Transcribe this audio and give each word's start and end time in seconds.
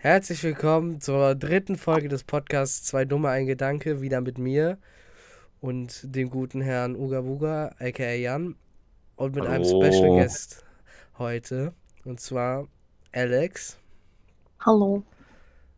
Herzlich 0.00 0.42
willkommen 0.44 1.00
zur 1.00 1.34
dritten 1.34 1.76
Folge 1.76 2.08
des 2.08 2.22
Podcasts 2.22 2.84
Zwei 2.86 3.04
Dumme, 3.04 3.30
ein 3.30 3.46
Gedanke, 3.46 4.00
wieder 4.00 4.20
mit 4.20 4.38
mir 4.38 4.78
und 5.60 6.00
dem 6.14 6.30
guten 6.30 6.60
Herrn 6.60 6.94
Uga 6.94 7.20
Buga, 7.22 7.74
aka 7.80 8.12
Jan, 8.12 8.54
und 9.16 9.34
mit 9.34 9.44
einem 9.44 9.64
Hallo. 9.64 9.82
Special 9.84 10.08
Guest 10.10 10.64
heute, 11.18 11.72
und 12.04 12.20
zwar 12.20 12.68
Alex. 13.12 13.76
Hallo. 14.64 15.02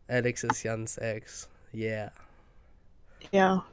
Alex 0.07 0.43
ist 0.43 0.61
Jans 0.63 0.97
Ex. 0.97 1.49
Yeah. 1.73 2.11
Ja, 3.31 3.65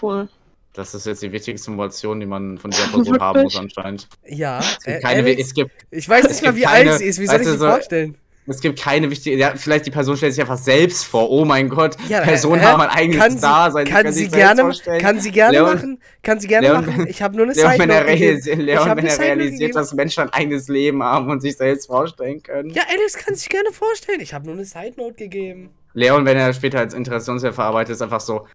cool. 0.00 0.26
Das 0.72 0.94
ist 0.94 1.04
jetzt 1.04 1.22
die 1.22 1.32
wichtigste 1.32 1.70
Motivation, 1.70 2.18
die 2.18 2.24
man 2.24 2.56
von 2.56 2.70
dieser 2.70 2.86
Person 2.92 3.20
haben 3.20 3.42
muss 3.42 3.56
anscheinend. 3.56 4.08
Ja, 4.26 4.60
Es 4.60 4.78
gibt 4.84 4.96
Ä- 4.96 5.00
keine, 5.02 5.20
Alex, 5.20 5.42
es 5.42 5.52
gibt, 5.54 5.70
ich 5.90 6.08
weiß 6.08 6.24
es 6.24 6.30
nicht 6.40 6.44
mal, 6.44 6.56
wie 6.56 6.64
alt 6.66 6.94
sie 6.98 7.04
ist. 7.04 7.18
Wie 7.20 7.26
soll 7.26 7.40
ich 7.42 7.46
sie 7.46 7.52
du, 7.52 7.58
so- 7.58 7.66
vorstellen? 7.68 8.16
Es 8.46 8.60
gibt 8.60 8.80
keine 8.80 9.10
wichtige, 9.10 9.36
ja, 9.36 9.52
vielleicht 9.56 9.86
die 9.86 9.90
Person 9.90 10.16
stellt 10.16 10.32
sich 10.34 10.40
einfach 10.42 10.58
selbst 10.58 11.04
vor. 11.04 11.30
Oh 11.30 11.44
mein 11.44 11.68
Gott, 11.68 11.96
Ja, 12.08 12.20
Personen 12.20 12.60
hä? 12.60 12.66
haben 12.66 12.80
ein 12.80 12.88
eigenes 12.88 13.18
kann 13.20 13.30
sie, 13.32 13.40
Dasein. 13.40 13.84
kann 13.86 14.02
können 14.02 14.12
sie 14.14 14.28
gerne, 14.28 14.72
kann 15.00 15.20
sie 15.20 15.30
gerne 15.30 15.58
Leon- 15.58 15.74
machen, 15.74 15.98
kann 16.22 16.40
sie 16.40 16.48
gerne 16.48 16.66
Leon- 16.68 16.86
machen. 16.86 17.06
Ich 17.08 17.22
habe 17.22 17.36
nur 17.36 17.46
eine 17.46 17.54
Leon, 17.54 17.72
wenn 17.78 17.90
er, 17.90 18.06
realisi- 18.06 18.54
Leon, 18.54 18.96
wenn 18.96 19.06
er 19.06 19.18
realisiert, 19.18 19.76
dass 19.76 19.92
Menschen 19.94 20.24
ein 20.24 20.30
eigenes 20.30 20.68
Leben 20.68 21.02
haben 21.02 21.30
und 21.30 21.40
sich 21.40 21.56
selbst 21.56 21.86
vorstellen 21.86 22.42
können. 22.42 22.70
Ja, 22.70 22.82
Alex 22.90 23.14
kann 23.16 23.34
sich 23.34 23.48
gerne 23.48 23.70
vorstellen. 23.72 24.20
Ich 24.20 24.34
habe 24.34 24.44
nur 24.46 24.54
eine 24.54 24.64
Side-Note 24.64 25.14
gegeben. 25.14 25.70
Leon, 25.94 26.24
wenn 26.24 26.36
er 26.36 26.52
später 26.52 26.78
als 26.78 26.94
Integrationshelfer 26.94 27.62
arbeitet, 27.64 27.94
ist 27.94 28.02
einfach 28.02 28.20
so. 28.20 28.46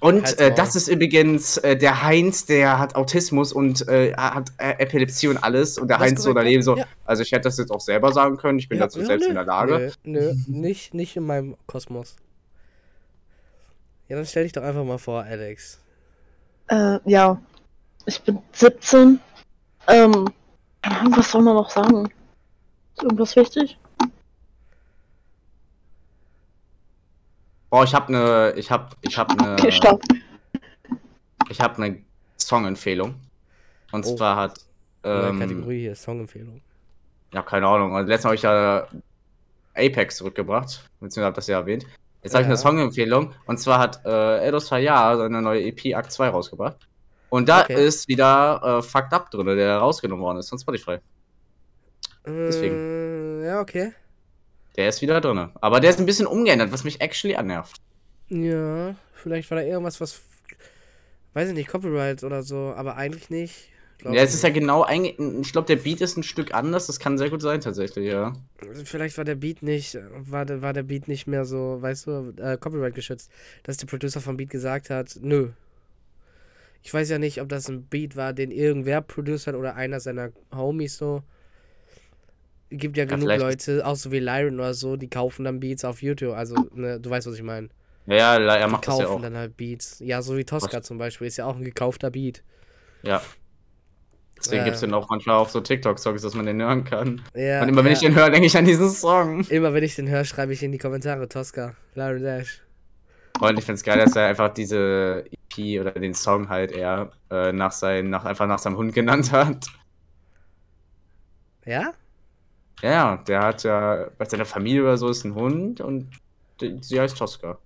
Und 0.00 0.38
äh, 0.38 0.54
das 0.54 0.76
ist 0.76 0.88
übrigens 0.88 1.56
äh, 1.58 1.76
der 1.76 2.02
Heinz, 2.04 2.46
der 2.46 2.78
hat 2.78 2.94
Autismus 2.94 3.52
und 3.52 3.86
äh, 3.88 4.12
hat 4.14 4.50
äh, 4.58 4.70
Epilepsie 4.78 5.28
und 5.28 5.38
alles. 5.38 5.76
Und 5.76 5.88
der 5.88 5.98
Das 5.98 6.06
ist 6.06 6.12
Heinz 6.12 6.22
so 6.22 6.32
daneben 6.34 6.62
so. 6.62 6.76
ja. 6.76 6.84
Also 7.04 7.22
ich 7.22 7.32
hätte 7.32 7.42
das 7.42 7.58
jetzt 7.58 7.70
auch 7.70 7.80
selber 7.80 8.12
sagen 8.12 8.36
können, 8.36 8.58
ich 8.58 8.68
bin 8.68 8.78
Ja, 8.78 8.84
dazu 8.84 9.00
ja, 9.00 9.06
selbst 9.06 9.24
nö. 9.24 9.28
in 9.30 9.34
der 9.34 9.44
Lage. 9.44 9.92
Nö, 10.04 10.20
nö 10.20 10.34
nicht, 10.46 10.94
nicht 10.94 11.16
in 11.16 11.24
meinem 11.24 11.56
Kosmos. 11.66 12.14
Ja, 14.08 14.16
dann 14.16 14.24
stell 14.26 14.44
dich 14.44 14.52
doch 14.52 14.62
einfach 14.62 14.84
mal 14.84 14.98
vor, 14.98 15.22
Alex. 15.24 15.80
Äh, 16.68 16.98
ja. 17.04 17.40
Ich 18.06 18.22
bin 18.22 18.38
17. 18.52 19.20
Ähm, 19.88 20.28
was 21.10 21.30
soll 21.32 21.42
man 21.42 21.54
noch 21.54 21.70
sagen? 21.70 22.08
Ist 22.96 23.02
irgendwas 23.02 23.36
wichtig? 23.36 23.78
Boah, 27.70 27.84
ich 27.84 27.94
habe 27.94 28.08
eine, 28.08 28.52
ich 28.56 28.70
habe, 28.70 28.88
ich 29.02 29.18
habe 29.18 29.32
eine, 29.38 29.52
Okay, 29.54 29.72
stopp. 29.72 30.00
ich 31.50 31.60
habe 31.60 31.82
eine 31.82 32.02
Songempfehlung. 32.40 33.14
Und 33.92 34.06
Oh. 34.06 34.16
zwar 34.16 34.36
hat, 34.36 34.58
ähm, 35.04 35.38
Kategorie 35.38 35.80
hier, 35.82 35.94
Songempfehlung. 35.94 36.60
ja 37.32 37.42
keine 37.42 37.66
Ahnung. 37.66 37.94
Also 37.94 38.08
letztes 38.08 38.24
Mal 38.24 38.28
habe 38.30 38.36
ich 38.36 38.42
ja 38.42 38.88
Apex 39.74 40.16
zurückgebracht, 40.16 40.88
beziehungsweise 41.00 41.26
habe 41.26 41.36
das 41.36 41.46
ja 41.46 41.58
erwähnt. 41.58 41.86
Jetzt 42.22 42.32
habe 42.34 42.42
ich 42.42 42.46
Ja. 42.48 42.52
eine 42.54 42.56
Songempfehlung 42.56 43.32
und 43.46 43.58
zwar 43.58 43.78
hat 43.78 44.04
äh, 44.04 44.46
Edos 44.48 44.70
Hayar 44.72 45.16
seine 45.18 45.40
neue 45.42 45.62
EP 45.62 45.94
Akt 45.94 46.10
2 46.10 46.28
rausgebracht. 46.30 46.76
Und 47.30 47.48
da 47.48 47.60
Okay. 47.62 47.86
ist 47.86 48.08
wieder 48.08 48.78
äh, 48.78 48.82
Fucked 48.82 49.12
Up 49.12 49.30
drin, 49.30 49.46
der 49.46 49.76
rausgenommen 49.78 50.24
worden 50.24 50.38
ist 50.38 50.48
von 50.48 50.58
Spotify. 50.58 50.98
Deswegen. 52.24 52.76
Äh, 52.76 53.46
ja, 53.46 53.60
okay. 53.60 53.92
Der 54.78 54.88
ist 54.88 55.02
wieder 55.02 55.20
drin. 55.20 55.50
Aber 55.60 55.80
der 55.80 55.90
ist 55.90 55.98
ein 55.98 56.06
bisschen 56.06 56.28
umgeändert, 56.28 56.70
was 56.70 56.84
mich 56.84 57.00
actually 57.00 57.34
annervt. 57.34 57.76
Ja, 58.28 58.94
vielleicht 59.12 59.50
war 59.50 59.58
da 59.58 59.64
irgendwas, 59.64 60.00
was. 60.00 60.20
Weiß 61.34 61.48
ich 61.48 61.54
nicht, 61.54 61.68
Copyright 61.68 62.22
oder 62.22 62.44
so, 62.44 62.72
aber 62.76 62.96
eigentlich 62.96 63.28
nicht. 63.28 63.70
Ja, 64.04 64.22
es 64.22 64.32
ist 64.32 64.44
ja 64.44 64.50
genau, 64.50 64.86
ich 64.88 65.52
glaube, 65.52 65.66
der 65.66 65.76
Beat 65.76 66.00
ist 66.00 66.16
ein 66.16 66.22
Stück 66.22 66.54
anders, 66.54 66.86
das 66.86 67.00
kann 67.00 67.18
sehr 67.18 67.30
gut 67.30 67.42
sein 67.42 67.60
tatsächlich, 67.60 68.06
ja. 68.06 68.32
Vielleicht 68.84 69.18
war 69.18 69.24
der 69.24 69.34
Beat 69.34 69.64
nicht, 69.64 69.98
war 70.12 70.44
der, 70.44 70.62
war 70.62 70.72
der 70.72 70.84
Beat 70.84 71.08
nicht 71.08 71.26
mehr 71.26 71.44
so, 71.44 71.78
weißt 71.80 72.06
du, 72.06 72.32
äh, 72.36 72.56
Copyright 72.56 72.94
geschützt, 72.94 73.28
dass 73.64 73.76
der 73.76 73.88
Producer 73.88 74.20
vom 74.20 74.36
Beat 74.36 74.50
gesagt 74.50 74.90
hat, 74.90 75.18
nö. 75.20 75.48
Ich 76.84 76.94
weiß 76.94 77.10
ja 77.10 77.18
nicht, 77.18 77.40
ob 77.40 77.48
das 77.48 77.68
ein 77.68 77.82
Beat 77.86 78.14
war, 78.14 78.32
den 78.32 78.52
irgendwer 78.52 79.00
produziert 79.00 79.48
hat 79.48 79.54
oder 79.56 79.74
einer 79.74 79.98
seiner 79.98 80.30
Homies 80.54 80.96
so. 80.96 81.24
Gibt 82.70 82.96
ja, 82.96 83.04
Ja, 83.04 83.10
genug 83.16 83.28
Leute, 83.28 83.86
auch 83.86 83.96
so 83.96 84.12
wie 84.12 84.18
Lyron 84.18 84.54
oder 84.60 84.74
so, 84.74 84.96
die 84.96 85.08
kaufen 85.08 85.44
dann 85.44 85.58
Beats 85.60 85.84
auf 85.84 86.02
YouTube. 86.02 86.34
Also, 86.34 86.54
ne, 86.74 87.00
du 87.00 87.08
weißt, 87.08 87.26
was 87.26 87.34
ich 87.34 87.42
meine. 87.42 87.68
Ja, 88.06 88.38
ja, 88.38 88.54
er 88.56 88.66
Die 88.66 88.72
macht 88.72 88.86
das 88.86 88.98
ja 88.98 89.04
kaufen 89.04 89.16
auch. 89.18 89.22
dann 89.22 89.36
halt 89.36 89.56
Beats. 89.56 89.98
Ja, 90.00 90.20
so 90.22 90.36
wie 90.36 90.44
Tosca 90.44 90.82
zum 90.82 90.98
Beispiel, 90.98 91.26
ist 91.26 91.36
ja 91.38 91.46
auch 91.46 91.56
ein 91.56 91.64
gekaufter 91.64 92.10
Beat. 92.10 92.42
Ja. 93.02 93.22
Deswegen 94.38 94.62
Äh. 94.62 94.64
gibt 94.66 94.74
es 94.76 94.80
den 94.80 94.94
auch 94.94 95.08
manchmal 95.08 95.36
auf 95.36 95.50
so 95.50 95.60
TikTok-Songs, 95.60 96.22
dass 96.22 96.34
man 96.34 96.46
den 96.46 96.60
hören 96.62 96.84
kann. 96.84 97.20
Ja, 97.34 97.62
Und 97.62 97.68
immer 97.70 97.84
wenn 97.84 97.92
ich 97.92 98.00
den 98.00 98.14
höre, 98.14 98.30
denke 98.30 98.46
ich 98.46 98.56
an 98.56 98.64
diesen 98.64 98.88
Song. 98.90 99.40
Immer 99.48 99.72
wenn 99.74 99.82
ich 99.84 99.96
den 99.96 100.08
höre, 100.08 100.24
schreibe 100.24 100.52
ich 100.52 100.62
in 100.62 100.72
die 100.72 100.78
Kommentare 100.78 101.28
Tosca, 101.28 101.74
Lyron 101.94 102.22
Dash. 102.22 102.62
Und 103.40 103.58
ich 103.58 103.64
finde 103.64 103.74
es 103.78 103.82
geil, 103.84 103.98
dass 103.98 104.16
er 104.16 104.26
einfach 104.26 104.52
diese 104.52 105.24
EP 105.56 105.80
oder 105.80 105.92
den 105.92 106.14
Song 106.14 106.48
halt 106.48 106.72
eher 106.72 107.10
äh, 107.30 107.52
nach 107.52 107.72
sein, 107.72 108.10
nach, 108.10 108.24
einfach 108.24 108.46
nach 108.46 108.58
seinem 108.58 108.76
Hund 108.76 108.92
genannt 108.94 109.32
hat. 109.32 109.66
Ja? 111.64 111.92
Ja, 112.82 112.90
ja, 112.90 113.16
der 113.16 113.40
hat 113.42 113.64
ja, 113.64 114.08
bei 114.18 114.24
seiner 114.24 114.44
Familie 114.44 114.82
oder 114.82 114.96
so 114.96 115.08
ist 115.08 115.24
ein 115.24 115.34
Hund 115.34 115.80
und 115.80 116.10
die, 116.60 116.78
sie 116.80 117.00
heißt 117.00 117.16
Tosca. 117.16 117.58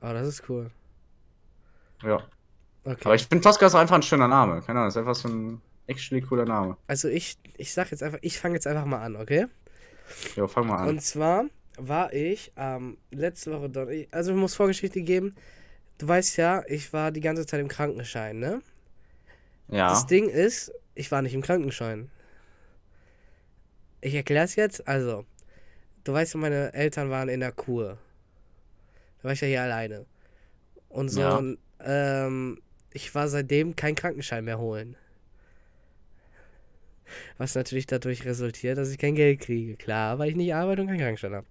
Oh, 0.00 0.12
das 0.12 0.26
ist 0.28 0.48
cool. 0.48 0.70
Ja. 2.02 2.22
Okay. 2.84 3.00
Aber 3.04 3.14
ich 3.14 3.26
finde 3.26 3.42
Tosca 3.42 3.66
ist 3.66 3.74
einfach 3.74 3.96
ein 3.96 4.02
schöner 4.02 4.28
Name. 4.28 4.60
Keine 4.62 4.80
Ahnung, 4.80 4.88
ist 4.88 4.96
einfach 4.96 5.14
so 5.14 5.28
ein 5.28 5.62
actually 5.86 6.22
cooler 6.22 6.44
Name. 6.44 6.76
Also 6.86 7.08
ich, 7.08 7.38
ich 7.56 7.72
sag 7.72 7.90
jetzt 7.90 8.02
einfach, 8.02 8.18
ich 8.22 8.38
fange 8.38 8.54
jetzt 8.54 8.66
einfach 8.66 8.84
mal 8.84 9.02
an, 9.02 9.16
okay? 9.16 9.46
Jo, 10.36 10.46
fang 10.46 10.66
mal 10.66 10.78
an. 10.78 10.88
Und 10.88 11.00
zwar 11.00 11.46
war 11.76 12.12
ich 12.12 12.52
ähm, 12.56 12.98
letzte 13.10 13.52
Woche 13.52 13.70
dort, 13.70 13.90
also 14.10 14.32
ich 14.32 14.36
muss 14.36 14.54
Vorgeschichte 14.54 15.02
geben. 15.02 15.34
Du 15.98 16.08
weißt 16.08 16.36
ja, 16.36 16.62
ich 16.66 16.92
war 16.92 17.10
die 17.10 17.20
ganze 17.20 17.46
Zeit 17.46 17.60
im 17.60 17.68
Krankenschein, 17.68 18.38
ne? 18.38 18.62
ja. 19.68 19.88
Das 19.88 20.06
Ding 20.06 20.28
ist, 20.28 20.72
ich 20.94 21.10
war 21.10 21.22
nicht 21.22 21.34
im 21.34 21.42
Krankenschein. 21.42 22.10
Ich 24.04 24.14
erkläre 24.14 24.44
es 24.44 24.54
jetzt, 24.54 24.86
also, 24.86 25.24
du 26.04 26.12
weißt 26.12 26.34
ja, 26.34 26.40
meine 26.40 26.74
Eltern 26.74 27.08
waren 27.08 27.30
in 27.30 27.40
der 27.40 27.52
Kur. 27.52 27.96
Da 29.18 29.24
war 29.24 29.32
ich 29.32 29.40
ja 29.40 29.48
hier 29.48 29.62
alleine. 29.62 30.04
Und 30.90 31.08
so, 31.08 31.22
Ja. 31.22 31.42
ähm, 31.80 32.60
ich 32.92 33.14
war 33.14 33.28
seitdem 33.28 33.76
kein 33.76 33.94
Krankenschein 33.94 34.44
mehr 34.44 34.58
holen. 34.58 34.94
Was 37.38 37.54
natürlich 37.54 37.86
dadurch 37.86 38.26
resultiert, 38.26 38.76
dass 38.76 38.90
ich 38.90 38.98
kein 38.98 39.14
Geld 39.14 39.40
kriege. 39.40 39.74
Klar, 39.76 40.18
weil 40.18 40.28
ich 40.28 40.36
nicht 40.36 40.54
arbeite 40.54 40.82
und 40.82 40.88
keinen 40.88 41.00
Krankenschein 41.00 41.34
habe. 41.34 41.46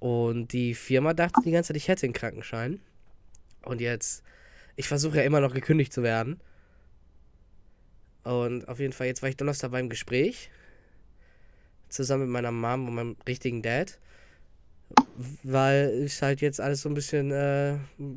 Und 0.00 0.52
die 0.52 0.74
Firma 0.74 1.14
dachte 1.14 1.40
die 1.42 1.50
ganze 1.50 1.68
Zeit, 1.68 1.78
ich 1.78 1.88
hätte 1.88 2.04
einen 2.04 2.12
Krankenschein. 2.12 2.78
Und 3.64 3.80
jetzt, 3.80 4.22
ich 4.76 4.86
versuche 4.86 5.16
ja 5.16 5.22
immer 5.22 5.40
noch 5.40 5.54
gekündigt 5.54 5.94
zu 5.94 6.02
werden. 6.02 6.42
Und 8.22 8.68
auf 8.68 8.80
jeden 8.80 8.92
Fall, 8.92 9.06
jetzt 9.06 9.22
war 9.22 9.30
ich 9.30 9.36
Donnerstag 9.38 9.70
beim 9.70 9.88
Gespräch. 9.88 10.50
Zusammen 11.88 12.24
mit 12.24 12.30
meiner 12.32 12.52
Mom 12.52 12.88
und 12.88 12.94
meinem 12.94 13.16
richtigen 13.26 13.62
Dad. 13.62 13.98
Weil 15.42 15.88
ist 16.04 16.22
halt 16.22 16.40
jetzt 16.40 16.60
alles 16.60 16.82
so 16.82 16.88
ein 16.88 16.94
bisschen 16.94 17.30
äh, 17.32 17.74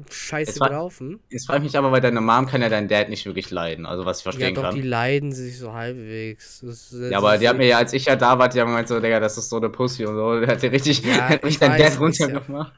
scheiße 0.10 0.60
war- 0.60 0.70
gelaufen. 0.70 1.20
Jetzt 1.30 1.48
frage 1.48 1.60
ich 1.60 1.64
mich 1.72 1.78
aber, 1.78 1.92
weil 1.92 2.00
deine 2.02 2.22
Mom 2.22 2.46
kann 2.46 2.62
ja 2.62 2.70
deinen 2.70 2.88
Dad 2.88 3.10
nicht 3.10 3.26
wirklich 3.26 3.50
leiden, 3.50 3.86
also 3.88 4.06
was 4.06 4.20
ich 4.20 4.26
Ja, 4.26 4.32
verstehen 4.32 4.56
doch, 4.56 4.62
kann. 4.64 4.76
die 4.76 4.82
leiden 4.82 5.32
sich 5.32 5.58
so 5.58 5.74
halbwegs. 5.74 6.62
Das, 6.62 6.90
das 6.92 7.10
Ja, 7.12 7.18
aber 7.18 7.38
die 7.40 7.50
haben 7.50 7.58
mir 7.58 7.66
ja, 7.68 7.78
als 7.80 7.94
ich 7.94 8.06
ja 8.06 8.16
da 8.16 8.38
war, 8.38 8.48
die 8.50 8.62
haben 8.62 8.68
gemeint 8.70 8.88
so, 8.88 9.00
Digga, 9.00 9.20
das 9.20 9.38
ist 9.38 9.50
so 9.50 9.58
eine 9.58 9.70
Pussy 9.70 10.06
und 10.06 10.16
so. 10.16 10.40
Der 10.40 10.48
hat 10.50 10.62
dir 10.62 10.72
richtig, 10.72 11.04
Ja, 11.04 11.30
hat 11.30 11.44
mich 11.44 11.54
ich 11.54 11.60
dein 11.60 11.72
weiß, 11.72 11.98
Dad 11.98 12.10
ist 12.10 12.20
ja- 12.20 12.26
runtergemacht. 12.28 12.74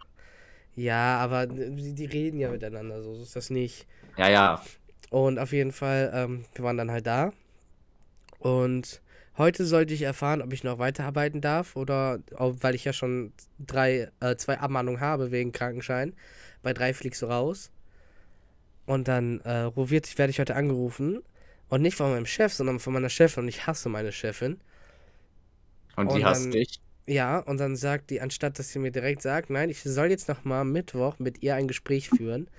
Ja, 0.76 1.18
aber 1.20 1.46
die, 1.46 1.94
die 1.94 2.06
reden 2.06 2.40
ja 2.40 2.50
miteinander, 2.50 3.04
so 3.04 3.14
ist 3.22 3.36
das 3.36 3.50
nicht. 3.52 3.86
Ja, 4.18 4.30
ja. 4.30 4.62
Und 5.12 5.38
auf 5.38 5.52
jeden 5.52 5.72
Fall, 5.72 6.12
ähm, 6.16 6.46
wir 6.56 6.64
waren 6.64 6.78
dann 6.78 6.90
halt 6.90 7.06
da. 7.06 7.32
Und 8.40 9.02
heute 9.38 9.66
sollte 9.66 9.94
ich 9.94 10.02
erfahren, 10.04 10.42
ob 10.42 10.54
ich 10.54 10.64
noch 10.64 10.80
weiterarbeiten 10.80 11.42
darf 11.42 11.76
oder 11.76 12.20
ob, 12.36 12.64
weil 12.64 12.76
ich 12.76 12.86
ja 12.86 12.94
schon 12.94 13.34
drei, 13.60 14.10
äh, 14.20 14.36
zwei 14.36 14.60
Abmahnungen 14.60 15.02
habe 15.02 15.32
wegen 15.32 15.52
Krankenschein. 15.52 16.14
Bei 16.62 16.74
drei 16.74 16.94
fliegst 16.94 17.22
du 17.22 17.28
raus. 17.28 17.72
Und 18.86 19.08
dann 19.08 19.40
äh, 19.42 19.72
wird, 19.76 20.18
werde 20.18 20.32
ich 20.32 20.40
heute 20.40 20.56
angerufen. 20.56 21.22
Und 21.70 21.82
nicht 21.82 21.96
von 21.98 22.12
meinem 22.12 22.26
Chef, 22.26 22.54
sondern 22.54 22.80
von 22.80 22.94
meiner 22.94 23.10
Chefin. 23.10 23.44
Und 23.44 23.50
ich 23.50 23.66
hasse 23.66 23.90
meine 23.90 24.12
Chefin. 24.12 24.60
Und 25.96 26.08
Und 26.08 26.18
die 26.18 26.26
hasst 26.26 26.54
dich. 26.54 26.80
Ja, 27.06 27.40
und 27.40 27.60
dann 27.60 27.76
sagt 27.76 28.12
die, 28.12 28.22
anstatt 28.22 28.60
dass 28.60 28.70
sie 28.70 28.80
mir 28.80 28.92
direkt 28.92 29.22
sagt, 29.22 29.50
nein, 29.50 29.70
ich 29.70 29.84
soll 29.84 30.10
jetzt 30.10 30.30
noch 30.30 30.46
mal 30.46 30.64
Mittwoch 30.64 31.20
mit 31.20 31.44
ihr 31.44 31.56
ein 31.56 31.68
Gespräch 31.68 32.10
führen. 32.10 32.50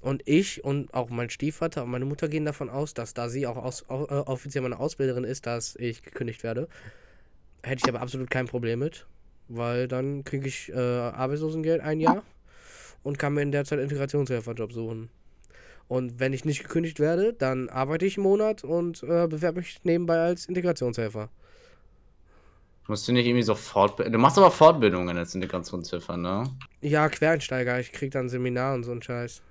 Und 0.00 0.22
ich 0.26 0.64
und 0.64 0.94
auch 0.94 1.10
mein 1.10 1.30
Stiefvater 1.30 1.84
und 1.84 1.90
meine 1.90 2.06
Mutter 2.06 2.28
gehen 2.28 2.44
davon 2.46 2.70
aus, 2.70 2.94
dass 2.94 3.14
da 3.14 3.28
sie 3.28 3.46
auch 3.46 3.56
aus, 3.58 3.88
au- 3.90 4.06
äh, 4.06 4.14
offiziell 4.26 4.62
meine 4.62 4.78
Ausbilderin 4.80 5.24
ist, 5.24 5.46
dass 5.46 5.76
ich 5.76 6.02
gekündigt 6.02 6.42
werde. 6.42 6.68
Hätte 7.62 7.80
ich 7.84 7.88
aber 7.88 8.00
absolut 8.00 8.30
kein 8.30 8.46
Problem 8.46 8.78
mit, 8.80 9.06
weil 9.48 9.88
dann 9.88 10.24
kriege 10.24 10.48
ich 10.48 10.70
äh, 10.70 10.74
Arbeitslosengeld 10.74 11.82
ein 11.82 12.00
Jahr 12.00 12.24
und 13.02 13.18
kann 13.18 13.34
mir 13.34 13.42
in 13.42 13.52
der 13.52 13.64
Zeit 13.64 13.80
Integrationshelferjob 13.80 14.72
suchen. 14.72 15.10
Und 15.88 16.20
wenn 16.20 16.32
ich 16.32 16.44
nicht 16.44 16.62
gekündigt 16.62 17.00
werde, 17.00 17.34
dann 17.34 17.68
arbeite 17.68 18.06
ich 18.06 18.16
einen 18.18 18.24
Monat 18.24 18.64
und 18.64 19.02
äh, 19.04 19.26
bewerbe 19.28 19.60
mich 19.60 19.80
nebenbei 19.84 20.18
als 20.20 20.46
Integrationshelfer. 20.46 21.30
Musst 22.88 23.08
du 23.08 23.12
nicht 23.12 23.24
irgendwie 23.26 23.42
so 23.42 23.54
Fortbildung. 23.54 24.12
Du 24.12 24.18
machst 24.18 24.36
aber 24.36 24.50
Fortbildungen 24.50 25.16
jetzt 25.16 25.34
in 25.34 25.40
der 25.40 25.48
ganzen 25.48 25.82
Ziffer, 25.84 26.16
ne? 26.18 26.50
Ja, 26.82 27.08
Quereinsteiger. 27.08 27.80
Ich 27.80 27.90
krieg 27.92 28.10
dann 28.10 28.28
Seminar 28.28 28.74
und 28.74 28.84
so 28.84 28.90
einen 28.92 29.02
Scheiß. 29.02 29.42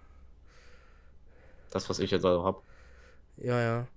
Das, 1.70 1.90
was 1.90 2.00
ich 2.00 2.12
jetzt 2.12 2.26
also 2.26 2.44
hab. 2.44 2.64
Ja, 3.38 3.60
ja. 3.62 3.88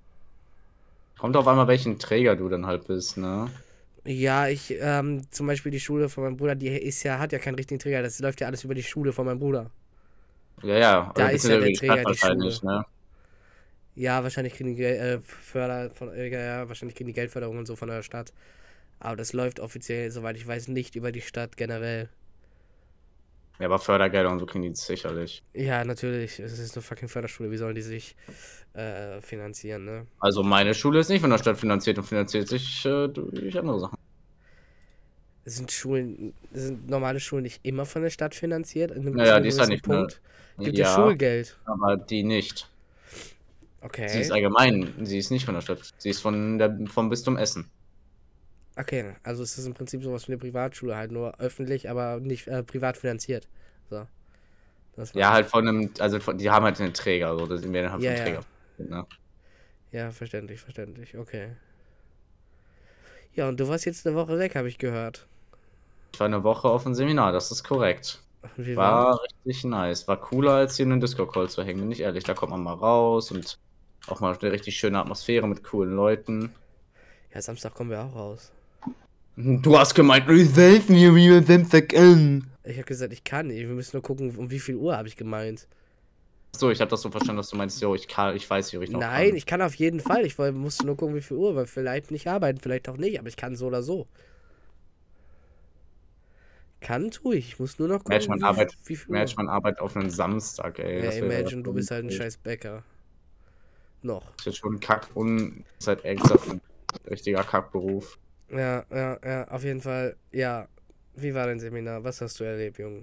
Kommt 1.19 1.37
auf 1.37 1.47
einmal, 1.47 1.69
welchen 1.69 1.99
Träger 1.99 2.37
du 2.37 2.49
dann 2.49 2.67
halt 2.67 2.87
bist, 2.87 3.17
ne? 3.17 3.49
Ja, 4.05 4.49
ich, 4.49 4.75
ähm, 4.81 5.23
zum 5.31 5.47
Beispiel 5.47 5.71
die 5.71 5.79
Schule 5.79 6.09
von 6.09 6.25
meinem 6.25 6.37
Bruder, 6.37 6.57
die 6.57 6.69
ist 6.69 7.03
ja, 7.05 7.19
hat 7.19 7.33
ja 7.33 7.39
keinen 7.39 7.55
richtigen 7.55 7.79
Träger. 7.79 8.03
Das 8.03 8.19
läuft 8.19 8.41
ja 8.41 8.49
alles 8.49 8.65
über 8.65 8.75
die 8.75 8.83
Schule 8.83 9.13
von 9.13 9.27
meinem 9.27 9.39
Bruder. 9.39 9.71
Ja, 10.63 10.79
ja. 10.79 11.13
Da 11.15 11.29
ist 11.29 11.45
ja 11.45 11.59
der 11.59 11.73
Träger 11.73 11.93
Stadt 11.93 11.99
die 12.01 12.05
wahrscheinlich, 12.07 12.63
ne? 12.63 12.85
Ja, 13.95 14.23
wahrscheinlich 14.23 14.55
kriegen 14.55 14.75
die 14.75 14.83
äh, 14.83 15.21
Förder 15.21 15.91
von, 15.91 16.13
äh, 16.13 16.29
ja, 16.29 16.69
wahrscheinlich 16.69 16.97
kriegen 16.97 17.09
die 17.09 17.15
Geldförderung 17.15 17.59
und 17.59 17.67
so 17.67 17.77
von 17.77 17.89
der 17.89 18.03
Stadt. 18.03 18.33
Aber 18.99 19.17
das 19.17 19.33
läuft 19.33 19.61
offiziell, 19.61 20.11
soweit 20.11 20.37
ich 20.37 20.47
weiß, 20.47 20.69
nicht 20.69 20.97
über 20.97 21.13
die 21.13 21.21
Stadt 21.21 21.57
generell. 21.57 22.09
Ja, 23.63 23.69
aber 23.69 23.79
Fördergelder 23.79 24.29
und 24.29 24.41
so 24.41 24.47
kriegen 24.47 24.63
die 24.65 24.75
sicherlich. 24.75 25.41
Ja, 25.55 25.85
natürlich. 25.85 26.41
Es 26.41 26.59
ist 26.59 26.75
eine 26.75 26.83
fucking 26.83 27.07
Förderschule. 27.09 27.49
Wie 27.53 27.57
sollen 27.57 27.77
die 27.77 27.83
sich 27.83 28.17
äh, 28.75 29.21
finanzieren, 29.21 29.85
ne? 29.85 30.07
Also 30.19 30.43
meine 30.43 30.75
Schule 30.75 30.99
ist 30.99 31.09
nicht 31.11 31.21
von 31.21 31.31
der 31.31 31.39
Stadt 31.39 31.57
finanziert 31.59 31.97
und 31.97 32.03
finanziert 32.03 32.49
sich 32.49 32.85
äh, 32.85 33.07
durch 33.07 33.57
andere 33.57 33.79
Sachen. 33.79 33.97
Sind 35.45 35.71
Schulen, 35.71 36.35
sind 36.53 36.91
normale 36.91 37.21
Schulen 37.21 37.45
nicht 37.45 37.61
immer 37.63 37.87
von 37.87 38.03
der 38.03 38.11
Stadt 38.11 38.35
finanziert? 38.35 38.97
Naja, 38.97 39.39
die 39.39 39.47
ist 39.47 39.59
ja 39.59 39.65
gewissen 39.65 39.69
nicht 39.69 39.87
mehr- 39.87 39.99
Punkt. 39.99 40.21
Gibt 40.59 40.79
ja, 40.79 40.93
Schulgeld. 40.97 41.57
aber 41.65 41.97
die 41.97 42.25
nicht. 42.25 42.69
Okay. 43.81 44.09
Sie 44.09 44.23
ist 44.23 44.33
allgemein, 44.33 44.93
sie 45.03 45.19
ist 45.19 45.31
nicht 45.31 45.45
von 45.45 45.55
der 45.55 45.61
Stadt. 45.63 45.79
Sie 45.99 46.11
ist 46.11 46.21
von 46.21 46.59
der, 46.59 46.77
vom 46.87 47.09
Bistum 47.09 47.37
Essen. 47.37 47.71
Okay, 48.77 49.15
also 49.23 49.43
es 49.43 49.59
ist 49.59 49.67
im 49.67 49.75
Prinzip 49.75 50.03
sowas 50.03 50.29
wie 50.29 50.33
eine 50.33 50.39
Privatschule, 50.39 50.97
halt 50.97 51.13
nur 51.13 51.39
öffentlich, 51.41 51.91
aber 51.91 52.21
nicht 52.21 52.49
äh, 52.49 52.63
privat 52.63 52.97
finanziert. 52.97 53.49
So. 53.91 54.07
Ja, 55.15 55.31
halt 55.33 55.47
von 55.51 55.69
einem, 55.69 55.93
also 55.99 56.21
von, 56.21 56.39
die 56.39 56.51
haben 56.51 56.65
halt 56.65 56.81
einen 56.81 56.95
Träger, 56.95 57.37
so, 57.39 57.47
das 57.47 57.61
sind 57.61 57.73
wir 57.73 57.91
halt 57.91 58.03
Ja, 58.03 58.05
vom 58.05 58.15
ja. 58.15 58.17
Träger. 58.17 58.45
Ne? 58.79 59.07
Ja, 59.93 60.11
verständlich, 60.11 60.61
verständlich, 60.61 61.17
okay. 61.17 61.53
Ja, 63.35 63.49
und 63.49 63.59
du 63.61 63.69
warst 63.69 63.85
jetzt 63.87 64.07
eine 64.07 64.17
Woche 64.17 64.39
weg, 64.39 64.55
habe 64.57 64.69
ich 64.69 64.79
gehört. 64.79 65.27
Ich 66.15 66.21
war 66.21 66.27
eine 66.27 66.45
Woche 66.45 66.69
auf 66.69 66.85
einem 66.87 66.95
Seminar, 66.95 67.33
das 67.33 67.51
ist 67.51 67.65
korrekt. 67.65 68.25
Wie 68.57 68.81
war? 68.81 69.07
War 69.07 69.21
richtig 69.23 69.65
nice. 69.65 70.09
War 70.09 70.21
cooler, 70.21 70.53
als 70.55 70.77
hier 70.77 70.85
in 70.85 70.91
den 70.91 71.01
Discord-Call 71.01 71.49
zu 71.51 71.63
hängen, 71.65 71.81
bin 71.81 71.91
ich 71.93 72.01
ehrlich. 72.01 72.25
Da 72.25 72.35
kommt 72.35 72.51
man 72.53 72.63
mal 72.63 72.75
raus 72.75 73.31
und 73.31 73.59
auch 74.07 74.21
mal 74.21 74.37
eine 74.39 74.53
richtig 74.53 74.77
schöne 74.79 74.99
Atmosphäre 75.01 75.47
mit 75.49 75.63
coolen 75.65 75.95
Leuten. 75.95 76.55
Ja, 77.35 77.43
Samstag 77.43 77.75
kommen 77.75 77.91
wir 77.91 78.01
auch 78.03 78.15
raus. 78.15 78.53
Du 79.37 79.79
hast 79.79 79.95
gemeint, 79.95 80.27
helfen 80.29 80.95
mir, 80.95 81.15
wie 81.15 81.31
wir 81.31 81.43
Samstag 81.43 81.97
an. 81.97 82.47
Ich 82.65 82.77
habe 82.77 82.85
gesagt, 82.85 83.13
ich 83.13 83.25
kann 83.25 83.47
nicht. 83.49 83.61
Wir 83.61 83.69
müssen 83.75 83.97
nur 83.97 84.03
gucken, 84.03 84.35
um 84.37 84.51
wie 84.51 84.59
viel 84.61 84.77
Uhr 84.77 84.97
habe 84.97 85.09
ich 85.09 85.17
gemeint. 85.17 85.67
So, 86.55 86.71
ich 86.71 86.81
habe 86.81 86.91
das 86.91 87.01
so 87.01 87.11
verstanden, 87.11 87.39
dass 87.39 87.49
du 87.49 87.57
meinst, 87.57 87.81
jo, 87.81 87.95
ich 87.95 88.07
kann, 88.09 88.37
ich 88.37 88.49
weiß, 88.49 88.73
wie 88.75 88.85
ich 88.85 88.91
noch 88.91 89.01
Nein, 89.01 89.29
kann. 89.29 89.37
ich 89.37 89.47
kann 89.47 89.63
auf 89.63 89.75
jeden 89.75 90.01
Fall. 90.01 90.27
Ich 90.27 90.37
musste 90.37 90.85
nur 90.85 90.97
gucken, 90.99 91.15
wie 91.17 91.23
viel 91.23 91.39
Uhr, 91.39 91.57
weil 91.57 91.67
vielleicht 91.67 92.11
nicht 92.11 92.27
arbeiten, 92.29 92.61
vielleicht 92.61 92.91
auch 92.91 92.99
nicht, 92.99 93.19
aber 93.19 93.29
ich 93.29 93.37
kann 93.37 93.57
so 93.57 93.67
oder 93.69 93.83
so. 93.83 94.07
Kann 96.81 97.11
tue 97.11 97.37
ich. 97.37 97.49
Ich 97.49 97.59
muss 97.59 97.79
nur 97.79 97.89
noch 97.89 97.99
gucken, 97.99 98.13
Imagine, 98.13 98.29
man 98.31 98.41
wie, 98.41 98.45
arbeitet- 98.45 98.79
wie 98.85 98.97
viel 98.97 99.15
Uhr. 99.15 99.25
Man 99.37 99.49
arbeitet 99.49 99.81
auf 99.81 99.97
einen 99.97 100.11
Samstag, 100.11 100.79
ey. 100.79 101.03
Ja, 101.05 101.11
imagine, 101.13 101.63
du 101.63 101.73
bist 101.73 101.91
halt 101.91 102.05
ein 102.05 102.11
scheiß 102.11 102.37
Bäcker. 102.37 102.83
Noch. 104.03 104.23
Das 104.33 104.41
ist 104.41 104.45
jetzt 104.47 104.59
schon 104.59 104.79
Kack 104.79 105.09
und 105.15 105.65
ist 105.79 105.87
halt 105.89 106.05
ernsthaft 106.05 106.51
ein 106.51 106.61
richtiger 107.09 107.45
Kackberuf. 107.45 108.19
Ja, 108.53 108.85
ja, 108.91 109.19
ja, 109.25 109.49
auf 109.49 109.65
jeden 109.65 109.81
Fall. 109.81 110.17
Ja. 110.31 110.69
Wie 111.15 111.35
war 111.35 111.47
dein 111.47 111.61
Seminar? 111.61 112.05
Was 112.05 112.21
hast 112.21 112.41
du 112.41 112.45
erlebt, 112.45 112.79
Junge? 112.79 113.03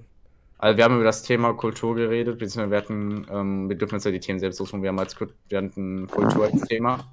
Also 0.57 0.77
wir 0.77 0.83
haben 0.83 0.95
über 0.95 1.03
das 1.05 1.23
Thema 1.23 1.53
Kultur 1.53 1.95
geredet, 1.95 2.37
beziehungsweise 2.39 2.71
wir 2.71 2.77
hatten, 2.77 3.27
ähm, 3.31 3.69
wir 3.69 3.77
dürfen 3.77 3.95
uns 3.95 4.03
ja 4.03 4.11
die 4.11 4.19
Themen 4.19 4.39
selbst 4.39 4.57
suchen, 4.57 4.81
wir 4.81 4.89
haben 4.89 4.99
als 4.99 5.15
wir 5.19 5.57
hatten 5.57 6.07
Kultur 6.07 6.45
als 6.45 6.61
Thema 6.67 7.09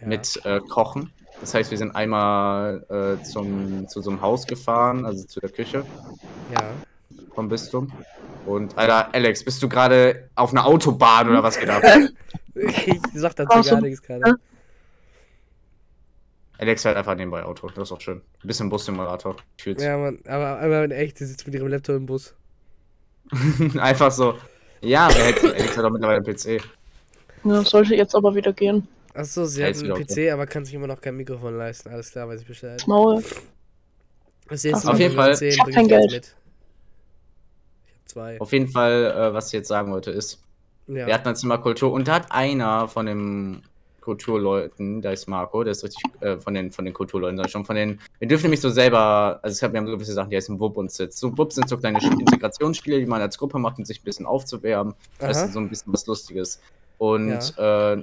Ja. 0.00 0.06
mit 0.06 0.40
äh, 0.44 0.60
Kochen. 0.60 1.10
Das 1.40 1.54
heißt, 1.54 1.70
wir 1.70 1.78
sind 1.78 1.96
einmal 1.96 2.84
äh, 2.88 3.22
zum, 3.24 3.88
zu 3.88 4.00
so 4.00 4.10
einem 4.10 4.20
Haus 4.20 4.46
gefahren, 4.46 5.04
also 5.04 5.24
zu 5.24 5.40
der 5.40 5.50
Küche 5.50 5.84
Ja. 6.52 6.70
vom 7.34 7.48
Bistum. 7.48 7.92
Und 8.46 8.78
Alter, 8.78 9.12
Alex, 9.12 9.44
bist 9.44 9.62
du 9.62 9.68
gerade 9.68 10.28
auf 10.36 10.52
einer 10.52 10.64
Autobahn 10.64 11.28
oder 11.28 11.42
was 11.42 11.58
ab? 11.58 11.82
Ich 12.56 13.00
sag 13.14 13.34
dazu 13.34 13.68
gar 13.68 13.80
nichts 13.80 14.00
gerade. 14.00 14.36
Alex 16.58 16.82
fährt 16.82 16.96
einfach 16.96 17.16
nebenbei 17.16 17.42
Auto, 17.42 17.68
das 17.68 17.88
ist 17.88 17.92
auch 17.92 18.00
schön. 18.00 18.18
Ein 18.42 18.46
bisschen 18.46 18.68
Bussimulator. 18.68 19.36
Ja, 19.64 19.98
Mann, 19.98 20.18
aber, 20.26 20.60
aber 20.60 20.84
in 20.84 20.90
echt, 20.92 21.18
sie 21.18 21.26
sitzt 21.26 21.46
mit 21.46 21.54
ihrem 21.54 21.68
Laptop 21.68 21.96
im 21.96 22.06
Bus. 22.06 22.34
einfach 23.78 24.12
so. 24.12 24.38
Ja, 24.80 25.12
hätte, 25.12 25.48
Alex 25.54 25.76
hat 25.76 25.84
doch 25.84 25.90
mittlerweile 25.90 26.18
einen 26.24 26.36
PC. 26.36 26.62
Ja, 27.44 27.62
sollte 27.64 27.94
jetzt 27.96 28.14
aber 28.14 28.34
wieder 28.34 28.52
gehen. 28.52 28.86
Achso, 29.14 29.44
sie 29.44 29.64
hat 29.64 29.76
einen 29.76 29.92
PC, 29.94 30.32
aber 30.32 30.46
kann 30.46 30.64
sich 30.64 30.74
immer 30.74 30.86
noch 30.86 31.00
kein 31.00 31.16
Mikrofon 31.16 31.56
leisten. 31.56 31.88
Alles 31.88 32.10
klar, 32.10 32.28
weiß 32.28 32.40
ich 32.40 32.46
Bescheid. 32.46 32.82
Maul. 32.86 33.22
Das 34.48 34.62
nächste 34.64 34.90
Auf 34.90 34.98
jeden 34.98 35.14
Fall- 35.14 35.34
sehen, 35.36 35.50
Ich 35.54 35.60
hab 35.60 35.70
kein 35.70 35.88
Geld. 35.88 36.10
mit. 36.10 36.34
Ich 37.86 37.92
hab 37.94 38.08
zwei. 38.08 38.40
Auf 38.40 38.52
jeden 38.52 38.68
Fall, 38.68 39.04
äh, 39.16 39.32
was 39.34 39.46
ich 39.48 39.52
jetzt 39.54 39.68
sagen 39.68 39.90
wollte, 39.92 40.10
ist, 40.10 40.40
Ja. 40.86 41.06
Wir 41.06 41.14
hatten 41.14 41.28
ein 41.28 41.36
Zimmer 41.36 41.58
Kultur 41.58 41.92
und 41.92 42.06
da 42.08 42.14
hat 42.16 42.30
einer 42.32 42.88
von 42.88 43.06
den 43.06 43.62
Kulturleuten, 44.04 45.00
da 45.00 45.12
ist 45.12 45.26
Marco, 45.28 45.64
der 45.64 45.72
ist 45.72 45.82
richtig 45.82 46.04
äh, 46.20 46.36
von 46.36 46.52
den 46.52 46.70
von 46.70 46.84
den 46.84 46.92
Kulturleuten, 46.92 47.40
ich 47.42 47.50
schon, 47.50 47.64
von 47.64 47.74
den. 47.74 48.00
Wir 48.18 48.28
dürfen 48.28 48.44
nämlich 48.44 48.60
so 48.60 48.68
selber, 48.68 49.40
also 49.42 49.54
es 49.54 49.62
hat, 49.62 49.72
wir 49.72 49.80
haben 49.80 49.86
so 49.86 49.94
gewisse 49.94 50.12
Sachen, 50.12 50.28
die 50.28 50.36
heißen 50.36 50.60
WUP 50.60 50.76
und 50.76 50.92
SIT. 50.92 51.14
So 51.14 51.36
WUP 51.36 51.52
sind 51.52 51.68
so 51.68 51.78
kleine 51.78 51.98
Integrationsspiele, 51.98 53.00
die 53.00 53.06
man 53.06 53.22
als 53.22 53.38
Gruppe 53.38 53.58
macht, 53.58 53.78
um 53.78 53.84
sich 53.86 54.00
ein 54.00 54.04
bisschen 54.04 54.26
aufzuwärmen. 54.26 54.94
Das 55.18 55.38
Aha. 55.38 55.46
ist 55.46 55.54
so 55.54 55.60
ein 55.60 55.70
bisschen 55.70 55.92
was 55.92 56.06
Lustiges. 56.06 56.60
Und 56.98 57.54
äh, 57.56 58.02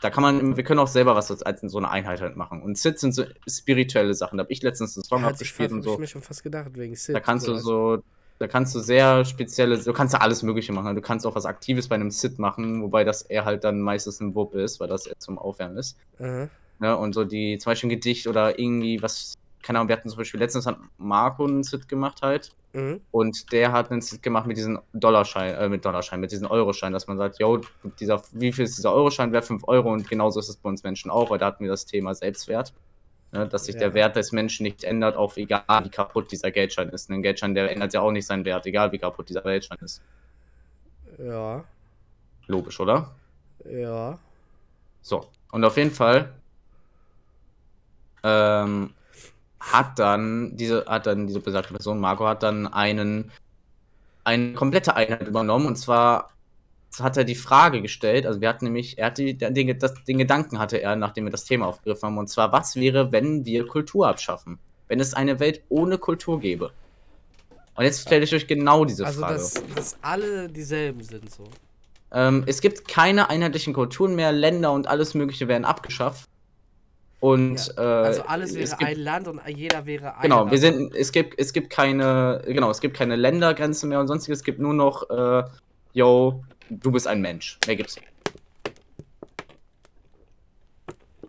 da 0.00 0.10
kann 0.10 0.22
man, 0.22 0.56
wir 0.56 0.64
können 0.64 0.78
auch 0.78 0.86
selber 0.86 1.16
was 1.16 1.30
als, 1.30 1.60
so 1.60 1.78
eine 1.78 1.90
Einheit 1.90 2.20
halt 2.20 2.36
machen. 2.36 2.62
Und 2.62 2.78
SIT 2.78 3.00
sind 3.00 3.12
so 3.12 3.24
spirituelle 3.48 4.14
Sachen. 4.14 4.38
Da 4.38 4.44
habe 4.44 4.52
ich 4.52 4.62
letztens 4.62 4.96
einen 4.96 5.04
Song 5.04 5.24
abgespielt 5.24 5.72
und 5.72 5.78
hab 5.78 5.86
ich 5.86 5.92
so. 5.92 5.98
mir 5.98 6.06
schon 6.06 6.22
fast 6.22 6.44
gedacht, 6.44 6.70
wegen 6.74 6.94
Sid. 6.94 7.16
Da 7.16 7.20
kannst 7.20 7.48
du 7.48 7.56
so, 7.56 8.02
da 8.40 8.48
kannst 8.48 8.74
du 8.74 8.80
sehr 8.80 9.26
spezielle, 9.26 9.78
du 9.78 9.92
kannst 9.92 10.14
ja 10.14 10.20
alles 10.20 10.42
Mögliche 10.42 10.72
machen. 10.72 10.94
Du 10.94 11.02
kannst 11.02 11.26
auch 11.26 11.34
was 11.34 11.44
Aktives 11.44 11.88
bei 11.88 11.96
einem 11.96 12.10
Sit 12.10 12.38
machen, 12.38 12.82
wobei 12.82 13.04
das 13.04 13.20
eher 13.20 13.44
halt 13.44 13.64
dann 13.64 13.82
meistens 13.82 14.18
ein 14.20 14.34
Wupp 14.34 14.54
ist, 14.54 14.80
weil 14.80 14.88
das 14.88 15.06
eher 15.06 15.18
zum 15.18 15.38
Aufwärmen 15.38 15.76
ist. 15.76 15.98
Aha. 16.18 16.48
Ne? 16.78 16.96
Und 16.96 17.14
so 17.14 17.24
die, 17.24 17.58
zum 17.58 17.70
Beispiel 17.70 17.88
ein 17.88 17.90
Gedicht 17.90 18.26
oder 18.26 18.58
irgendwie 18.58 19.02
was, 19.02 19.34
keine 19.62 19.78
Ahnung, 19.78 19.88
wir 19.88 19.96
hatten 19.96 20.08
zum 20.08 20.16
Beispiel 20.16 20.40
letztens 20.40 20.64
hat 20.64 20.78
Marco 20.96 21.44
einen 21.44 21.62
Sit 21.64 21.86
gemacht 21.86 22.22
halt. 22.22 22.52
Mhm. 22.72 23.02
Und 23.10 23.52
der 23.52 23.72
hat 23.72 23.90
einen 23.90 24.00
Sit 24.00 24.22
gemacht 24.22 24.46
mit 24.46 24.56
diesen 24.56 24.78
Dollarschein, 24.94 25.54
äh, 25.56 25.68
mit 25.68 25.84
Dollarschein, 25.84 26.18
mit 26.18 26.32
diesen 26.32 26.46
Euroschein, 26.46 26.94
dass 26.94 27.06
man 27.08 27.18
sagt, 27.18 27.40
yo, 27.40 27.60
dieser, 28.00 28.22
wie 28.32 28.52
viel 28.52 28.64
ist 28.64 28.78
dieser 28.78 28.94
Euroschein 28.94 29.32
wert? 29.32 29.44
5 29.44 29.68
Euro 29.68 29.92
und 29.92 30.08
genauso 30.08 30.40
ist 30.40 30.48
es 30.48 30.56
bei 30.56 30.70
uns 30.70 30.82
Menschen 30.82 31.10
auch, 31.10 31.28
weil 31.28 31.38
da 31.38 31.44
hatten 31.44 31.64
wir 31.64 31.70
das 31.70 31.84
Thema 31.84 32.14
Selbstwert. 32.14 32.72
Ne, 33.32 33.46
dass 33.46 33.66
sich 33.66 33.76
Ja. 33.76 33.82
der 33.82 33.94
Wert 33.94 34.16
des 34.16 34.32
Menschen 34.32 34.64
nicht 34.64 34.82
ändert, 34.82 35.16
auch 35.16 35.36
egal 35.36 35.62
wie 35.84 35.88
kaputt 35.90 36.32
dieser 36.32 36.50
Geldschein 36.50 36.88
ist. 36.88 37.10
Ein 37.10 37.22
Geldschein, 37.22 37.54
der 37.54 37.70
ändert 37.70 37.94
ja 37.94 38.00
auch 38.00 38.10
nicht 38.10 38.26
seinen 38.26 38.44
Wert, 38.44 38.66
egal 38.66 38.90
wie 38.90 38.98
kaputt 38.98 39.28
dieser 39.28 39.42
Geldschein 39.42 39.78
ist. 39.82 40.02
Ja. 41.18 41.62
Logisch, 42.48 42.80
oder? 42.80 43.14
Ja. 43.70 44.18
So. 45.02 45.28
Und 45.52 45.64
auf 45.64 45.76
jeden 45.76 45.92
Fall 45.92 46.32
ähm, 48.24 48.94
hat 49.60 49.98
dann 49.98 50.56
diese, 50.56 50.84
hat 50.86 51.06
dann 51.06 51.26
diese 51.26 51.40
besagte 51.40 51.72
Person, 51.72 52.00
Marco, 52.00 52.26
hat 52.26 52.42
dann 52.42 52.66
einen, 52.66 53.30
eine 54.24 54.54
komplette 54.54 54.96
Einheit 54.96 55.28
übernommen 55.28 55.66
und 55.66 55.76
zwar 55.76 56.30
hat 56.98 57.16
er 57.16 57.24
die 57.24 57.36
Frage 57.36 57.82
gestellt, 57.82 58.26
also 58.26 58.40
wir 58.40 58.48
hatten 58.48 58.64
nämlich, 58.64 58.98
er 58.98 59.06
hat 59.06 59.18
die, 59.18 59.36
den, 59.36 59.78
das, 59.78 59.94
den 60.04 60.18
Gedanken 60.18 60.58
hatte 60.58 60.82
er, 60.82 60.96
nachdem 60.96 61.24
wir 61.24 61.30
das 61.30 61.44
Thema 61.44 61.66
aufgegriffen 61.66 62.08
haben, 62.08 62.18
und 62.18 62.28
zwar, 62.28 62.52
was 62.52 62.74
wäre, 62.76 63.12
wenn 63.12 63.44
wir 63.44 63.66
Kultur 63.66 64.08
abschaffen? 64.08 64.58
Wenn 64.88 64.98
es 64.98 65.14
eine 65.14 65.38
Welt 65.38 65.62
ohne 65.68 65.98
Kultur 65.98 66.40
gäbe? 66.40 66.72
Und 67.76 67.84
jetzt 67.84 68.02
stelle 68.02 68.24
ich 68.24 68.34
euch 68.34 68.46
genau 68.46 68.84
diese 68.84 69.06
Also, 69.06 69.20
Frage. 69.20 69.34
dass, 69.34 69.54
dass 69.74 69.96
alle 70.02 70.48
dieselben 70.48 71.02
sind, 71.02 71.30
so. 71.30 71.44
Ähm, 72.12 72.42
es 72.46 72.60
gibt 72.60 72.88
keine 72.88 73.30
einheitlichen 73.30 73.72
Kulturen 73.72 74.16
mehr, 74.16 74.32
Länder 74.32 74.72
und 74.72 74.88
alles 74.88 75.14
Mögliche 75.14 75.46
werden 75.46 75.64
abgeschafft. 75.64 76.28
Und 77.20 77.74
äh, 77.76 77.80
Also, 77.80 78.22
alles 78.22 78.50
es 78.50 78.56
wäre 78.56 78.76
gibt, 78.78 78.90
ein 78.90 78.98
Land 78.98 79.28
und 79.28 79.40
jeder 79.46 79.86
wäre 79.86 80.16
ein. 80.16 80.22
Genau, 80.22 80.50
wir 80.50 80.58
sind, 80.58 80.94
es 80.94 81.12
gibt, 81.12 81.38
es 81.38 81.52
gibt 81.52 81.70
keine, 81.70 82.42
genau, 82.46 82.70
es 82.70 82.80
gibt 82.80 82.96
keine 82.96 83.14
Ländergrenze 83.14 83.86
mehr 83.86 84.00
und 84.00 84.08
sonstiges, 84.08 84.40
es 84.40 84.44
gibt 84.44 84.58
nur 84.58 84.74
noch, 84.74 85.08
äh, 85.10 85.44
yo, 85.92 86.42
du 86.70 86.90
bist 86.90 87.06
ein 87.06 87.20
Mensch. 87.20 87.58
Mehr 87.66 87.76
gibt's 87.76 87.96
nicht. 87.96 88.06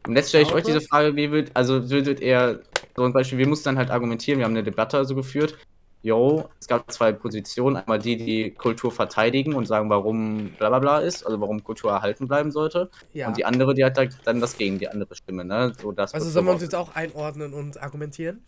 Und 0.08 0.16
jetzt 0.16 0.30
stelle 0.30 0.44
ich 0.44 0.54
euch 0.54 0.64
diese 0.64 0.82
Frage, 0.82 1.16
wie 1.16 1.32
wird, 1.32 1.52
also 1.54 1.90
würdet 1.90 2.22
ihr, 2.22 2.62
so 2.96 3.04
ein 3.04 3.14
Beispiel, 3.14 3.38
wir 3.38 3.48
mussten 3.48 3.66
dann 3.66 3.78
halt 3.78 3.92
argumentieren, 3.92 4.40
wir 4.40 4.46
haben 4.46 4.54
eine 4.54 4.64
Debatte 4.64 4.98
also 4.98 5.14
geführt, 5.16 5.58
yo, 6.02 6.50
es 6.60 6.68
gab 6.68 6.92
zwei 6.92 7.12
Positionen, 7.12 7.78
einmal 7.78 8.00
die, 8.00 8.18
die 8.18 8.52
Kultur 8.52 8.92
verteidigen 8.92 9.54
und 9.54 9.68
sagen, 9.68 9.90
warum 9.92 10.50
bla 10.58 10.70
bla 10.70 10.80
bla 10.80 11.00
ist, 11.00 11.24
also 11.24 11.40
warum 11.40 11.64
Kultur 11.64 11.92
erhalten 11.92 12.28
bleiben 12.28 12.52
sollte, 12.52 12.90
Ja. 13.14 13.28
und 13.28 13.38
die 13.38 13.46
andere, 13.46 13.76
die 13.76 13.86
hat 13.86 13.98
da 13.98 14.06
dann 14.24 14.42
das 14.42 14.58
gegen 14.58 14.80
die 14.80 14.88
andere 14.88 15.16
Stimme, 15.16 15.46
ne, 15.46 15.74
so 15.80 15.92
das 15.92 16.14
Also, 16.16 16.30
sollen 16.30 16.46
wir 16.48 16.54
uns 16.54 16.64
jetzt 16.64 16.76
auch 16.76 16.96
einordnen 16.96 17.54
und 17.54 17.82
argumentieren? 17.82 18.44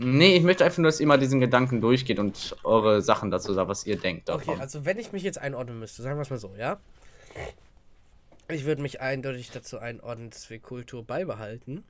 Nee, 0.00 0.36
ich 0.36 0.44
möchte 0.44 0.64
einfach 0.64 0.78
nur, 0.78 0.86
dass 0.86 1.00
ihr 1.00 1.08
mal 1.08 1.18
diesen 1.18 1.40
Gedanken 1.40 1.80
durchgeht 1.80 2.20
und 2.20 2.56
eure 2.62 3.02
Sachen 3.02 3.32
dazu 3.32 3.52
sagt, 3.52 3.68
was 3.68 3.84
ihr 3.84 3.98
denkt 3.98 4.28
davon. 4.28 4.54
Okay, 4.54 4.60
also 4.60 4.84
wenn 4.84 4.98
ich 4.98 5.12
mich 5.12 5.24
jetzt 5.24 5.38
einordnen 5.38 5.80
müsste, 5.80 6.02
sagen 6.02 6.16
wir 6.16 6.22
es 6.22 6.30
mal 6.30 6.38
so, 6.38 6.54
ja? 6.56 6.78
Ich 8.48 8.64
würde 8.64 8.80
mich 8.80 9.00
eindeutig 9.00 9.50
dazu 9.50 9.78
einordnen, 9.78 10.30
dass 10.30 10.48
wir 10.50 10.60
Kultur 10.60 11.04
beibehalten, 11.04 11.82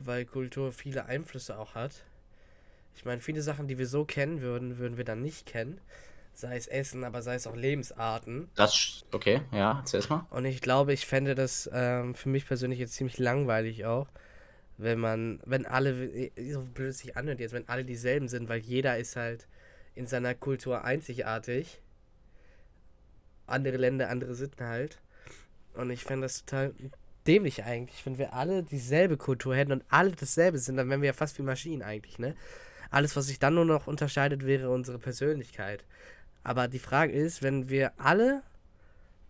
weil 0.00 0.24
Kultur 0.24 0.72
viele 0.72 1.06
Einflüsse 1.06 1.58
auch 1.58 1.76
hat. 1.76 1.92
Ich 2.96 3.04
meine, 3.04 3.20
viele 3.20 3.40
Sachen, 3.40 3.68
die 3.68 3.78
wir 3.78 3.86
so 3.86 4.04
kennen 4.04 4.42
würden, 4.42 4.78
würden 4.78 4.96
wir 4.96 5.04
dann 5.04 5.22
nicht 5.22 5.46
kennen. 5.46 5.80
Sei 6.34 6.56
es 6.56 6.66
Essen, 6.66 7.04
aber 7.04 7.22
sei 7.22 7.36
es 7.36 7.46
auch 7.46 7.56
Lebensarten. 7.56 8.48
Das, 8.56 9.04
okay, 9.12 9.42
ja, 9.52 9.78
erzähl 9.78 10.02
mal. 10.08 10.26
Und 10.30 10.44
ich 10.44 10.60
glaube, 10.60 10.92
ich 10.92 11.06
fände 11.06 11.36
das 11.36 11.70
ähm, 11.72 12.14
für 12.14 12.28
mich 12.28 12.46
persönlich 12.46 12.78
jetzt 12.80 12.94
ziemlich 12.94 13.18
langweilig 13.18 13.84
auch, 13.86 14.08
wenn 14.82 14.98
man, 14.98 15.40
wenn 15.44 15.66
alle, 15.66 16.30
so 16.50 16.62
blöd 16.62 16.90
es 16.90 16.98
sich 16.98 17.16
anhört 17.16 17.40
jetzt, 17.40 17.52
wenn 17.52 17.68
alle 17.68 17.84
dieselben 17.84 18.28
sind, 18.28 18.48
weil 18.48 18.60
jeder 18.60 18.98
ist 18.98 19.16
halt 19.16 19.46
in 19.94 20.06
seiner 20.06 20.34
Kultur 20.34 20.84
einzigartig. 20.84 21.80
Andere 23.46 23.76
Länder, 23.76 24.08
andere 24.08 24.34
Sitten 24.34 24.64
halt. 24.64 25.00
Und 25.74 25.90
ich 25.90 26.04
fände 26.04 26.24
das 26.24 26.44
total 26.44 26.74
dämlich 27.26 27.64
eigentlich, 27.64 28.04
wenn 28.06 28.18
wir 28.18 28.32
alle 28.32 28.62
dieselbe 28.62 29.16
Kultur 29.16 29.54
hätten 29.54 29.72
und 29.72 29.84
alle 29.88 30.12
dasselbe 30.12 30.58
sind, 30.58 30.76
dann 30.76 30.88
wären 30.88 31.02
wir 31.02 31.08
ja 31.08 31.12
fast 31.12 31.38
wie 31.38 31.42
Maschinen 31.42 31.82
eigentlich, 31.82 32.18
ne? 32.18 32.34
Alles, 32.90 33.14
was 33.14 33.26
sich 33.26 33.38
dann 33.38 33.54
nur 33.54 33.64
noch 33.64 33.86
unterscheidet, 33.86 34.44
wäre 34.44 34.70
unsere 34.70 34.98
Persönlichkeit. 34.98 35.84
Aber 36.42 36.66
die 36.66 36.80
Frage 36.80 37.12
ist, 37.12 37.42
wenn 37.42 37.68
wir 37.68 37.92
alle 37.98 38.42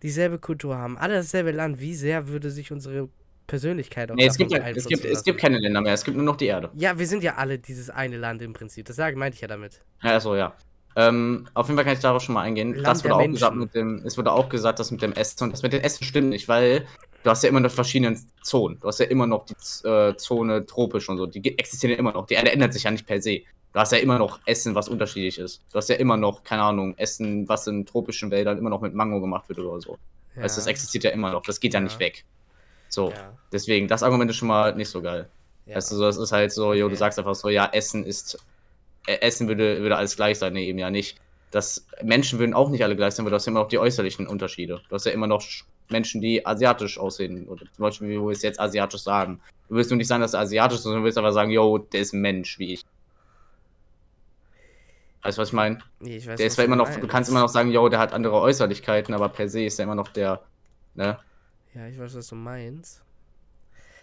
dieselbe 0.01 0.39
Kultur 0.39 0.77
haben, 0.77 0.97
alle 0.97 1.15
dasselbe 1.15 1.51
Land, 1.51 1.79
wie 1.79 1.93
sehr 1.93 2.27
würde 2.27 2.49
sich 2.49 2.71
unsere 2.71 3.09
Persönlichkeit 3.51 4.09
auch 4.09 4.15
nee, 4.15 4.27
es 4.27 4.37
gibt, 4.37 4.53
es, 4.53 4.85
gibt, 4.85 5.03
es 5.03 5.23
gibt 5.25 5.37
keine 5.37 5.59
Länder 5.59 5.81
mehr, 5.81 5.93
es 5.93 6.05
gibt 6.05 6.15
nur 6.15 6.25
noch 6.25 6.37
die 6.37 6.45
Erde. 6.45 6.69
Ja, 6.73 6.97
wir 6.97 7.05
sind 7.05 7.21
ja 7.21 7.35
alle 7.35 7.59
dieses 7.59 7.89
eine 7.89 8.15
Land 8.15 8.41
im 8.41 8.53
Prinzip. 8.53 8.85
Das 8.85 8.95
sage, 8.95 9.17
meinte 9.17 9.35
ich 9.35 9.41
ja 9.41 9.49
damit. 9.49 9.81
Ja, 10.01 10.21
so, 10.21 10.37
ja. 10.37 10.53
Ähm, 10.95 11.49
auf 11.53 11.67
jeden 11.67 11.75
Fall 11.75 11.83
kann 11.83 11.93
ich 11.95 11.99
darauf 11.99 12.23
schon 12.23 12.33
mal 12.35 12.43
eingehen. 12.43 12.73
Land 12.75 12.87
das 12.87 13.03
wurde 13.03 13.15
auch 13.15 13.27
gesagt 13.27 13.55
mit 13.57 13.75
dem, 13.75 14.03
es 14.05 14.17
wurde 14.17 14.31
auch 14.31 14.47
gesagt, 14.47 14.79
dass 14.79 14.89
mit 14.89 15.01
dem 15.01 15.11
Essen 15.11 15.43
und 15.43 15.51
das 15.51 15.63
mit 15.63 15.73
dem 15.73 15.81
Essen 15.81 16.05
stimmt 16.05 16.29
nicht, 16.29 16.47
weil 16.47 16.85
du 17.23 17.29
hast 17.29 17.43
ja 17.43 17.49
immer 17.49 17.59
noch 17.59 17.71
verschiedene 17.71 18.17
Zonen. 18.41 18.79
Du 18.79 18.87
hast 18.87 19.01
ja 19.01 19.07
immer 19.07 19.27
noch 19.27 19.45
die 19.45 19.87
äh, 19.87 20.15
Zone 20.15 20.65
tropisch 20.65 21.09
und 21.09 21.17
so. 21.17 21.25
Die 21.25 21.59
existieren 21.59 21.91
ja 21.91 21.99
immer 21.99 22.13
noch. 22.13 22.27
Die 22.27 22.35
Erde 22.35 22.53
ändert 22.53 22.71
sich 22.71 22.83
ja 22.83 22.91
nicht 22.91 23.05
per 23.05 23.21
se. 23.21 23.41
Du 23.73 23.79
hast 23.81 23.91
ja 23.91 23.97
immer 23.97 24.17
noch 24.17 24.39
Essen, 24.45 24.75
was 24.75 24.87
unterschiedlich 24.87 25.39
ist. 25.39 25.61
Du 25.73 25.77
hast 25.77 25.89
ja 25.89 25.97
immer 25.97 26.15
noch, 26.15 26.45
keine 26.45 26.61
Ahnung, 26.61 26.97
Essen, 26.97 27.49
was 27.49 27.67
in 27.67 27.85
tropischen 27.85 28.31
Wäldern 28.31 28.57
immer 28.57 28.69
noch 28.69 28.81
mit 28.81 28.93
Mango 28.93 29.19
gemacht 29.19 29.49
wird 29.49 29.59
oder 29.59 29.81
so. 29.81 29.97
Ja. 30.37 30.43
Also 30.43 30.55
das 30.55 30.67
existiert 30.67 31.03
ja 31.03 31.09
immer 31.09 31.31
noch. 31.31 31.43
Das 31.43 31.59
geht 31.59 31.73
ja, 31.73 31.79
ja 31.79 31.83
nicht 31.83 31.99
weg. 31.99 32.23
So. 32.91 33.09
Ja. 33.09 33.33
Deswegen, 33.51 33.87
das 33.87 34.03
Argument 34.03 34.29
ist 34.29 34.37
schon 34.37 34.49
mal 34.49 34.75
nicht 34.75 34.89
so 34.89 35.01
geil. 35.01 35.29
Ja. 35.65 35.77
Weißt 35.77 35.91
du, 35.91 35.95
so, 35.95 36.03
das 36.03 36.17
ist 36.17 36.31
halt 36.31 36.51
so, 36.51 36.73
jo, 36.73 36.89
du 36.89 36.95
sagst 36.95 37.17
einfach 37.17 37.35
so, 37.35 37.49
ja, 37.49 37.69
Essen 37.71 38.05
ist. 38.05 38.37
Äh, 39.07 39.19
Essen 39.21 39.47
würde, 39.47 39.81
würde 39.81 39.95
alles 39.95 40.15
gleich 40.15 40.37
sein. 40.37 40.53
Nee, 40.53 40.67
eben 40.67 40.77
ja 40.77 40.89
nicht. 40.89 41.17
Das, 41.51 41.85
Menschen 42.03 42.37
würden 42.39 42.53
auch 42.53 42.69
nicht 42.69 42.83
alle 42.83 42.95
gleich 42.95 43.13
sein, 43.13 43.25
weil 43.25 43.31
du 43.31 43.35
hast 43.35 43.45
ja 43.45 43.51
immer 43.51 43.61
noch 43.61 43.69
die 43.69 43.79
äußerlichen 43.79 44.27
Unterschiede. 44.27 44.81
Du 44.89 44.95
hast 44.95 45.05
ja 45.05 45.11
immer 45.11 45.27
noch 45.27 45.43
Menschen, 45.89 46.21
die 46.21 46.45
asiatisch 46.45 46.97
aussehen. 46.97 47.47
Oder 47.47 47.65
zum 47.73 47.83
Beispiel, 47.83 48.09
wie 48.09 48.19
wir 48.19 48.31
es 48.31 48.41
jetzt 48.41 48.59
asiatisch 48.59 49.01
sagen. 49.01 49.41
Du 49.69 49.75
willst 49.75 49.89
nur 49.89 49.97
nicht 49.97 50.07
sagen, 50.07 50.21
dass 50.21 50.33
er 50.33 50.41
asiatisch 50.41 50.77
ist, 50.77 50.83
sondern 50.83 51.01
du 51.01 51.05
willst 51.05 51.17
aber 51.17 51.31
sagen, 51.31 51.49
yo, 51.49 51.77
der 51.77 52.01
ist 52.01 52.13
ein 52.13 52.21
Mensch, 52.21 52.59
wie 52.59 52.73
ich. 52.73 52.85
Weißt 55.23 55.37
du, 55.37 55.41
was 55.41 55.49
ich 55.49 55.53
meine? 55.53 55.79
Nee, 55.99 56.17
ich 56.17 56.27
weiß, 56.27 56.37
der 56.37 56.47
ist 56.47 56.55
zwar 56.55 56.65
immer 56.65 56.75
noch, 56.75 56.89
du 56.89 57.07
kannst 57.07 57.29
immer 57.29 57.41
noch 57.41 57.49
sagen, 57.49 57.71
yo, 57.71 57.87
der 57.89 57.99
hat 57.99 58.11
andere 58.11 58.41
Äußerlichkeiten, 58.41 59.13
aber 59.13 59.29
per 59.29 59.47
se 59.47 59.63
ist 59.63 59.79
er 59.79 59.83
immer 59.83 59.95
noch 59.95 60.09
der, 60.09 60.41
ne? 60.95 61.19
Ja, 61.73 61.87
ich 61.87 61.97
weiß, 61.97 62.15
was 62.15 62.27
du 62.27 62.35
meinst. 62.35 63.01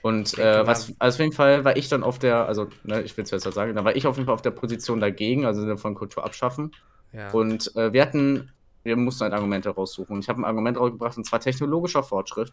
Und 0.02 0.38
äh, 0.38 0.66
was, 0.66 0.94
also 0.98 1.16
auf 1.16 1.20
jeden 1.20 1.32
Fall 1.32 1.64
war 1.64 1.76
ich 1.76 1.88
dann 1.88 2.02
auf 2.02 2.18
der, 2.18 2.46
also, 2.46 2.68
ne, 2.84 3.02
ich 3.02 3.16
will 3.16 3.24
es 3.24 3.30
jetzt 3.30 3.42
sagen, 3.42 3.74
da 3.74 3.84
war 3.84 3.96
ich 3.96 4.06
auf 4.06 4.16
jeden 4.16 4.26
Fall 4.26 4.34
auf 4.34 4.42
der 4.42 4.52
Position 4.52 5.00
dagegen, 5.00 5.44
also 5.44 5.76
von 5.76 5.94
Kultur 5.94 6.24
abschaffen. 6.24 6.72
Ja. 7.12 7.30
Und 7.30 7.74
äh, 7.76 7.92
wir 7.92 8.02
hatten, 8.02 8.52
wir 8.84 8.96
mussten 8.96 9.24
halt 9.24 9.32
Argumente 9.32 9.70
raussuchen. 9.70 10.16
Und 10.16 10.20
ich 10.20 10.28
habe 10.28 10.40
ein 10.40 10.44
Argument 10.44 10.78
rausgebracht, 10.78 11.16
und 11.16 11.24
zwar 11.24 11.40
technologischer 11.40 12.02
Fortschritt. 12.02 12.52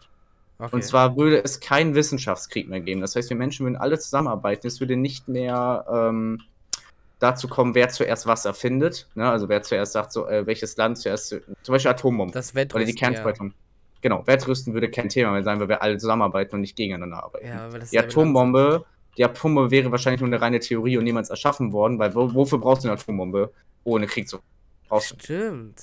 Okay. 0.57 0.75
Und 0.75 0.83
zwar 0.83 1.17
würde 1.17 1.43
es 1.43 1.59
keinen 1.59 1.95
Wissenschaftskrieg 1.95 2.69
mehr 2.69 2.79
geben. 2.79 3.01
Das 3.01 3.15
heißt, 3.15 3.29
wir 3.29 3.37
Menschen 3.37 3.65
würden 3.65 3.75
alle 3.75 3.99
zusammenarbeiten. 3.99 4.65
Es 4.67 4.79
würde 4.79 4.95
nicht 4.95 5.27
mehr 5.27 5.85
ähm, 5.91 6.41
dazu 7.19 7.47
kommen, 7.47 7.75
wer 7.75 7.89
zuerst 7.89 8.25
was 8.25 8.45
erfindet. 8.45 9.07
Ne? 9.15 9.29
Also 9.29 9.49
wer 9.49 9.61
zuerst 9.63 9.91
sagt, 9.91 10.13
so, 10.13 10.27
äh, 10.27 10.47
welches 10.47 10.77
Land 10.77 10.97
zuerst, 10.97 11.29
zum 11.29 11.73
Beispiel 11.73 11.91
Atombomben. 11.91 12.33
Das 12.33 12.55
Wettrüsten, 12.55 12.77
Oder 12.77 12.85
die 12.85 12.97
Kernspaltung. 12.97 13.49
Ja. 13.49 13.53
Genau, 14.05 14.27
Wettrüsten 14.27 14.75
würde 14.75 14.91
kein 14.91 15.09
Thema 15.09 15.31
mehr 15.31 15.41
sein, 15.41 15.59
weil 15.59 15.67
wir 15.67 15.81
alle 15.81 15.97
zusammenarbeiten 15.97 16.53
und 16.53 16.61
nicht 16.61 16.75
gegeneinander 16.75 17.23
arbeiten. 17.23 17.47
Ja, 17.47 17.69
die 17.69 17.97
Atombombe, 17.97 18.85
die 19.17 19.25
Atombombe 19.25 19.71
wäre 19.71 19.89
wahrscheinlich 19.89 20.21
nur 20.21 20.27
eine 20.27 20.39
reine 20.39 20.59
Theorie 20.59 20.99
und 20.99 21.05
niemals 21.05 21.31
erschaffen 21.31 21.71
worden, 21.71 21.97
weil 21.97 22.13
wofür 22.13 22.59
brauchst 22.59 22.83
du 22.83 22.87
eine 22.87 22.99
Atombombe 22.99 23.51
ohne 23.83 24.05
Krieg 24.05 24.29
zu? 24.29 24.41
Brauchst 24.89 25.19
Stimmt. 25.23 25.81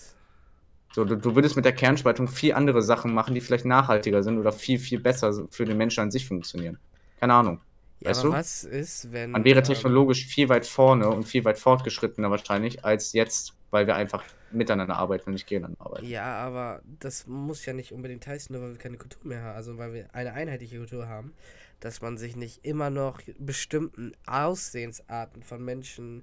So, 0.92 1.04
du, 1.04 1.16
du 1.16 1.34
würdest 1.34 1.56
mit 1.56 1.64
der 1.64 1.72
Kernspaltung 1.72 2.28
viel 2.28 2.54
andere 2.54 2.80
Sachen 2.80 3.12
machen, 3.12 3.34
die 3.34 3.40
vielleicht 3.40 3.64
nachhaltiger 3.64 4.22
sind 4.22 4.38
oder 4.38 4.52
viel, 4.52 4.78
viel 4.78 5.00
besser 5.00 5.48
für 5.50 5.64
den 5.64 5.76
Menschen 5.76 6.02
an 6.02 6.12
sich 6.12 6.24
funktionieren. 6.24 6.78
Keine 7.18 7.34
Ahnung. 7.34 7.60
Ja, 7.98 8.10
weißt 8.10 8.22
du? 8.22 8.30
was 8.30 8.62
ist, 8.62 9.10
wenn. 9.10 9.32
Man 9.32 9.42
wäre 9.42 9.58
ähm, 9.58 9.64
technologisch 9.64 10.26
viel 10.26 10.48
weit 10.48 10.64
vorne 10.64 11.08
und 11.08 11.24
viel 11.24 11.44
weit 11.44 11.58
fortgeschrittener 11.58 12.30
wahrscheinlich 12.30 12.84
als 12.84 13.14
jetzt, 13.14 13.54
weil 13.72 13.86
wir 13.86 13.96
einfach 13.96 14.22
miteinander 14.52 14.96
arbeiten 14.96 15.24
und 15.26 15.32
nicht 15.32 15.46
gegeneinander 15.46 15.80
arbeiten. 15.80 16.06
Ja, 16.06 16.36
aber 16.36 16.82
das 17.00 17.26
muss 17.26 17.64
ja 17.64 17.72
nicht 17.72 17.90
unbedingt 17.90 18.26
heißen, 18.26 18.54
nur 18.54 18.62
weil 18.62 18.72
wir 18.72 18.78
keine 18.78 18.98
Kultur 18.98 19.22
mehr 19.24 19.42
haben, 19.42 19.56
also 19.56 19.78
weil 19.78 19.94
wir 19.94 20.14
eine 20.14 20.34
einheitliche 20.34 20.76
Kultur 20.76 21.08
haben, 21.08 21.32
dass 21.80 22.02
man 22.02 22.18
sich 22.18 22.36
nicht 22.36 22.64
immer 22.64 22.90
noch 22.90 23.20
bestimmten 23.38 24.12
Aussehensarten 24.26 25.42
von 25.42 25.64
Menschen, 25.64 26.22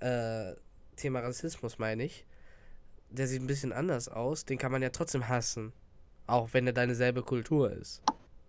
äh, 0.00 0.54
Thema 0.96 1.20
Rassismus 1.20 1.78
meine 1.78 2.04
ich, 2.04 2.26
der 3.10 3.28
sieht 3.28 3.40
ein 3.40 3.46
bisschen 3.46 3.72
anders 3.72 4.08
aus, 4.08 4.44
den 4.44 4.58
kann 4.58 4.72
man 4.72 4.82
ja 4.82 4.90
trotzdem 4.90 5.28
hassen. 5.28 5.72
Auch 6.26 6.48
wenn 6.52 6.66
er 6.66 6.72
deine 6.72 6.94
selbe 6.94 7.22
Kultur 7.22 7.70
ist. 7.70 8.02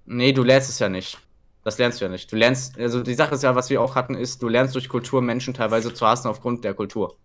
Nee, 0.05 0.31
du 0.31 0.43
lernst 0.43 0.69
es 0.69 0.79
ja 0.79 0.89
nicht. 0.89 1.19
Das 1.63 1.77
lernst 1.77 2.01
du 2.01 2.05
ja 2.05 2.11
nicht. 2.11 2.31
Du 2.31 2.35
lernst, 2.35 2.77
also 2.77 3.03
die 3.03 3.13
Sache 3.13 3.35
ist 3.35 3.43
ja, 3.43 3.55
was 3.55 3.69
wir 3.69 3.81
auch 3.81 3.95
hatten, 3.95 4.15
ist, 4.15 4.41
du 4.41 4.49
lernst 4.49 4.75
durch 4.75 4.89
Kultur 4.89 5.21
Menschen 5.21 5.53
teilweise 5.53 5.93
zu 5.93 6.05
hassen 6.05 6.27
aufgrund 6.27 6.63
der 6.63 6.73
Kultur. 6.73 7.17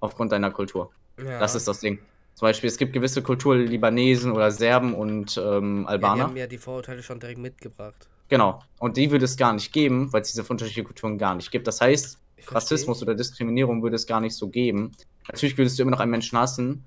Aufgrund 0.00 0.32
deiner 0.32 0.50
Kultur. 0.50 0.90
Ja. 1.18 1.38
Das 1.38 1.54
ist 1.54 1.66
das 1.66 1.80
Ding. 1.80 1.98
Zum 2.34 2.46
Beispiel, 2.46 2.68
es 2.68 2.78
gibt 2.78 2.92
gewisse 2.92 3.22
Kulturen, 3.22 3.66
Libanesen 3.66 4.30
oder 4.30 4.52
Serben 4.52 4.94
und 4.94 5.36
ähm, 5.44 5.86
Albaner. 5.88 6.16
Ja, 6.16 6.24
die 6.24 6.30
haben 6.30 6.36
ja 6.36 6.46
die 6.46 6.58
Vorurteile 6.58 7.02
schon 7.02 7.18
direkt 7.18 7.38
mitgebracht. 7.38 8.08
Genau. 8.28 8.62
Und 8.78 8.96
die 8.96 9.10
würde 9.10 9.24
es 9.24 9.36
gar 9.36 9.52
nicht 9.52 9.72
geben, 9.72 10.12
weil 10.12 10.20
es 10.22 10.28
diese 10.28 10.42
unterschiedlichen 10.42 10.86
Kulturen 10.86 11.18
gar 11.18 11.34
nicht 11.34 11.50
gibt. 11.50 11.66
Das 11.66 11.80
heißt, 11.80 12.20
Rassismus 12.46 13.02
oder 13.02 13.14
Diskriminierung 13.14 13.82
würde 13.82 13.96
es 13.96 14.06
gar 14.06 14.20
nicht 14.20 14.36
so 14.36 14.48
geben. 14.48 14.92
Natürlich 15.26 15.58
würdest 15.58 15.78
du 15.78 15.82
immer 15.82 15.90
noch 15.90 16.00
einen 16.00 16.10
Menschen 16.10 16.38
hassen, 16.38 16.84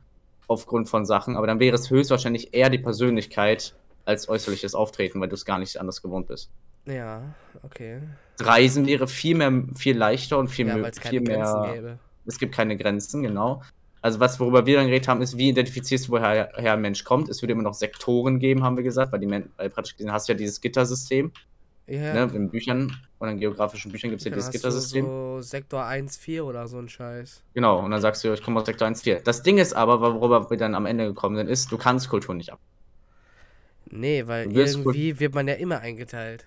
aufgrund 0.47 0.89
von 0.89 1.05
Sachen, 1.05 1.35
aber 1.35 1.47
dann 1.47 1.59
wäre 1.59 1.75
es 1.75 1.89
höchstwahrscheinlich 1.89 2.53
eher 2.53 2.69
die 2.69 2.79
Persönlichkeit 2.79 3.73
als 4.05 4.27
äußerliches 4.27 4.75
Auftreten, 4.75 5.21
weil 5.21 5.29
du 5.29 5.35
es 5.35 5.45
gar 5.45 5.59
nicht 5.59 5.77
anders 5.79 6.01
gewohnt 6.01 6.27
bist. 6.27 6.49
Ja, 6.85 7.23
okay. 7.63 8.01
Reisen 8.39 8.87
wäre 8.87 9.07
viel 9.07 9.35
mehr, 9.35 9.63
viel 9.75 9.97
leichter 9.97 10.39
und 10.39 10.47
viel, 10.47 10.67
ja, 10.67 10.77
mehr, 10.77 10.91
viel 10.93 11.21
mehr. 11.21 11.99
Es 12.25 12.39
gibt 12.39 12.53
keine 12.53 12.77
Grenzen, 12.77 13.23
genau. 13.23 13.61
Also 14.01 14.19
was, 14.19 14.39
worüber 14.39 14.65
wir 14.65 14.77
dann 14.77 14.87
geredet 14.87 15.07
haben, 15.07 15.21
ist, 15.21 15.37
wie 15.37 15.49
identifizierst 15.49 16.07
du, 16.07 16.13
woher 16.13 16.55
ein 16.55 16.81
Mensch 16.81 17.03
kommt. 17.03 17.29
Es 17.29 17.41
würde 17.41 17.53
immer 17.53 17.63
noch 17.63 17.75
Sektoren 17.75 18.39
geben, 18.39 18.63
haben 18.63 18.75
wir 18.75 18.83
gesagt, 18.83 19.11
weil, 19.11 19.19
die, 19.19 19.29
weil 19.29 19.69
praktisch 19.69 19.95
gesehen 19.95 20.11
hast 20.11 20.27
du 20.27 20.33
ja 20.33 20.37
dieses 20.37 20.59
Gittersystem. 20.59 21.31
Ja. 21.87 22.25
Ne, 22.25 22.31
in 22.33 22.49
Büchern 22.49 22.95
oder 23.19 23.31
in 23.31 23.39
geografischen 23.39 23.91
Büchern 23.91 24.11
gibt 24.11 24.21
es 24.21 24.25
ja 24.25 24.31
dieses 24.31 24.49
Gittersystem. 24.49 25.05
So 25.05 25.41
Sektor 25.41 25.83
1-4 25.83 26.41
oder 26.41 26.67
so 26.67 26.77
ein 26.77 26.87
Scheiß. 26.87 27.43
Genau, 27.53 27.79
und 27.79 27.91
dann 27.91 27.99
sagst 27.99 28.23
du, 28.23 28.31
ich 28.33 28.41
komme 28.41 28.61
aus 28.61 28.65
Sektor 28.65 28.87
1-4. 28.87 29.21
Das 29.23 29.43
Ding 29.43 29.57
ist 29.57 29.73
aber, 29.73 29.99
worüber 29.99 30.49
wir 30.49 30.57
dann 30.57 30.73
am 30.73 30.85
Ende 30.85 31.07
gekommen 31.07 31.35
sind, 31.35 31.47
ist, 31.47 31.71
du 31.71 31.77
kannst 31.77 32.07
Kultur 32.07 32.33
nicht 32.33 32.53
ab. 32.53 32.59
Nee, 33.89 34.25
weil 34.25 34.49
irgendwie 34.51 35.19
wird 35.19 35.35
man 35.35 35.47
ja 35.47 35.55
immer 35.55 35.79
eingeteilt. 35.79 36.45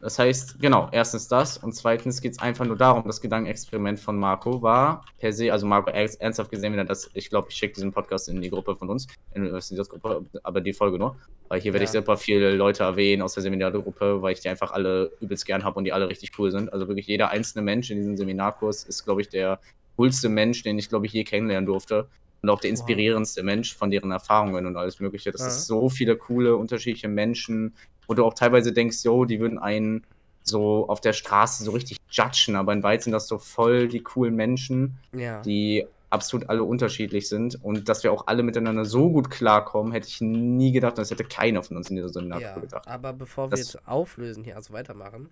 Das 0.00 0.18
heißt, 0.18 0.60
genau, 0.60 0.88
erstens 0.92 1.26
das 1.26 1.58
und 1.58 1.74
zweitens 1.74 2.20
geht 2.20 2.32
es 2.32 2.38
einfach 2.38 2.64
nur 2.64 2.76
darum, 2.76 3.02
das 3.04 3.20
Gedankenexperiment 3.20 3.98
von 3.98 4.16
Marco 4.16 4.62
war 4.62 5.04
per 5.18 5.32
se, 5.32 5.52
also 5.52 5.66
Marco 5.66 5.90
ernsthaft 5.90 6.52
gesehen, 6.52 6.72
wenn 6.72 6.78
er 6.78 6.84
das, 6.84 7.10
ich 7.14 7.28
glaube, 7.30 7.48
ich 7.50 7.56
schicke 7.56 7.74
diesen 7.74 7.90
Podcast 7.90 8.28
in 8.28 8.40
die 8.40 8.48
Gruppe 8.48 8.76
von 8.76 8.90
uns, 8.90 9.08
in 9.34 9.44
die 9.44 9.76
Gruppe, 9.76 10.24
aber 10.44 10.60
die 10.60 10.72
Folge 10.72 10.98
nur, 10.98 11.16
weil 11.48 11.60
hier 11.60 11.70
ja. 11.70 11.74
werde 11.74 11.84
ich 11.84 11.90
super 11.90 12.16
viele 12.16 12.54
Leute 12.54 12.84
erwähnen 12.84 13.22
aus 13.22 13.34
der 13.34 13.42
Seminargruppe, 13.42 14.22
weil 14.22 14.34
ich 14.34 14.40
die 14.40 14.48
einfach 14.48 14.70
alle 14.70 15.10
übelst 15.20 15.46
gern 15.46 15.64
habe 15.64 15.76
und 15.78 15.84
die 15.84 15.92
alle 15.92 16.08
richtig 16.08 16.38
cool 16.38 16.52
sind. 16.52 16.72
Also 16.72 16.86
wirklich 16.86 17.08
jeder 17.08 17.30
einzelne 17.30 17.62
Mensch 17.62 17.90
in 17.90 17.96
diesem 17.96 18.16
Seminarkurs 18.16 18.84
ist, 18.84 19.04
glaube 19.04 19.22
ich, 19.22 19.28
der 19.28 19.58
coolste 19.96 20.28
Mensch, 20.28 20.62
den 20.62 20.78
ich, 20.78 20.88
glaube 20.88 21.06
ich, 21.06 21.12
je 21.12 21.24
kennenlernen 21.24 21.66
durfte 21.66 22.06
und 22.42 22.50
auch 22.50 22.60
der 22.60 22.70
inspirierendste. 22.70 23.42
Mensch 23.42 23.74
von 23.74 23.90
deren 23.90 24.12
Erfahrungen 24.12 24.66
und 24.66 24.76
alles 24.76 25.00
Mögliche. 25.00 25.32
Das 25.32 25.40
ja. 25.40 25.48
ist 25.48 25.66
so 25.66 25.88
viele 25.88 26.16
coole, 26.16 26.56
unterschiedliche 26.56 27.08
Menschen, 27.08 27.74
wo 28.08 28.14
du 28.14 28.24
auch 28.24 28.34
teilweise 28.34 28.72
denkst, 28.72 29.04
yo, 29.04 29.24
die 29.24 29.38
würden 29.38 29.58
einen 29.58 30.04
so 30.42 30.88
auf 30.88 31.00
der 31.00 31.12
Straße 31.12 31.62
so 31.62 31.70
richtig 31.70 31.98
judgen, 32.10 32.56
aber 32.56 32.72
in 32.72 32.82
Weit 32.82 33.02
sind 33.02 33.12
das 33.12 33.28
so 33.28 33.38
voll 33.38 33.86
die 33.86 34.00
coolen 34.00 34.34
Menschen, 34.34 34.98
ja. 35.12 35.40
die 35.42 35.86
absolut 36.10 36.48
alle 36.48 36.64
unterschiedlich 36.64 37.28
sind 37.28 37.62
und 37.62 37.88
dass 37.88 38.02
wir 38.02 38.12
auch 38.12 38.26
alle 38.26 38.42
miteinander 38.42 38.86
so 38.86 39.10
gut 39.10 39.30
klarkommen, 39.30 39.92
hätte 39.92 40.08
ich 40.08 40.22
nie 40.22 40.72
gedacht, 40.72 40.96
das 40.96 41.10
hätte 41.10 41.24
keiner 41.24 41.62
von 41.62 41.76
uns 41.76 41.90
in 41.90 41.96
dieser 41.96 42.08
Seminargruppe 42.08 42.54
ja, 42.54 42.60
gedacht. 42.60 42.88
Aber 42.88 43.12
bevor 43.12 43.46
wir 43.46 43.50
das 43.50 43.74
jetzt 43.74 43.86
auflösen 43.86 44.42
hier, 44.42 44.56
also 44.56 44.72
weitermachen, 44.72 45.28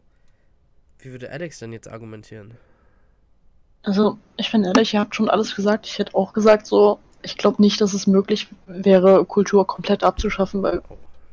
Wie 0.98 1.12
würde 1.12 1.30
Alex 1.30 1.58
denn 1.58 1.72
jetzt 1.72 1.88
argumentieren? 1.88 2.52
Also, 3.82 4.18
ich 4.36 4.50
bin 4.50 4.64
ehrlich, 4.64 4.92
ihr 4.92 5.00
habt 5.00 5.14
schon 5.14 5.30
alles 5.30 5.54
gesagt. 5.54 5.86
Ich 5.86 5.98
hätte 5.98 6.14
auch 6.14 6.32
gesagt, 6.32 6.66
so, 6.66 6.98
ich 7.22 7.38
glaube 7.38 7.62
nicht, 7.62 7.80
dass 7.80 7.94
es 7.94 8.06
möglich 8.06 8.48
wäre, 8.66 9.24
Kultur 9.24 9.66
komplett 9.66 10.02
abzuschaffen, 10.02 10.62
weil 10.62 10.82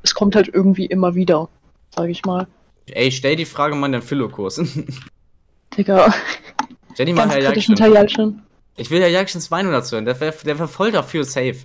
es 0.03 0.13
kommt 0.13 0.35
halt 0.35 0.49
irgendwie 0.49 0.85
immer 0.85 1.15
wieder, 1.15 1.49
sage 1.95 2.11
ich 2.11 2.23
mal. 2.25 2.47
Ey, 2.85 3.11
stell 3.11 3.35
die 3.35 3.45
Frage 3.45 3.75
mal 3.75 3.87
in 3.87 3.93
den 3.93 4.01
Philo-Kurs. 4.01 4.61
Digga, 5.77 6.13
stell 6.93 7.05
die 7.05 7.13
mal 7.13 7.29
Herr 7.29 7.41
Jackson. 7.41 7.75
Jalcin. 7.75 8.41
Ich 8.75 8.91
will 8.91 9.01
Herr 9.01 9.09
Jacksons 9.09 9.49
Meinung 9.49 9.71
dazu 9.71 9.95
hören. 9.95 10.05
Der 10.05 10.19
wäre 10.19 10.33
der 10.45 10.59
wär 10.59 10.67
voll 10.67 10.91
dafür, 10.91 11.23
safe. 11.23 11.57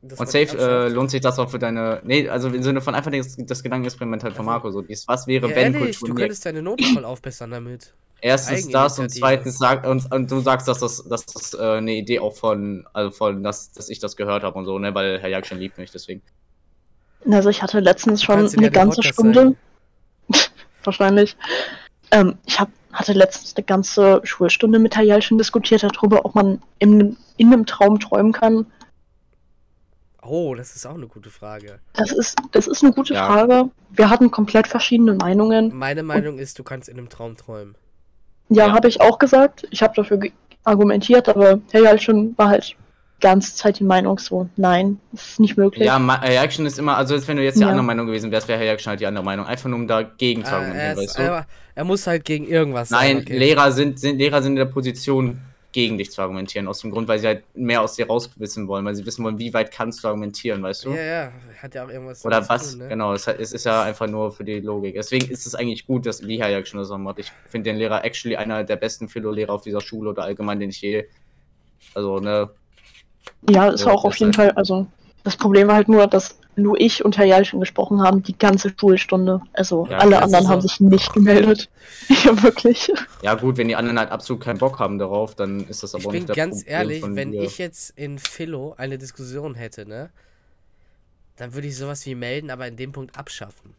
Das 0.00 0.20
Und 0.20 0.28
safe 0.28 0.56
äh, 0.56 0.88
lohnt 0.88 1.10
sich 1.10 1.20
das 1.20 1.38
auch 1.38 1.50
für 1.50 1.58
deine. 1.58 2.00
Nee, 2.04 2.28
also 2.28 2.48
im 2.48 2.62
Sinne 2.62 2.80
von 2.80 2.94
einfach 2.94 3.10
das, 3.10 3.36
das 3.36 3.62
Gedankenexperiment 3.62 4.22
halt 4.22 4.34
von 4.34 4.46
Marco. 4.46 4.70
So, 4.70 4.82
dies, 4.82 5.08
was 5.08 5.26
wäre, 5.26 5.50
ja, 5.50 5.56
wenn 5.56 5.74
ehrlich, 5.74 5.96
du 5.96 6.06
Kultur. 6.06 6.16
könntest 6.16 6.46
deine 6.46 6.62
Noten 6.62 6.84
voll 6.84 7.04
aufbessern 7.04 7.50
damit. 7.50 7.92
Erstens 8.20 8.68
das 8.68 8.98
und 8.98 9.10
zweitens 9.10 9.58
sagt 9.58 9.86
und, 9.86 10.12
und 10.12 10.30
du 10.30 10.40
sagst, 10.40 10.66
dass 10.66 10.80
das, 10.80 11.04
dass 11.08 11.24
das 11.26 11.54
äh, 11.54 11.62
eine 11.62 11.92
Idee 11.92 12.18
auch 12.18 12.34
von, 12.34 12.84
also 12.92 13.12
von, 13.12 13.42
dass, 13.44 13.70
dass 13.72 13.88
ich 13.88 14.00
das 14.00 14.16
gehört 14.16 14.42
habe 14.42 14.58
und 14.58 14.64
so, 14.64 14.78
ne, 14.78 14.92
weil 14.94 15.20
Herr 15.20 15.28
Jackson 15.28 15.58
liebt 15.58 15.78
mich, 15.78 15.92
deswegen. 15.92 16.22
Also 17.30 17.48
ich 17.50 17.62
hatte 17.62 17.80
letztens 17.80 18.22
schon 18.22 18.48
eine 18.48 18.70
ganze 18.70 19.02
Stunde. 19.02 19.54
Wahrscheinlich. 20.84 21.36
Ähm, 22.10 22.38
ich 22.46 22.58
hab, 22.58 22.70
hatte 22.92 23.12
letztens 23.12 23.54
eine 23.56 23.64
ganze 23.64 24.20
Schulstunde 24.24 24.78
mit 24.78 24.96
Herr 24.96 25.04
Jalcin 25.04 25.36
diskutiert 25.38 25.82
darüber, 25.82 26.24
ob 26.24 26.34
man 26.34 26.62
in, 26.78 27.16
in 27.36 27.52
einem 27.52 27.66
Traum 27.66 27.98
träumen 27.98 28.32
kann. 28.32 28.66
Oh, 30.22 30.54
das 30.54 30.74
ist 30.76 30.86
auch 30.86 30.94
eine 30.94 31.06
gute 31.06 31.30
Frage. 31.30 31.80
Das 31.94 32.12
ist, 32.12 32.36
das 32.52 32.66
ist 32.66 32.82
eine 32.82 32.92
gute 32.92 33.14
Ja. 33.14 33.26
Frage. 33.26 33.70
Wir 33.90 34.10
hatten 34.10 34.30
komplett 34.30 34.66
verschiedene 34.68 35.14
Meinungen. 35.14 35.74
Meine 35.74 36.02
Meinung 36.02 36.38
ist, 36.38 36.58
du 36.58 36.64
kannst 36.64 36.88
in 36.88 36.98
einem 36.98 37.08
Traum 37.08 37.36
träumen. 37.36 37.74
Ja, 38.48 38.66
Ja. 38.68 38.72
habe 38.72 38.88
ich 38.88 39.00
auch 39.00 39.18
gesagt. 39.18 39.66
Ich 39.70 39.82
habe 39.82 39.94
dafür 39.94 40.20
argumentiert, 40.64 41.28
aber 41.28 41.60
Herr 41.70 41.82
Jalcin 41.82 42.36
war 42.36 42.48
halt 42.48 42.76
ganze 43.20 43.54
Zeit 43.56 43.78
die 43.78 43.84
Meinung 43.84 44.18
so, 44.18 44.48
nein, 44.56 45.00
das 45.12 45.30
ist 45.30 45.40
nicht 45.40 45.56
möglich. 45.56 45.84
Ja, 45.86 45.98
Jackson 46.24 46.66
ist 46.66 46.78
immer, 46.78 46.96
also 46.96 47.14
als 47.14 47.26
wenn 47.26 47.36
du 47.36 47.42
jetzt 47.42 47.56
die 47.56 47.62
Ja. 47.62 47.68
andere 47.68 47.84
Meinung 47.84 48.06
gewesen 48.06 48.30
wärst, 48.30 48.48
wäre 48.48 48.58
Herr 48.58 48.66
Jackson 48.66 48.90
halt 48.90 49.00
die 49.00 49.06
andere 49.06 49.24
Meinung. 49.24 49.46
Einfach 49.46 49.68
nur 49.68 49.78
um 49.78 49.88
dagegen 49.88 50.44
zu 50.44 50.52
Ah, 50.52 50.56
argumentieren, 50.58 50.86
er, 50.96 51.02
ist, 51.02 51.08
weißt 51.10 51.18
du? 51.18 51.22
er, 51.22 51.46
er 51.74 51.84
muss 51.84 52.06
halt 52.06 52.24
gegen 52.24 52.46
irgendwas 52.46 52.90
Nein, 52.90 53.16
sein. 53.16 53.22
okay. 53.24 53.38
Lehrer 53.38 53.72
sind, 53.72 53.98
sind, 53.98 54.18
Lehrer 54.18 54.42
sind 54.42 54.52
in 54.52 54.56
der 54.56 54.64
Position, 54.66 55.40
gegen 55.70 55.98
dich 55.98 56.10
zu 56.10 56.22
argumentieren, 56.22 56.66
aus 56.66 56.80
dem 56.80 56.90
Grund, 56.90 57.08
weil 57.08 57.18
sie 57.18 57.26
halt 57.26 57.44
mehr 57.54 57.82
aus 57.82 57.94
dir 57.94 58.06
rauswissen 58.06 58.66
wollen, 58.68 58.86
weil 58.86 58.94
sie 58.94 59.04
wissen 59.04 59.22
wollen, 59.22 59.38
wie 59.38 59.52
weit 59.52 59.70
kannst 59.70 60.02
du 60.02 60.08
argumentieren, 60.08 60.62
weißt 60.62 60.86
du? 60.86 60.90
Ja, 60.94 61.02
ja, 61.02 61.32
hat 61.62 61.74
ja 61.74 61.84
auch 61.84 61.90
irgendwas 61.90 62.24
Oder 62.24 62.48
was, 62.48 62.70
tun, 62.70 62.78
ne? 62.80 62.88
genau, 62.88 63.12
es, 63.12 63.26
hat- 63.26 63.38
es 63.38 63.52
ist 63.52 63.64
ja 63.66 63.82
einfach 63.82 64.06
nur 64.06 64.32
für 64.32 64.44
die 64.44 64.60
Logik. 64.60 64.94
Deswegen 64.94 65.30
ist 65.30 65.46
es 65.46 65.54
eigentlich 65.54 65.86
gut, 65.86 66.06
dass 66.06 66.26
wie 66.26 66.40
Herr 66.40 66.48
Jackson 66.48 66.80
das 66.80 66.90
auch 66.90 66.96
macht. 66.98 67.18
Ich 67.18 67.30
finde 67.48 67.70
den 67.70 67.76
Lehrer 67.76 68.02
actually 68.02 68.36
einer 68.36 68.64
der 68.64 68.76
besten 68.76 69.08
Philo-Lehrer 69.08 69.52
auf 69.52 69.60
dieser 69.62 69.82
Schule 69.82 70.08
oder 70.10 70.22
allgemein, 70.22 70.58
den 70.58 70.70
ich 70.70 70.80
je. 70.80 71.04
Also, 71.94 72.18
ne, 72.18 72.48
Ja, 73.48 73.68
ist 73.68 73.84
Ja, 73.84 73.92
auch 73.92 74.04
auf 74.04 74.16
jeden 74.16 74.32
Fall, 74.32 74.50
also 74.52 74.86
das 75.24 75.36
Problem 75.36 75.68
war 75.68 75.74
halt 75.76 75.88
nur, 75.88 76.06
dass 76.06 76.38
nur 76.56 76.80
ich 76.80 77.04
und 77.04 77.16
Herr 77.16 77.24
Jalcin 77.24 77.60
gesprochen 77.60 78.02
haben, 78.02 78.22
die 78.22 78.36
ganze 78.36 78.72
Schulstunde. 78.78 79.40
Also 79.52 79.86
Ja, 79.90 79.98
alle 79.98 80.20
anderen 80.22 80.44
ist 80.44 80.50
haben 80.50 80.60
so. 80.60 80.68
sich 80.68 80.80
nicht 80.80 81.12
gemeldet. 81.12 81.68
Ja, 82.24 82.42
wirklich. 82.42 82.90
ja 83.22 83.34
gut, 83.34 83.58
wenn 83.58 83.68
die 83.68 83.76
anderen 83.76 83.98
halt 83.98 84.10
absolut 84.10 84.42
keinen 84.42 84.58
Bock 84.58 84.78
haben 84.78 84.98
darauf, 84.98 85.34
dann 85.34 85.66
ist 85.68 85.82
das 85.82 85.94
aber 85.94 86.00
Ich 86.02 86.06
auch 86.06 86.10
bin 86.12 86.20
nicht 86.20 86.28
der 86.28 86.36
ganz 86.36 86.64
ehrlich, 86.66 87.02
wenn 87.02 87.32
dir. 87.32 87.42
ich 87.42 87.58
jetzt 87.58 87.90
in 87.96 88.18
Philo 88.18 88.74
eine 88.78 88.96
Diskussion 88.98 89.54
hätte, 89.54 89.86
ne? 89.86 90.10
Dann 91.36 91.54
würde 91.54 91.68
ich 91.68 91.76
sowas 91.76 92.04
wie 92.06 92.14
melden, 92.14 92.50
aber 92.50 92.66
in 92.66 92.76
dem 92.76 92.92
Punkt 92.92 93.16
abschaffen. 93.18 93.74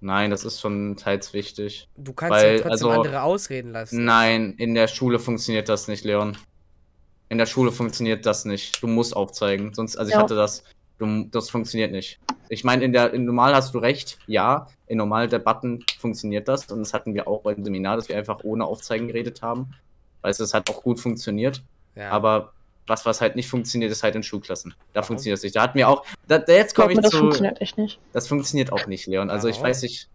Nein, 0.00 0.30
das 0.30 0.44
ist 0.44 0.60
schon 0.60 0.96
teils 0.96 1.32
wichtig. 1.32 1.88
Du 1.96 2.12
kannst 2.12 2.32
Weil, 2.32 2.56
ja 2.56 2.62
trotzdem 2.62 2.88
also, 2.88 2.90
andere 2.90 3.22
ausreden 3.22 3.72
lassen. 3.72 4.04
Nein, 4.04 4.54
in 4.58 4.74
der 4.74 4.88
Schule 4.88 5.18
funktioniert 5.18 5.68
das 5.68 5.88
nicht, 5.88 6.04
Leon. 6.04 6.36
In 7.28 7.38
der 7.38 7.46
Schule 7.46 7.72
funktioniert 7.72 8.24
das 8.26 8.44
nicht. 8.44 8.82
Du 8.82 8.86
musst 8.86 9.16
aufzeigen. 9.16 9.74
Sonst, 9.74 9.96
also 9.96 10.08
ich 10.10 10.14
Ja. 10.14 10.22
hatte 10.22 10.36
das. 10.36 10.62
Du, 10.98 11.24
das 11.30 11.50
funktioniert 11.50 11.92
nicht. 11.92 12.18
Ich 12.48 12.64
meine, 12.64 12.84
in 12.84 12.92
der 12.92 13.12
in 13.12 13.24
normal 13.24 13.54
hast 13.54 13.74
du 13.74 13.78
recht, 13.78 14.18
ja. 14.26 14.68
In 14.86 14.98
normalen 14.98 15.28
Debatten 15.28 15.84
funktioniert 15.98 16.46
das. 16.48 16.66
Und 16.70 16.78
das 16.78 16.94
hatten 16.94 17.14
wir 17.14 17.26
auch 17.28 17.42
beim 17.42 17.62
Seminar, 17.64 17.96
dass 17.96 18.08
wir 18.08 18.16
einfach 18.16 18.40
ohne 18.44 18.64
Aufzeigen 18.64 19.08
geredet 19.08 19.42
haben. 19.42 19.72
Weil 20.22 20.30
es 20.30 20.54
hat 20.54 20.70
auch 20.70 20.82
gut 20.82 21.00
funktioniert. 21.00 21.62
Ja. 21.96 22.10
Aber 22.10 22.52
was, 22.86 23.04
was 23.04 23.20
halt 23.20 23.34
nicht 23.34 23.48
funktioniert, 23.48 23.90
ist 23.90 24.02
halt 24.04 24.14
in 24.14 24.22
Schulklassen. 24.22 24.74
Da 24.92 25.00
Warum? 25.00 25.06
funktioniert 25.08 25.38
es 25.38 25.42
nicht. 25.42 25.56
Da 25.56 25.62
hatten 25.62 25.76
wir 25.76 25.88
auch. 25.88 26.04
Da, 26.28 26.38
da 26.38 26.52
jetzt 26.52 26.70
Ich 26.70 26.74
komme 26.76 26.88
mir, 26.88 26.92
ich 26.94 27.00
das 27.00 27.10
zu. 27.10 27.18
funktioniert 27.18 27.60
echt 27.60 27.76
nicht. 27.78 27.98
Das 28.12 28.28
funktioniert 28.28 28.72
auch 28.72 28.86
nicht, 28.86 29.06
Leon. 29.06 29.28
Also 29.28 29.48
ich 29.48 29.56
Warum? 29.56 29.68
weiß 29.70 29.82
nicht, 29.82 30.08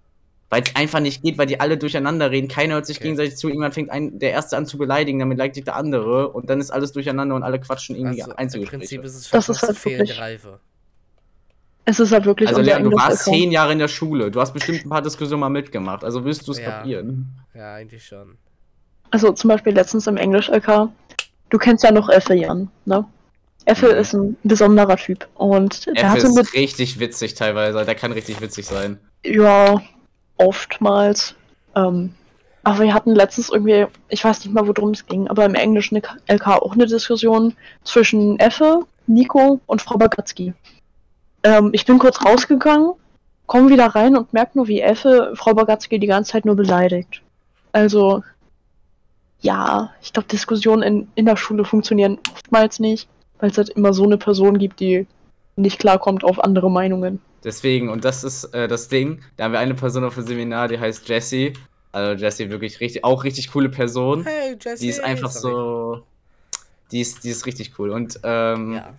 weil 0.52 0.62
es 0.64 0.76
einfach 0.76 1.00
nicht 1.00 1.24
geht, 1.24 1.38
weil 1.40 1.48
die 1.48 1.60
alle 1.60 1.78
durcheinander 1.78 2.30
reden. 2.30 2.48
Keiner 2.50 2.76
hört 2.76 2.86
sich 2.86 2.98
Okay. 2.98 3.06
gegenseitig 3.06 3.38
zu. 3.38 3.48
Irgendwann 3.48 3.72
fängt 3.72 3.90
ein, 3.90 4.20
der 4.20 4.32
Erste 4.32 4.58
an 4.58 4.66
zu 4.68 4.78
beleidigen, 4.78 5.18
damit 5.20 5.38
beleidigt 5.38 5.66
der 5.66 5.76
andere. 5.78 6.30
Und 6.30 6.50
dann 6.50 6.60
ist 6.60 6.70
alles 6.72 6.92
durcheinander 6.92 7.34
und 7.36 7.42
alle 7.44 7.60
quatschen 7.60 7.96
irgendwie 7.96 8.22
also, 8.22 8.32
im 8.34 8.38
Einzelgespräche. 8.38 8.80
Prinzip 8.80 9.04
ist 9.04 9.16
es 9.16 9.30
schon 9.30 9.38
Das 9.38 9.50
ist 9.50 9.64
halt 9.64 9.78
fehlende 9.78 10.04
wirklich- 10.10 10.20
Reife. 10.20 10.60
Es 11.86 12.00
ist 12.00 12.12
halt 12.12 12.26
wirklich 12.26 12.48
Also 12.50 12.62
Leon, 12.62 12.84
du 12.84 12.92
warst 12.92 13.06
Englisch-Account. 13.28 13.38
zehn 13.38 13.52
Jahre 13.52 13.72
in 13.74 13.80
der 13.80 13.88
Schule. 13.88 14.30
Du 14.30 14.40
hast 14.40 14.54
bestimmt 14.54 14.86
ein 14.86 14.90
paar 14.90 15.02
Diskussionen 15.02 15.40
mal 15.40 15.50
mitgemacht. 15.50 16.04
Also 16.04 16.24
wirst 16.26 16.48
du 16.48 16.52
es 16.52 16.60
Ja. 16.60 16.66
kapieren. 16.70 17.28
Ja, 17.56 17.74
eigentlich 17.74 18.06
schon. 18.06 18.38
Also 19.10 19.32
zum 19.32 19.48
Beispiel 19.48 19.74
letztens 19.74 20.06
im 20.08 20.16
Englisch-LK. 20.18 20.90
Du 21.50 21.58
kennst 21.58 21.84
ja 21.84 21.92
noch 21.92 22.08
Effe, 22.10 22.34
Jan, 22.36 22.70
ne? 22.86 23.06
Effe 23.66 23.88
Mhm. 23.94 24.00
ist 24.00 24.14
ein 24.14 24.38
besonderer 24.44 24.96
Typ. 24.98 25.28
Und 25.36 25.86
der 25.88 25.96
F 25.96 26.04
hatte 26.10 26.30
mit, 26.30 26.44
ist 26.46 26.54
richtig 26.54 27.00
witzig 27.00 27.34
teilweise. 27.34 27.84
Der 27.84 27.96
kann 27.96 28.12
richtig 28.12 28.42
witzig 28.42 28.66
sein. 28.68 29.00
ja, 29.26 29.82
oftmals. 30.42 31.36
Ähm, 31.76 32.14
aber 32.64 32.84
wir 32.84 32.94
hatten 32.94 33.16
letztens 33.16 33.50
irgendwie, 33.50 33.88
ich 34.10 34.24
weiß 34.24 34.44
nicht 34.46 34.54
mal, 34.54 34.68
worum 34.68 34.92
es 34.92 35.06
ging, 35.06 35.28
aber 35.28 35.46
im 35.46 35.56
englischen 35.56 35.98
LK 36.28 36.48
auch 36.48 36.74
eine 36.74 36.86
Diskussion 36.86 37.56
zwischen 37.84 38.40
Effe, 38.40 38.82
Nico 39.08 39.60
und 39.66 39.82
Frau 39.82 39.98
Bagatzky. 39.98 40.54
Ähm, 41.44 41.72
ich 41.74 41.86
bin 41.86 41.98
kurz 41.98 42.24
rausgegangen, 42.24 42.94
komme 43.48 43.70
wieder 43.70 43.88
rein 43.88 44.16
und 44.16 44.32
merke 44.32 44.58
nur, 44.58 44.68
wie 44.68 44.82
Effe 44.82 45.34
Frau 45.36 45.54
Bagatzky 45.54 45.98
die 45.98 46.08
ganze 46.08 46.34
Zeit 46.34 46.46
nur 46.46 46.56
beleidigt. 46.56 47.24
Also, 47.72 48.24
ja, 49.40 49.92
ich 50.02 50.14
glaube, 50.14 50.28
Diskussionen 50.28 50.84
in, 50.84 51.08
in 51.16 51.26
der 51.26 51.38
Schule 51.38 51.66
funktionieren 51.66 52.20
oftmals 52.32 52.80
nicht, 52.80 53.10
weil 53.40 53.50
es 53.50 53.58
halt 53.58 53.70
immer 53.70 53.94
so 53.94 54.04
eine 54.04 54.18
Person 54.18 54.60
gibt, 54.60 54.80
die 54.80 55.08
nicht 55.56 55.80
klarkommt 55.80 56.24
auf 56.24 56.44
andere 56.44 56.70
Meinungen. 56.72 57.20
Deswegen, 57.44 57.90
und 57.90 58.06
das 58.06 58.24
ist 58.24 58.46
äh, 58.54 58.68
das 58.68 58.88
Ding. 58.88 59.22
Da 59.38 59.46
haben 59.46 59.52
wir 59.52 59.60
eine 59.60 59.74
Person 59.74 60.04
auf 60.04 60.16
dem 60.16 60.26
Seminar, 60.28 60.68
die 60.68 60.80
heißt 60.80 61.08
Jessie. 61.10 61.54
Also 61.92 62.24
Jessie 62.24 62.50
wirklich 62.50 62.80
richtig, 62.80 63.04
auch 63.04 63.24
richtig 63.24 63.52
coole 63.52 63.70
Person. 63.70 64.24
Hey, 64.24 64.56
Jesse. 64.62 64.82
Die 64.84 64.90
ist 64.90 65.04
einfach 65.04 65.32
sorry. 65.32 65.98
so. 65.98 66.04
Die 66.92 67.02
ist, 67.02 67.24
die 67.24 67.30
ist 67.30 67.46
richtig 67.46 67.74
cool. 67.80 67.90
Und 67.90 68.20
ähm, 68.24 68.74
Ja. 68.74 68.94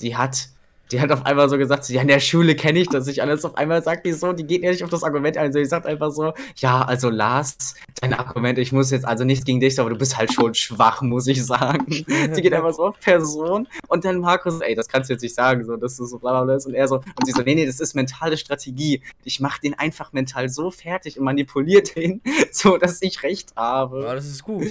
die 0.00 0.16
hat. 0.16 0.48
Die 0.92 1.00
hat 1.00 1.12
auf 1.12 1.24
einmal 1.24 1.48
so 1.48 1.56
gesagt, 1.56 1.84
so, 1.84 1.92
ja, 1.92 2.02
in 2.02 2.08
der 2.08 2.20
Schule 2.20 2.54
kenne 2.54 2.80
ich 2.80 2.88
das 2.88 3.06
nicht 3.06 3.22
alles. 3.22 3.44
Auf 3.44 3.56
einmal 3.56 3.82
sagt 3.82 4.06
die 4.06 4.12
so, 4.12 4.32
die 4.32 4.44
geht 4.44 4.62
ja 4.62 4.70
nicht 4.70 4.82
auf 4.82 4.90
das 4.90 5.02
Argument 5.02 5.36
ein, 5.36 5.52
sondern 5.52 5.62
die 5.62 5.68
sagt 5.68 5.86
einfach 5.86 6.10
so, 6.10 6.32
ja, 6.56 6.82
also 6.82 7.10
Lars, 7.10 7.74
dein 8.00 8.14
Argument, 8.14 8.58
ich 8.58 8.72
muss 8.72 8.90
jetzt, 8.90 9.06
also 9.06 9.24
nichts 9.24 9.44
gegen 9.44 9.60
dich, 9.60 9.78
aber 9.78 9.90
du 9.90 9.96
bist 9.96 10.16
halt 10.16 10.32
schon 10.32 10.54
schwach, 10.54 11.02
muss 11.02 11.26
ich 11.26 11.44
sagen. 11.44 11.86
sie 12.32 12.42
geht 12.42 12.52
einfach 12.52 12.72
so 12.72 12.86
auf 12.86 13.00
Person 13.00 13.68
und 13.88 14.04
dann 14.04 14.18
Markus, 14.20 14.60
ey, 14.60 14.74
das 14.74 14.88
kannst 14.88 15.10
du 15.10 15.14
jetzt 15.14 15.22
nicht 15.22 15.34
sagen, 15.34 15.64
so, 15.64 15.76
das 15.76 15.98
ist 15.98 16.10
so 16.10 16.18
bla 16.18 16.42
bla 16.42 16.44
bla. 16.44 16.64
Und 16.64 16.74
er 16.74 16.88
so, 16.88 16.96
und 16.96 17.26
sie 17.26 17.32
so, 17.32 17.42
nee, 17.42 17.54
nee, 17.54 17.66
das 17.66 17.80
ist 17.80 17.94
mentale 17.94 18.36
Strategie. 18.36 19.02
Ich 19.24 19.40
mach 19.40 19.58
den 19.58 19.78
einfach 19.78 20.12
mental 20.12 20.48
so 20.48 20.70
fertig 20.70 21.18
und 21.18 21.24
manipuliere 21.24 21.82
den, 21.82 22.20
so, 22.52 22.76
dass 22.76 23.00
ich 23.02 23.22
recht 23.22 23.54
habe. 23.56 23.98
Aber 24.04 24.14
das 24.14 24.26
ist 24.26 24.42
gut. 24.42 24.66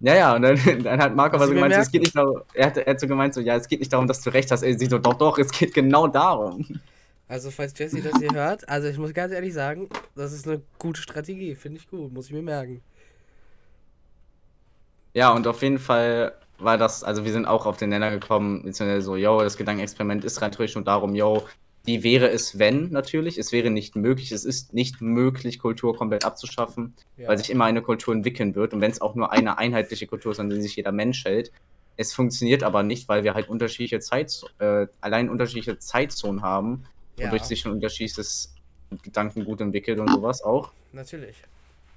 Ja, 0.00 0.14
ja, 0.14 0.36
und 0.36 0.42
dann, 0.42 0.56
dann 0.84 1.00
hat 1.00 1.14
Marco 1.14 1.38
Was 1.38 1.48
so 1.48 1.54
gemeint, 1.54 1.74
so, 1.74 1.80
es 1.80 1.90
geht 1.90 2.02
nicht 2.02 2.16
darum, 2.16 2.42
er 2.54 2.66
hat, 2.66 2.76
er 2.76 2.86
hat 2.86 3.00
so 3.00 3.06
gemeint, 3.06 3.34
so, 3.34 3.40
ja, 3.40 3.56
es 3.56 3.68
geht 3.68 3.80
nicht 3.80 3.92
darum, 3.92 4.06
dass 4.06 4.20
du 4.20 4.30
recht 4.30 4.50
hast. 4.50 4.62
Ey, 4.62 4.78
sie 4.78 4.86
so, 4.86 4.98
doch, 4.98 5.14
doch, 5.14 5.38
es 5.38 5.50
geht 5.50 5.74
genau 5.74 6.06
darum. 6.06 6.64
Also, 7.26 7.50
falls 7.50 7.78
Jesse 7.78 8.00
das 8.00 8.18
hier 8.18 8.32
hört, 8.32 8.66
also 8.68 8.88
ich 8.88 8.96
muss 8.96 9.12
ganz 9.12 9.32
ehrlich 9.32 9.52
sagen, 9.52 9.88
das 10.14 10.32
ist 10.32 10.46
eine 10.46 10.62
gute 10.78 11.02
Strategie. 11.02 11.54
Finde 11.54 11.78
ich 11.78 11.88
gut, 11.88 12.12
muss 12.12 12.26
ich 12.26 12.32
mir 12.32 12.42
merken. 12.42 12.80
Ja, 15.12 15.32
und 15.32 15.46
auf 15.46 15.62
jeden 15.62 15.78
Fall 15.78 16.32
war 16.58 16.78
das, 16.78 17.04
also 17.04 17.24
wir 17.24 17.32
sind 17.32 17.46
auch 17.46 17.66
auf 17.66 17.76
den 17.76 17.90
Nenner 17.90 18.10
gekommen, 18.10 18.62
beziehungsweise 18.62 19.02
so, 19.02 19.16
yo, 19.16 19.40
das 19.42 19.56
Gedankenexperiment 19.56 20.24
ist 20.24 20.40
rein 20.40 20.52
theoretisch 20.52 20.76
nur 20.76 20.84
darum, 20.84 21.14
yo, 21.14 21.46
wie 21.88 22.04
wäre 22.04 22.28
es, 22.30 22.60
wenn, 22.60 22.90
natürlich, 22.90 23.38
es 23.38 23.50
wäre 23.50 23.70
nicht 23.70 23.96
möglich, 23.96 24.30
es 24.30 24.44
ist 24.44 24.72
nicht 24.72 25.00
möglich, 25.00 25.58
Kultur 25.58 25.96
komplett 25.96 26.24
abzuschaffen, 26.24 26.94
Ja. 27.16 27.28
weil 27.28 27.38
sich 27.38 27.50
immer 27.50 27.64
eine 27.64 27.82
Kultur 27.82 28.14
entwickeln 28.14 28.54
wird 28.54 28.72
und 28.74 28.80
wenn 28.80 28.92
es 28.92 29.00
auch 29.00 29.16
nur 29.16 29.32
eine 29.32 29.58
einheitliche 29.58 30.06
Kultur 30.06 30.30
ist, 30.32 30.38
an 30.38 30.48
der 30.50 30.60
sich 30.62 30.76
jeder 30.76 30.92
Mensch 30.92 31.24
hält, 31.24 31.50
es 31.96 32.12
funktioniert 32.12 32.62
aber 32.62 32.84
nicht, 32.84 33.08
weil 33.08 33.24
wir 33.24 33.34
halt 33.34 33.48
unterschiedliche 33.48 33.98
Zeit, 33.98 34.40
äh, 34.60 34.86
allein 35.00 35.28
unterschiedliche 35.28 35.78
Zeitzonen 35.80 36.42
haben, 36.42 36.84
ja, 37.18 37.26
wodurch 37.26 37.42
sich 37.42 37.60
schon 37.60 37.72
unterschiedliches 37.72 38.54
Gedankengut 39.02 39.60
entwickelt 39.60 39.98
und 39.98 40.08
sowas 40.10 40.42
auch. 40.42 40.70
natürlich. 40.92 41.36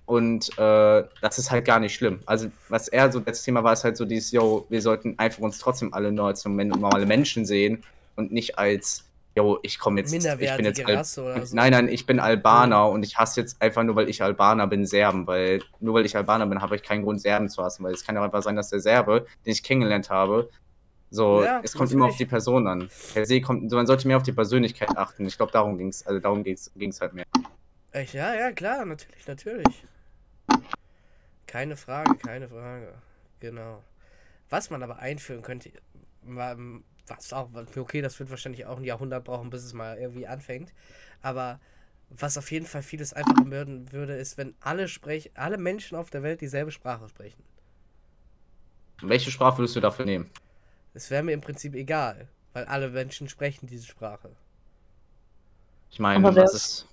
Und 0.08 0.50
äh, 0.58 1.04
das 1.22 1.38
ist 1.38 1.52
halt 1.52 1.64
gar 1.64 1.80
nicht 1.80 1.94
schlimm. 1.94 2.20
Also, 2.26 2.52
was 2.68 2.88
er 2.90 3.12
so 3.12 3.20
das 3.22 3.44
Thema 3.44 3.64
war, 3.64 3.72
ist 3.74 3.84
halt 3.86 3.96
so 3.96 4.04
dieses, 4.04 4.32
yo, 4.32 4.66
wir 4.70 4.82
sollten 4.82 5.18
einfach 5.20 5.40
uns 5.42 5.60
trotzdem 5.60 5.94
alle 5.94 6.12
nur 6.12 6.26
als 6.26 6.44
normale 6.44 7.06
Menschen 7.06 7.46
sehen 7.46 7.84
und 8.18 8.32
nicht 8.34 8.58
als 8.58 9.06
yo, 9.36 9.60
ich 9.64 9.80
komme 9.80 10.02
jetzt, 10.02 10.14
ich 10.14 10.22
bin 10.22 10.66
jetzt 10.66 10.86
Al 10.86 10.94
oder 10.94 11.46
so. 11.46 11.56
Nein, 11.56 11.72
nein, 11.72 11.88
ich 11.88 12.06
bin 12.06 12.20
Albaner 12.20 12.90
und 12.90 13.04
ich 13.04 13.18
hasse 13.18 13.40
jetzt 13.42 13.62
einfach 13.62 13.84
nur, 13.84 13.96
weil 13.96 14.10
ich 14.10 14.22
Albaner 14.22 14.68
bin, 14.68 14.86
Serben, 14.86 15.28
weil 15.28 15.62
nur 15.80 15.94
weil 15.94 16.06
ich 16.06 16.16
Albaner 16.16 16.46
bin, 16.48 16.62
habe 16.62 16.76
ich 16.76 16.84
keinen 16.84 17.04
Grund, 17.04 17.22
Serben 17.22 17.50
zu 17.50 17.64
hassen, 17.64 17.84
weil 17.84 17.94
es 17.94 18.06
kann 18.06 18.16
ja 18.16 18.24
einfach 18.24 18.44
sein, 18.44 18.56
dass 18.56 18.70
der 18.70 18.80
Serbe, 18.80 19.26
den 19.46 19.54
ich 19.54 19.64
kennengelernt 19.64 20.10
habe, 20.10 20.50
so, 21.14 21.44
Ja, 21.44 21.60
es 21.62 21.74
kommt 21.74 21.92
immer 21.92 22.06
auf 22.06 22.12
natürlich. 22.12 22.30
die 22.30 22.32
Person 22.32 22.68
an. 22.68 22.90
Per 23.14 23.26
se 23.26 23.42
kommt, 23.42 23.70
man 23.70 23.86
sollte 23.86 24.08
mehr 24.08 24.16
auf 24.16 24.24
die 24.24 24.32
Persönlichkeit 24.32 24.98
achten. 24.98 25.26
Ich 25.26 25.36
glaube, 25.36 25.52
darum 25.52 25.78
ging's, 25.78 26.08
also 26.08 26.22
darum 26.22 26.44
ging's, 26.44 26.72
ging's 26.74 27.02
halt 27.02 27.14
mehr. 27.14 27.26
Echt? 27.92 28.14
Ja, 28.14 28.34
ja, 28.34 28.54
klar, 28.54 28.86
natürlich, 28.86 29.28
natürlich. 29.28 29.84
Keine 31.48 31.76
Frage, 31.76 32.16
keine 32.16 32.48
Frage. 32.48 32.94
Genau. 33.42 33.84
Was 34.50 34.70
man 34.70 34.84
aber 34.84 35.00
einführen 35.00 35.42
könnte, 35.42 35.72
was 37.18 37.34
auch, 37.34 37.50
okay, 37.78 38.02
das 38.02 38.20
wird 38.20 38.30
wahrscheinlich 38.30 38.66
auch 38.66 38.78
ein 38.78 38.84
Jahrhundert 38.84 39.24
brauchen, 39.24 39.50
bis 39.50 39.64
es 39.64 39.74
mal 39.74 39.98
irgendwie 39.98 40.28
anfängt. 40.28 40.74
Aber 41.22 41.60
was 42.10 42.38
auf 42.38 42.52
jeden 42.52 42.66
Fall 42.66 42.82
vieles 42.82 43.14
einfacher 43.14 43.50
werden 43.50 43.92
würde, 43.92 44.16
ist, 44.16 44.38
wenn 44.38 44.54
alle 44.60 44.88
sprech, 44.88 45.32
alle 45.36 45.58
Menschen 45.58 45.98
auf 45.98 46.10
der 46.10 46.24
Welt 46.24 46.42
dieselbe 46.42 46.72
Sprache 46.72 47.08
sprechen. 47.08 47.44
Welche 49.02 49.32
Sprache 49.32 49.60
würdest 49.60 49.76
du 49.76 49.80
dafür 49.80 50.06
nehmen? 50.06 50.30
Es 50.94 51.10
wäre 51.10 51.24
mir 51.24 51.32
im 51.32 51.42
Prinzip 51.42 51.74
egal, 51.74 52.28
weil 52.54 52.66
alle 52.66 52.90
Menschen 52.90 53.30
sprechen 53.30 53.68
diese 53.68 53.86
Sprache. 53.86 54.30
Ich 55.90 56.00
meine, 56.00 56.26
Aber 56.26 56.32
das 56.34 56.54
ist, 56.54 56.88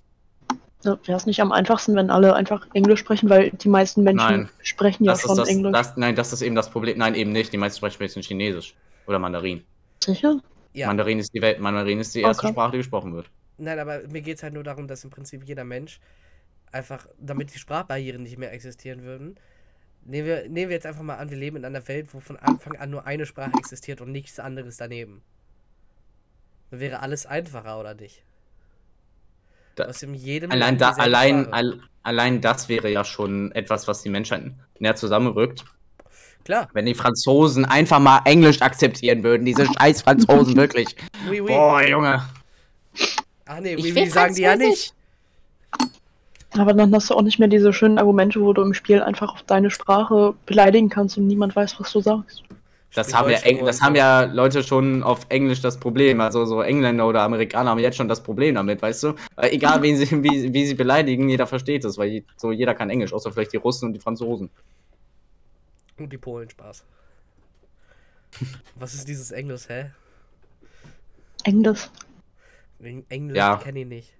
Wäre 0.83 0.97
es 1.07 1.25
nicht 1.25 1.41
am 1.41 1.51
einfachsten, 1.51 1.95
wenn 1.95 2.09
alle 2.09 2.33
einfach 2.35 2.65
Englisch 2.73 3.01
sprechen, 3.01 3.29
weil 3.29 3.49
die 3.49 3.67
meisten 3.67 4.01
Menschen 4.03 4.25
Nein. 4.25 4.49
sprechen 4.61 5.03
ja 5.03 5.11
das 5.11 5.19
ist 5.19 5.27
schon 5.27 5.37
das, 5.37 5.49
Englisch. 5.49 5.73
das, 5.73 5.97
nein, 5.97 6.15
das 6.15 6.31
ist 6.31 6.41
eben 6.41 6.55
das 6.55 6.69
Problem. 6.69 6.97
Nein, 6.97 7.15
eben 7.15 7.33
nicht. 7.33 7.51
Die 7.51 7.57
meisten 7.57 7.85
sprechen 7.91 8.19
jetzt 8.19 8.27
Chinesisch 8.27 8.75
oder 9.05 9.19
Mandarin. 9.19 9.63
Sicher? 10.03 10.41
Ja, 10.73 10.91
Mandarin 10.91 11.19
ist 11.19 11.33
die 11.33 11.41
Welt, 11.41 11.59
Mandarin 11.61 11.99
ist 12.01 12.13
die 12.15 12.21
erste 12.21 12.47
Okay. 12.47 12.49
Sprache, 12.49 12.71
die 12.73 12.77
gesprochen 12.79 13.13
wird. 13.13 13.31
nein, 13.57 13.79
aber 13.79 14.07
mir 14.07 14.21
geht 14.21 14.37
es 14.37 14.43
halt 14.43 14.53
nur 14.53 14.63
darum, 14.63 14.87
dass 14.87 15.03
im 15.03 15.09
Prinzip 15.09 15.43
jeder 15.45 15.63
Mensch 15.63 15.99
einfach, 16.71 17.07
damit 17.19 17.53
die 17.53 17.59
Sprachbarrieren 17.59 18.23
nicht 18.23 18.37
mehr 18.37 18.53
existieren 18.53 19.03
würden, 19.03 19.39
nehmen 20.05 20.27
wir, 20.27 20.43
nehmen 20.49 20.69
wir 20.69 20.75
jetzt 20.77 20.87
einfach 20.87 21.03
mal 21.03 21.17
an, 21.17 21.29
wir 21.31 21.37
leben 21.37 21.57
in 21.57 21.65
einer 21.65 21.87
Welt, 21.87 22.13
wo 22.13 22.19
von 22.21 22.37
Anfang 22.37 22.77
an 22.77 22.89
nur 22.91 23.05
eine 23.07 23.25
Sprache 23.27 23.57
existiert 23.57 24.01
und 24.01 24.11
nichts 24.13 24.39
anderes 24.39 24.77
daneben. 24.77 25.23
Dann 26.71 26.79
wäre 26.79 27.01
alles 27.01 27.27
einfacher, 27.27 27.79
oder 27.79 27.93
nicht? 27.93 28.23
Da- 29.75 29.85
Aus 29.85 29.99
dem 29.99 30.13
jedem 30.13 30.51
Allein, 30.51 30.77
da, 30.77 30.91
allein, 30.91 31.53
all, 31.53 31.81
allein 32.03 32.41
das 32.41 32.69
wäre 32.69 32.89
ja 32.91 33.03
schon 33.05 33.51
etwas, 33.53 33.87
was 33.87 34.01
die 34.03 34.09
Menschheit 34.09 34.51
näher 34.79 34.95
zusammenrückt. 34.95 35.65
Klar, 36.45 36.67
Wenn 36.73 36.85
die 36.85 36.95
Franzosen 36.95 37.65
einfach 37.65 37.99
mal 37.99 38.21
Englisch 38.25 38.61
akzeptieren 38.61 39.23
würden, 39.23 39.45
diese 39.45 39.65
scheiß 39.65 40.01
Franzosen 40.01 40.55
wirklich. 40.57 40.95
oui, 41.29 41.41
oui. 41.41 41.47
Boah, 41.47 41.81
Junge. 41.83 42.23
Ach 43.45 43.59
nee, 43.59 43.75
Ich 43.75 43.83
oui, 43.85 43.95
will 43.95 44.03
oui 44.03 44.09
sagen 44.09 44.35
die 44.35 44.41
ja 44.41 44.55
nicht. 44.55 44.93
Aber 46.57 46.73
dann 46.73 46.93
hast 46.95 47.09
du 47.09 47.13
auch 47.13 47.21
nicht 47.21 47.37
mehr 47.37 47.47
diese 47.47 47.71
schönen 47.73 47.99
Argumente, 47.99 48.41
wo 48.41 48.53
du 48.53 48.63
im 48.63 48.73
Spiel 48.73 49.01
einfach 49.03 49.33
auf 49.33 49.43
deine 49.43 49.69
Sprache 49.69 50.33
beleidigen 50.47 50.89
kannst 50.89 51.17
und 51.17 51.27
niemand 51.27 51.55
weiß, 51.55 51.79
was 51.79 51.91
du 51.91 52.01
sagst. 52.01 52.41
Das 52.95 53.13
haben, 53.13 53.29
ja, 53.29 53.37
Eng- 53.39 53.63
das 53.67 53.81
haben 53.81 53.93
ja 53.95 54.23
Leute 54.23 54.63
schon 54.63 55.03
auf 55.03 55.27
Englisch 55.29 55.61
das 55.61 55.79
Problem. 55.79 56.19
Also 56.21 56.45
so 56.45 56.61
Engländer 56.63 57.07
oder 57.07 57.21
Amerikaner 57.21 57.69
haben 57.69 57.77
jetzt 57.79 57.97
schon 57.97 58.07
das 58.07 58.23
Problem 58.23 58.55
damit, 58.55 58.81
weißt 58.81 59.03
du? 59.03 59.13
Weil 59.35 59.53
egal, 59.53 59.79
wen 59.83 59.95
sie, 59.95 60.09
wie, 60.23 60.51
wie 60.51 60.65
sie 60.65 60.73
beleidigen, 60.73 61.29
jeder 61.29 61.45
versteht 61.45 61.85
es, 61.85 61.99
weil 61.99 62.23
so 62.35 62.51
jeder 62.51 62.73
kann 62.73 62.89
Englisch, 62.89 63.13
außer 63.13 63.31
vielleicht 63.31 63.53
die 63.53 63.57
Russen 63.57 63.85
und 63.89 63.93
die 63.93 63.99
Franzosen. 63.99 64.49
Und 65.99 66.13
die 66.13 66.17
Polen, 66.17 66.49
Spaß. 66.49 66.85
Was 68.75 68.93
ist 68.93 69.07
dieses 69.07 69.31
Englisch, 69.31 69.67
hä? 69.69 69.91
Englisch. 71.43 71.89
Wegen 72.79 73.05
Englisch 73.09 73.37
Ja. 73.37 73.57
kenne 73.57 73.81
ich 73.81 73.87
nicht. 73.87 74.13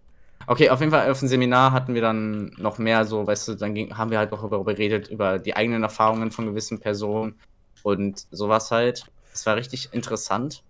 Okay, 0.48 0.70
auf 0.70 0.80
jeden 0.80 0.92
Fall 0.92 1.10
auf 1.12 1.20
dem 1.20 1.28
Seminar 1.28 1.72
hatten 1.72 1.94
wir 1.94 2.02
dann 2.02 2.52
noch 2.58 2.78
mehr 2.78 3.06
so, 3.06 3.28
weißt 3.28 3.50
du, 3.50 3.56
dann 3.56 3.76
ging, 3.76 3.98
haben 3.98 4.10
wir 4.10 4.18
halt 4.18 4.32
auch 4.32 4.50
darüber 4.50 4.74
geredet, 4.74 5.10
über 5.10 5.38
die 5.38 5.56
eigenen 5.56 5.84
Erfahrungen 5.84 6.32
von 6.32 6.46
gewissen 6.46 6.80
Personen 6.80 7.38
und 7.84 8.26
sowas 8.32 8.72
halt. 8.72 9.06
Es 9.34 9.46
war 9.46 9.56
richtig 9.56 9.94
interessant. 9.94 10.64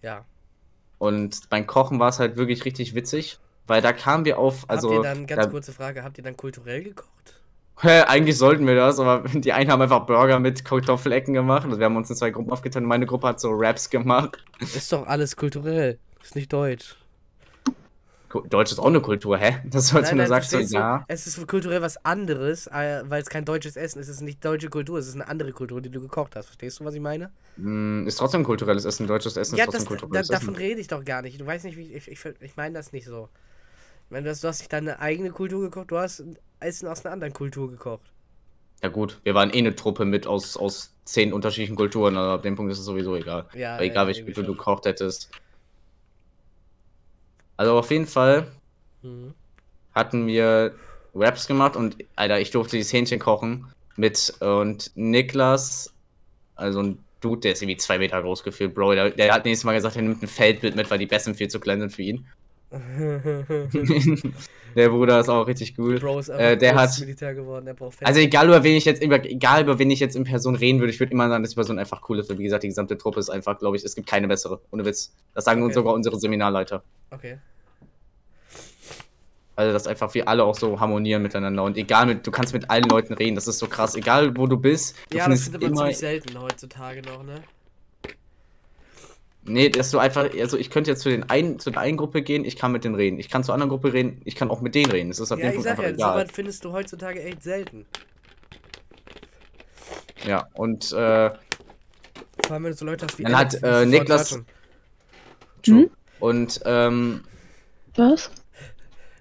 Ja. 0.00 0.24
Und 0.98 1.50
beim 1.50 1.66
Kochen 1.66 2.00
war 2.00 2.08
es 2.08 2.18
halt 2.18 2.36
wirklich 2.36 2.64
richtig 2.64 2.94
witzig, 2.94 3.38
weil 3.66 3.82
da 3.82 3.92
kamen 3.92 4.24
wir 4.24 4.38
auf, 4.38 4.68
also. 4.68 4.88
habt 4.88 4.98
ihr 4.98 5.02
dann, 5.02 5.26
ganz 5.26 5.44
da, 5.44 5.50
kurze 5.50 5.72
Frage, 5.72 6.02
habt 6.02 6.18
ihr 6.18 6.24
dann 6.24 6.36
kulturell 6.36 6.82
gekocht? 6.82 7.37
Hä, 7.80 8.02
eigentlich 8.02 8.36
sollten 8.36 8.66
wir 8.66 8.74
das, 8.74 8.98
aber 8.98 9.28
die 9.32 9.52
einen 9.52 9.70
haben 9.70 9.80
einfach 9.82 10.04
Burger 10.06 10.40
mit 10.40 10.64
Kartoffelecken 10.64 11.32
gemacht. 11.34 11.64
Also 11.64 11.78
wir 11.78 11.86
haben 11.86 11.96
uns 11.96 12.10
in 12.10 12.16
zwei 12.16 12.30
Gruppen 12.30 12.50
aufgeteilt. 12.50 12.84
Meine 12.84 13.06
Gruppe 13.06 13.28
hat 13.28 13.40
so 13.40 13.50
Raps 13.52 13.88
gemacht. 13.88 14.38
Ist 14.60 14.92
doch 14.92 15.06
alles 15.06 15.36
kulturell. 15.36 15.98
Ist 16.22 16.34
nicht 16.34 16.52
deutsch. 16.52 16.96
Deutsch 18.50 18.72
ist 18.72 18.78
auch 18.78 18.86
eine 18.86 19.00
Kultur, 19.00 19.38
hä? 19.38 19.58
Das 19.64 19.88
sollst 19.88 20.12
du 20.12 20.16
nur 20.16 20.26
sagst, 20.26 20.50
so, 20.50 20.58
ja. 20.58 21.04
Es 21.08 21.26
ist 21.26 21.46
kulturell 21.46 21.80
was 21.80 22.04
anderes, 22.04 22.66
äh, 22.66 23.02
weil 23.06 23.22
es 23.22 23.30
kein 23.30 23.46
deutsches 23.46 23.76
Essen 23.76 24.00
ist. 24.00 24.08
Es 24.08 24.16
ist 24.16 24.20
nicht 24.22 24.44
deutsche 24.44 24.68
Kultur, 24.68 24.98
es 24.98 25.08
ist 25.08 25.14
eine 25.14 25.28
andere 25.28 25.52
Kultur, 25.52 25.80
die 25.80 25.88
du 25.88 26.00
gekocht 26.00 26.36
hast. 26.36 26.46
Verstehst 26.46 26.80
du, 26.80 26.84
was 26.84 26.94
ich 26.94 27.00
meine? 27.00 27.30
Mm, 27.56 28.06
Ist 28.06 28.16
trotzdem 28.16 28.44
kulturelles 28.44 28.84
Essen. 28.84 29.06
Deutsches 29.06 29.36
Essen 29.38 29.56
ja, 29.56 29.64
ist 29.64 29.72
das, 29.72 29.84
trotzdem 29.84 30.10
da, 30.12 30.26
kulturelles 30.26 30.28
davon 30.28 30.54
Essen. 30.54 30.56
rede 30.56 30.80
ich 30.80 30.88
doch 30.88 31.04
gar 31.04 31.22
nicht. 31.22 31.40
Du 31.40 31.46
weißt 31.46 31.64
nicht, 31.64 31.78
wie 31.78 31.90
ich, 31.94 32.08
ich, 32.10 32.22
ich 32.40 32.56
meine 32.56 32.74
das 32.74 32.92
nicht 32.92 33.06
so. 33.06 33.30
Meine, 34.10 34.24
du 34.24 34.30
hast, 34.30 34.42
du 34.42 34.48
hast 34.48 34.60
nicht 34.60 34.72
deine 34.72 35.00
eigene 35.00 35.30
Kultur 35.30 35.62
gekocht, 35.62 35.90
du 35.90 35.98
hast 35.98 36.24
Essen 36.60 36.88
aus 36.88 37.04
einer 37.04 37.12
anderen 37.12 37.32
Kultur 37.32 37.70
gekocht. 37.70 38.10
Ja 38.82 38.88
gut, 38.88 39.18
wir 39.24 39.34
waren 39.34 39.50
eh 39.52 39.58
eine 39.58 39.74
Truppe 39.74 40.04
mit 40.04 40.26
aus, 40.26 40.56
aus 40.56 40.92
zehn 41.04 41.32
unterschiedlichen 41.32 41.76
Kulturen, 41.76 42.16
also 42.16 42.30
ab 42.32 42.42
dem 42.42 42.54
Punkt 42.54 42.72
ist 42.72 42.78
es 42.78 42.84
sowieso 42.84 43.16
egal. 43.16 43.46
Ja, 43.54 43.76
Weil 43.78 43.86
egal, 43.86 44.04
ja, 44.04 44.06
welche 44.08 44.24
Kultur 44.24 44.44
du 44.44 44.52
gekocht 44.54 44.86
hättest. 44.86 45.30
Also 47.56 47.76
auf 47.78 47.90
jeden 47.90 48.06
Fall 48.06 48.50
Mhm. 49.02 49.32
hatten 49.94 50.26
wir 50.26 50.74
Raps 51.14 51.46
gemacht 51.46 51.76
und 51.76 51.96
Alter, 52.16 52.40
ich 52.40 52.50
durfte 52.50 52.76
dieses 52.76 52.92
Hähnchen 52.92 53.18
kochen 53.20 53.72
mit 53.96 54.34
und 54.40 54.90
Niklas, 54.94 55.92
also 56.56 56.82
ein 56.82 57.04
Dude, 57.20 57.40
der 57.40 57.52
ist 57.52 57.62
irgendwie 57.62 57.78
zwei 57.78 57.98
Meter 57.98 58.22
groß 58.22 58.44
gefühlt, 58.44 58.74
Bro. 58.74 58.94
Der, 58.94 59.10
der 59.10 59.32
hat 59.34 59.44
nächstes 59.44 59.64
Mal 59.64 59.74
gesagt, 59.74 59.96
er 59.96 60.02
nimmt 60.02 60.22
ein 60.22 60.28
Feldbild 60.28 60.76
mit, 60.76 60.88
weil 60.88 60.98
die 60.98 61.06
Besten 61.06 61.34
viel 61.34 61.48
zu 61.48 61.58
klein 61.58 61.80
sind 61.80 61.92
für 61.92 62.02
ihn. 62.02 62.26
der 64.76 64.88
Bruder 64.90 65.20
ist 65.20 65.28
auch 65.28 65.46
richtig 65.46 65.74
cool. 65.78 65.98
Bro 65.98 66.18
ist 66.20 66.28
Äh, 66.28 66.56
der 66.56 66.74
hat- 66.74 66.98
Militär 67.00 67.34
geworden, 67.34 67.66
er 67.66 67.74
braucht. 67.74 68.04
Also 68.04 68.20
egal 68.20 68.46
über 68.48 68.62
wen 68.62 68.76
ich 68.76 68.84
jetzt 68.84 69.02
über, 69.02 69.24
egal 69.24 69.62
über 69.62 69.78
wen 69.78 69.90
ich 69.90 70.00
jetzt 70.00 70.16
in 70.16 70.24
Person 70.24 70.54
reden 70.54 70.78
würde, 70.80 70.92
ich 70.92 71.00
würde 71.00 71.12
immer 71.12 71.28
sagen, 71.28 71.42
dass 71.42 71.50
die 71.50 71.56
Person 71.56 71.78
einfach 71.78 72.02
cool 72.08 72.18
ist. 72.18 72.28
Weil 72.28 72.38
wie 72.38 72.44
gesagt, 72.44 72.62
die 72.64 72.68
gesamte 72.68 72.98
Truppe 72.98 73.20
ist 73.20 73.30
einfach, 73.30 73.58
glaube 73.58 73.76
ich, 73.76 73.84
es 73.84 73.94
gibt 73.94 74.06
keine 74.06 74.28
bessere. 74.28 74.60
Ohne 74.70 74.84
Witz. 74.84 75.14
Das 75.34 75.44
sagen 75.44 75.62
uns 75.62 75.70
Okay. 75.70 75.74
sogar 75.80 75.94
unsere 75.94 76.18
Seminarleiter. 76.18 76.82
Okay. 77.10 77.38
Also, 79.56 79.72
dass 79.72 79.86
einfach 79.88 80.12
wir 80.14 80.28
alle 80.28 80.44
auch 80.44 80.54
so 80.54 80.78
harmonieren 80.78 81.20
miteinander. 81.22 81.64
Und 81.64 81.76
egal 81.76 82.06
mit, 82.06 82.24
du 82.24 82.30
kannst 82.30 82.52
mit 82.52 82.70
allen 82.70 82.84
Leuten 82.84 83.14
reden. 83.14 83.34
Das 83.34 83.48
ist 83.48 83.58
so 83.58 83.66
krass. 83.66 83.96
Egal 83.96 84.36
wo 84.36 84.46
du 84.46 84.56
bist, 84.56 84.94
du 85.10 85.16
Ja, 85.18 85.28
das 85.28 85.44
findet 85.44 85.62
man 85.62 85.70
immer. 85.70 85.78
ziemlich 85.80 85.98
selten 85.98 86.40
heutzutage 86.40 87.02
noch, 87.02 87.24
ne? 87.24 87.40
Nee, 89.48 89.70
dass 89.70 89.90
du 89.90 89.98
einfach, 89.98 90.28
also 90.38 90.56
ich 90.58 90.70
könnte 90.70 90.90
jetzt 90.90 91.02
zu 91.02 91.08
den 91.10 91.28
einen, 91.30 91.58
zu 91.58 91.70
der 91.70 91.80
einen 91.82 91.96
Gruppe 91.96 92.22
gehen, 92.22 92.44
ich 92.44 92.56
kann 92.56 92.72
mit 92.72 92.84
denen 92.84 92.94
reden. 92.94 93.18
Ich 93.18 93.28
kann 93.30 93.44
zur 93.44 93.54
anderen 93.54 93.70
Gruppe 93.70 93.92
reden, 93.92 94.20
ich 94.24 94.34
kann 94.36 94.50
auch 94.50 94.60
mit 94.60 94.74
denen 94.74 94.90
reden. 94.92 95.08
Das 95.10 95.20
ist 95.20 95.32
ab 95.32 95.38
Ja, 95.38 95.46
dem 95.46 95.54
ich 95.54 95.54
Punkt 95.54 95.68
sag 95.68 95.70
einfach 95.70 95.84
ja, 95.84 95.90
egal. 95.90 96.12
sowas 96.14 96.28
findest 96.32 96.64
du 96.64 96.72
heutzutage 96.72 97.22
echt 97.22 97.42
selten. 97.42 97.86
Ja, 100.22 100.48
und 100.54 100.92
äh, 100.92 101.30
Vor 102.46 102.54
allem, 102.54 102.64
wenn 102.64 102.72
du 102.72 102.76
so 102.76 102.84
Leute 102.84 103.06
hast 103.06 103.18
wie 103.18 103.24
Dann 103.24 103.34
Alex, 103.34 103.54
hat, 103.56 103.62
äh, 103.62 103.86
Niklas-. 103.86 104.40
Hm? 105.66 105.90
und 106.20 106.60
ähm, 106.64 107.24
Was? 107.94 108.30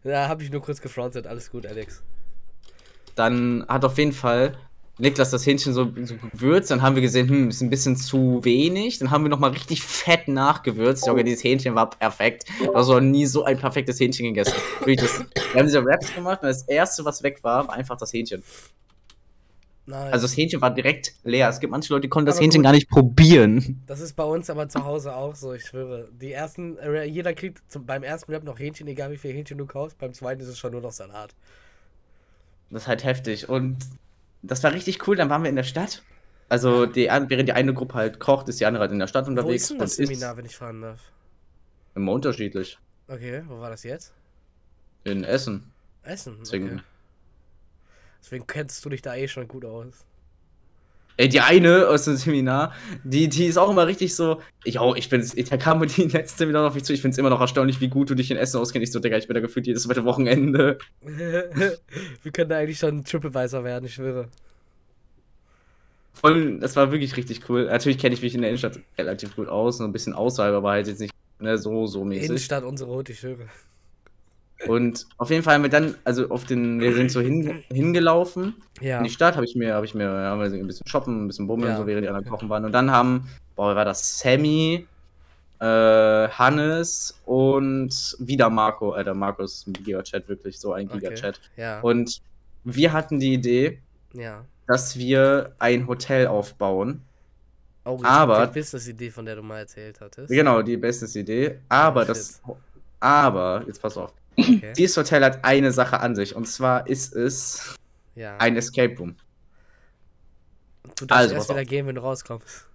Da 0.03 0.27
habe 0.27 0.43
ich 0.43 0.49
nur 0.51 0.61
kurz 0.61 0.81
gefrontet. 0.81 1.27
Alles 1.27 1.51
gut, 1.51 1.65
Alex. 1.67 2.03
dann 3.15 3.65
hat 3.67 3.83
auf 3.85 3.97
jeden 3.97 4.11
Fall 4.13 4.57
Niklas 4.99 5.29
das 5.29 5.45
Hähnchen 5.45 5.73
so, 5.73 5.91
so 6.03 6.15
gewürzt. 6.15 6.71
Dann 6.71 6.81
haben 6.81 6.95
wir 6.95 7.01
gesehen, 7.01 7.29
hm, 7.29 7.49
ist 7.49 7.61
ein 7.61 7.69
bisschen 7.69 7.95
zu 7.95 8.43
wenig. 8.43 8.97
Dann 8.97 9.11
haben 9.11 9.23
wir 9.23 9.29
nochmal 9.29 9.51
richtig 9.51 9.83
fett 9.83 10.27
nachgewürzt. 10.27 11.05
Junge, 11.05 11.23
dieses 11.23 11.43
Hähnchen 11.43 11.75
war 11.75 11.89
perfekt. 11.89 12.45
Du 12.59 12.73
hast 12.73 12.87
noch 12.87 12.99
nie 12.99 13.25
so 13.25 13.43
ein 13.43 13.57
perfektes 13.57 13.99
Hähnchen 13.99 14.25
gegessen. 14.25 14.53
Das, 14.79 15.19
wir 15.19 15.59
haben 15.59 15.65
diese 15.65 15.85
Raps 15.85 16.13
gemacht 16.13 16.41
und 16.41 16.47
das 16.47 16.63
erste, 16.63 17.05
was 17.05 17.21
weg 17.21 17.43
war, 17.43 17.67
war 17.67 17.75
einfach 17.75 17.97
das 17.97 18.11
Hähnchen. 18.11 18.43
Nein. 19.85 20.11
Also 20.11 20.25
das 20.25 20.35
Hähnchen 20.35 20.59
war 20.61 20.69
direkt 20.71 21.13
leer. 21.23 21.47
Es 21.47 21.61
gibt 21.61 21.71
manche 21.71 21.93
Leute, 21.93 22.01
die 22.01 22.09
konnten 22.09 22.25
das 22.25 22.35
Aber 22.35 22.43
Hähnchen 22.43 22.61
gut. 22.61 22.65
gar 22.65 22.73
nicht 22.73 22.89
probieren. 22.89 23.83
das 23.87 24.01
ist 24.01 24.13
bei 24.15 24.23
uns 24.23 24.49
aber 24.49 24.67
zu 24.67 24.83
Hause 24.83 25.15
auch 25.15 25.33
so, 25.33 25.53
ich 25.53 25.65
schwöre. 25.65 26.09
Die 26.11 26.33
ersten, 26.33 26.77
äh, 26.77 27.05
jeder 27.05 27.33
kriegt 27.33 27.61
zum, 27.71 27.85
beim 27.85 28.03
ersten 28.03 28.31
Rap 28.33 28.43
noch 28.43 28.59
Hähnchen, 28.59 28.85
egal 28.87 29.11
wie 29.11 29.17
viel 29.17 29.31
Hähnchen 29.31 29.57
du 29.57 29.65
kaufst. 29.65 29.97
Beim 29.97 30.13
zweiten 30.13 30.41
ist 30.41 30.49
es 30.49 30.59
schon 30.59 30.73
nur 30.73 30.81
noch 30.81 30.91
Salat. 30.91 31.33
Das 32.69 32.81
ist 32.83 32.87
halt 32.89 33.05
heftig. 33.05 33.47
Und 33.47 33.77
das 34.41 34.63
war 34.63 34.73
richtig 34.73 35.07
cool. 35.07 35.15
Dann 35.15 35.29
waren 35.29 35.43
wir 35.43 35.49
in 35.49 35.55
der 35.55 35.63
Stadt. 35.63 36.03
Also 36.49 36.85
die, 36.85 37.05
während 37.07 37.29
die 37.49 37.53
eine 37.53 37.73
Gruppe 37.73 37.95
halt 37.95 38.19
kocht, 38.19 38.47
ist 38.47 38.59
die 38.59 38.65
andere 38.65 38.81
halt 38.81 38.91
in 38.91 38.99
der 38.99 39.07
Stadt 39.07 39.25
Wo 39.25 39.29
unterwegs. 39.31 39.63
ist 39.63 39.71
denn 39.71 39.79
das. 39.79 39.95
Seminar, 39.95 40.37
wenn 40.37 40.45
ich 40.45 40.55
fragen 40.55 40.81
darf? 40.81 41.01
Immer 41.95 42.13
unterschiedlich. 42.13 42.77
Okay, 43.07 43.43
wo 43.47 43.59
war 43.59 43.69
das 43.69 43.83
jetzt? 43.83 44.13
In 45.03 45.23
Essen. 45.23 45.71
Essen. 46.03 46.37
Deswegen- 46.39 46.67
Okay. 46.67 46.81
Deswegen 48.21 48.47
kennst 48.47 48.83
du 48.83 48.89
dich 48.89 49.01
da 49.01 49.15
eh 49.15 49.27
schon 49.27 49.47
gut 49.47 49.63
aus. 49.63 50.05
Ey, 51.19 51.29
die 51.29 51.39
eine 51.41 51.87
aus 51.87 52.05
dem 52.05 52.15
Seminar, 52.15 52.73
die, 53.03 53.27
die 53.27 53.45
ist 53.45 53.57
auch 53.57 53.71
immer 53.71 53.87
richtig 53.87 54.15
so, 54.15 54.39
yo, 54.63 54.93
ich 54.93 55.09
bin's, 55.09 55.33
da 55.33 55.57
kam 55.57 55.85
die 55.87 56.03
letzte 56.03 56.47
wieder 56.47 56.65
auf 56.65 56.75
mich 56.75 56.83
zu, 56.83 56.93
ich 56.93 57.01
find's 57.01 57.17
immer 57.17 57.31
noch 57.31 57.41
erstaunlich, 57.41 57.81
wie 57.81 57.87
gut 57.87 58.11
du 58.11 58.15
dich 58.15 58.29
in 58.29 58.37
Essen 58.37 58.59
auskennst. 58.59 58.87
Ich 58.87 58.91
so, 58.91 58.99
Digga, 58.99 59.17
ich 59.17 59.27
bin 59.27 59.33
da 59.33 59.41
gefühlt 59.41 59.65
jedes 59.65 59.83
zweite 59.83 60.05
Wochenende. 60.05 60.77
Wir 61.01 62.31
können 62.31 62.49
da 62.49 62.57
eigentlich 62.57 62.77
schon 62.77 63.03
TripAdvisor 63.03 63.63
werden, 63.63 63.85
ich 63.85 63.95
schwöre. 63.95 64.29
Voll, 66.13 66.59
das 66.59 66.75
war 66.75 66.91
wirklich 66.91 67.17
richtig 67.17 67.49
cool. 67.49 67.65
Natürlich 67.65 67.97
kenne 67.97 68.13
ich 68.13 68.21
mich 68.21 68.35
in 68.35 68.41
der 68.41 68.49
Innenstadt 68.51 68.79
relativ 68.97 69.35
gut 69.35 69.47
aus, 69.47 69.77
so 69.77 69.83
ein 69.85 69.91
bisschen 69.91 70.13
außerhalb, 70.13 70.53
aber 70.53 70.71
halt 70.71 70.87
jetzt 70.87 70.99
nicht 70.99 71.13
ne, 71.39 71.57
so, 71.57 71.87
so 71.87 72.05
mäßig. 72.05 72.29
Innenstadt 72.29 72.63
unsere 72.63 72.91
Hut, 72.91 73.09
ich 73.09 73.19
schwöre. 73.19 73.47
Und 74.65 75.05
auf 75.17 75.29
jeden 75.29 75.43
Fall 75.43 75.53
haben 75.55 75.61
wir 75.63 75.69
dann, 75.69 75.95
also 76.03 76.29
auf 76.29 76.45
den, 76.45 76.79
wir 76.79 76.93
sind 76.95 77.11
so 77.11 77.21
hin, 77.21 77.63
hingelaufen. 77.71 78.55
Ja. 78.81 78.97
In 78.97 79.03
die 79.03 79.09
Stadt 79.11 79.35
habe 79.35 79.45
ich 79.45 79.55
mir, 79.55 79.75
habe 79.75 79.85
ich 79.85 79.93
mir, 79.93 80.07
haben 80.09 80.41
wir 80.41 80.47
ein 80.51 80.65
bisschen 80.67 80.87
shoppen, 80.87 81.25
ein 81.25 81.27
bisschen 81.27 81.45
bummeln, 81.47 81.71
Ja. 81.73 81.77
so 81.77 81.85
während 81.85 82.03
die 82.03 82.09
anderen 82.09 82.25
kochen 82.27 82.49
waren. 82.49 82.65
Und 82.65 82.71
dann 82.71 82.89
haben, 82.89 83.29
boah, 83.55 83.75
war 83.75 83.85
das? 83.85 84.19
Sammy, 84.19 84.87
äh, 85.59 85.65
Hannes 86.29 87.19
und 87.25 88.15
wieder 88.19 88.49
Marco. 88.49 88.91
Alter, 88.91 89.13
Marco 89.13 89.43
ist 89.43 89.67
ein 89.67 89.73
Giga-Chat, 89.73 90.27
wirklich 90.27 90.59
so 90.59 90.73
ein 90.73 90.87
Okay. 90.87 90.99
Giga-Chat. 90.99 91.39
Ja. 91.55 91.79
Und 91.81 92.19
wir 92.63 92.93
hatten 92.93 93.19
die 93.19 93.33
Idee, 93.33 93.79
ja. 94.13 94.43
dass 94.67 94.97
wir 94.97 95.53
ein 95.59 95.87
Hotel 95.87 96.27
aufbauen. 96.27 97.01
Oh, 97.85 97.99
Aber- 98.03 98.47
die 98.47 98.59
Business-Idee, 98.59 99.11
von 99.11 99.25
der 99.25 99.35
du 99.37 99.41
mal 99.43 99.59
erzählt 99.59 100.01
hattest. 100.01 100.29
Genau, 100.29 100.61
die 100.61 100.77
beste 100.77 101.05
Idee. 101.19 101.59
Aber 101.69 102.01
Oh, 102.01 102.05
das, 102.05 102.41
aber, 102.99 103.63
jetzt 103.65 103.81
pass 103.81 103.95
auf. 103.97 104.13
Okay. 104.39 104.73
Dieses 104.77 104.95
Hotel 104.97 105.23
hat 105.23 105.43
eine 105.43 105.71
Sache 105.71 105.99
an 105.99 106.15
sich. 106.15 106.35
Und 106.35 106.47
zwar 106.47 106.87
ist 106.87 107.15
es 107.15 107.75
Ja. 108.15 108.37
ein 108.37 108.55
Escape 108.55 108.95
Room. 108.97 109.15
du 110.99 111.05
darfst 111.05 111.11
also, 111.23 111.35
erst 111.35 111.49
wieder 111.49 111.61
auf. 111.61 111.67
gehen, 111.67 111.87
wenn 111.87 111.95
du 111.95 112.01
rauskommst. 112.01 112.65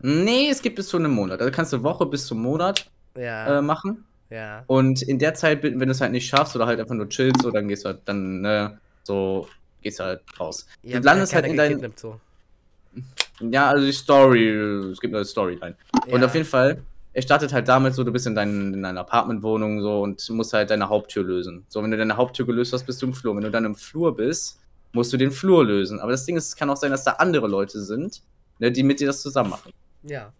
Nee, 0.00 0.48
es 0.50 0.62
gibt 0.62 0.76
bis 0.76 0.88
zu 0.88 0.96
einem 0.96 1.10
Monat. 1.10 1.40
Also 1.40 1.50
kannst 1.52 1.72
du 1.72 1.82
Woche 1.82 2.06
bis 2.06 2.26
zum 2.26 2.40
Monat 2.40 2.90
Ja. 3.16 3.58
äh, 3.58 3.62
machen. 3.62 4.04
ja. 4.30 4.62
Und 4.66 5.02
in 5.02 5.18
der 5.18 5.34
Zeit, 5.34 5.62
wenn 5.62 5.78
du 5.78 5.90
es 5.90 6.00
halt 6.00 6.12
nicht 6.12 6.28
schaffst 6.28 6.54
oder 6.56 6.66
halt 6.66 6.78
einfach 6.80 6.94
nur 6.94 7.08
chillst, 7.08 7.42
so, 7.42 7.50
dann 7.50 7.68
gehst 7.68 7.84
du 7.84 7.88
halt 7.90 8.00
dann, 8.04 8.40
ne, 8.42 8.78
so, 9.04 9.48
gehst 9.82 9.98
du 10.00 10.04
halt 10.04 10.20
raus. 10.38 10.66
Ihr 10.82 11.00
du 11.00 11.06
landest 11.06 11.32
ja 11.32 11.36
halt 11.36 11.46
in 11.50 11.56
dein, 11.56 11.68
gekidnappt, 11.70 11.98
so. 12.00 12.20
ja, 13.40 13.68
also 13.70 13.86
die 13.86 13.92
Story, 13.92 14.48
es 14.92 15.00
gibt 15.00 15.14
eine 15.14 15.24
Storyline. 15.24 15.74
Und 16.06 16.20
Ja. 16.20 16.26
auf 16.26 16.34
jeden 16.34 16.46
Fall, 16.46 16.82
er 17.18 17.22
startet 17.22 17.52
halt 17.52 17.66
damit 17.66 17.96
so, 17.96 18.04
du 18.04 18.12
bist 18.12 18.28
in, 18.28 18.36
dein, 18.36 18.72
in 18.74 18.80
deiner 18.84 19.00
Apartmentwohnung 19.00 19.80
so 19.82 20.02
und 20.02 20.30
musst 20.30 20.52
halt 20.52 20.70
deine 20.70 20.88
Haupttür 20.88 21.24
lösen. 21.24 21.66
So, 21.68 21.82
wenn 21.82 21.90
du 21.90 21.96
deine 21.96 22.16
Haupttür 22.16 22.46
gelöst 22.46 22.72
hast, 22.72 22.86
bist 22.86 23.02
du 23.02 23.06
im 23.06 23.12
Flur. 23.12 23.34
Wenn 23.34 23.42
du 23.42 23.50
dann 23.50 23.64
im 23.64 23.74
Flur 23.74 24.14
bist, 24.14 24.60
musst 24.92 25.12
du 25.12 25.16
den 25.16 25.32
Flur 25.32 25.64
lösen. 25.64 25.98
Aber 25.98 26.12
das 26.12 26.26
Ding 26.26 26.36
ist, 26.36 26.46
es 26.46 26.54
kann 26.54 26.70
auch 26.70 26.76
sein, 26.76 26.92
dass 26.92 27.02
da 27.02 27.14
andere 27.14 27.48
Leute 27.48 27.82
sind, 27.82 28.22
ne, 28.60 28.70
die 28.70 28.84
mit 28.84 29.00
dir 29.00 29.08
das 29.08 29.20
zusammen 29.20 29.50
machen. 29.50 29.72
Ja. 30.04 30.32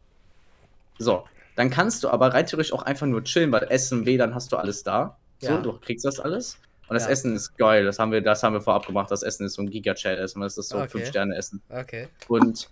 So, 1.01 1.25
dann 1.57 1.69
kannst 1.69 2.05
du 2.05 2.11
aber 2.11 2.33
rein 2.33 2.47
theoretisch 2.47 2.73
auch 2.73 2.83
einfach 2.83 3.09
nur 3.09 3.25
chillen, 3.25 3.51
weil 3.51 3.67
Essen, 3.71 4.07
WLAN 4.07 4.33
hast 4.37 4.53
du 4.53 4.57
alles 4.57 4.85
da. 4.85 5.19
So, 5.41 5.49
Ja. 5.49 5.61
du 5.61 5.73
kriegst 5.81 6.05
das 6.05 6.21
alles. 6.21 6.59
Und 6.87 6.95
das 6.95 7.07
Ja. 7.07 7.11
Essen 7.11 7.35
ist 7.35 7.59
geil. 7.59 7.87
Das 7.87 7.99
haben 7.99 8.13
wir, 8.13 8.21
das 8.21 8.45
haben 8.45 8.53
wir 8.53 8.61
vorab 8.61 8.87
gemacht. 8.87 9.11
Das 9.11 9.25
Essen 9.25 9.47
ist 9.47 9.55
so 9.55 9.63
ein 9.63 9.69
Giga-Chat-Essen. 9.71 10.41
Das 10.43 10.57
ist 10.57 10.69
so 10.69 10.79
Okay. 10.79 10.99
5-Sterne-Essen. 10.99 11.61
Okay. 11.71 12.07
Und 12.29 12.71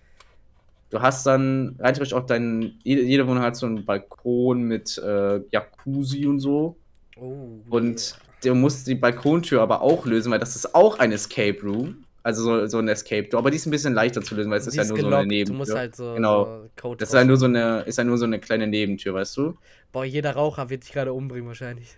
du 0.91 1.01
hast 1.01 1.27
dann 1.27 1.77
rein 1.79 1.95
theoretisch 1.95 2.15
auch 2.15 2.27
dein, 2.27 2.75
jede, 2.83 3.03
jede 3.03 3.27
Wohnung 3.27 3.43
hat 3.43 3.57
so 3.57 3.67
einen 3.67 3.85
Balkon 3.85 4.63
mit 4.63 4.99
äh, 4.99 5.41
Jacuzzi 5.51 6.27
und 6.27 6.41
so. 6.41 6.77
Oh. 7.17 7.61
Und 7.71 8.19
du 8.45 8.55
musst 8.55 8.87
die 8.87 8.95
Balkontür 8.95 9.63
aber 9.63 9.81
auch 9.83 10.07
lösen, 10.07 10.31
weil 10.31 10.39
das 10.39 10.55
ist 10.57 10.75
auch 10.75 10.99
ein 10.99 11.13
Escape 11.13 11.59
Room. 11.63 12.05
Also 12.23 12.43
so, 12.43 12.67
so 12.67 12.79
ein 12.79 12.89
Escape 12.89 13.29
Door. 13.29 13.39
Aber 13.39 13.51
die 13.53 13.57
ist 13.57 13.67
ein 13.67 13.71
bisschen 13.71 13.95
leichter 13.95 14.21
zu 14.21 14.35
lösen, 14.35 14.51
weil 14.51 14.59
es 14.59 14.65
Die 14.65 14.71
ist 14.71 14.77
ja 14.77 14.83
nur 14.83 14.89
so 14.89 14.95
gelockt, 14.97 15.15
eine 15.15 15.27
Nebentür. 15.29 15.55
Du 15.55 15.59
musst 15.59 15.75
halt 15.75 15.95
so, 15.95 16.15
Genau. 16.15 16.45
so 16.45 16.69
Code 16.81 16.97
das 16.99 17.11
ist 17.11 17.13
ja 17.15 17.21
raus- 17.21 17.27
nur 17.29 17.37
so 17.37 17.45
eine, 17.47 17.81
ist 17.83 17.99
ja 17.99 18.05
nur 18.05 18.19
so 18.19 18.25
eine 18.25 18.41
kleine 18.41 18.67
Nebentür, 18.67 19.15
weißt 19.15 19.37
du? 19.37 19.57
Boah, 19.93 20.05
jeder 20.05 20.33
Raucher 20.35 20.69
wird 20.69 20.83
dich 20.83 20.93
gerade 20.93 21.13
umbringen 21.13 21.47
wahrscheinlich. 21.47 21.97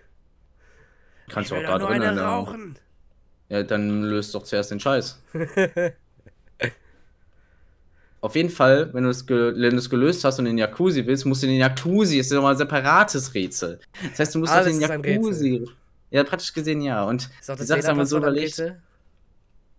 Kannst 1.31 1.51
du 1.51 1.57
auch 1.57 1.63
da 1.63 1.79
drinnen. 1.79 2.77
ja, 3.49 3.63
dann 3.63 4.03
löst 4.03 4.35
doch 4.35 4.43
zuerst 4.43 4.71
den 4.71 4.81
Scheiß. 4.81 5.19
Auf 8.21 8.35
jeden 8.35 8.51
Fall, 8.51 8.93
wenn 8.95 9.05
du 9.05 9.11
es 9.11 9.25
gelöst 9.27 10.25
hast 10.25 10.39
und 10.41 10.47
in 10.47 10.53
den 10.57 10.59
Jacuzzi 10.59 11.07
willst, 11.07 11.25
musst 11.25 11.43
du 11.43 11.47
in 11.47 11.53
den 11.53 11.61
Jacuzzi. 11.61 12.19
ist 12.19 12.33
nochmal 12.33 12.55
ein 12.55 12.59
separates 12.59 13.33
Rätsel. 13.35 13.79
Das 14.11 14.19
heißt, 14.19 14.35
du 14.35 14.41
musst 14.41 14.53
Alles 14.53 14.75
in 14.75 14.81
den. 14.81 15.05
Jacuzzi. 15.05 15.65
Ja, 16.11 16.25
praktisch 16.25 16.53
gesehen 16.53 16.81
ja. 16.81 17.05
Und 17.05 17.29
Ist 17.41 17.51
auch 17.51 17.57
das 17.57 17.87
haben 17.87 17.99
wir 17.99 18.07
so 18.07 18.17
überlegt. 18.17 18.61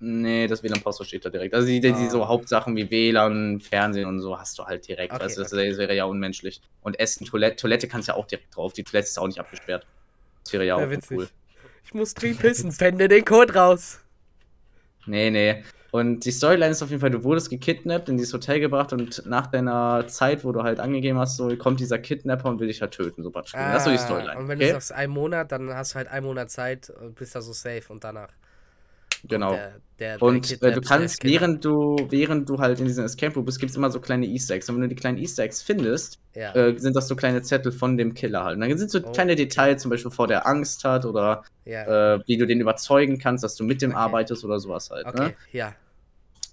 Nee, 0.02 0.48
das 0.48 0.64
WLAN-Passwort 0.64 1.08
steht 1.10 1.26
da 1.26 1.30
direkt. 1.30 1.54
Also 1.54 1.68
die, 1.68 1.82
die, 1.82 1.92
die 1.92 2.06
Ah. 2.06 2.10
so 2.10 2.26
Hauptsachen 2.26 2.74
wie 2.78 2.90
WLAN, 2.90 3.60
Fernsehen 3.60 4.06
und 4.08 4.22
so 4.22 4.40
hast 4.40 4.58
du 4.58 4.64
halt 4.64 4.88
direkt. 4.88 5.12
Okay, 5.14 5.28
du, 5.28 5.36
das, 5.42 5.52
okay. 5.52 5.78
wäre 5.78 5.94
ja 5.94 6.06
unmenschlich. 6.06 6.62
Und 6.82 6.98
Essen, 6.98 7.26
Toilette, 7.26 7.58
Toilette 7.58 7.90
kannst 7.90 8.08
du 8.08 8.14
ja 8.14 8.18
auch 8.18 8.26
direkt 8.26 8.56
drauf. 8.56 8.72
Die 8.72 8.84
Toilette 8.84 9.08
ist 9.10 9.20
auch 9.20 9.28
nicht 9.28 9.40
abgesperrt. 9.42 9.86
Das 10.46 10.54
wäre 10.54 10.66
ja 10.66 10.76
auch 10.76 10.80
Ja, 10.80 10.90
witzig. 10.90 11.18
cool. 11.18 11.28
Ich 11.84 11.94
muss 11.94 12.14
dringend 12.14 12.40
pissen. 12.40 12.72
Fände 12.72 13.10
den 13.10 13.26
Code 13.26 13.54
raus. 13.54 14.00
Nee, 15.06 15.32
nee. 15.32 15.64
Und 15.92 16.26
die 16.26 16.32
Storyline 16.32 16.72
ist 16.72 16.82
auf 16.84 16.90
jeden 16.90 17.02
Fall, 17.02 17.12
du 17.12 17.24
wurdest 17.24 17.50
gekidnappt, 17.50 18.10
in 18.10 18.18
dieses 18.18 18.34
Hotel 18.34 18.60
gebracht 18.60 18.94
und 18.94 19.26
nach 19.26 19.48
deiner 19.48 20.06
Zeit, 20.08 20.44
wo 20.44 20.52
du 20.52 20.64
halt 20.64 20.80
angegeben 20.80 21.18
hast, 21.18 21.38
so 21.38 21.56
kommt 21.58 21.80
dieser 21.80 21.98
Kidnapper 22.00 22.50
und 22.50 22.60
will 22.60 22.68
dich 22.68 22.82
halt 22.82 22.92
töten, 22.92 23.24
so 23.24 23.32
praktisch. 23.32 23.54
das 23.54 23.78
ist 23.78 23.84
so 23.86 23.92
die 23.92 23.98
Storyline. 23.98 24.34
Ah, 24.36 24.40
Und 24.40 24.48
wenn 24.48 24.58
okay? 24.58 24.68
du 24.68 24.74
sagst 24.74 24.92
einen 24.94 25.14
Monat, 25.14 25.52
dann 25.52 25.74
hast 25.74 25.92
du 25.94 25.96
halt 25.96 26.08
einen 26.10 26.26
Monat 26.26 26.52
Zeit 26.52 26.90
und 26.90 27.16
bist 27.16 27.36
da 27.36 27.42
so 27.42 27.54
safe 27.54 27.84
und 27.90 28.04
danach. 28.04 28.30
Genau. 29.28 29.52
Der, 29.54 29.74
der, 30.00 30.18
der 30.18 30.22
Und 30.22 30.62
äh, 30.62 30.72
du 30.72 30.82
kannst, 30.82 31.24
während 31.24 31.66
du, 31.66 32.08
während 32.10 32.48
du 32.50 32.58
halt 32.60 32.80
in 32.80 32.86
diesem 32.86 33.06
Escape 33.06 33.36
Room 33.36 33.46
bist, 33.46 33.60
gibt 33.60 33.72
es 33.72 33.76
immer 33.78 33.92
so 33.92 34.00
kleine 34.00 34.26
Easter 34.28 34.56
Eggs. 34.56 34.70
Und 34.70 34.76
wenn 34.76 34.84
du 34.84 34.88
die 34.90 34.96
kleinen 34.96 35.18
Easter 35.18 35.44
Eggs 35.44 35.62
findest, 35.62 36.20
Ja. 36.36 36.54
äh, 36.56 36.78
sind 36.80 36.96
das 36.96 37.08
so 37.08 37.16
kleine 37.16 37.42
Zettel 37.42 37.72
von 37.72 37.98
dem 37.98 38.14
Killer 38.14 38.44
halt. 38.44 38.56
Und 38.56 38.62
dann 38.62 38.78
sind 38.78 38.90
so 38.92 39.00
Oh, 39.04 39.12
kleine. 39.12 39.36
Details, 39.36 39.82
zum 39.82 39.92
Beispiel 39.92 40.12
vor 40.12 40.28
der 40.28 40.48
Angst 40.48 40.84
hat 40.86 41.06
oder 41.06 41.44
ja. 41.66 42.16
äh, 42.16 42.20
wie 42.28 42.38
du 42.38 42.48
den 42.48 42.62
überzeugen 42.62 43.18
kannst, 43.20 43.44
dass 43.44 43.56
du 43.56 43.64
mit 43.64 43.82
dem 43.82 43.92
Okay. 43.92 44.00
arbeitest 44.00 44.46
oder 44.46 44.60
sowas 44.60 44.90
halt. 44.90 45.06
okay, 45.06 45.20
Ne? 45.30 45.34
ja. 45.52 45.74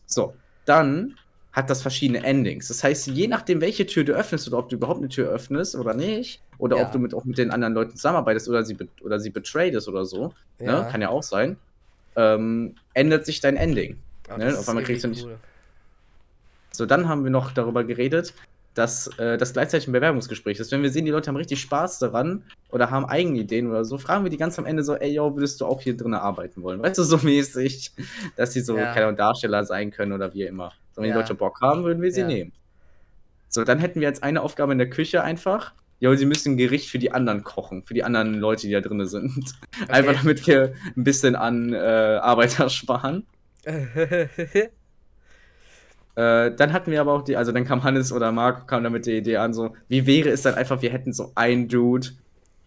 So, 0.07 0.35
dann 0.65 1.17
hat 1.53 1.71
das 1.71 1.81
verschiedene 1.81 2.23
Endings. 2.23 2.69
Das 2.69 2.85
heißt, 2.85 3.07
je 3.07 3.29
nachdem, 3.29 3.61
welche 3.63 3.87
Tür 3.87 4.05
du 4.05 4.13
öffnest 4.13 4.47
oder 4.49 4.59
ob 4.59 4.69
du 4.69 4.77
überhaupt 4.77 4.99
eine 4.99 5.09
Tür 5.09 5.31
öffnest 5.31 5.75
oder 5.75 5.95
nicht, 5.95 6.43
oder 6.59 6.77
Ja. 6.77 6.83
ob 6.85 6.93
du 6.93 6.99
mit, 6.99 7.15
auch 7.15 7.25
mit 7.25 7.39
den 7.39 7.51
anderen 7.51 7.73
Leuten 7.75 7.93
zusammenarbeitest 7.97 8.49
oder 8.49 8.63
sie, 8.63 8.77
oder 9.03 9.19
sie 9.21 9.31
betradest 9.31 9.89
oder 9.89 10.05
so, 10.05 10.35
ja. 10.61 10.83
ne? 10.83 10.89
kann 10.91 11.01
ja 11.01 11.09
auch 11.09 11.23
sein, 11.23 11.57
ähm, 12.17 12.75
ändert 12.95 13.27
sich 13.27 13.41
dein 13.41 13.57
Ending. 13.57 13.99
Aber 14.29 14.39
ne, 14.39 14.59
auf 14.59 14.69
einmal 14.69 14.85
kriegst 14.85 15.05
du 15.05 15.09
nicht- 15.09 15.25
cool. 15.25 15.37
So, 16.73 16.85
dann 16.87 17.09
haben 17.09 17.25
wir 17.25 17.31
noch 17.31 17.53
darüber 17.53 17.85
geredet, 17.85 18.35
dass 18.75 19.07
äh, 19.19 19.39
das 19.39 19.55
gleichzeitig 19.55 19.89
ein 19.89 19.93
Bewerbungsgespräch 19.93 20.59
ist. 20.61 20.71
Wenn 20.73 20.83
wir 20.83 20.91
sehen, 20.91 21.07
die 21.07 21.11
Leute 21.11 21.29
haben 21.29 21.37
richtig 21.37 21.61
Spaß 21.63 21.99
daran 21.99 22.43
oder 22.69 22.91
haben 22.91 23.07
eigene 23.07 23.39
Ideen 23.39 23.69
oder 23.71 23.85
so, 23.87 23.97
fragen 23.97 24.25
wir 24.25 24.31
die 24.31 24.37
ganz 24.37 24.59
am 24.59 24.67
Ende 24.67 24.83
so, 24.83 24.95
ey, 24.95 25.11
yo, 25.15 25.35
würdest 25.35 25.61
du 25.63 25.67
auch 25.67 25.81
hier 25.81 25.97
drinnen 25.97 26.15
arbeiten 26.15 26.63
wollen? 26.63 26.83
Weißt 26.83 26.99
du, 26.99 27.03
so 27.03 27.17
mäßig, 27.23 27.93
dass 28.37 28.53
sie 28.53 28.61
so, 28.61 28.77
Ja. 28.77 28.93
keine 28.93 29.07
Ahnung, 29.07 29.17
Darsteller 29.17 29.65
sein 29.65 29.91
können 29.91 30.13
oder 30.13 30.35
wie 30.35 30.43
immer. 30.43 30.73
So, 30.95 31.01
wenn 31.01 31.09
Ja. 31.09 31.15
die 31.17 31.21
Leute 31.23 31.35
Bock 31.35 31.61
haben, 31.63 31.85
würden 31.85 32.03
wir 32.03 32.13
sie 32.13 32.21
Ja. 32.21 32.27
nehmen. 32.27 32.53
So, 33.49 33.65
dann 33.65 33.79
hätten 33.79 34.01
wir 34.01 34.09
jetzt 34.09 34.23
eine 34.23 34.43
Aufgabe 34.43 34.73
in 34.73 34.79
der 34.79 34.91
Küche 34.91 35.23
einfach. 35.23 35.73
Jo, 35.99 36.15
sie 36.15 36.27
müssen 36.27 36.53
ein 36.53 36.57
Gericht 36.57 36.91
für 36.91 36.99
die 36.99 37.13
anderen 37.13 37.43
kochen, 37.43 37.83
für 37.83 37.95
die 37.95 38.05
anderen 38.05 38.35
Leute, 38.35 38.67
die 38.67 38.73
da 38.73 38.81
drin 38.81 39.07
sind. 39.07 39.55
Einfach 39.89 40.15
damit 40.15 40.47
wir 40.47 40.75
ein 40.97 41.05
bisschen 41.05 41.37
an 41.37 41.73
äh, 41.73 41.77
Arbeiter 41.77 42.69
sparen. 42.71 43.27
Äh, 46.19 46.57
dann 46.57 46.73
hatten 46.73 46.91
wir 46.91 47.03
aber 47.03 47.13
auch 47.13 47.21
die, 47.21 47.37
also 47.37 47.53
dann 47.53 47.67
kam 47.67 47.85
Hannes 47.85 48.11
oder 48.11 48.33
Marco 48.33 48.65
kam 48.65 48.83
damit 48.83 49.05
die 49.05 49.19
Idee 49.19 49.37
an, 49.37 49.53
so, 49.53 49.77
wie 49.89 50.07
wäre 50.07 50.31
es 50.31 50.41
dann 50.41 50.55
einfach, 50.55 50.81
wir 50.81 50.91
hätten 50.91 51.13
so 51.13 51.31
einen 51.35 51.69
Dude, 51.69 52.09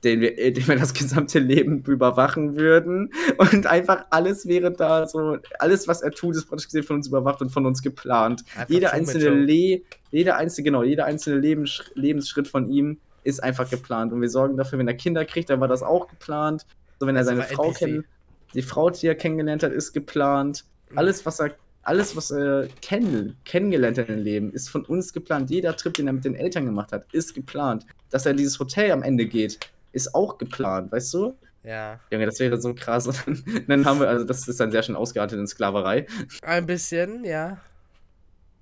den 0.04 0.22
wir, 0.22 0.38
äh, 0.38 0.52
den 0.52 0.68
wir 0.68 0.76
das 0.76 0.94
gesamte 0.94 1.39
Leben 1.39 1.84
überwachen 1.84 2.56
würden 2.56 3.12
und 3.38 3.65
einfach 3.65 4.06
alles 4.12 4.48
wäre 4.48 4.72
da 4.72 5.08
so, 5.08 5.38
alles 5.58 5.88
was 5.88 6.04
er 6.04 6.12
tut, 6.12 6.36
ist 6.36 6.46
praktisch 6.46 6.68
gesehen 6.68 6.84
von 6.84 6.98
uns 6.98 7.08
überwacht 7.08 7.42
und 7.42 7.50
von 7.50 7.65
uns 7.65 7.82
geplant. 7.82 8.44
Einfach 8.56 8.70
Jeder 8.70 8.94
einzelne. 8.94 9.30
Le 9.32 9.82
jeder 10.12 10.38
einzelne, 10.38 10.65
genau, 10.65 10.84
jeder 10.84 11.06
einzelne 11.06 11.39
Lebens 11.39 11.92
Lebensschritt 11.96 12.48
von 12.48 12.70
ihm 12.70 13.00
ist 13.30 13.44
einfach 13.44 13.70
geplant 13.70 14.13
und 14.13 14.22
wir 14.22 14.30
sorgen 14.30 14.58
dafür, 14.58 14.80
wenn 14.80 14.88
er 14.88 14.94
Kinder 14.94 15.26
kriegt, 15.26 15.50
dann 15.50 15.60
war 15.60 15.68
das 15.68 15.84
auch 15.84 16.08
geplant. 16.08 16.65
So, 17.00 17.08
wenn 17.08 17.15
er 17.15 17.24
seine 17.24 17.44
Frau 17.44 17.72
kennt, 17.72 18.06
die 18.54 18.62
Frau, 18.62 18.89
die 18.89 19.08
er 19.08 19.15
kennengelernt 19.15 19.63
hat, 19.63 19.72
ist 19.72 19.94
geplant. 19.94 20.65
Alles, 20.96 21.26
was 21.26 21.39
er, 21.39 21.52
alles, 21.84 22.15
was 22.15 22.32
er 22.32 22.68
kenn 22.82 23.36
kennengelernt 23.46 23.98
hat 23.98 24.10
im 24.10 24.20
Leben, 24.20 24.52
ist 24.52 24.70
von 24.70 24.84
uns 24.86 25.13
geplant. 25.13 25.50
Jeder 25.50 25.76
Trip, 25.76 25.94
den 25.94 26.08
er 26.08 26.13
mit 26.13 26.26
den 26.26 26.36
Eltern 26.36 26.65
gemacht 26.65 26.92
hat, 26.92 27.06
ist 27.13 27.34
geplant. 27.34 27.86
Dass 28.10 28.26
er 28.26 28.32
in 28.32 28.38
dieses 28.38 28.60
Hotel 28.60 28.92
am 28.92 29.04
Ende 29.04 29.28
geht, 29.28 29.60
ist 29.92 30.13
auch 30.15 30.38
geplant, 30.38 30.92
weißt 30.92 31.13
du? 31.13 31.36
Ja. 31.63 32.00
Junge, 32.12 32.26
das 32.26 32.39
wäre 32.39 32.60
so 32.60 32.74
krass. 32.74 33.08
Und 33.08 33.44
dann 33.68 33.86
haben 33.86 34.00
wir, 34.00 34.10
also 34.10 34.26
das 34.26 34.48
ist 34.48 34.60
dann 34.60 34.72
sehr 34.72 34.84
schön 34.84 34.96
ausgeartet 34.96 35.39
in 35.39 35.48
Sklaverei. 35.48 36.08
Ein 36.42 36.65
bisschen, 36.65 37.24
ja. 37.26 37.58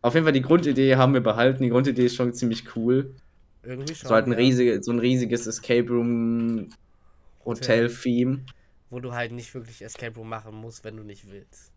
Auf 0.01 0.13
jeden 0.13 0.25
Fall 0.25 0.33
die 0.33 0.41
Grundidee 0.41 0.95
haben 0.95 1.13
wir 1.13 1.21
behalten. 1.21 1.63
Die 1.63 1.69
Grundidee 1.69 2.05
ist 2.05 2.15
schon 2.15 2.33
ziemlich 2.33 2.75
cool. 2.75 3.15
Irgendwie 3.63 3.95
schon. 3.95 4.07
So 4.09 4.15
halt 4.15 4.27
ein, 4.27 4.31
ja. 4.31 4.37
riesige, 4.37 4.81
so 4.83 4.91
ein 4.91 4.99
riesiges 4.99 5.47
Escape 5.47 5.87
Room 5.89 6.69
Hotel-Theme. 7.45 8.39
Wo 8.89 8.99
du 8.99 9.13
halt 9.13 9.31
nicht 9.31 9.53
wirklich 9.53 9.81
Escape 9.81 10.15
Room 10.15 10.29
machen 10.29 10.55
musst, 10.55 10.83
wenn 10.83 10.95
du 10.97 11.03
nicht 11.03 11.29
willst. 11.29 11.71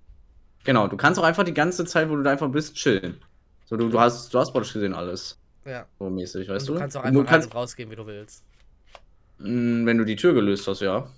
Genau, 0.64 0.86
du 0.88 0.96
kannst 0.96 1.18
auch 1.18 1.24
einfach 1.24 1.44
die 1.44 1.54
ganze 1.54 1.84
Zeit, 1.84 2.08
wo 2.08 2.16
du 2.16 2.22
da 2.22 2.30
einfach 2.30 2.50
bist, 2.50 2.74
chillen. 2.74 3.16
So, 3.64 3.76
du, 3.76 3.88
du 3.88 3.98
hast, 3.98 4.32
du 4.32 4.38
hast 4.38 4.52
praktisch 4.52 4.72
gesehen 4.74 4.94
alles. 4.94 5.38
Ja. 5.64 5.86
So 5.98 6.10
mäßig, 6.10 6.48
weißt 6.48 6.68
du? 6.68 6.74
du 6.74 6.78
kannst 6.78 6.96
auch 6.96 7.02
einfach 7.02 7.20
du 7.20 7.26
kannst, 7.26 7.54
rausgehen, 7.54 7.90
wie 7.90 7.96
du 7.96 8.06
willst. 8.06 8.44
mh, 9.38 9.86
wenn 9.86 9.98
du 9.98 10.04
die 10.04 10.16
Tür 10.16 10.34
gelöst 10.34 10.66
hast, 10.66 10.80
ja. 10.80 11.08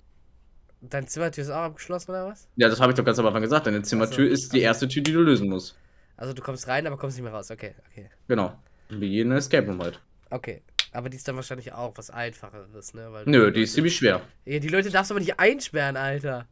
Dein 0.80 1.06
Zimmertür 1.06 1.42
ist 1.44 1.50
auch 1.50 1.62
abgeschlossen, 1.62 2.10
oder 2.10 2.26
was? 2.26 2.48
Ja, 2.56 2.68
das 2.68 2.80
habe 2.80 2.92
ich 2.92 2.96
doch 2.96 3.04
ganz 3.04 3.18
am 3.18 3.26
Anfang 3.26 3.42
gesagt. 3.42 3.66
Deine 3.66 3.82
Zimmertür 3.82 4.26
so, 4.26 4.32
ist 4.32 4.52
die 4.52 4.58
also- 4.58 4.66
erste 4.66 4.88
Tür, 4.88 5.02
die 5.02 5.12
du 5.12 5.20
lösen 5.20 5.48
musst. 5.48 5.76
Also 6.16 6.32
du 6.34 6.42
kommst 6.42 6.68
rein, 6.68 6.86
aber 6.86 6.96
kommst 6.96 7.16
nicht 7.16 7.24
mehr 7.24 7.32
raus. 7.32 7.50
Okay, 7.50 7.74
okay. 7.90 8.10
Genau. 8.28 8.56
Wie 8.90 9.06
jeden 9.06 9.32
Escape 9.32 9.66
Room 9.66 9.80
halt. 9.80 10.00
Okay. 10.32 10.62
Aber 10.92 11.08
die 11.08 11.16
ist 11.16 11.26
dann 11.26 11.36
wahrscheinlich 11.36 11.72
auch 11.72 11.92
was 11.96 12.10
Einfacheres, 12.10 12.92
ne? 12.94 13.08
Weil 13.12 13.24
Nö, 13.26 13.50
die 13.50 13.62
ist 13.62 13.74
ziemlich 13.74 13.96
schwer. 13.96 14.20
Ja, 14.44 14.58
die 14.58 14.68
Leute 14.68 14.90
darfst 14.90 15.10
du 15.10 15.14
aber 15.14 15.20
nicht 15.20 15.38
einsperren, 15.40 15.96
Alter. 15.96 16.46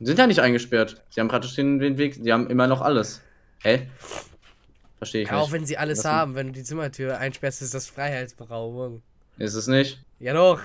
Sind 0.00 0.18
ja 0.18 0.26
nicht 0.26 0.40
eingesperrt. 0.40 1.02
Sie 1.10 1.20
haben 1.20 1.28
praktisch 1.28 1.54
den, 1.56 1.78
den 1.78 1.98
Weg, 1.98 2.22
die 2.22 2.32
haben 2.32 2.48
immer 2.48 2.66
noch 2.66 2.80
alles. 2.80 3.22
Hä? 3.62 3.88
Verstehe 4.98 5.22
ich 5.22 5.28
Ja, 5.28 5.38
auch 5.38 5.46
nicht. 5.46 5.52
wenn 5.52 5.66
sie 5.66 5.76
alles 5.78 5.98
Was- 5.98 6.04
haben, 6.06 6.34
wenn 6.34 6.48
du 6.48 6.52
die 6.52 6.62
Zimmertür 6.64 7.18
einsperrst, 7.18 7.62
ist 7.62 7.74
das 7.74 7.86
Freiheitsberaubung. 7.88 9.02
Ist 9.38 9.54
es 9.54 9.66
nicht? 9.66 10.00
Ja 10.20 10.34
doch. 10.34 10.60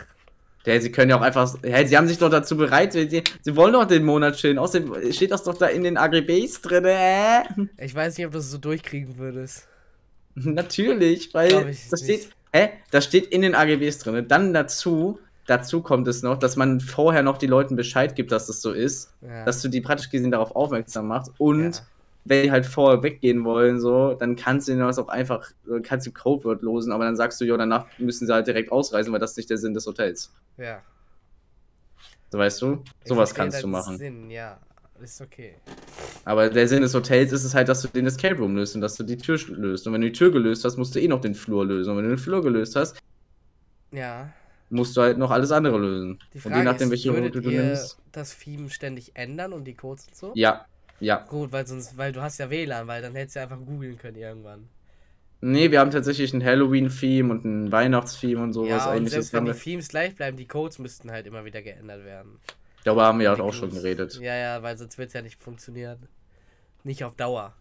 Ja, 0.66 0.80
sie 0.82 0.92
können 0.92 1.10
ja 1.10 1.18
auch 1.18 1.22
einfach. 1.22 1.56
Hä, 1.64 1.86
sie 1.86 1.98
haben 1.98 2.08
sich 2.08 2.18
doch 2.18 2.30
dazu 2.30 2.58
bereit. 2.58 2.92
Sie, 2.94 3.24
sie 3.42 3.56
wollen 3.56 3.74
doch 3.74 3.86
den 3.86 4.04
Monat 4.04 4.36
chillen. 4.36 4.58
Außerdem 4.60 5.12
steht 5.14 5.32
das 5.32 5.44
doch 5.44 5.58
da 5.58 5.68
in 5.68 5.84
den 5.84 5.98
AGBs 5.98 6.62
drin. 6.62 6.84
Äh? 6.86 7.44
Ich 7.78 7.96
weiß 7.96 8.18
nicht, 8.18 8.28
ob 8.28 8.34
du 8.34 8.40
es 8.40 8.52
so 8.52 8.58
durchkriegen 8.58 9.18
würdest. 9.18 9.68
Natürlich, 10.36 11.34
weil 11.34 11.70
ich 11.70 11.88
das 11.90 12.02
steht. 12.04 12.30
Hä? 12.54 12.70
Das 12.92 13.06
steht 13.06 13.28
in 13.28 13.42
den 13.42 13.56
AGBs 13.56 14.00
drin. 14.00 14.28
Dann 14.28 14.54
dazu. 14.54 15.20
Dazu 15.46 15.82
kommt 15.82 16.08
es 16.10 16.24
noch, 16.24 16.38
dass 16.38 16.58
man 16.58 16.82
vorher 16.82 17.24
noch 17.24 17.38
die 17.38 17.48
Leuten 17.48 17.76
Bescheid 17.78 18.16
gibt, 18.16 18.32
dass 18.34 18.48
das 18.48 18.62
so 18.62 18.74
ist. 18.74 19.14
Ja. 19.22 19.46
Dass 19.46 19.62
du 19.62 19.70
die 19.70 19.80
praktisch 19.80 20.10
gesehen 20.10 20.32
darauf 20.32 20.54
aufmerksam 20.56 21.08
machst. 21.08 21.32
Und 21.38 21.76
Ja. 21.78 21.82
wenn 22.26 22.44
die 22.44 22.52
halt 22.52 22.66
vorher 22.66 23.02
weggehen 23.02 23.46
wollen, 23.46 23.80
so, 23.80 24.14
dann 24.14 24.36
kannst 24.36 24.68
du 24.68 24.74
ihnen 24.74 24.82
das 24.82 25.00
auch 25.00 25.08
einfach, 25.08 25.50
kannst 25.84 26.06
du 26.06 26.12
Codewort 26.12 26.62
losen, 26.64 26.92
aber 26.92 27.06
dann 27.06 27.16
sagst 27.16 27.40
du, 27.40 27.46
jo, 27.46 27.56
danach 27.56 27.86
müssen 27.98 28.28
sie 28.28 28.34
halt 28.34 28.46
direkt 28.48 28.74
ausreisen, 28.74 29.14
weil 29.14 29.20
das 29.22 29.32
ist 29.32 29.38
nicht 29.38 29.50
der 29.50 29.58
Sinn 29.58 29.74
des 29.74 29.86
Hotels. 29.88 30.34
ja. 30.58 30.82
So 32.30 32.38
weißt 32.40 32.62
du? 32.62 32.84
Sowas 33.06 33.34
kannst 33.34 33.64
du 33.64 33.68
machen. 33.68 33.98
Sinn, 33.98 34.30
ja. 34.30 34.60
Ist 35.02 35.22
okay. 35.22 35.56
Aber 36.26 36.50
der 36.50 36.68
Sinn 36.68 36.82
des 36.82 36.94
Hotels 36.94 37.32
ist 37.32 37.44
es 37.44 37.54
halt, 37.54 37.70
dass 37.70 37.82
du 37.82 37.88
den 37.88 38.06
Escape 38.08 38.36
Room 38.36 38.56
löst 38.56 38.76
und 38.76 38.82
dass 38.82 38.96
du 38.96 39.04
die 39.04 39.18
Tür 39.18 39.38
löst. 39.50 39.88
Und 39.88 39.94
wenn 39.94 40.02
du 40.02 40.08
die 40.08 40.14
Tür 40.18 40.32
gelöst 40.32 40.66
hast, 40.66 40.78
musst 40.78 40.96
du 40.96 41.00
eh 41.00 41.08
noch 41.08 41.22
den 41.22 41.36
Flur 41.36 41.66
lösen. 41.66 41.92
Und 41.92 41.98
wenn 41.98 42.04
du 42.06 42.10
den 42.12 42.18
Flur 42.18 42.42
gelöst 42.42 42.76
hast, 42.76 42.98
Ja. 43.92 44.30
musst 44.70 44.98
du 44.98 45.02
halt 45.02 45.18
noch 45.18 45.32
alles 45.32 45.52
andere 45.52 45.78
lösen. 45.78 46.20
Die 46.34 46.38
und 46.38 46.42
Frage 46.42 46.58
je 46.58 46.64
nachdem, 46.64 46.90
welche 46.92 47.12
Route 47.12 47.42
du 47.42 47.50
ihr 47.50 47.64
nimmst. 47.64 47.98
das 48.12 48.38
Theme 48.38 48.70
ständig 48.70 49.12
ändern 49.16 49.54
und 49.54 49.64
die 49.66 49.76
Codes 49.76 50.08
und 50.08 50.16
so? 50.16 50.32
Ja, 50.36 50.66
ja. 51.00 51.26
Gut, 51.30 51.52
weil 51.52 51.66
sonst, 51.68 51.96
weil 51.98 52.12
du 52.12 52.22
hast 52.22 52.40
ja 52.40 52.50
WLAN, 52.50 52.88
weil 52.88 53.02
dann 53.02 53.14
hättest 53.16 53.36
du 53.36 53.40
ja 53.40 53.44
einfach 53.44 53.60
googeln 53.64 53.98
können 53.98 54.18
irgendwann. 54.18 54.68
Nee, 55.40 55.70
wir 55.70 55.80
haben 55.80 55.92
tatsächlich 55.92 56.34
ein 56.34 56.44
Halloween-Theme 56.44 57.32
und 57.32 57.46
ein 57.46 57.72
Weihnachts-Theme 57.72 58.42
und 58.42 58.54
sowas 58.54 58.70
ja, 58.86 58.90
und 58.90 58.98
ähnliches. 58.98 59.14
selbst 59.14 59.34
wenn 59.34 59.46
die 59.46 59.52
Themes 59.54 59.88
gleich 59.88 60.16
bleiben, 60.16 60.36
die 60.36 60.48
Codes 60.48 60.80
müssten 60.80 61.12
halt 61.12 61.28
immer 61.28 61.46
wieder 61.46 61.62
geändert 61.62 62.04
werden. 62.04 62.40
Darüber 62.88 63.06
haben 63.06 63.20
wir 63.20 63.36
Die 63.36 63.42
auch 63.42 63.54
schon 63.54 63.70
geredet. 63.72 64.20
Ja, 64.22 64.36
ja, 64.36 64.64
weil 64.64 64.78
sonst 64.78 64.98
wird 64.98 65.10
es 65.10 65.14
ja 65.14 65.22
nicht 65.22 65.42
funktionieren. 65.42 66.08
Nicht 66.84 67.04
auf 67.04 67.16
Dauer. 67.16 67.54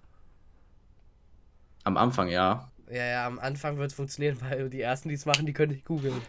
Am 1.85 1.97
Anfang, 1.97 2.29
ja. 2.29 2.71
Ja, 2.89 3.05
ja, 3.05 3.27
am 3.27 3.39
Anfang 3.39 3.79
wird 3.79 3.91
es 3.91 3.97
funktionieren, 3.97 4.39
weil 4.49 4.71
die 4.71 4.81
ersten, 4.81 5.09
die 5.09 5.15
es 5.17 5.27
machen, 5.27 5.47
die 5.47 5.53
können 5.53 5.73
nicht 5.73 5.85
googeln. 5.85 6.21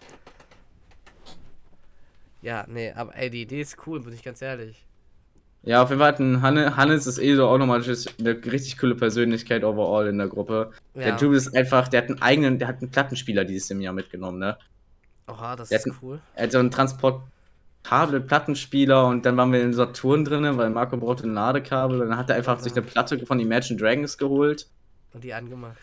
Ja, 2.42 2.66
nee, 2.68 2.92
aber 2.92 3.16
ey, 3.16 3.30
die 3.30 3.42
Idee 3.42 3.62
ist 3.62 3.78
cool, 3.88 4.02
bin 4.02 4.14
ich 4.14 4.24
ganz 4.24 4.42
ehrlich. 4.42 4.84
Ja, 5.64 5.82
auf 5.84 5.90
jeden 5.90 6.00
Fall 6.00 6.10
hat 6.14 6.20
ein 6.20 6.42
Hanne, 6.42 6.78
Hannes 6.78 7.08
ist 7.08 7.18
eh 7.18 7.36
so 7.36 7.48
auch 7.48 7.58
nochmal 7.58 7.82
eine 7.84 8.46
richtig 8.46 8.78
coole 8.78 8.96
Persönlichkeit 8.96 9.64
overall 9.64 10.08
in 10.08 10.18
der 10.18 10.28
Gruppe. 10.28 10.72
Ja. 10.94 11.02
Der 11.02 11.18
Typ 11.18 11.34
ist 11.34 11.54
einfach, 11.56 11.88
der 11.88 12.04
hat 12.04 12.10
einen 12.10 12.22
eigenen, 12.22 12.60
der 12.60 12.68
hat 12.70 12.78
einen 12.82 12.92
Plattenspieler 12.92 13.44
dieses 13.44 13.68
Jahr 13.82 13.94
mitgenommen, 13.94 14.40
ne? 14.40 14.58
Oha, 15.28 15.56
das 15.58 15.70
Der 15.70 15.80
ist 15.80 15.86
hat 15.88 15.94
ein- 15.94 16.00
cool. 16.02 16.22
Er 16.36 16.44
hat 16.44 16.52
so 16.54 16.60
einen 16.60 16.72
transportable 17.88 18.22
Plattenspieler 18.22 19.06
und 19.08 19.26
dann 19.26 19.38
waren 19.38 19.52
wir 19.52 19.62
in 19.62 19.74
Saturn 19.74 20.26
drin, 20.26 20.58
weil 20.58 20.70
Marco 20.70 20.98
brauchte 20.98 21.24
ein 21.28 21.34
Ladekabel 21.34 22.02
und 22.02 22.10
dann 22.10 22.18
hat 22.18 22.30
er 22.30 22.36
einfach 22.36 22.60
sich 22.60 22.74
eine 22.74 22.82
Platte 22.82 23.18
von 23.26 23.40
Imagine 23.40 23.80
Dragons 23.80 24.18
geholt. 24.18 24.68
Und 25.14 25.24
die 25.24 25.34
angemacht. 25.34 25.78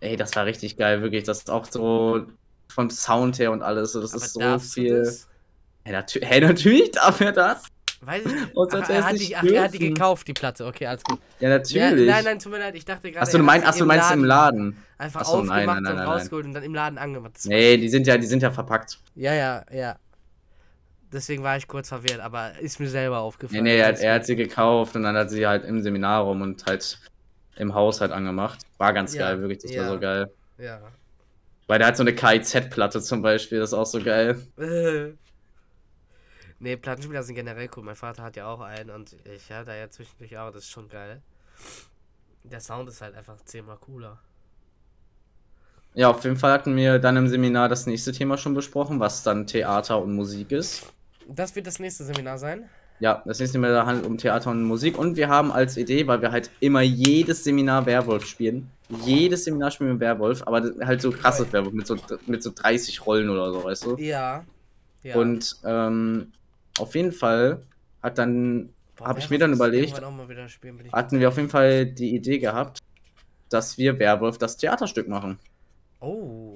Ey, 0.00 0.16
das 0.16 0.36
war 0.36 0.44
richtig 0.44 0.76
geil, 0.76 1.02
wirklich. 1.02 1.24
Das 1.24 1.38
ist 1.38 1.50
auch 1.50 1.64
so 1.64 2.26
vom 2.68 2.90
Sound 2.90 3.38
her 3.38 3.50
und 3.50 3.62
alles. 3.62 3.92
Das 3.92 4.14
Aber 4.14 4.24
ist 4.24 4.32
so 4.34 4.58
viel. 4.58 5.12
Hey, 5.84 5.92
natü 5.92 6.20
hey, 6.22 6.40
natürlich 6.40 6.90
darf 6.92 7.20
er 7.20 7.32
das. 7.32 7.64
Weiß 8.00 8.24
ich 8.24 8.32
nicht. 8.32 8.52
Ach, 8.56 8.88
er, 8.88 9.04
hat 9.04 9.12
nicht 9.14 9.30
die, 9.30 9.36
ach, 9.36 9.42
er 9.42 9.62
hat 9.64 9.74
die 9.74 9.78
gekauft, 9.80 10.28
die 10.28 10.32
Platte. 10.32 10.66
Okay, 10.66 10.86
alles 10.86 11.02
gut. 11.02 11.18
Ja, 11.40 11.48
Ja, 11.48 11.58
natürlich. 11.58 12.08
nein, 12.08 12.24
nein, 12.24 12.38
tut 12.38 12.52
mir 12.52 12.58
leid, 12.60 12.76
ich 12.76 12.84
dachte 12.84 13.10
gerade. 13.10 13.22
Achso, 13.22 13.38
du, 13.38 13.42
mein, 13.42 13.62
hat 13.62 13.70
ach, 13.70 13.72
sie 13.72 13.80
du 13.80 13.86
meinst 13.86 14.12
im 14.12 14.24
Laden. 14.24 14.76
Einfach 14.98 15.22
Ach 15.22 15.26
so, 15.26 15.42
nein, 15.42 15.48
aufgemacht 15.48 15.66
nein, 15.66 15.82
nein, 15.82 15.92
und 15.92 15.98
nein, 15.98 16.08
rausgeholt 16.08 16.46
und 16.46 16.54
dann 16.54 16.62
im 16.62 16.74
Laden 16.74 16.98
angemacht. 16.98 17.32
Nee, 17.44 17.76
die 17.76 17.88
sind 17.88 18.06
ja, 18.06 18.16
die 18.16 18.26
sind 18.26 18.40
ja 18.40 18.52
verpackt. 18.52 18.98
Ja, 19.16 19.34
ja, 19.34 19.64
ja. 19.72 19.98
Deswegen 21.12 21.42
war 21.42 21.56
ich 21.56 21.66
kurz 21.68 21.88
verwirrt, 21.88 22.20
aber 22.20 22.58
ist 22.58 22.80
mir 22.80 22.88
selber 22.88 23.20
Nee, 23.50 23.60
aufgefallen. 23.60 23.62
nee, 23.62 23.78
er, 23.78 23.88
hat- 23.88 23.96
Alles 23.96 24.00
er 24.00 24.14
gut. 24.14 24.20
hat 24.20 24.26
sie 24.26 24.36
gekauft 24.36 24.96
und 24.96 25.02
dann 25.04 25.16
hat 25.16 25.30
sie 25.30 25.46
halt 25.46 25.64
im 25.64 25.82
Seminarraum 25.82 26.42
und 26.42 26.64
halt 26.66 26.98
im 27.56 27.74
Haus 27.74 28.00
halt 28.00 28.12
angemacht. 28.12 28.60
War 28.78 28.92
ganz 28.92 29.14
Ja, 29.14 29.20
geil, 29.20 29.40
wirklich, 29.40 29.60
das 29.60 29.76
war 29.76 29.84
ja. 29.84 29.88
so 29.88 29.98
geil. 30.00 30.32
Ja. 30.58 30.92
Weil 31.68 31.78
der 31.78 31.88
hat 31.88 31.96
so 31.96 32.02
eine 32.02 32.14
KIZ-Platte 32.14 33.00
zum 33.00 33.22
Beispiel, 33.22 33.60
das 33.60 33.70
ist 33.70 33.74
auch 33.74 33.86
so 33.86 34.02
geil. 34.02 34.40
nee, 36.58 36.76
Plattenspieler 36.76 37.22
sind 37.22 37.34
generell 37.34 37.68
cool. 37.76 37.82
Mein 37.84 37.96
Vater 37.96 38.22
hat 38.22 38.36
ja 38.36 38.46
auch 38.46 38.60
einen 38.60 38.90
und 38.90 39.16
ich 39.24 39.50
hatte 39.50 39.66
da 39.66 39.74
ja 39.76 39.90
zwischendurch 39.90 40.36
auch. 40.38 40.50
Das 40.52 40.64
ist 40.64 40.70
schon 40.70 40.88
geil. 40.88 41.22
Der 42.42 42.60
Sound 42.60 42.88
ist 42.88 43.00
halt 43.00 43.14
einfach 43.14 43.40
zehnmal 43.44 43.76
cooler. 43.78 44.18
Ja, 45.94 46.08
auf 46.10 46.24
jeden 46.24 46.36
Fall 46.36 46.52
hatten 46.52 46.76
wir 46.76 46.98
dann 46.98 47.16
im 47.16 47.28
Seminar 47.28 47.68
das 47.68 47.86
nächste 47.86 48.12
Thema 48.12 48.38
schon 48.38 48.54
besprochen, 48.54 49.00
was 49.00 49.22
dann 49.22 49.46
Theater 49.46 50.00
und 50.00 50.14
Musik 50.14 50.52
ist. 50.52 50.86
Das 51.28 51.54
wird 51.54 51.66
das 51.66 51.78
nächste 51.78 52.04
Seminar 52.04 52.38
sein. 52.38 52.68
Ja, 53.00 53.22
das 53.24 53.38
nächste 53.38 53.58
Mal 53.58 53.86
handelt 53.86 54.06
um 54.06 54.18
Theater 54.18 54.50
und 54.50 54.64
Musik 54.64 54.98
und 54.98 55.16
wir 55.16 55.28
haben 55.28 55.52
als 55.52 55.76
Idee, 55.76 56.06
weil 56.06 56.20
wir 56.20 56.32
halt 56.32 56.50
immer 56.58 56.80
jedes 56.80 57.44
Seminar 57.44 57.86
Werwolf 57.86 58.26
spielen. 58.26 58.70
Jedes 59.04 59.44
Seminar 59.44 59.70
spielen 59.70 59.90
wir 59.90 60.00
Werwolf, 60.00 60.42
aber 60.46 60.72
halt 60.84 61.00
so 61.00 61.10
krasses 61.10 61.52
Werwolf 61.52 61.74
mit 61.74 61.86
so, 61.86 61.96
mit 62.26 62.42
so 62.42 62.50
30 62.52 63.06
Rollen 63.06 63.28
oder 63.30 63.52
so, 63.52 63.62
weißt 63.62 63.86
du? 63.86 63.96
Ja. 63.98 64.44
ja. 65.02 65.16
Und 65.16 65.56
ähm, 65.64 66.32
auf 66.78 66.94
jeden 66.94 67.12
Fall 67.12 67.62
hat 68.02 68.18
dann, 68.18 68.70
Boah, 68.96 69.08
hab 69.08 69.18
ich 69.18 69.30
mir 69.30 69.38
dann 69.38 69.52
überlegt, 69.52 69.96
spielen, 70.48 70.90
hatten 70.92 71.20
wir 71.20 71.28
auf 71.28 71.36
jeden 71.36 71.50
Fall 71.50 71.86
die 71.86 72.16
Idee 72.16 72.38
gehabt, 72.38 72.78
dass 73.48 73.78
wir 73.78 73.98
Werwolf 73.98 74.38
das 74.38 74.56
Theaterstück 74.56 75.06
machen. 75.06 75.38
Oh. 76.00 76.54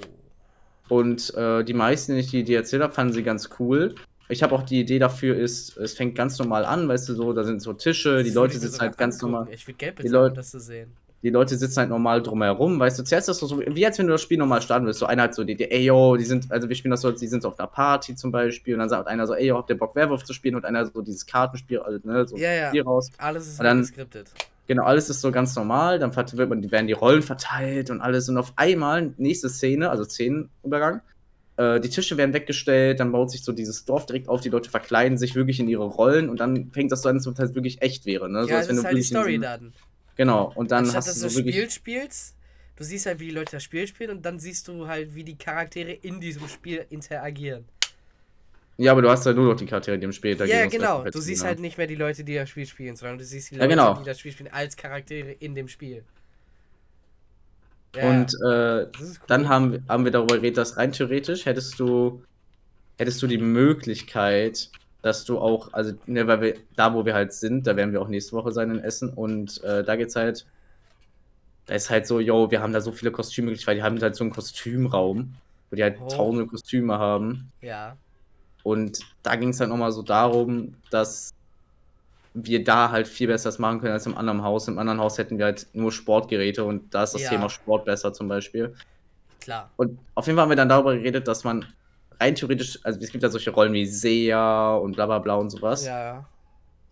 Und 0.89 1.35
äh, 1.35 1.63
die 1.63 1.75
meisten, 1.75 2.15
die 2.15 2.21
ich 2.21 2.31
die 2.31 2.55
erzählt 2.55 2.83
habe, 2.83 2.93
fanden 2.93 3.13
sie 3.13 3.23
ganz 3.23 3.51
cool. 3.59 3.95
Ich 4.33 4.43
habe 4.43 4.55
auch 4.55 4.63
die 4.63 4.81
Idee 4.81 4.99
dafür, 4.99 5.37
ist, 5.37 5.77
es 5.77 5.93
fängt 5.95 6.15
ganz 6.15 6.39
normal 6.39 6.65
an, 6.65 6.89
weißt 6.89 7.09
du, 7.09 7.15
so, 7.15 7.33
da 7.33 7.45
sind 7.45 7.61
so 7.61 7.73
Tische, 7.75 8.23
die 8.23 8.31
Leute 8.31 8.59
sitzen 8.59 8.81
halt 8.81 8.97
ganz 8.97 9.17
angucken. 9.17 9.33
normal. 9.33 9.53
Ich 9.55 9.67
würde 9.67 9.77
Geld 9.77 9.97
bezahlen, 9.97 10.31
um 10.31 10.35
das 10.35 10.51
zu 10.51 10.61
sehen. 10.61 10.91
Die 11.23 11.31
Leute 11.31 11.57
sitzen 11.57 11.79
halt 11.79 11.91
normal 11.91 12.21
drumherum, 12.23 12.81
weißt 12.81 12.99
du, 12.99 13.05
zuerst 13.05 13.29
ist 13.29 13.41
das 13.43 13.49
so, 13.49 13.61
wie 13.61 13.87
als 13.87 13.99
wenn 13.99 14.07
du 14.07 14.13
das 14.13 14.23
Spiel 14.23 14.39
normal 14.39 14.61
starten 14.63 14.87
willst. 14.87 14.99
So 14.99 15.07
einer 15.07 15.23
hat 15.25 15.35
so 15.35 15.45
die 15.45 15.53
Idee, 15.53 15.69
ey 15.71 15.85
yo, 15.85 16.17
die 16.17 16.25
sind, 16.25 16.51
also 16.51 16.69
wir 16.69 16.75
spielen 16.75 16.91
das 16.91 17.03
so, 17.03 17.13
die 17.13 17.27
sind 17.29 17.43
so 17.43 17.49
auf 17.49 17.59
einer 17.61 17.69
Party 17.69 18.17
zum 18.17 18.33
Beispiel 18.33 18.75
und 18.75 18.81
dann 18.81 18.89
sagt 18.89 19.07
einer 19.07 19.27
so, 19.27 19.35
ey 19.35 19.47
yo, 19.47 19.57
habt 19.59 19.71
ihr 19.71 19.79
Bock 19.79 19.95
Werwolf 19.95 20.25
zu 20.25 20.33
spielen 20.33 20.57
und 20.57 20.65
einer 20.65 20.85
so 20.87 21.01
dieses 21.03 21.25
Kartenspiel, 21.27 21.79
also, 21.79 22.01
ne, 22.03 22.27
so 22.27 22.37
Ja, 22.37 22.53
ja. 22.53 22.69
Spiel 22.71 22.83
raus. 22.83 23.09
Alles 23.19 23.47
ist 23.47 23.61
dann- 23.63 23.81
geskriptet. 23.83 24.31
Genau, 24.67 24.85
alles 24.85 25.11
ist 25.11 25.21
so 25.21 25.31
ganz 25.31 25.55
normal, 25.55 25.99
dann 25.99 26.15
wird 26.17 26.49
man, 26.49 26.71
werden 26.71 26.87
die 26.87 26.93
Rollen 26.93 27.23
verteilt 27.23 27.91
und 27.91 28.01
alles 28.01 28.29
und 28.29 28.39
auf 28.39 28.53
einmal, 28.57 29.13
nächste 29.19 29.49
Szene, 29.49 29.91
also 29.91 30.05
Szenenübergang, 30.05 31.03
äh, 31.57 31.81
die 31.81 31.89
Tische 31.89 32.17
werden 32.17 32.33
weggestellt, 32.33 33.01
dann 33.01 33.13
baut 33.13 33.31
sich 33.31 33.43
so 33.43 33.53
dieses 33.53 33.85
Dorf 33.85 34.07
direkt 34.07 34.29
auf, 34.29 34.41
die 34.41 34.49
Leute 34.49 34.71
verkleiden 34.71 35.19
sich 35.19 35.35
wirklich 35.35 35.61
in 35.61 35.69
ihre 35.69 35.85
Rollen 35.85 36.29
und 36.29 36.41
dann 36.41 36.71
fängt 36.73 36.93
das 36.93 37.03
so 37.03 37.09
an, 37.09 37.17
als 37.17 37.27
ob 37.27 37.35
das 37.35 37.55
wirklich 37.55 37.83
echt 37.83 38.07
wäre, 38.07 38.31
ne? 38.31 38.45
So, 38.45 38.51
ja, 38.51 38.57
als 38.59 38.67
das 38.67 38.69
wenn 38.69 38.77
ist 38.77 38.83
du 38.83 38.87
halt 38.89 38.97
die 38.97 39.03
Story 39.03 39.39
dann. 39.39 39.73
Genau, 40.17 40.53
und 40.55 40.71
dann 40.71 40.85
Anstatt 40.85 40.97
hast 40.97 41.09
dass 41.09 41.21
du 41.21 41.29
so 41.29 41.37
wirklich. 41.37 41.55
Spiel 41.57 41.71
spielst, 41.71 42.37
du 42.77 42.85
siehst 42.85 43.07
halt, 43.07 43.21
wie 43.21 43.27
die 43.27 43.35
Leute 43.35 43.53
das 43.53 43.63
Spiel 43.63 43.87
spielen 43.87 44.11
und 44.11 44.25
dann 44.25 44.39
siehst 44.39 44.69
du 44.69 44.87
halt, 44.87 45.15
wie 45.15 45.25
die 45.25 45.37
Charaktere 45.37 45.93
in 45.93 46.21
diesem 46.21 46.49
Spiel 46.49 46.85
interagieren. 46.91 47.65
Ja, 48.79 48.93
aber 48.93 49.03
du 49.03 49.11
hast 49.11 49.25
ja 49.27 49.33
nur 49.33 49.45
noch 49.47 49.57
die 49.57 49.67
Charaktere, 49.67 49.99
die 49.99 50.05
im 50.05 50.13
Spiel 50.13 50.31
Ja, 50.33 50.37
dagegen 50.39 50.59
ja, 50.59 50.67
genau. 50.67 51.05
Du 51.05 51.21
siehst 51.21 51.45
halt 51.45 51.61
nicht 51.61 51.77
mehr 51.79 51.87
die 51.87 51.95
Leute, 51.95 52.25
die 52.25 52.35
das 52.35 52.49
Spiel 52.49 52.67
spielen, 52.67 52.97
sondern 52.97 53.19
du 53.19 53.25
siehst 53.25 53.51
die 53.51 53.57
Ja, 53.57 53.63
Leute, 53.63 53.71
genau. 53.71 53.99
die 53.99 54.05
das 54.05 54.19
Spiel 54.19 54.33
spielen, 54.33 54.53
als 54.53 54.77
Charaktere 54.77 55.33
in 55.33 55.55
dem 55.55 55.69
Spiel. 55.69 56.05
Ja, 57.95 58.09
Und 58.09 58.33
äh, 58.43 58.87
cool. 58.99 59.13
dann 59.27 59.49
haben, 59.49 59.73
wir- 59.73 59.83
haben 59.89 60.05
wir 60.05 60.13
darüber 60.13 60.37
geredet, 60.37 60.57
dass 60.59 60.77
rein 60.79 60.93
theoretisch 60.93 61.45
hättest 61.47 61.79
du, 61.79 62.23
hättest 62.99 63.23
du 63.23 63.27
die 63.27 63.39
Möglichkeit, 63.39 64.71
dass 65.03 65.25
du 65.25 65.39
auch, 65.39 65.73
also 65.73 65.93
ne, 66.07 66.27
weil 66.27 66.41
wir, 66.41 66.55
da 66.77 66.95
wo 66.95 67.05
wir 67.05 67.15
halt 67.15 67.33
sind, 67.33 67.67
da 67.67 67.77
werden 67.77 67.93
wir 67.93 68.01
auch 68.01 68.09
nächste 68.09 68.33
Woche 68.33 68.53
sein 68.53 68.71
in 68.71 68.79
Essen 68.81 69.11
und 69.11 69.63
äh, 69.65 69.85
da 69.85 69.97
geht's 69.97 70.17
halt, 70.17 70.47
da 71.67 71.75
ist 71.75 71.91
halt 71.91 72.07
so, 72.07 72.19
yo, 72.21 72.51
wir 72.51 72.61
haben 72.63 72.73
da 72.73 72.81
so 72.81 72.93
viele 72.93 73.11
Kostümmöglichkeiten, 73.13 73.69
weil 73.69 73.77
die 73.77 73.83
haben 73.83 74.01
halt 74.03 74.15
so 74.17 74.25
einen 74.25 74.33
Kostümraum, 74.33 75.35
wo 75.71 75.77
die 75.77 75.83
halt 75.83 75.99
Oh. 76.01 76.09
tausende 76.09 76.47
Kostüme 76.47 76.99
haben. 76.99 77.51
Ja. 77.61 77.97
Und 78.63 79.01
da 79.23 79.37
ging 79.37 79.51
es 79.51 79.61
halt 79.61 79.71
nochmal 79.71 79.93
so 79.93 80.03
darum, 80.03 80.75
dass 80.91 81.31
wir 82.35 82.65
da 82.65 82.91
halt 82.91 83.07
viel 83.09 83.27
besser 83.27 83.49
das 83.49 83.59
machen 83.59 83.81
können 83.81 83.93
als 83.93 84.07
im 84.07 84.17
anderen 84.17 84.43
Haus. 84.43 84.69
Im 84.69 84.79
anderen 84.79 85.01
Haus 85.01 85.19
hätten 85.19 85.39
wir 85.39 85.47
halt 85.47 85.67
nur 85.73 85.93
Sportgeräte 85.93 86.65
und 86.65 86.95
da 86.95 87.03
ist 87.05 87.15
das 87.15 87.23
Ja. 87.23 87.31
Thema 87.31 87.51
Sport 87.51 87.85
besser 87.85 88.13
zum 88.13 88.29
Beispiel. 88.29 88.75
Klar. 89.41 89.71
Und 89.77 89.99
auf 90.15 90.27
jeden 90.27 90.37
Fall 90.37 90.45
haben 90.45 90.51
wir 90.51 90.57
dann 90.57 90.69
darüber 90.69 90.95
geredet, 90.97 91.27
dass 91.29 91.45
man 91.45 91.67
rein 92.21 92.35
theoretisch, 92.35 92.79
also 92.85 93.01
es 93.01 93.11
gibt 93.11 93.23
ja 93.23 93.29
solche 93.29 93.51
Rollen 93.51 93.73
wie 93.73 93.87
Seher 93.87 94.79
und 94.83 94.95
bla 94.97 95.07
bla 95.07 95.19
bla 95.19 95.35
und 95.35 95.51
sowas. 95.51 95.85
Ja, 95.85 96.05
ja. 96.05 96.29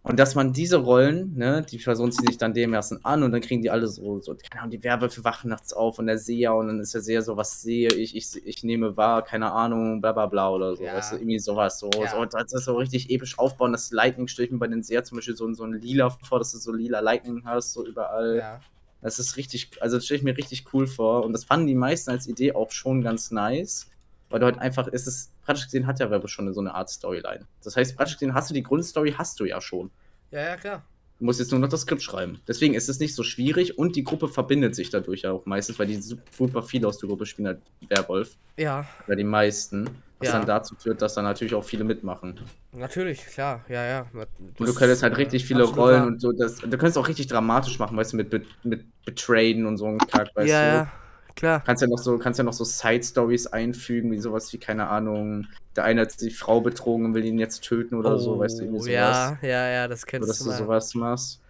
Und 0.03 0.19
dass 0.19 0.35
man 0.35 0.55
diese 0.55 0.79
Rollen, 0.79 1.37
ne, 1.37 1.65
die 1.71 1.77
Person 1.77 2.11
zieht 2.11 2.27
sich 2.27 2.39
dann 2.39 2.55
dem 2.55 2.73
ersten 2.73 3.05
an 3.05 3.23
und 3.23 3.33
dann 3.33 3.43
kriegen 3.43 3.61
die 3.61 3.71
alle 3.71 3.87
so, 3.87 4.21
so 4.21 4.35
keine 4.35 4.63
Ahnung, 4.63 4.71
die 4.71 4.83
Werwölfe 4.83 5.23
wachen 5.25 5.51
nachts 5.51 5.75
auf 5.75 5.99
und 5.99 6.07
der 6.07 6.17
Seher 6.17 6.55
und 6.55 6.69
dann 6.69 6.81
ist 6.81 6.95
der 6.95 7.03
Seher 7.03 7.21
so, 7.21 7.37
was 7.37 7.61
sehe 7.61 7.89
ich, 7.89 8.17
ich, 8.17 8.47
ich 8.47 8.65
nehme 8.65 8.97
wahr, 8.97 9.23
keine 9.23 9.53
Ahnung, 9.53 10.01
bla 10.01 10.13
bla 10.13 10.25
bla 10.27 10.49
oder 10.51 10.75
so. 10.75 10.85
Ja. 10.85 10.95
Weißt 10.95 11.13
du, 11.13 11.17
irgendwie 11.17 11.39
sowas 11.39 11.79
so. 11.79 11.91
Ja. 12.01 12.11
so. 12.11 12.25
Das 12.25 12.51
ist 12.51 12.65
so 12.65 12.77
richtig 12.77 13.11
episch 13.11 13.39
aufbauen, 13.39 13.73
das 13.73 13.91
Lightning 13.91 14.27
stelle 14.27 14.47
ich 14.47 14.53
mir 14.53 14.59
bei 14.59 14.69
den 14.69 14.83
Seher 14.83 15.05
zum 15.05 15.19
Beispiel 15.19 15.37
so, 15.37 15.53
so 15.53 15.65
ein 15.65 15.75
lila 15.75 16.09
vor, 16.09 16.39
dass 16.39 16.53
du 16.53 16.59
so 16.59 16.73
lila 16.73 17.01
Lightning 17.01 17.43
hast, 17.45 17.75
so 17.75 17.87
überall. 17.87 18.39
ja. 18.39 18.61
Das 19.03 19.19
ist 19.19 19.37
richtig, 19.37 19.71
also 19.81 19.97
das 19.97 20.05
stelle 20.05 20.19
ich 20.19 20.25
mir 20.25 20.37
richtig 20.37 20.75
cool 20.75 20.87
vor. 20.87 21.25
Und 21.25 21.33
das 21.33 21.45
fanden 21.45 21.67
die 21.67 21.75
meisten 21.75 22.11
als 22.11 22.27
Idee 22.27 22.53
auch 22.53 22.71
schon 22.71 23.03
ganz 23.03 23.31
nice. 23.31 23.90
Weil 24.31 24.41
du 24.41 24.47
halt 24.47 24.59
einfach, 24.59 24.89
es 24.91 25.07
ist, 25.07 25.33
praktisch 25.43 25.67
gesehen 25.67 25.87
hat 25.87 25.99
ja 26.01 26.11
Werbe 26.11 26.29
schon 26.29 26.53
so 26.55 26.61
eine 26.61 26.75
Art 26.75 26.89
Storyline. 26.89 27.47
Das 27.63 27.77
heißt, 27.77 27.97
praktisch 27.97 28.17
gesehen 28.17 28.35
hast 28.35 28.49
du 28.49 28.55
die 28.55 28.63
Grundstory, 28.63 29.13
hast 29.17 29.39
du 29.41 29.45
ja 29.45 29.61
schon. 29.61 29.91
Ja, 30.31 30.41
ja, 30.41 30.57
klar. 30.57 30.85
Du 31.19 31.27
musst 31.27 31.39
jetzt 31.39 31.51
nur 31.51 31.61
noch 31.61 31.69
das 31.69 31.83
Skript 31.83 32.03
schreiben. 32.03 32.41
Deswegen 32.49 32.73
ist 32.73 32.89
es 32.89 32.99
nicht 32.99 33.15
so 33.15 33.23
schwierig 33.23 33.77
und 33.77 33.95
die 33.95 34.05
Gruppe 34.05 34.29
verbindet 34.29 34.75
sich 34.75 34.89
dadurch 34.89 35.23
ja 35.23 35.33
auch 35.33 35.45
meistens, 35.45 35.79
weil 35.79 35.87
die 35.87 36.01
super 36.01 36.63
viele 36.63 36.89
aus 36.89 36.97
der 36.99 37.11
Gruppe 37.11 37.27
spielen 37.27 37.49
halt 37.49 37.61
Werwolf. 37.89 38.37
Ja, 38.57 38.87
Oder 39.07 39.17
die 39.17 39.25
meisten. 39.25 39.91
Was 40.19 40.29
Ja. 40.29 40.39
dann 40.39 40.47
dazu 40.47 40.75
führt, 40.77 41.01
dass 41.01 41.15
dann 41.15 41.25
natürlich 41.25 41.55
auch 41.55 41.65
viele 41.65 41.83
mitmachen. 41.83 42.39
natürlich, 42.73 43.25
klar. 43.27 43.65
Ja, 43.69 43.85
ja. 43.85 44.07
Und 44.13 44.29
du 44.59 44.75
könntest 44.75 45.03
halt 45.03 45.17
richtig 45.17 45.47
viele 45.47 45.65
Rollen 45.65 46.01
wahr. 46.01 46.07
und 46.07 46.21
so. 46.21 46.33
Das, 46.33 46.57
du 46.57 46.69
könntest 46.69 46.99
auch 46.99 47.09
richtig 47.09 47.27
dramatisch 47.27 47.79
machen, 47.79 47.97
weißt 47.97 48.13
du, 48.13 48.19
mit, 48.19 48.33
mit, 48.65 48.85
Betrayen 49.07 49.65
und 49.67 49.79
so 49.79 49.87
einen 49.87 49.99
Kack, 49.99 50.29
weißt 50.35 50.49
ja, 50.49 50.61
du. 50.61 50.77
ja, 50.77 50.93
klar. 51.41 51.65
Kannst 51.65 51.83
ja 51.83 51.89
noch 51.89 51.99
so, 51.99 52.19
kannst 52.19 52.39
ja 52.39 52.45
noch 52.45 52.53
so 52.53 52.65
Side-Stories 52.65 53.49
einfügen, 53.49 54.13
wie 54.13 54.19
sowas 54.21 54.53
wie, 54.53 54.59
keine 54.59 54.89
Ahnung, 54.89 55.47
der 55.77 55.85
eine 55.85 56.03
hat 56.03 56.21
die 56.21 56.31
Frau 56.31 56.61
betrogen 56.61 57.07
und 57.07 57.15
will 57.15 57.25
ihn 57.25 57.39
jetzt 57.39 57.61
töten 57.63 57.95
oder 57.97 58.19
so, 58.19 58.39
weißt 58.39 58.61
du, 58.61 58.65
irgendwie 58.65 58.81
Oh, 58.81 58.83
sowas. 58.83 58.95
Ja, 58.95 59.39
ja, 59.43 59.69
ja, 59.71 59.89
das 59.89 60.01
so, 60.01 60.07
kennst 60.07 60.29
dass 60.29 60.39
du 60.39 60.45
du 60.45 60.51
mal. 60.51 60.57
sowas 60.57 60.95
machst. 60.95 61.41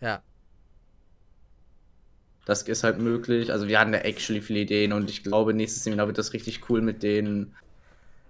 Ja, 0.00 0.22
Das 2.44 2.62
ist 2.62 2.82
halt 2.84 2.98
möglich. 2.98 3.52
Also 3.52 3.68
wir 3.68 3.78
hatten 3.78 3.92
da 3.92 3.98
actually 3.98 4.40
viele 4.40 4.60
Ideen 4.60 4.92
und 4.92 5.10
ich 5.10 5.22
glaube, 5.22 5.54
nächstes 5.54 5.84
Seminar 5.84 6.08
wird 6.08 6.18
das 6.18 6.32
richtig 6.32 6.68
cool 6.70 6.80
mit 6.82 7.02
den 7.02 7.54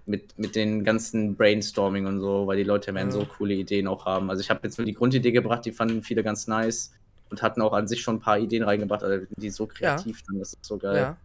mit, 0.07 0.39
mit 0.39 0.57
den 0.57 0.85
ganzen 0.85 1.37
Brainstorming 1.37 2.07
und 2.07 2.21
so, 2.21 2.47
weil 2.47 2.57
die 2.59 2.65
Leute 2.65 2.95
werden 2.95 3.11
Mhm. 3.11 3.13
so 3.13 3.27
coole 3.27 3.55
Ideen 3.55 3.87
auch 3.89 4.07
haben. 4.07 4.31
Also 4.31 4.41
ich 4.43 4.51
habe 4.51 4.61
jetzt 4.65 4.79
nur 4.79 4.87
die 4.87 4.95
Grundidee 4.95 5.33
gebracht, 5.33 5.65
die 5.65 5.73
fanden 5.73 6.03
viele 6.03 6.23
ganz 6.25 6.47
nice 6.49 6.93
und 7.33 7.43
hatten 7.43 7.63
auch 7.63 7.73
an 7.73 7.89
sich 7.89 8.03
schon 8.03 8.17
ein 8.17 8.21
paar 8.21 8.39
Ideen 8.39 8.63
reingebracht, 8.63 9.03
also 9.03 9.27
die 9.37 9.51
so 9.51 9.67
kreativ 9.67 10.23
dann, 10.29 10.39
das 10.39 10.53
ist 10.53 10.65
so 10.65 10.79
geil. 10.79 10.97
ja. 10.97 11.17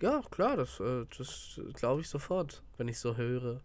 Ja, 0.00 0.20
klar, 0.30 0.56
das, 0.56 0.78
äh, 0.78 1.06
das 1.16 1.60
glaube 1.74 2.02
ich 2.02 2.08
sofort, 2.08 2.62
wenn 2.76 2.86
ich 2.86 3.00
so 3.00 3.16
höre. 3.16 3.60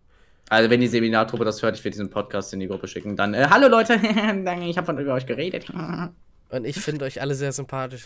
Also 0.50 0.70
wenn 0.70 0.82
die 0.82 0.88
Seminartruppe 0.88 1.46
das 1.46 1.62
hört, 1.62 1.78
ich 1.78 1.84
werde 1.84 1.94
diesen 1.94 2.10
Podcast 2.10 2.54
in 2.54 2.60
die 2.60 2.68
Gruppe 2.68 2.88
schicken, 2.88 3.16
dann 3.16 3.34
äh, 3.34 3.48
hallo 3.50 3.68
Leute, 3.68 3.94
ich 4.66 4.78
habe 4.78 4.86
von 4.86 4.98
über 4.98 5.14
euch 5.14 5.26
geredet. 5.26 5.72
Und 6.50 6.66
ich 6.66 6.80
finde 6.80 7.06
euch 7.06 7.22
alle 7.22 7.34
sehr 7.34 7.52
sympathisch, 7.52 8.06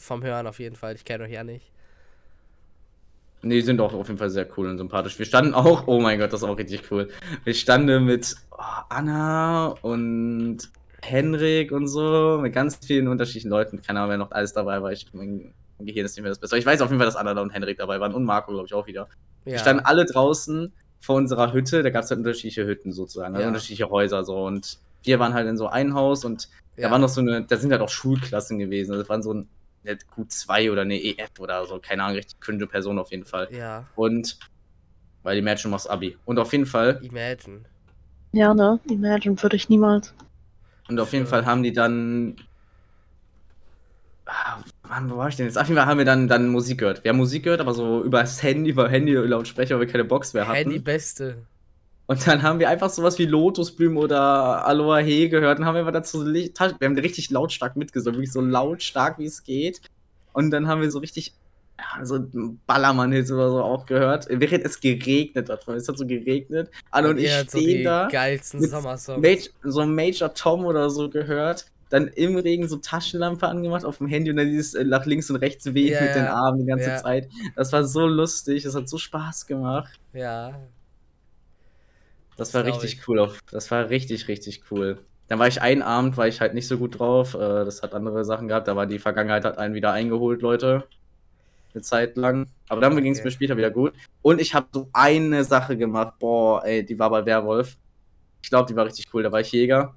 vom 0.00 0.22
Hören 0.22 0.46
auf 0.46 0.58
jeden 0.58 0.76
Fall. 0.76 0.94
Ich 0.94 1.04
kenne 1.06 1.24
euch 1.24 1.32
ja 1.32 1.44
nicht. 1.44 1.70
Nee, 3.40 3.54
die 3.54 3.62
sind 3.62 3.80
auch 3.80 3.94
auf 3.94 4.08
jeden 4.08 4.18
Fall 4.18 4.28
sehr 4.28 4.46
cool 4.56 4.68
und 4.68 4.76
sympathisch. 4.76 5.18
Wir 5.18 5.24
standen 5.24 5.54
auch, 5.54 5.86
oh 5.86 6.00
mein 6.00 6.18
Gott, 6.18 6.32
das 6.32 6.42
ist 6.42 6.48
auch 6.48 6.58
richtig 6.58 6.90
cool. 6.90 7.08
Wir 7.44 7.54
standen 7.54 8.04
mit 8.04 8.36
oh, 8.50 8.62
Anna 8.90 9.68
und 9.80 10.58
Henrik 11.10 11.72
und 11.72 11.88
so, 11.88 12.38
mit 12.40 12.52
ganz 12.52 12.78
vielen 12.84 13.08
unterschiedlichen 13.08 13.50
Leuten. 13.50 13.80
Keine 13.82 14.00
Ahnung, 14.00 14.10
wer 14.10 14.18
noch 14.18 14.30
alles 14.32 14.52
dabei 14.52 14.82
war. 14.82 14.92
Ich, 14.92 15.06
mein 15.12 15.52
Gehirn 15.80 16.04
ist 16.06 16.16
nicht 16.16 16.22
mehr 16.22 16.30
das 16.30 16.38
Beste. 16.38 16.54
Aber 16.54 16.58
ich 16.60 16.66
weiß 16.66 16.80
auf 16.80 16.88
jeden 16.90 16.98
Fall, 16.98 17.06
dass 17.06 17.16
Anna 17.16 17.40
und 17.40 17.50
Henrik 17.52 17.78
dabei 17.78 18.00
waren 18.00 18.14
und 18.14 18.24
Marco, 18.24 18.52
glaube 18.52 18.66
ich, 18.66 18.74
auch 18.74 18.86
wieder. 18.86 19.08
Ja. 19.44 19.52
Wir 19.52 19.58
standen 19.58 19.84
alle 19.84 20.04
draußen 20.04 20.72
vor 21.00 21.16
unserer 21.16 21.52
Hütte. 21.52 21.82
Da 21.82 21.90
gab 21.90 22.04
es 22.04 22.10
halt 22.10 22.18
unterschiedliche 22.18 22.66
Hütten 22.66 22.92
sozusagen, 22.92 23.34
also 23.34 23.42
Ja. 23.42 23.48
unterschiedliche 23.48 23.90
Häuser 23.90 24.24
so. 24.24 24.44
Und 24.44 24.78
wir 25.04 25.18
waren 25.18 25.34
halt 25.34 25.46
in 25.46 25.56
so 25.56 25.68
ein 25.68 25.94
Haus 25.94 26.24
und 26.24 26.48
ja. 26.76 26.84
da 26.88 26.90
waren 26.92 27.00
noch 27.00 27.08
so 27.08 27.20
eine, 27.20 27.44
da 27.44 27.56
sind 27.56 27.70
halt 27.72 27.80
auch 27.82 27.88
Schulklassen 27.88 28.58
gewesen. 28.58 28.90
Also 28.92 29.02
Das 29.02 29.08
waren 29.08 29.22
so 29.22 29.32
ein 29.34 29.48
eine 29.84 29.98
Q2 30.16 30.72
oder 30.72 30.82
eine 30.82 31.00
EF 31.00 31.38
oder 31.38 31.64
so, 31.66 31.78
keine 31.78 32.02
Ahnung, 32.02 32.16
richtig 32.16 32.40
cringe 32.40 32.66
Person 32.66 32.98
auf 32.98 33.12
jeden 33.12 33.24
Fall. 33.24 33.48
Ja, 33.52 33.86
Und 33.94 34.36
weil 35.22 35.36
die 35.36 35.42
Mädchen 35.42 35.70
machst 35.70 35.88
Abi. 35.88 36.16
Und 36.24 36.40
auf 36.40 36.50
jeden 36.52 36.66
Fall, 36.66 36.98
Imagine. 37.02 37.60
Ja, 38.32 38.52
ne? 38.52 38.80
Imagine 38.90 39.40
würde 39.40 39.54
ich 39.54 39.68
niemals. 39.68 40.12
Und 40.88 41.00
auf 41.00 41.12
jeden 41.12 41.24
Ja. 41.24 41.30
Fall 41.30 41.46
haben 41.46 41.62
die 41.62 41.72
dann. 41.72 42.36
Ah, 44.26 44.58
Mann, 44.88 45.10
wo 45.10 45.16
war 45.18 45.28
ich 45.28 45.36
denn 45.36 45.46
jetzt? 45.46 45.56
Auf 45.56 45.68
jeden 45.68 45.78
Fall 45.78 45.86
haben 45.86 45.98
wir 45.98 46.04
dann, 46.04 46.26
dann 46.26 46.48
Musik 46.48 46.78
gehört. 46.78 47.04
Wir 47.04 47.10
haben 47.10 47.16
Musik 47.16 47.44
gehört, 47.44 47.60
aber 47.60 47.74
so 47.74 48.02
über 48.02 48.20
das 48.20 48.42
Handy, 48.42 48.70
über 48.70 48.88
Handy-Lautsprecher, 48.88 49.76
weil 49.76 49.86
wir 49.86 49.92
keine 49.92 50.04
Box 50.04 50.34
mehr 50.34 50.48
hatten. 50.48 50.56
Handy 50.56 50.78
Beste. 50.80 51.46
Und 52.06 52.26
dann 52.26 52.42
haben 52.42 52.58
wir 52.58 52.68
einfach 52.68 52.90
sowas 52.90 53.18
wie 53.18 53.26
Lotusblüten 53.26 53.96
oder 53.96 54.66
Aloha 54.66 54.98
He 54.98 55.28
gehört 55.28 55.58
und 55.58 55.64
haben 55.64 55.76
einfach 55.76 55.92
dazu 55.92 56.24
wir 56.24 56.50
haben 56.82 56.98
richtig 56.98 57.30
lautstark 57.30 57.76
mitgesungen, 57.76 58.16
wirklich 58.16 58.32
so 58.32 58.40
lautstark 58.40 59.18
wie 59.18 59.26
es 59.26 59.42
geht. 59.42 59.80
Und 60.32 60.50
dann 60.50 60.68
haben 60.68 60.82
wir 60.82 60.90
so 60.90 61.00
richtig 61.00 61.34
so 62.02 62.18
Ballermann-Hits 62.66 63.30
oder 63.30 63.50
so 63.50 63.62
auch 63.62 63.86
gehört, 63.86 64.26
während 64.30 64.64
es 64.64 64.80
geregnet 64.80 65.48
hat. 65.48 65.66
Es 65.68 65.88
hat 65.88 65.98
so 65.98 66.06
geregnet. 66.06 66.70
Anne 66.90 67.10
und, 67.10 67.18
ich 67.18 67.36
habt 67.36 67.50
so 67.50 67.58
stehen 67.58 67.78
die 67.78 67.82
da, 67.84 68.08
geilsten 68.10 68.66
Sommersongs. 68.66 69.50
So 69.62 69.84
Major 69.86 70.32
Tom 70.34 70.64
oder 70.64 70.90
so 70.90 71.08
gehört. 71.10 71.66
Dann 71.88 72.08
im 72.08 72.36
Regen 72.36 72.66
so 72.68 72.78
Taschenlampe 72.78 73.46
angemacht 73.46 73.84
auf 73.84 73.98
dem 73.98 74.08
Handy 74.08 74.30
und 74.30 74.36
dann 74.36 74.48
dieses 74.48 74.74
äh, 74.74 74.84
nach 74.84 75.06
links 75.06 75.30
und 75.30 75.36
rechts 75.36 75.72
wehen 75.72 75.92
Ja, 75.92 76.00
mit 76.00 76.16
den. 76.16 76.24
Armen 76.26 76.58
die 76.58 76.66
ganze 76.66 76.88
Ja. 76.88 76.96
Zeit. 76.96 77.28
Das 77.54 77.72
war 77.72 77.84
so 77.84 78.06
lustig, 78.08 78.64
das 78.64 78.74
hat 78.74 78.88
so 78.88 78.98
Spaß 78.98 79.46
gemacht. 79.46 79.92
Ja. 80.12 80.58
Das 82.36 82.52
war 82.54 82.64
glaub 82.64 82.74
richtig 82.82 83.00
ich. 83.00 83.08
cool. 83.08 83.20
Auf, 83.20 83.40
das 83.50 83.70
war 83.70 83.88
richtig, 83.88 84.26
richtig 84.26 84.62
cool. 84.70 84.98
Dann 85.28 85.38
war 85.38 85.46
ich 85.48 85.62
einen 85.62 85.82
Abend, 85.82 86.16
war 86.16 86.26
ich 86.28 86.40
halt 86.40 86.54
nicht 86.54 86.68
so 86.68 86.76
gut 86.78 86.98
drauf. 86.98 87.34
Äh, 87.34 87.38
das 87.38 87.82
hat 87.82 87.94
andere 87.94 88.24
Sachen 88.24 88.48
gehabt. 88.48 88.66
War 88.66 88.86
die 88.86 88.98
Vergangenheit 88.98 89.44
hat 89.44 89.58
einen 89.58 89.74
wieder 89.74 89.92
eingeholt, 89.92 90.42
Leute. 90.42 90.84
Eine 91.76 91.82
Zeit 91.82 92.16
lang. 92.16 92.46
Aber 92.70 92.80
dann 92.80 92.96
ging 93.02 93.12
es 93.12 93.18
Okay. 93.18 93.26
mir 93.28 93.32
später 93.32 93.56
wieder 93.58 93.70
gut. 93.70 93.92
Und 94.22 94.40
ich 94.40 94.54
habe 94.54 94.66
so 94.72 94.88
eine 94.94 95.44
Sache 95.44 95.76
gemacht. 95.76 96.14
Boah, 96.18 96.64
ey, 96.64 96.84
die 96.86 96.98
war 96.98 97.10
bei 97.10 97.26
Werwolf. 97.26 97.76
Ich 98.42 98.48
glaube, 98.48 98.66
die 98.66 98.74
war 98.74 98.86
richtig 98.86 99.04
cool. 99.12 99.22
Da 99.22 99.30
war 99.30 99.40
ich 99.40 99.52
Jäger. 99.52 99.94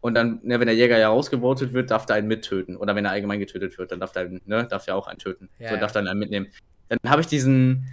Und 0.00 0.14
dann, 0.14 0.38
ne, 0.44 0.60
wenn 0.60 0.66
der 0.68 0.76
Jäger 0.76 0.98
ja 0.98 1.08
rausgevotet 1.08 1.72
wird, 1.72 1.90
darf 1.90 2.06
der 2.06 2.14
einen 2.16 2.28
mittöten. 2.28 2.76
Oder 2.76 2.94
wenn 2.94 3.04
er 3.04 3.10
allgemein 3.10 3.40
getötet 3.40 3.76
wird, 3.76 3.90
dann 3.90 3.98
darf 3.98 4.12
der, 4.12 4.22
einen, 4.22 4.40
ne, 4.46 4.66
darf 4.70 4.86
er 4.86 4.94
auch 4.94 5.08
einen 5.08 5.18
töten. 5.18 5.48
Ja, 5.58 5.70
so, 5.70 5.74
ja. 5.74 5.80
darf 5.80 5.90
dann 5.92 6.06
einen 6.06 6.20
mitnehmen. 6.20 6.46
Dann 6.88 6.98
habe 7.10 7.20
ich 7.22 7.26
diesen. 7.26 7.86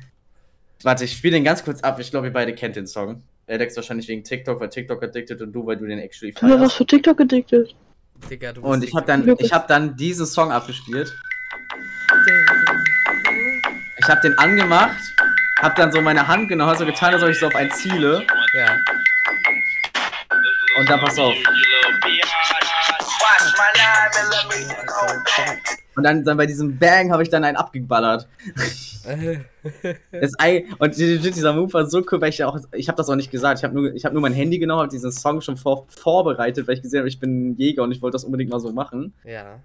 Warte, 0.84 1.06
ich 1.06 1.14
spiele 1.14 1.34
den 1.34 1.44
ganz 1.44 1.64
kurz 1.66 1.82
ab. 1.82 2.00
Ich 2.00 2.12
glaube, 2.12 2.28
ihr 2.28 2.34
beide 2.34 2.54
kennt 2.54 2.76
den 2.76 2.86
Song. 2.86 3.24
Alex 3.48 3.76
wahrscheinlich 3.76 4.08
wegen 4.08 4.24
TikTok, 4.24 4.60
weil 4.60 4.70
TikTok 4.70 5.02
addicted 5.02 5.42
und 5.42 5.52
du, 5.54 5.66
weil 5.66 5.78
du 5.78 5.88
den 5.88 5.98
actually 6.00 6.34
Ja, 6.40 6.50
was 6.52 6.58
feierst. 6.60 6.76
für 6.76 6.86
TikTok 6.86 7.20
addicted? 7.22 7.76
Digga, 8.30 8.54
du 8.54 8.62
Und 8.62 8.82
bist 8.82 8.90
ich 8.92 8.96
habe 8.96 9.08
dann, 9.08 9.36
ich 9.40 9.52
habe 9.54 9.66
dann 9.68 9.96
diesen 9.96 10.26
Song 10.28 10.52
abgespielt. 10.52 11.12
Ich 14.08 14.12
habe 14.12 14.22
den 14.22 14.38
angemacht, 14.38 14.96
habe 15.62 15.76
dann 15.76 15.92
so 15.92 16.00
meine 16.00 16.26
Hand 16.26 16.50
hab 16.50 16.78
so 16.78 16.86
getan, 16.86 17.14
als 17.16 17.24
ob 17.24 17.28
ich 17.30 17.38
so 17.38 17.48
auf 17.48 17.56
ein 17.56 17.70
ziele. 17.72 18.26
Ja. 18.54 18.78
Und 20.80 20.90
dann 20.90 21.02
pass 21.02 21.20
auf. 21.20 21.34
Und 25.96 26.04
dann, 26.04 26.24
dann 26.24 26.38
bei 26.38 26.46
diesem 26.46 26.78
Bang 26.78 27.12
habe 27.12 27.24
ich 27.24 27.30
dann 27.30 27.44
einen 27.44 27.58
abgeballert. 27.58 28.28
Das 30.12 30.32
Ei, 30.40 30.66
und 30.80 30.98
die- 30.98 31.18
die- 31.18 31.32
dieser 31.32 31.52
Move 31.54 31.72
war 31.74 31.86
so 31.86 32.02
cool, 32.12 32.22
weil 32.22 32.30
ich 32.30 32.42
auch, 32.44 32.58
ich 32.74 32.88
habe 32.90 32.96
das 32.98 33.10
auch 33.10 33.16
nicht 33.16 33.32
gesagt. 33.32 33.60
Ich 33.60 33.64
habe 33.66 33.74
nur, 33.74 33.94
ich 33.94 34.04
hab 34.06 34.14
nur 34.14 34.22
mein 34.22 34.32
Handy 34.34 34.60
genommen, 34.60 34.80
habe 34.82 34.90
diesen 34.92 35.12
Song 35.14 35.40
schon 35.42 35.58
vor, 35.58 35.86
vorbereitet, 35.90 36.68
weil 36.68 36.76
ich 36.76 36.82
gesehen 36.82 37.00
habe, 37.00 37.08
ich 37.10 37.20
bin 37.20 37.50
ein 37.52 37.56
Jäger 37.58 37.84
und 37.84 37.92
ich 37.94 38.02
wollte 38.02 38.16
das 38.16 38.24
unbedingt 38.24 38.50
mal 38.52 38.60
so 38.62 38.72
machen. 38.72 39.14
ja. 39.26 39.60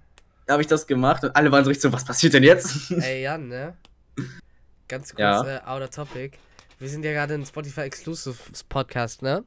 Da 0.45 0.53
habe 0.53 0.61
ich 0.61 0.67
das 0.67 0.85
gemacht 0.87 1.23
und 1.23 1.33
alle 1.37 1.49
waren 1.53 1.63
so 1.63 1.69
richtig 1.69 1.83
so, 1.83 1.93
was 1.93 2.03
passiert 2.03 2.33
denn 2.33 2.43
jetzt? 2.43 2.91
Ey, 2.91 3.23
Jan, 3.23 3.47
ne? 3.47 3.75
Ganz 4.87 5.09
kurz, 5.09 5.19
Ja. 5.19 5.57
äh, 5.57 5.61
out 5.65 5.81
of 5.81 5.89
topic. 5.89 6.37
Wir 6.79 6.89
sind 6.89 7.03
ja 7.05 7.11
gerade 7.13 7.33
ein 7.35 7.45
Spotify 7.45 7.81
Exclusives 7.81 8.63
Podcast, 8.63 9.21
ne? 9.21 9.43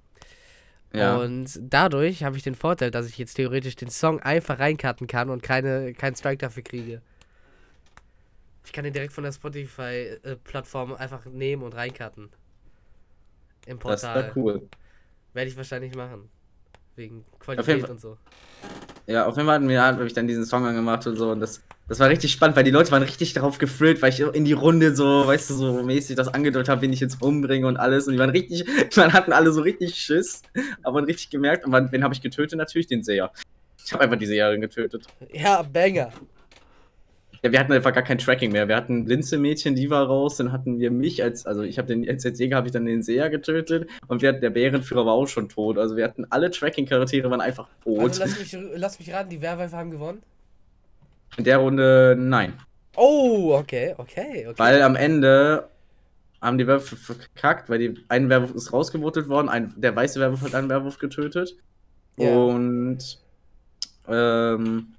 ja. 0.92 1.16
Und 1.18 1.58
dadurch 1.60 2.22
habe 2.24 2.36
ich 2.36 2.42
den 2.42 2.54
Vorteil, 2.54 2.90
dass 2.90 3.06
ich 3.06 3.18
jetzt 3.18 3.34
theoretisch 3.34 3.76
den 3.76 3.90
Song 3.90 4.20
einfach 4.20 4.58
reinkarten 4.58 5.06
kann 5.06 5.28
und 5.28 5.42
keine, 5.42 5.92
keinen 5.92 6.16
Strike 6.16 6.38
dafür 6.38 6.62
kriege. 6.62 7.02
Ich 8.64 8.72
kann 8.72 8.84
den 8.84 8.92
direkt 8.92 9.12
von 9.12 9.22
der 9.24 9.32
Spotify-Plattform 9.32 10.94
einfach 10.94 11.24
nehmen 11.26 11.62
und 11.62 11.74
reinkarten. 11.74 12.30
Im 13.66 13.78
das 13.78 14.00
Portal. 14.02 14.28
war 14.28 14.36
cool. 14.36 14.68
Werde 15.34 15.50
ich 15.50 15.56
wahrscheinlich 15.56 15.94
machen. 15.94 16.30
Wegen 16.96 17.24
Qualität 17.38 17.88
und 17.90 18.00
so. 18.00 18.16
Ja, 19.06 19.26
auf 19.26 19.36
jeden 19.36 19.46
Fall 19.46 19.56
hatten 19.56 19.68
wir, 19.68 19.82
habe 19.82 20.06
ich 20.06 20.14
dann 20.14 20.26
diesen 20.26 20.44
Song 20.44 20.64
angemacht 20.66 21.06
und 21.06 21.16
so. 21.16 21.30
Und 21.30 21.38
das, 21.40 21.62
das 21.88 22.00
war 22.00 22.08
richtig 22.08 22.32
spannend, 22.32 22.56
weil 22.56 22.64
die 22.64 22.72
Leute 22.72 22.90
waren 22.90 23.02
richtig 23.04 23.32
darauf 23.34 23.58
gefüllt, 23.58 24.02
weil 24.02 24.10
ich 24.12 24.18
in 24.20 24.44
die 24.44 24.52
Runde 24.52 24.96
so, 24.96 25.26
weißt 25.26 25.50
du, 25.50 25.54
so 25.54 25.82
mäßig 25.84 26.16
das 26.16 26.26
angedeutet 26.28 26.68
habe, 26.68 26.82
wen 26.82 26.92
ich 26.92 26.98
jetzt 27.00 27.22
umbringe 27.22 27.68
und 27.68 27.76
alles. 27.76 28.06
Und 28.08 28.14
die 28.14 28.18
waren 28.18 28.30
richtig, 28.30 28.64
man 28.96 29.12
hatten 29.12 29.32
alle 29.32 29.52
so 29.52 29.60
richtig 29.60 29.94
Schiss, 29.94 30.42
aber 30.82 31.06
richtig 31.06 31.30
gemerkt. 31.30 31.64
Und 31.64 31.72
wann- 31.72 31.92
wen 31.92 32.02
habe 32.02 32.14
ich 32.14 32.20
getötet? 32.20 32.58
Natürlich 32.58 32.88
den 32.88 33.04
Seher. 33.04 33.30
Ich 33.84 33.92
habe 33.92 34.02
einfach 34.02 34.18
die 34.18 34.26
Seherin 34.26 34.60
getötet. 34.60 35.06
Ja, 35.32 35.62
Banger. 35.62 36.10
Ja, 37.46 37.52
wir 37.52 37.60
hatten 37.60 37.72
einfach 37.72 37.92
gar 37.92 38.02
kein 38.02 38.18
Tracking 38.18 38.50
mehr. 38.50 38.66
Wir 38.66 38.74
hatten 38.74 39.04
Blinzelmädchen, 39.04 39.76
die 39.76 39.88
war 39.88 40.04
raus, 40.04 40.36
dann 40.36 40.50
hatten 40.50 40.80
wir 40.80 40.90
mich 40.90 41.22
als, 41.22 41.46
also 41.46 41.62
ich 41.62 41.78
habe 41.78 41.86
den, 41.86 42.08
als 42.08 42.26
als 42.26 42.40
Jäger 42.40 42.56
habe 42.56 42.66
ich 42.66 42.72
dann 42.72 42.86
den 42.86 43.04
Seher 43.04 43.30
getötet 43.30 43.88
und 44.08 44.20
wir 44.20 44.30
hatten, 44.30 44.40
der 44.40 44.50
Bärenführer 44.50 45.06
war 45.06 45.12
auch 45.12 45.28
schon 45.28 45.48
tot. 45.48 45.78
Also 45.78 45.96
wir 45.96 46.02
hatten 46.02 46.26
alle 46.30 46.50
Tracking-Charaktere 46.50 47.30
waren 47.30 47.40
einfach 47.40 47.68
tot. 47.84 48.00
Also 48.00 48.24
lass 48.24 48.38
mich, 48.40 48.58
lass 48.74 48.98
mich 48.98 49.12
raten, 49.12 49.30
die 49.30 49.40
Werwölfe 49.40 49.76
haben 49.76 49.92
gewonnen. 49.92 50.24
In 51.36 51.44
der 51.44 51.58
Runde 51.58 52.16
nein. 52.18 52.54
Oh, 52.96 53.54
okay, 53.54 53.94
okay, 53.96 54.48
okay. 54.48 54.58
Weil 54.58 54.82
am 54.82 54.96
Ende 54.96 55.68
haben 56.42 56.58
die 56.58 56.66
Werwölfe 56.66 56.96
verkackt, 56.96 57.70
weil 57.70 57.78
die, 57.78 57.94
ein 58.08 58.28
Werwolf 58.28 58.56
ist 58.56 58.72
rausgevotet 58.72 59.28
worden, 59.28 59.48
ein, 59.48 59.72
der 59.76 59.94
weiße 59.94 60.18
Werwolf 60.18 60.42
hat 60.42 60.56
einen 60.56 60.68
Werwolf 60.68 60.98
getötet. 60.98 61.54
Ja. 62.16 62.34
Und 62.34 63.20
ähm, 64.08 64.95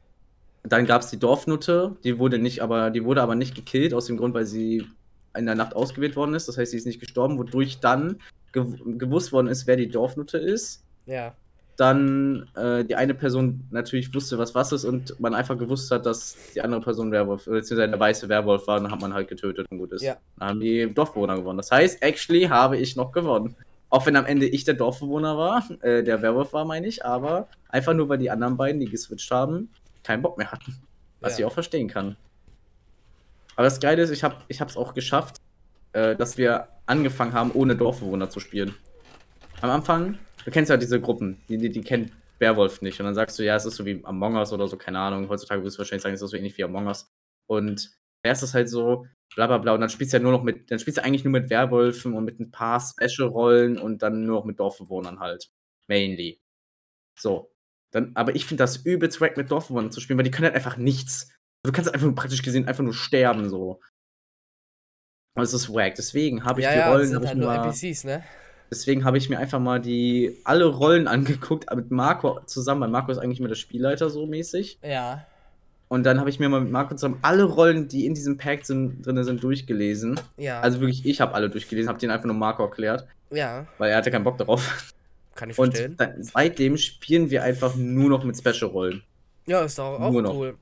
dann 0.71 0.85
gab 0.85 1.01
es 1.01 1.09
die 1.09 1.19
Dorfnutte, 1.19 1.95
die 2.03 2.19
wurde 2.19 2.39
nicht, 2.39 2.61
aber 2.61 2.89
die 2.89 3.03
wurde 3.03 3.21
aber 3.21 3.35
nicht 3.35 3.55
gekillt, 3.55 3.93
aus 3.93 4.05
dem 4.05 4.17
Grund, 4.17 4.33
weil 4.33 4.45
sie 4.45 4.85
in 5.35 5.45
der 5.45 5.55
Nacht 5.55 5.75
ausgewählt 5.75 6.15
worden 6.15 6.33
ist. 6.33 6.47
Das 6.47 6.57
heißt, 6.57 6.71
sie 6.71 6.77
ist 6.77 6.87
nicht 6.87 6.99
gestorben, 6.99 7.37
wodurch 7.37 7.79
dann 7.79 8.19
gew 8.53 8.75
gewusst 8.97 9.31
worden 9.31 9.47
ist, 9.47 9.67
wer 9.67 9.75
die 9.75 9.89
Dorfnutte 9.89 10.37
ist. 10.37 10.83
ja. 11.05 11.33
Dann 11.79 12.49
äh, 12.55 12.83
die 12.85 12.95
eine 12.95 13.13
Person 13.13 13.67
natürlich 13.69 14.11
wusste, 14.11 14.39
was 14.39 14.55
was 14.55 14.71
ist 14.71 14.83
und 14.83 15.19
man 15.19 15.35
einfach 15.35 15.59
gewusst 15.59 15.91
hat, 15.91 16.07
dass 16.07 16.35
die 16.55 16.61
andere 16.61 16.81
Person 16.81 17.11
Werwolf, 17.11 17.45
beziehungsweise 17.45 17.87
der 17.87 17.99
weiße 17.99 18.27
Werwolf 18.29 18.65
war, 18.65 18.77
und 18.77 18.85
dann 18.85 18.91
hat 18.91 18.99
man 18.99 19.13
halt 19.13 19.27
getötet 19.27 19.67
und 19.69 19.77
gut 19.77 19.91
ist. 19.91 20.01
Ja. 20.01 20.17
Dann 20.39 20.49
haben 20.49 20.59
die 20.59 20.91
Dorfbewohner 20.91 21.35
gewonnen. 21.35 21.57
Das 21.57 21.69
heißt, 21.69 22.01
actually 22.01 22.45
habe 22.45 22.77
ich 22.77 22.95
noch 22.95 23.11
gewonnen. 23.11 23.55
Auch 23.91 24.07
wenn 24.07 24.15
am 24.15 24.25
Ende 24.25 24.47
ich 24.47 24.63
der 24.63 24.73
Dorfbewohner 24.73 25.37
war, 25.37 25.63
äh, 25.81 26.01
der 26.03 26.23
Werwolf 26.23 26.51
war, 26.51 26.65
meine 26.65 26.87
ich, 26.87 27.05
aber 27.05 27.47
einfach 27.69 27.93
nur, 27.93 28.09
weil 28.09 28.17
die 28.17 28.31
anderen 28.31 28.57
beiden, 28.57 28.81
die 28.81 28.89
geswitcht 28.89 29.29
haben, 29.29 29.69
keinen 30.07 30.21
Bock 30.21 30.37
mehr 30.37 30.51
hatten. 30.51 30.75
Was 31.19 31.33
Ja. 31.33 31.39
ich 31.39 31.45
auch 31.45 31.53
verstehen 31.53 31.87
kann. 31.87 32.15
Aber 33.55 33.63
das 33.65 33.79
Geile 33.79 34.01
ist, 34.03 34.11
ich 34.11 34.23
habe 34.23 34.35
es 34.47 34.77
auch 34.77 34.93
geschafft, 34.93 35.37
äh, 35.93 36.15
dass 36.15 36.37
wir 36.37 36.67
angefangen 36.85 37.33
haben, 37.33 37.51
ohne 37.51 37.75
Dorfbewohner 37.75 38.29
zu 38.29 38.39
spielen. 38.39 38.73
Am 39.61 39.69
Anfang, 39.69 40.17
du 40.45 40.51
kennst 40.51 40.69
ja 40.69 40.77
diese 40.77 41.01
Gruppen, 41.01 41.41
die, 41.49 41.57
die, 41.57 41.69
die 41.69 41.81
kennt 41.81 42.11
Werwolf 42.39 42.81
nicht. 42.81 42.99
Und 42.99 43.05
dann 43.07 43.15
sagst 43.15 43.37
du, 43.39 43.43
ja, 43.43 43.55
es 43.55 43.65
ist 43.65 43.75
so 43.75 43.85
wie 43.85 43.99
Among 44.05 44.35
Us 44.35 44.53
oder 44.53 44.67
so, 44.67 44.77
keine 44.77 44.99
Ahnung. 44.99 45.27
Heutzutage 45.27 45.63
wirst 45.63 45.77
du 45.77 45.79
wahrscheinlich 45.79 46.03
sagen, 46.03 46.13
es 46.15 46.21
ist 46.21 46.29
so 46.29 46.37
ähnlich 46.37 46.57
wie 46.57 46.63
Among 46.63 46.85
Us. 46.87 47.09
Und 47.47 47.89
erst 48.23 48.43
ist 48.43 48.53
halt 48.53 48.69
so, 48.69 49.07
bla 49.35 49.47
bla 49.47 49.57
bla. 49.57 49.73
Und 49.73 49.81
dann 49.81 49.89
spielst 49.89 50.13
du 50.13 50.17
ja 50.17 50.23
nur 50.23 50.31
noch 50.31 50.43
mit, 50.43 50.69
dann 50.69 50.77
spielst 50.77 50.99
du 50.99 51.03
eigentlich 51.03 51.23
nur 51.23 51.31
mit 51.31 51.49
Werwölfen 51.49 52.13
und 52.13 52.25
mit 52.25 52.39
ein 52.39 52.51
paar 52.51 52.79
Special-Rollen 52.79 53.79
und 53.79 54.03
dann 54.03 54.23
nur 54.25 54.37
noch 54.37 54.45
mit 54.45 54.59
Dorfbewohnern 54.59 55.19
halt. 55.19 55.49
Mainly. 55.87 56.39
So. 57.19 57.51
Dann, 57.97 58.11
aber 58.15 58.35
ich 58.35 58.45
finde 58.45 58.63
das 58.63 58.77
übelst 58.77 59.19
wack 59.21 59.37
mit 59.37 59.51
Dorfbewohnern 59.51 59.91
zu 59.91 59.99
spielen, 59.99 60.17
weil 60.17 60.23
die 60.23 60.31
können 60.31 60.45
halt 60.45 60.55
einfach 60.55 60.77
nichts. 60.77 61.29
Du 61.63 61.71
kannst 61.71 61.93
einfach 61.93 62.05
nur 62.05 62.15
praktisch 62.15 62.43
gesehen 62.43 62.67
einfach 62.67 62.83
nur 62.83 62.93
sterben, 62.93 63.49
so. 63.49 63.79
Und 65.35 65.43
es 65.43 65.53
ist 65.53 65.73
wack. 65.73 65.95
Deswegen 65.95 66.43
habe 66.45 66.61
ich 66.61 66.65
ja, 66.65 66.71
die 66.71 66.79
ja, 66.79 66.89
Rollen. 66.89 67.01
das 67.01 67.09
sind 67.09 67.27
halt 67.27 67.37
nur 67.37 67.53
NPCs, 67.53 68.03
ne? 68.03 68.23
deswegen 68.69 69.05
habe 69.05 69.17
ich 69.17 69.29
mir 69.29 69.39
einfach 69.39 69.59
mal 69.59 69.79
die 69.79 70.37
alle 70.43 70.65
Rollen 70.65 71.07
angeguckt, 71.07 71.73
mit 71.75 71.91
Marco 71.91 72.39
zusammen, 72.45 72.81
weil 72.81 72.89
Marco 72.89 73.11
ist 73.11 73.17
eigentlich 73.17 73.39
immer 73.39 73.49
der 73.49 73.55
Spielleiter 73.55 74.09
so 74.09 74.25
mäßig. 74.25 74.79
Ja. 74.83 75.25
Und 75.89 76.03
dann 76.03 76.19
habe 76.19 76.29
ich 76.29 76.39
mir 76.39 76.49
mal 76.49 76.59
mit 76.61 76.71
Marco 76.71 76.95
zusammen 76.95 77.19
alle 77.21 77.43
Rollen, 77.43 77.87
die 77.87 78.05
in 78.05 78.13
diesem 78.13 78.37
Pack 78.37 78.65
sind, 78.65 79.05
drin 79.05 79.23
sind, 79.23 79.41
durchgelesen. 79.41 80.19
Ja. 80.35 80.59
Also 80.59 80.81
wirklich, 80.81 81.05
ich 81.05 81.21
habe 81.21 81.33
alle 81.33 81.49
durchgelesen, 81.49 81.87
habe 81.87 81.99
den 81.99 82.11
einfach 82.11 82.25
nur 82.25 82.35
Marco 82.35 82.63
erklärt, 82.63 83.07
ja, 83.31 83.65
weil 83.77 83.91
er 83.91 83.97
hatte 83.97 84.11
keinen 84.11 84.23
Bock 84.23 84.37
darauf. 84.37 84.93
kann 85.37 85.49
ich 85.49 85.57
Und 85.57 85.75
verstehen. 85.77 85.95
dann, 85.97 86.23
seitdem 86.23 86.77
spielen 86.77 87.29
wir 87.29 87.43
einfach 87.43 87.75
nur 87.75 88.09
noch 88.09 88.23
mit 88.25 88.37
Special-Rollen. 88.37 89.03
Ja, 89.45 89.61
ist 89.61 89.79
auch 89.79 89.99
noch. 90.21 90.33
cool. 90.35 90.57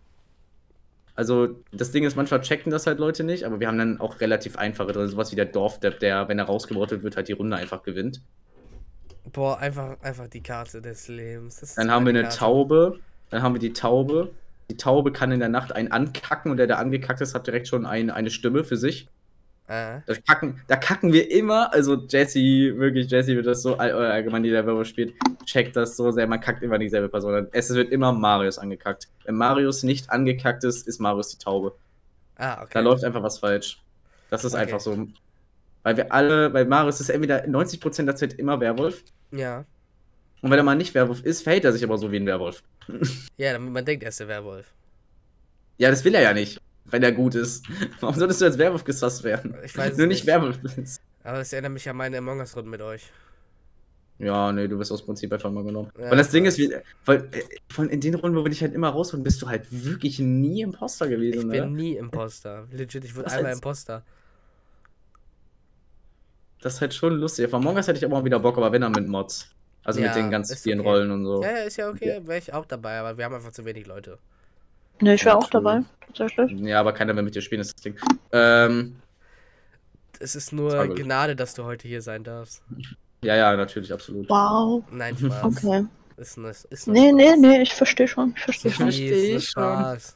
Also 1.15 1.63
das 1.71 1.91
Ding 1.91 2.03
ist, 2.03 2.15
manchmal 2.15 2.41
checken 2.41 2.71
das 2.71 2.87
halt 2.87 2.99
Leute 2.99 3.23
nicht, 3.23 3.45
aber 3.45 3.59
wir 3.59 3.67
haben 3.67 3.77
dann 3.77 3.99
auch 4.01 4.19
relativ 4.19 4.57
einfache 4.57 4.91
drin, 4.91 5.07
sowas 5.07 5.31
wie 5.31 5.35
der 5.37 5.45
Dorfdepp, 5.45 5.99
der, 5.99 6.27
wenn 6.27 6.39
er 6.39 6.45
rausgewortet 6.45 7.03
wird, 7.03 7.15
halt 7.15 7.27
die 7.29 7.33
Runde 7.33 7.55
einfach 7.57 7.83
gewinnt. 7.83 8.21
Boah, 9.23 9.57
einfach, 9.59 9.99
einfach 10.01 10.27
die 10.27 10.43
Karte 10.43 10.81
des 10.81 11.07
Lebens. 11.07 11.73
Dann 11.75 11.89
haben 11.91 12.05
wir 12.05 12.11
eine 12.11 12.23
Karte. 12.23 12.37
Taube, 12.37 12.99
dann 13.29 13.41
haben 13.41 13.55
wir 13.55 13.59
die 13.59 13.73
Taube. 13.73 14.35
Die 14.69 14.77
Taube 14.77 15.11
kann 15.11 15.31
in 15.31 15.39
der 15.39 15.49
Nacht 15.49 15.71
einen 15.73 15.91
ankacken 15.91 16.51
und 16.51 16.57
der, 16.57 16.67
der 16.67 16.79
angekackt 16.79 17.21
ist, 17.21 17.33
hat 17.35 17.47
direkt 17.47 17.67
schon 17.67 17.85
ein, 17.85 18.09
eine 18.09 18.29
Stimme 18.29 18.63
für 18.63 18.77
sich. 18.77 19.07
Ah, 19.67 20.01
Da 20.05 20.13
kacken, 20.27 20.61
da 20.67 20.75
kacken 20.75 21.11
wir 21.11 21.31
immer, 21.31 21.73
also 21.73 21.95
Jesse, 22.07 22.77
wirklich, 22.77 23.09
Jesse 23.09 23.35
wird 23.35 23.47
das 23.47 23.63
so, 23.63 23.73
oder 23.73 24.13
allgemein 24.13 24.43
jeder, 24.43 24.57
der 24.57 24.67
Werwolf 24.67 24.87
spielt, 24.89 25.13
checkt 25.45 25.75
das 25.75 25.97
so 25.97 26.11
sehr, 26.11 26.27
man 26.27 26.39
kackt 26.39 26.61
immer 26.61 26.77
dieselbe 26.77 27.09
Person. 27.09 27.47
Es 27.51 27.73
wird 27.73 27.91
immer 27.91 28.11
Marius 28.13 28.59
angekackt. 28.59 29.07
Wenn 29.23 29.35
Marius 29.35 29.81
nicht 29.81 30.11
angekackt 30.11 30.63
ist, 30.63 30.87
ist 30.87 30.99
Marius 30.99 31.29
die 31.29 31.37
Taube. 31.43 31.75
ah 32.37 32.61
okay. 32.61 32.69
Da 32.73 32.79
läuft 32.81 33.03
einfach 33.03 33.23
was 33.23 33.39
falsch. 33.39 33.81
Das 34.29 34.45
ist 34.45 34.53
Okay. 34.53 34.63
einfach 34.63 34.79
so. 34.79 35.07
Weil 35.81 35.97
wir 35.97 36.11
alle, 36.13 36.53
weil 36.53 36.65
Marius 36.65 36.99
ist 36.99 37.09
entweder 37.09 37.45
90% 37.47 38.05
der 38.05 38.15
Zeit 38.15 38.33
immer 38.33 38.59
Werwolf. 38.59 39.03
Ja. 39.31 39.65
Und 40.41 40.51
wenn 40.51 40.57
er 40.59 40.63
mal 40.63 40.75
nicht 40.75 40.93
Werwolf 40.93 41.23
ist, 41.23 41.41
verhält 41.41 41.65
er 41.65 41.71
sich 41.73 41.83
aber 41.83 41.97
so 41.97 42.11
wie 42.11 42.17
ein 42.17 42.25
Werwolf. 42.27 42.61
Ja, 43.37 43.53
damit 43.53 43.73
man 43.73 43.83
denkt, 43.83 44.03
er 44.03 44.09
ist 44.09 44.19
der 44.19 44.27
Werwolf. 44.27 44.67
Ja, 45.77 45.89
das 45.89 46.03
will 46.05 46.13
er 46.13 46.21
ja 46.21 46.33
nicht, 46.33 46.61
wenn 46.85 47.03
er 47.03 47.11
gut 47.11 47.35
ist. 47.35 47.65
Warum 47.99 48.15
solltest 48.15 48.41
du 48.41 48.45
als 48.45 48.57
Werwolf 48.57 48.83
gesasst 48.83 49.23
werden? 49.23 49.55
Ich 49.63 49.77
weiß 49.77 49.97
Nur 49.97 50.07
nicht 50.07 50.19
nicht. 50.19 50.27
Werwolf 50.27 50.59
bist. 50.61 51.01
Aber 51.23 51.39
es 51.39 51.51
erinnert 51.53 51.71
mich 51.73 51.89
an 51.89 51.95
meine 51.97 52.17
Among 52.19 52.39
Us-Runden 52.39 52.69
mit 52.69 52.81
euch. 52.81 53.11
Ja, 54.17 54.51
nee, 54.53 54.67
du 54.67 54.79
wirst 54.79 54.93
aus 54.93 55.03
Prinzip 55.03 55.33
einfach 55.33 55.51
mal 55.51 55.63
genommen. 55.65 55.91
Ja, 55.99 56.09
weil 56.11 56.17
das 56.17 56.29
Ding 56.29 56.45
ist, 56.45 56.57
wie, 56.57 56.73
weil, 57.03 57.27
äh, 57.33 57.41
von 57.69 57.89
in 57.89 57.99
den 57.99 58.15
Runden, 58.15 58.37
wo 58.37 58.45
wir 58.45 58.49
dich 58.49 58.61
halt 58.61 58.73
immer 58.73 58.87
rausholen, 58.89 59.23
bist 59.23 59.41
du 59.41 59.49
halt 59.49 59.65
wirklich 59.69 60.19
nie 60.19 60.61
Imposter 60.61 61.05
Ich 61.05 61.11
gewesen, 61.11 61.49
bin 61.49 61.63
ne? 61.65 61.69
nie 61.71 61.97
Imposter. 61.97 62.65
Legit, 62.71 63.03
ich 63.03 63.13
wurde 63.15 63.25
Das 63.25 63.33
einmal 63.33 63.51
heißt- 63.51 63.55
Imposter. 63.55 64.03
Das 66.61 66.75
ist 66.75 66.81
halt 66.81 66.93
schon 66.93 67.13
lustig. 67.15 67.49
Von 67.49 67.61
Among 67.61 67.75
Us 67.75 67.87
hätte 67.87 67.97
ich 67.99 68.05
aber 68.05 68.17
mal 68.19 68.25
wieder 68.25 68.39
Bock, 68.39 68.57
aber 68.57 68.71
wenn 68.71 68.81
dann 68.81 68.91
mit 68.93 69.07
Mods. 69.07 69.49
Also 69.83 69.99
Ja, 69.99 70.07
mit 70.07 70.15
den 70.15 70.31
ganz 70.31 70.53
vielen 70.61 70.79
okay. 70.79 70.89
Rollen 70.89 71.11
und 71.11 71.25
so. 71.25 71.43
Ja, 71.43 71.51
ja, 71.51 71.57
ist 71.63 71.77
ja 71.77 71.89
okay, 71.89 72.21
wäre 72.25 72.39
ich 72.39 72.53
auch 72.53 72.65
dabei, 72.65 72.97
aber 72.99 73.17
wir 73.17 73.25
haben 73.25 73.35
einfach 73.35 73.51
zu 73.51 73.65
wenig 73.65 73.85
Leute. 73.85 74.17
Ne, 75.01 75.15
ich 75.15 75.25
wäre 75.25 75.37
auch 75.37 75.49
dabei, 75.49 75.81
tatsächlich. 76.07 76.51
Ja, 76.61 76.79
aber 76.79 76.93
keiner 76.93 77.15
will 77.15 77.23
mit 77.23 77.35
dir 77.35 77.41
spielen, 77.41 77.61
ist 77.61 77.73
das 77.75 77.81
Ding. 77.81 77.95
Ähm, 78.31 78.95
Es 80.19 80.35
ist 80.35 80.47
Das 80.47 80.51
nur 80.53 80.87
gut. 80.87 80.97
Gnade, 80.97 81.35
dass 81.35 81.53
du 81.53 81.63
heute 81.65 81.87
hier 81.87 82.01
sein 82.01 82.23
darfst. 82.23 82.61
ja, 83.21 83.35
ja, 83.35 83.55
natürlich, 83.55 83.91
absolut. 83.91 84.29
Wow. 84.29 84.83
Nein, 84.91 85.17
Spaß. 85.19 85.43
Okay. 85.43 85.85
Ist 86.17 86.37
nur, 86.37 86.49
ist 86.49 86.87
nur 86.87 86.93
Nee, 86.95 87.11
nee, 87.11 87.27
Spaß. 87.27 87.39
nee, 87.39 87.61
ich 87.61 87.73
verstehe 87.73 88.07
schon. 88.07 88.33
Ich 88.37 88.43
verstehe 88.43 88.71
schon. 88.71 88.85
versteh 88.85 89.35
ich 89.35 89.49
schon. 89.49 89.63
Spaß. 89.63 90.15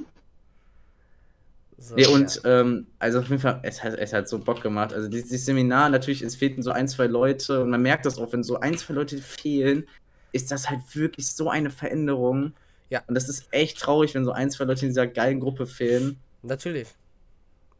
So, 1.79 1.97
Nee, 1.97 2.07
und 2.07 2.41
ja. 2.45 2.61
ähm, 2.61 2.87
also 3.01 3.19
auf 3.19 3.29
jeden 3.29 3.41
Fall, 3.41 3.59
es 3.65 3.83
hat, 3.83 3.95
es 3.95 4.13
hat 4.13 4.29
so 4.29 4.39
Bock 4.39 4.63
gemacht. 4.63 4.93
Also 4.93 5.09
dieses, 5.09 5.29
dieses 5.31 5.47
Seminar, 5.47 5.89
natürlich, 5.89 6.23
es 6.23 6.37
fehlten 6.37 6.63
so 6.63 6.71
ein, 6.71 6.87
zwei 6.87 7.07
Leute 7.07 7.61
und 7.63 7.71
man 7.71 7.83
merkt 7.83 8.07
das 8.07 8.19
auch, 8.19 8.33
wenn 8.33 8.45
so 8.45 8.61
ein, 8.61 8.79
zwei 8.79 8.95
Leute 8.95 9.19
fehlen, 9.19 9.89
ist 10.31 10.53
das 10.53 10.71
halt 10.71 10.81
wirklich 10.95 11.27
so 11.33 11.51
eine 11.51 11.71
Veränderung. 11.71 12.53
Ja. 12.93 13.03
Und 13.07 13.15
das 13.15 13.31
ist 13.31 13.47
echt 13.53 13.79
traurig, 13.79 14.15
wenn 14.15 14.27
so 14.27 14.33
ein, 14.33 14.51
zwei 14.51 14.65
Leute 14.65 14.83
in 14.83 14.91
dieser 14.91 15.07
geilen 15.07 15.41
Gruppe 15.41 15.67
fehlen. 15.67 16.19
Natürlich. 16.43 16.89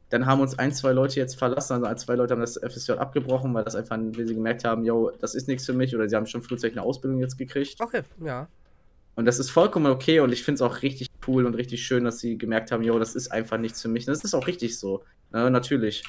Dann 0.09 0.25
haben 0.25 0.41
uns 0.41 0.59
ein, 0.59 0.73
zwei 0.73 0.93
Leute 0.93 1.21
jetzt 1.21 1.39
verlassen, 1.39 1.75
also 1.75 1.85
ein, 1.85 1.99
zwei 1.99 2.15
Leute 2.15 2.33
haben 2.33 2.41
das 2.41 2.57
FSJ 2.59 2.93
abgebrochen, 2.93 3.53
weil 3.53 3.63
das 3.63 3.75
einfach, 3.75 3.99
weil 3.99 4.27
sie 4.27 4.35
gemerkt 4.35 4.65
haben, 4.65 4.87
yo, 4.87 5.11
das 5.21 5.35
ist 5.35 5.49
nichts 5.49 5.67
für 5.67 5.75
mich 5.75 5.95
oder 5.95 6.09
sie 6.09 6.17
haben 6.17 6.25
schon 6.25 6.43
frühzeitig 6.43 6.79
eine 6.79 6.87
Ausbildung 6.87 7.21
jetzt 7.21 7.37
gekriegt. 7.37 7.79
Okay, 7.79 8.01
ja. 8.25 8.49
Und 9.15 9.27
das 9.27 9.39
ist 9.39 9.51
vollkommen 9.51 9.93
okay 9.93 10.21
und 10.21 10.33
ich 10.33 10.43
finde 10.45 10.57
es 10.57 10.63
auch 10.63 10.81
richtig 10.81 11.09
cool 11.29 11.45
und 11.45 11.57
richtig 11.57 11.85
schön, 11.85 12.05
dass 12.05 12.19
sie 12.19 12.39
gemerkt 12.39 12.73
haben, 12.73 12.83
jo, 12.83 12.99
das 12.99 13.15
ist 13.15 13.31
einfach 13.31 13.59
nichts 13.59 13.83
für 13.83 13.89
mich. 13.89 14.07
Das 14.07 14.25
ist 14.25 14.33
auch 14.33 14.47
richtig 14.47 14.79
so. 14.79 15.05
Ne, 15.31 15.51
natürlich. 15.51 16.05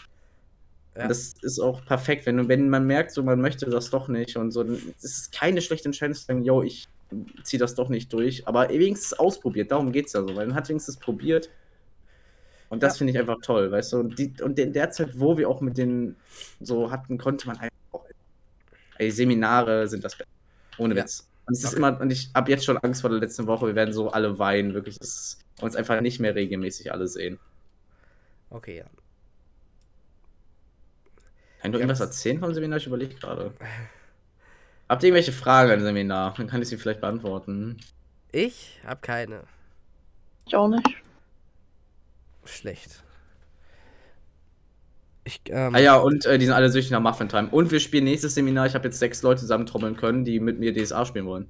Ja. 0.95 1.03
Und 1.03 1.09
Das 1.09 1.33
ist 1.41 1.59
auch 1.59 1.83
perfekt, 1.83 2.25
wenn, 2.25 2.47
wenn 2.47 2.69
man 2.69 2.87
merkt, 2.87 3.11
so 3.11 3.21
man 3.21 3.41
möchte 3.41 3.65
das 3.65 3.89
doch 3.89 4.07
nicht 4.07 4.37
und 4.37 4.51
so. 4.51 4.63
dann 4.63 4.75
ist 4.75 5.03
Es 5.03 5.17
ist 5.17 5.33
keine 5.33 5.61
schlechte 5.61 5.89
Entscheidung 5.89 6.15
zu 6.15 6.23
sagen, 6.23 6.45
yo, 6.45 6.63
ich 6.63 6.87
ziehe 7.43 7.59
das 7.59 7.75
doch 7.75 7.89
nicht 7.89 8.11
durch. 8.13 8.47
Aber 8.47 8.69
wenigstens 8.69 9.13
ausprobiert, 9.13 9.71
darum 9.71 9.91
geht 9.91 10.07
es 10.07 10.13
ja 10.13 10.21
so, 10.21 10.35
weil 10.35 10.47
man 10.47 10.55
hat 10.55 10.69
wenigstens 10.69 10.97
probiert. 10.97 11.49
Und 12.69 12.81
das 12.83 12.93
Ja. 12.95 12.97
finde 12.99 13.13
ich 13.13 13.19
einfach 13.19 13.37
toll, 13.43 13.71
weißt 13.71 13.93
du. 13.93 13.97
Und, 13.99 14.17
die, 14.19 14.33
und 14.41 14.57
in 14.59 14.73
der 14.73 14.89
Zeit, 14.91 15.19
wo 15.19 15.37
wir 15.37 15.47
auch 15.49 15.61
mit 15.61 15.77
den 15.77 16.15
so 16.59 16.89
hatten, 16.91 17.17
konnte 17.17 17.47
man 17.47 17.57
einfach 17.57 17.77
auch. 17.91 18.05
Ey, 18.97 19.11
Seminare 19.11 19.87
sind 19.87 20.03
das 20.03 20.15
Beste. 20.15 20.31
Ohne 20.77 20.95
Ja. 20.95 21.03
Witz. 21.03 21.27
Und 21.45 21.53
es 21.53 21.59
ist 21.63 21.71
Okay. 21.71 21.77
immer, 21.77 21.99
und 21.99 22.09
ich 22.11 22.29
habe 22.33 22.49
jetzt 22.49 22.63
schon 22.65 22.77
Angst 22.77 23.01
vor 23.01 23.09
der 23.09 23.19
letzten 23.19 23.45
Woche, 23.47 23.67
wir 23.67 23.75
werden 23.75 23.93
so 23.93 24.09
alle 24.11 24.39
weinen, 24.39 24.73
wirklich. 24.73 24.97
Das 24.97 25.07
ist, 25.09 25.39
uns 25.61 25.75
einfach 25.75 25.99
nicht 26.01 26.19
mehr 26.19 26.33
regelmäßig 26.35 26.91
alle 26.91 27.07
sehen. 27.07 27.37
Okay, 28.49 28.77
ja. 28.77 28.85
Kann 31.61 31.71
du 31.71 31.77
irgendwas 31.79 31.99
erzählen 31.99 32.39
vom 32.39 32.53
Seminar? 32.53 32.77
Ich 32.77 32.87
überlege 32.87 33.15
gerade. 33.15 33.53
Habt 34.89 35.03
ihr 35.03 35.07
irgendwelche 35.09 35.31
Fragen 35.31 35.71
an 35.71 35.79
dem 35.79 35.85
Seminar? 35.85 36.33
Dann 36.37 36.47
kann 36.47 36.61
ich 36.61 36.67
sie 36.69 36.77
vielleicht 36.77 37.01
beantworten. 37.01 37.77
Ich 38.31 38.79
habe 38.85 39.01
keine. 39.01 39.41
Ich 40.45 40.55
auch 40.55 40.67
nicht. 40.67 40.87
Schlecht. 42.45 43.01
Ich, 45.25 45.39
ähm, 45.47 45.73
Ah 45.73 45.79
ja, 45.79 45.95
und 45.95 46.25
äh, 46.25 46.37
die 46.37 46.45
sind 46.45 46.53
alle 46.53 46.69
süchtig 46.69 46.91
nach 46.91 46.99
Muffin 46.99 47.29
Time. 47.29 47.47
Und 47.49 47.71
wir 47.71 47.79
spielen 47.79 48.03
nächstes 48.03 48.35
Seminar. 48.35 48.65
Ich 48.67 48.75
habe 48.75 48.85
jetzt 48.85 48.99
sechs 48.99 49.21
Leute 49.23 49.39
zusammentrommeln 49.41 49.95
können, 49.95 50.25
die 50.25 50.39
mit 50.41 50.59
mir 50.59 50.73
DSA 50.73 51.05
spielen 51.05 51.25
wollen. 51.25 51.49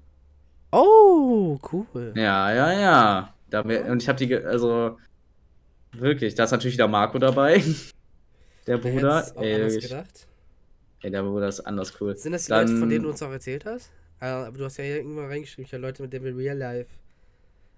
Oh, 0.71 1.57
cool. 1.71 2.13
Ja, 2.15 2.53
ja, 2.53 2.71
ja. 2.79 3.33
Da 3.49 3.67
wär, 3.67 3.85
und 3.87 4.01
ich 4.03 4.09
habe 4.09 4.17
die, 4.19 4.27
ge- 4.27 4.45
also 4.45 4.97
wirklich, 5.91 6.35
da 6.35 6.43
ist 6.43 6.51
natürlich 6.51 6.75
wieder 6.75 6.87
Marco 6.87 7.17
dabei. 7.17 7.63
Der 8.67 8.77
Bruder. 8.77 9.25
Ey, 9.37 9.59
wirklich, 9.59 9.89
gedacht? 9.89 10.27
Ey, 11.03 11.11
der 11.11 11.23
Bruder 11.23 11.47
ist 11.47 11.59
anders 11.61 11.93
cool. 12.01 12.15
Sind 12.17 12.31
das 12.31 12.45
die 12.45 12.49
Dann- 12.49 12.67
Leute, 12.67 12.79
von 12.79 12.89
denen 12.89 13.03
du 13.03 13.09
uns 13.11 13.21
auch 13.21 13.31
erzählt 13.31 13.65
hast? 13.65 13.91
Äh, 14.19 14.25
aber 14.27 14.57
du 14.57 14.65
hast 14.65 14.77
ja 14.77 14.83
hier 14.85 14.97
irgendwann 14.97 15.27
reingeschrieben, 15.27 15.65
ich 15.65 15.73
habe 15.73 15.81
Leute, 15.81 16.01
mit 16.03 16.13
denen 16.13 16.25
wir 16.25 16.35
real 16.35 16.57
life. 16.57 16.89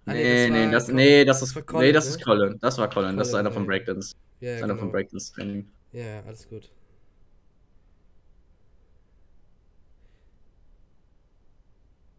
Ah, 0.08 0.14
Nee, 0.14 0.50
nee, 0.50 0.72
das, 0.72 0.86
Colin. 0.86 0.96
nee, 0.98 1.26
das 1.26 1.42
ist, 1.42 1.56
war 1.56 1.62
nee, 1.64 1.66
Colin, 1.66 1.94
das 1.94 2.06
ne? 2.06 2.12
ist 2.12 2.24
Colin. 2.24 2.60
Das 2.62 2.78
war 2.78 2.90
Colin. 2.90 3.18
Das 3.18 3.28
ist 3.28 3.34
Colin, 3.34 3.46
einer 3.48 3.54
von 3.54 3.64
ey. 3.64 3.68
Breakdance. 3.68 4.16
Ja, 4.40 4.50
Das 4.52 4.58
ist 4.58 4.64
einer 4.64 4.74
genau. 4.74 4.84
von 4.84 4.92
Breakdance 4.92 5.34
Training. 5.34 5.68
Ja, 5.92 6.04
ja, 6.06 6.24
alles 6.26 6.48
gut. 6.48 6.70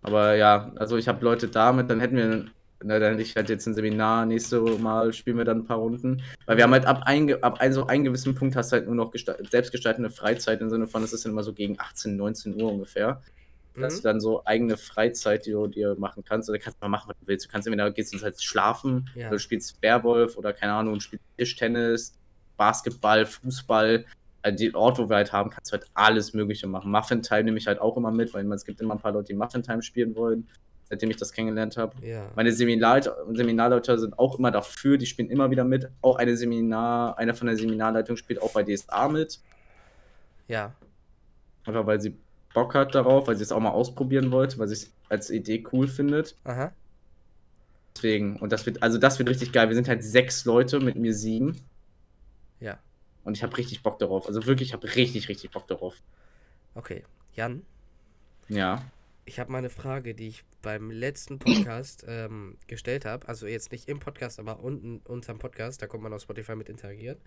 Aber 0.02 0.34
ja, 0.36 0.72
also 0.76 0.96
ich 0.96 1.08
habe 1.08 1.24
Leute 1.24 1.48
damit, 1.48 1.90
dann 1.90 2.00
hätten 2.00 2.16
wir, 2.16 2.46
na, 2.86 2.98
dann 2.98 3.12
hätte 3.12 3.22
ich 3.22 3.34
halt 3.36 3.48
jetzt 3.48 3.66
ein 3.66 3.74
Seminar, 3.74 4.24
nächste 4.26 4.60
Mal 4.60 5.12
spielen 5.12 5.36
wir 5.38 5.44
dann 5.44 5.58
ein 5.58 5.64
paar 5.66 5.78
Runden. 5.78 6.22
Weil 6.46 6.56
wir 6.56 6.64
haben 6.64 6.72
halt 6.72 6.86
ab, 6.86 7.02
ein, 7.04 7.42
ab 7.42 7.60
ein, 7.60 7.72
so 7.72 7.86
einem 7.86 8.04
gewissen 8.04 8.34
Punkt 8.34 8.56
hast 8.56 8.72
du 8.72 8.76
halt 8.76 8.86
nur 8.86 8.94
noch 8.94 9.12
gesta- 9.12 9.36
selbstgestaltende 9.50 10.10
Freizeit 10.10 10.60
im 10.60 10.70
Sinne 10.70 10.86
von, 10.86 11.02
es 11.02 11.12
ist 11.12 11.24
dann 11.24 11.32
immer 11.32 11.42
so 11.42 11.52
gegen 11.52 11.78
18, 11.78 12.16
19 12.16 12.60
Uhr 12.60 12.70
ungefähr. 12.72 13.22
Dass 13.74 13.94
Mhm. 13.94 13.96
du 13.98 14.02
dann 14.04 14.20
so 14.20 14.42
eigene 14.46 14.76
Freizeit, 14.78 15.44
die 15.44 15.50
du 15.50 15.66
dir 15.66 15.96
machen 15.98 16.24
kannst, 16.26 16.48
oder 16.48 16.58
kannst 16.58 16.80
mal 16.80 16.88
machen, 16.88 17.10
was 17.10 17.16
du 17.20 17.26
willst. 17.26 17.44
Du 17.46 17.50
kannst 17.50 17.66
entweder 17.66 17.90
gehst 17.90 18.14
du 18.14 18.18
halt 18.22 18.40
schlafen, 18.42 19.10
Ja. 19.14 19.26
oder 19.26 19.36
du 19.36 19.38
spielst 19.40 19.82
Werwolf 19.82 20.38
oder 20.38 20.52
keine 20.54 20.72
Ahnung, 20.72 20.94
du 20.94 21.00
spielst 21.00 21.24
Tischtennis, 21.36 22.14
Basketball, 22.56 23.26
Fußball. 23.26 24.04
Also 24.42 24.58
den 24.64 24.76
Ort, 24.76 24.98
wo 24.98 25.08
wir 25.08 25.16
halt 25.16 25.32
haben, 25.32 25.50
kannst 25.50 25.72
du 25.72 25.76
halt 25.78 25.86
alles 25.94 26.32
Mögliche 26.32 26.66
machen. 26.68 26.90
Muffin 26.90 27.20
Time 27.20 27.44
nehme 27.44 27.58
ich 27.58 27.66
halt 27.66 27.80
auch 27.80 27.96
immer 27.96 28.12
mit, 28.12 28.32
weil 28.32 28.50
es 28.52 28.64
gibt 28.64 28.80
immer 28.80 28.94
ein 28.94 29.00
paar 29.00 29.12
Leute, 29.12 29.26
die 29.28 29.34
Muffin 29.34 29.62
Time 29.62 29.82
spielen 29.82 30.14
wollen, 30.14 30.46
seitdem 30.88 31.10
ich 31.10 31.16
das 31.16 31.32
kennengelernt 31.32 31.76
habe. 31.76 31.94
Ja. 32.06 32.30
Meine 32.36 32.52
Seminarleute, 32.52 33.14
Seminarleute 33.32 33.98
sind 33.98 34.18
auch 34.18 34.38
immer 34.38 34.50
dafür, 34.50 34.98
die 34.98 35.06
spielen 35.06 35.30
immer 35.30 35.50
wieder 35.50 35.64
mit. 35.64 35.88
Auch 36.02 36.16
eine 36.16 36.36
Seminar, 36.36 37.18
einer 37.18 37.34
von 37.34 37.48
der 37.48 37.56
Seminarleitung 37.56 38.16
spielt 38.16 38.40
auch 38.40 38.52
bei 38.52 38.62
DSA 38.62 39.08
mit. 39.08 39.40
Ja. 40.48 40.74
Einfach 41.64 41.86
weil 41.86 42.00
sie 42.00 42.16
Bock 42.54 42.74
hat 42.74 42.94
darauf, 42.94 43.26
weil 43.26 43.36
sie 43.36 43.42
es 43.42 43.52
auch 43.52 43.60
mal 43.60 43.70
ausprobieren 43.70 44.30
wollte, 44.30 44.58
weil 44.58 44.68
sie 44.68 44.74
es 44.74 44.92
als 45.08 45.30
Idee 45.30 45.64
cool 45.72 45.88
findet. 45.88 46.36
Aha. 46.44 46.72
Deswegen, 47.94 48.36
und 48.36 48.52
das 48.52 48.64
wird, 48.66 48.82
also 48.82 48.98
das 48.98 49.18
wird 49.18 49.28
richtig 49.28 49.52
geil. 49.52 49.68
Wir 49.68 49.74
sind 49.74 49.88
halt 49.88 50.04
sechs 50.04 50.44
Leute, 50.44 50.80
mit 50.80 50.96
mir 50.96 51.14
sieben. 51.14 51.56
Ja. 52.60 52.78
Und 53.24 53.36
ich 53.36 53.42
habe 53.42 53.56
richtig 53.56 53.82
Bock 53.82 53.98
darauf. 53.98 54.26
Also 54.26 54.46
wirklich, 54.46 54.68
ich 54.68 54.72
habe 54.74 54.86
richtig, 54.94 55.28
richtig 55.28 55.50
Bock 55.50 55.66
darauf. 55.66 55.96
Okay. 56.74 57.04
Jan, 57.34 57.62
Ja. 58.48 58.82
Ich 59.26 59.38
habe 59.38 59.52
mal 59.52 59.58
eine 59.58 59.70
Frage, 59.70 60.14
die 60.14 60.28
ich 60.28 60.44
beim 60.62 60.90
letzten 60.90 61.38
Podcast 61.38 62.04
ähm, 62.08 62.56
gestellt 62.68 63.04
habe. 63.04 63.28
Also 63.28 63.46
jetzt 63.46 63.72
nicht 63.72 63.88
im 63.88 63.98
Podcast, 63.98 64.38
aber 64.38 64.60
unten 64.60 64.98
unterm 65.04 65.38
Podcast. 65.38 65.82
Da 65.82 65.86
kommt 65.86 66.02
man 66.04 66.12
auf 66.12 66.22
Spotify 66.22 66.56
mit 66.56 66.68
interagieren. 66.68 67.18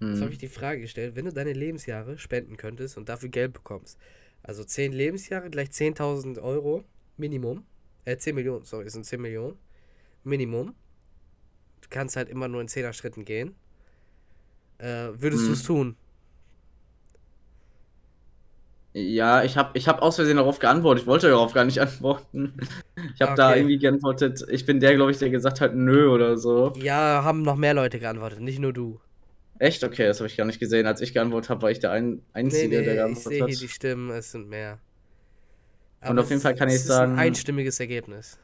Jetzt 0.00 0.20
habe 0.22 0.32
ich 0.32 0.38
die 0.38 0.48
Frage 0.48 0.80
gestellt, 0.80 1.14
wenn 1.14 1.24
du 1.24 1.32
deine 1.32 1.52
Lebensjahre 1.52 2.18
spenden 2.18 2.56
könntest 2.56 2.96
und 2.96 3.08
dafür 3.08 3.28
Geld 3.28 3.52
bekommst. 3.52 3.96
Also 4.42 4.64
10 4.64 4.92
Lebensjahre 4.92 5.50
gleich 5.50 5.68
10.000 5.68 6.40
Euro 6.42 6.84
Minimum. 7.16 7.64
Äh, 8.04 8.16
10 8.16 8.34
Millionen, 8.34 8.64
sorry, 8.64 8.86
es 8.86 8.92
sind 8.92 9.06
10 9.06 9.20
Millionen. 9.20 9.56
Minimum. 10.24 10.74
Du 11.80 11.88
kannst 11.90 12.16
halt 12.16 12.28
immer 12.28 12.48
nur 12.48 12.60
in 12.60 12.68
10er 12.68 12.92
Schritten 12.92 13.24
gehen. 13.24 13.54
Äh, 14.78 15.10
würdest 15.14 15.42
Hm. 15.42 15.46
du 15.48 15.52
es 15.52 15.62
tun? 15.62 15.96
Ja, 18.96 19.42
ich 19.42 19.56
habe 19.56 19.76
ich 19.76 19.88
hab 19.88 20.02
aus 20.02 20.14
Versehen 20.16 20.36
darauf 20.36 20.60
geantwortet. 20.60 21.02
Ich 21.02 21.06
wollte 21.08 21.28
darauf 21.28 21.52
gar 21.52 21.64
nicht 21.64 21.80
antworten. 21.80 22.54
Ich 23.14 23.20
habe 23.20 23.34
da 23.34 23.50
Okay. 23.50 23.58
irgendwie 23.58 23.78
geantwortet. 23.78 24.44
Ich 24.48 24.64
bin 24.66 24.78
der, 24.78 24.94
glaube 24.94 25.10
ich, 25.10 25.18
der 25.18 25.30
gesagt 25.30 25.60
hat, 25.60 25.74
nö 25.74 26.08
oder 26.08 26.36
so. 26.36 26.72
Ja, 26.76 27.22
haben 27.24 27.42
noch 27.42 27.56
mehr 27.56 27.74
Leute 27.74 27.98
geantwortet, 27.98 28.40
nicht 28.40 28.60
nur 28.60 28.72
du. 28.72 29.00
Echt? 29.58 29.82
Okay, 29.82 30.06
das 30.06 30.20
habe 30.20 30.28
ich 30.28 30.36
gar 30.36 30.44
nicht 30.44 30.60
gesehen. 30.60 30.86
Als 30.86 31.00
ich 31.00 31.12
geantwortet 31.12 31.50
habe, 31.50 31.62
war 31.62 31.70
ich 31.72 31.80
der 31.80 31.90
ein, 31.90 32.10
Nee, 32.10 32.20
Einzige, 32.34 32.68
der 32.70 32.80
nee, 32.82 32.88
ich 32.90 32.94
geantwortet 32.94 33.32
sehe 33.32 33.42
hat. 33.42 33.48
hier 33.50 33.58
die 33.58 33.68
Stimmen, 33.68 34.10
es 34.10 34.30
sind 34.30 34.48
mehr. 34.48 34.78
Und 36.06 36.18
auf 36.18 36.28
jeden 36.30 36.40
Fall 36.42 36.54
kann 36.54 36.68
ich 36.68 36.74
es 36.76 36.80
ist 36.82 36.86
sagen- 36.88 37.12
ein 37.14 37.18
einstimmiges 37.18 37.80
Ergebnis. 37.80 38.38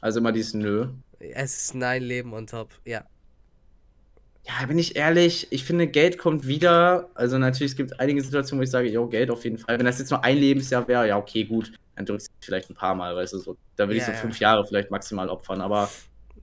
Also 0.00 0.18
immer 0.20 0.32
dieses 0.32 0.54
Nö. 0.54 0.88
Es 1.20 1.56
ist 1.66 1.74
nein 1.74 2.02
Leben 2.02 2.32
on 2.34 2.46
top. 2.46 2.70
Ja. 2.84 3.04
Ja, 4.46 4.66
bin 4.66 4.78
ich 4.78 4.94
ehrlich, 4.94 5.46
ich 5.50 5.64
finde, 5.64 5.86
Geld 5.86 6.18
kommt 6.18 6.46
wieder. 6.46 7.08
Also 7.14 7.38
natürlich, 7.38 7.72
es 7.72 7.76
gibt 7.76 7.98
einige 7.98 8.20
Situationen, 8.20 8.60
wo 8.60 8.64
ich 8.64 8.70
sage, 8.70 8.90
jo, 8.90 9.08
Geld 9.08 9.30
auf 9.30 9.42
jeden 9.44 9.56
Fall. 9.56 9.78
Wenn 9.78 9.86
das 9.86 9.98
jetzt 9.98 10.10
nur 10.10 10.22
ein 10.22 10.36
Lebensjahr 10.36 10.86
wäre, 10.86 11.08
ja, 11.08 11.16
okay, 11.16 11.44
gut. 11.44 11.72
Dann 11.96 12.04
drückst 12.04 12.28
du 12.28 12.32
vielleicht 12.44 12.68
ein 12.68 12.74
paar 12.74 12.94
Mal, 12.94 13.16
weißt 13.16 13.32
du, 13.32 13.38
so. 13.38 13.56
Da 13.76 13.84
würde 13.84 13.94
ich 13.94 14.00
Ja, 14.00 14.06
so 14.06 14.12
ja. 14.12 14.18
fünf 14.18 14.38
Jahre 14.40 14.66
vielleicht 14.66 14.90
maximal 14.90 15.30
opfern, 15.30 15.62
aber 15.62 15.88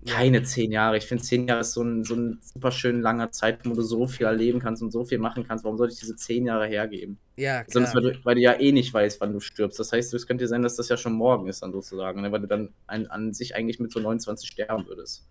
ja. 0.03 0.15
keine 0.15 0.41
zehn 0.41 0.71
Jahre. 0.71 0.97
Ich 0.97 1.05
finde, 1.05 1.23
zehn 1.23 1.47
Jahre 1.47 1.61
ist 1.61 1.73
so 1.73 1.83
ein, 1.83 2.03
so 2.03 2.15
ein 2.15 2.39
super 2.41 2.71
schön 2.71 3.01
langer 3.01 3.31
Zeitraum, 3.31 3.73
wo 3.73 3.75
du 3.75 3.83
so 3.83 4.07
viel 4.07 4.25
erleben 4.25 4.59
kannst 4.59 4.81
und 4.81 4.91
so 4.91 5.03
viel 5.05 5.19
machen 5.19 5.45
kannst. 5.47 5.63
Warum 5.63 5.77
sollte 5.77 5.93
ich 5.93 5.99
diese 5.99 6.15
zehn 6.15 6.45
Jahre 6.45 6.65
hergeben? 6.65 7.19
Ja, 7.35 7.63
Sonst, 7.67 7.91
klar. 7.91 8.03
weil 8.03 8.13
du, 8.13 8.19
weil 8.25 8.35
du 8.35 8.41
ja 8.41 8.59
eh 8.59 8.71
nicht 8.71 8.91
weißt, 8.91 9.21
wann 9.21 9.33
du 9.33 9.39
stirbst. 9.39 9.79
Das 9.79 9.91
heißt, 9.91 10.11
es 10.15 10.25
könnte 10.25 10.47
sein, 10.47 10.63
dass 10.63 10.75
das 10.75 10.89
ja 10.89 10.97
schon 10.97 11.13
morgen 11.13 11.47
ist, 11.47 11.61
dann 11.61 11.71
sozusagen, 11.71 12.21
ne? 12.21 12.31
weil 12.31 12.41
du 12.41 12.47
dann 12.47 12.73
ein, 12.87 13.05
an 13.07 13.33
sich 13.33 13.55
eigentlich 13.55 13.79
mit 13.79 13.91
so 13.91 13.99
29 13.99 14.49
sterben 14.49 14.87
würdest. 14.87 15.27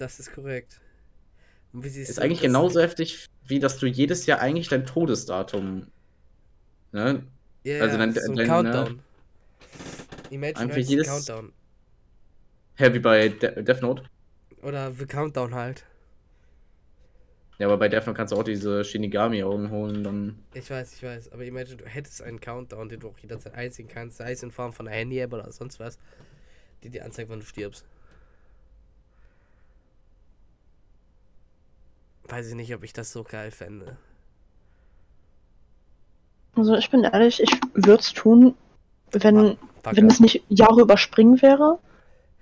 Das 0.00 0.18
ist 0.18 0.32
korrekt. 0.32 0.80
Und 1.74 1.84
wie 1.84 1.88
Ist 1.88 2.18
eigentlich 2.18 2.40
genauso 2.40 2.80
heftig, 2.80 3.26
wie 3.44 3.58
dass 3.58 3.78
du 3.78 3.86
jedes 3.86 4.24
Jahr 4.24 4.40
eigentlich 4.40 4.68
dein 4.68 4.86
Todesdatum. 4.86 5.88
Ne? 6.92 7.22
Ja, 7.64 7.82
also 7.82 7.98
dann- 7.98 8.14
so 8.14 8.32
ein 8.32 8.36
dann, 8.36 8.46
Countdown. 8.46 9.02
Imagine 10.30 10.58
Einfach 10.58 10.76
halt 10.76 10.86
jedes- 10.86 11.06
Countdown. 11.06 11.52
Hä, 12.76 12.94
wie 12.94 12.98
bei 12.98 13.28
De 13.28 13.62
Death 13.62 13.82
Note. 13.82 14.04
Oder 14.62 14.90
The 14.90 15.04
Countdown 15.04 15.54
halt. 15.54 15.84
Ja, 17.58 17.66
aber 17.66 17.76
bei 17.76 17.90
Death 17.90 18.06
Note 18.06 18.16
kannst 18.16 18.32
du 18.32 18.36
auch 18.38 18.42
diese 18.42 18.82
Shinigami-Augen 18.82 19.70
holen, 19.70 20.02
dann. 20.02 20.42
Ich 20.54 20.70
weiß, 20.70 20.94
ich 20.94 21.02
weiß. 21.02 21.30
Aber 21.32 21.44
imagine, 21.44 21.76
du 21.76 21.84
hättest 21.84 22.22
einen 22.22 22.40
Countdown, 22.40 22.88
den 22.88 23.00
du 23.00 23.08
auch 23.08 23.18
jederzeit 23.18 23.52
einziehen 23.54 23.86
kannst, 23.86 24.16
sei 24.16 24.32
es 24.32 24.42
in 24.42 24.50
Form 24.50 24.72
von 24.72 24.88
einer 24.88 24.96
Handy-App 24.96 25.34
oder 25.34 25.52
sonst 25.52 25.78
was, 25.78 25.98
die 26.82 26.88
dir 26.88 27.04
anzeigt, 27.04 27.28
wann 27.28 27.40
du 27.40 27.44
stirbst. 27.46 27.84
Weiß 32.30 32.48
ich 32.48 32.54
nicht, 32.54 32.74
ob 32.74 32.84
ich 32.84 32.92
das 32.92 33.12
so 33.12 33.24
geil 33.24 33.50
fände. 33.50 33.96
Also 36.56 36.74
ich 36.76 36.90
bin 36.90 37.04
ehrlich, 37.04 37.42
ich 37.42 37.50
würde 37.74 38.00
es 38.02 38.12
tun, 38.12 38.54
wenn, 39.12 39.56
Fuck 39.82 39.96
wenn 39.96 40.08
es 40.08 40.20
nicht 40.20 40.42
Jahre 40.48 40.80
überspringen 40.82 41.40
wäre, 41.42 41.78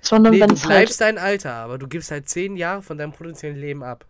sondern 0.01 0.35
nee, 0.35 0.41
wenn 0.41 0.49
du 0.49 0.55
es 0.55 0.63
halt. 0.65 0.71
bleibst 0.71 1.01
dein 1.01 1.19
Alter, 1.19 1.53
aber 1.55 1.79
du 1.79 1.87
gibst 1.89 2.11
halt 2.11 2.29
zehn 2.29 2.57
Jahre 2.57 2.83
von 2.83 2.99
deinem 2.99 3.13
potenziellen 3.13 3.57
Leben 3.59 3.83
ab. 3.83 4.05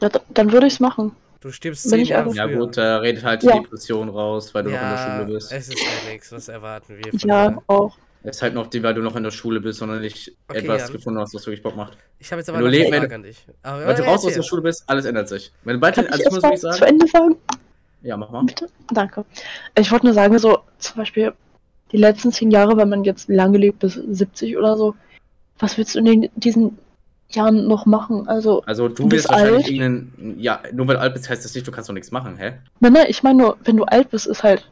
Ja, 0.00 0.08
dann 0.30 0.52
würde 0.52 0.66
ich 0.66 0.74
es 0.74 0.80
machen. 0.80 1.14
Du 1.40 1.50
stirbst 1.50 1.88
zehn 1.88 2.04
Jahre 2.04 2.24
einfach- 2.24 2.36
Ja, 2.36 2.46
früher. 2.46 2.58
gut, 2.58 2.76
da 2.76 2.98
redet 2.98 3.24
halt 3.24 3.42
die 3.42 3.46
Ja. 3.46 3.54
Depression 3.60 4.08
raus, 4.08 4.54
weil 4.54 4.64
du 4.64 4.70
noch 4.70 4.76
in 4.80 4.82
der 4.88 4.92
ja, 4.96 5.16
Schule 5.20 5.34
bist. 5.34 5.52
es 5.52 5.68
ist 5.68 5.78
ja 5.80 6.10
nichts. 6.12 6.32
Was 6.32 6.48
erwarten 6.48 6.96
wir 6.96 7.10
von 7.10 7.28
Ja, 7.28 7.50
dir? 7.50 7.62
auch. 7.66 7.96
Es 8.24 8.36
ist 8.36 8.42
halt 8.42 8.54
noch 8.54 8.68
die, 8.68 8.82
weil 8.82 8.94
du 8.94 9.02
noch 9.02 9.16
in 9.16 9.22
der 9.24 9.30
Schule 9.32 9.60
bist 9.60 9.82
und 9.82 10.00
nicht 10.00 10.32
Okay, 10.48 10.60
etwas 10.60 10.82
Jan. 10.82 10.92
gefunden 10.92 11.20
hast, 11.20 11.34
was 11.34 11.44
wirklich 11.46 11.62
Bock 11.62 11.76
macht. 11.76 11.96
Ich 12.18 12.30
habe 12.30 12.40
jetzt 12.40 12.48
aber 12.48 12.58
Wenn 12.58 12.66
noch 12.70 12.72
eine 12.72 12.98
Frage 13.00 13.14
an 13.16 13.22
dich. 13.24 13.44
Aber, 13.62 13.86
Wenn 13.86 13.96
du 13.96 14.02
ja, 14.02 14.08
raus 14.08 14.24
aus 14.24 14.34
der 14.34 14.42
Schule 14.42 14.62
bist, 14.62 14.84
alles 14.86 15.04
ändert 15.06 15.28
sich. 15.28 15.52
Wenn 15.64 15.74
du 15.74 15.80
bald, 15.80 15.96
Kann 15.96 16.06
also 16.06 16.20
ich 16.20 16.26
ich 16.26 16.32
muss 16.32 16.42
mal 16.42 16.48
wirklich 16.50 16.60
zu 16.60 16.68
sagen, 16.72 16.82
Ende 16.84 17.06
sagen? 17.08 17.36
ja, 18.02 18.16
mach 18.16 18.30
mal. 18.30 18.44
Bitte? 18.44 18.68
Danke. 18.92 19.24
Ich 19.76 19.90
wollte 19.90 20.06
nur 20.06 20.14
sagen, 20.14 20.38
so 20.38 20.58
zum 20.78 20.96
Beispiel 20.98 21.32
die 21.90 21.96
letzten 21.96 22.30
zehn 22.32 22.50
Jahre, 22.50 22.76
wenn 22.76 22.88
man 22.88 23.02
jetzt 23.04 23.28
lange 23.28 23.58
lebt, 23.58 23.80
bis 23.80 23.94
70 23.94 24.56
oder 24.56 24.76
so, 24.76 24.94
was 25.58 25.76
willst 25.76 25.94
du 25.94 25.98
in 25.98 26.04
den, 26.04 26.30
diesen 26.36 26.78
Jahren 27.30 27.66
noch 27.66 27.86
machen? 27.86 28.28
Also, 28.28 28.62
Also 28.66 28.88
du 28.88 29.10
wirst 29.10 29.28
wahrscheinlich 29.30 29.64
alt. 29.64 29.68
irgendeinen, 29.70 30.36
ja, 30.38 30.62
nur 30.72 30.86
weil 30.86 30.96
du 30.96 31.00
alt 31.02 31.14
bist, 31.14 31.28
heißt 31.28 31.44
das 31.44 31.54
nicht, 31.54 31.66
du 31.66 31.70
kannst 31.72 31.88
doch 31.88 31.94
nichts 31.94 32.10
machen, 32.10 32.36
hä? 32.36 32.52
nein, 32.80 32.92
nein, 32.92 33.06
ich 33.08 33.22
meine 33.22 33.38
nur, 33.42 33.56
wenn 33.64 33.76
du 33.76 33.84
alt 33.84 34.10
bist, 34.10 34.26
ist 34.26 34.42
halt, 34.42 34.68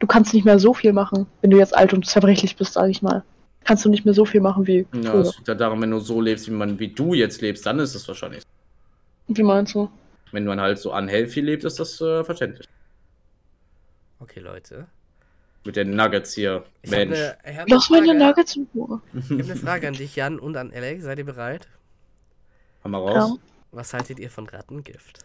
du 0.00 0.06
kannst 0.08 0.34
nicht 0.34 0.44
mehr 0.44 0.58
so 0.58 0.74
viel 0.74 0.92
machen, 0.92 1.26
wenn 1.40 1.50
du 1.50 1.58
jetzt 1.58 1.76
alt 1.76 1.92
und 1.94 2.04
zerbrechlich 2.06 2.56
bist, 2.56 2.72
sage 2.72 2.90
ich 2.90 3.00
mal. 3.02 3.22
Kannst 3.64 3.84
du 3.84 3.88
nicht 3.88 4.04
mehr 4.04 4.14
so 4.14 4.24
viel 4.24 4.40
machen 4.40 4.66
wie 4.66 4.86
Ja, 4.92 5.10
früher. 5.12 5.20
es 5.20 5.36
liegt 5.36 5.48
ja 5.48 5.54
daran, 5.54 5.80
wenn 5.80 5.90
du 5.92 6.00
so 6.00 6.20
lebst, 6.20 6.48
wie 6.48 6.52
man, 6.52 6.78
wie 6.80 6.88
du 6.88 7.14
jetzt 7.14 7.40
lebst, 7.42 7.64
dann 7.66 7.78
ist 7.78 7.94
es 7.94 8.08
wahrscheinlich. 8.08 8.42
Wie 9.28 9.42
meinst 9.42 9.74
du? 9.74 9.88
Wenn 10.32 10.44
man 10.44 10.60
halt 10.60 10.78
so 10.78 10.94
unhealthy 10.94 11.40
lebt, 11.40 11.64
ist 11.64 11.78
das 11.78 12.00
äh, 12.00 12.24
verständlich. 12.24 12.66
Okay, 14.18 14.40
Leute. 14.40 14.86
Mit 15.64 15.76
den 15.76 15.94
Nuggets 15.94 16.32
hier. 16.34 16.64
Ich 16.82 16.90
habe 16.92 17.06
Mensch. 17.06 17.18
eine, 17.18 17.36
ich 17.44 17.56
hab 17.58 17.66
eine, 17.66 17.74
Lass 17.74 17.90
meine 17.90 18.06
Frage- 18.06 18.18
Nuggets 18.18 18.56
in 18.56 18.66
Ruhe. 18.74 19.00
ich 19.14 19.22
hab 19.30 19.30
eine 19.32 19.56
Frage 19.56 19.88
an 19.88 19.94
dich, 19.94 20.16
Jan, 20.16 20.38
und 20.38 20.56
an 20.56 20.72
Alex. 20.72 21.04
Seid 21.04 21.18
ihr 21.18 21.26
bereit? 21.26 21.68
Hau 22.84 22.88
mal 22.88 22.98
raus. 22.98 23.30
Ja. 23.32 23.36
Was 23.72 23.92
haltet 23.92 24.18
ihr 24.18 24.30
von 24.30 24.46
Rattengift? 24.48 25.18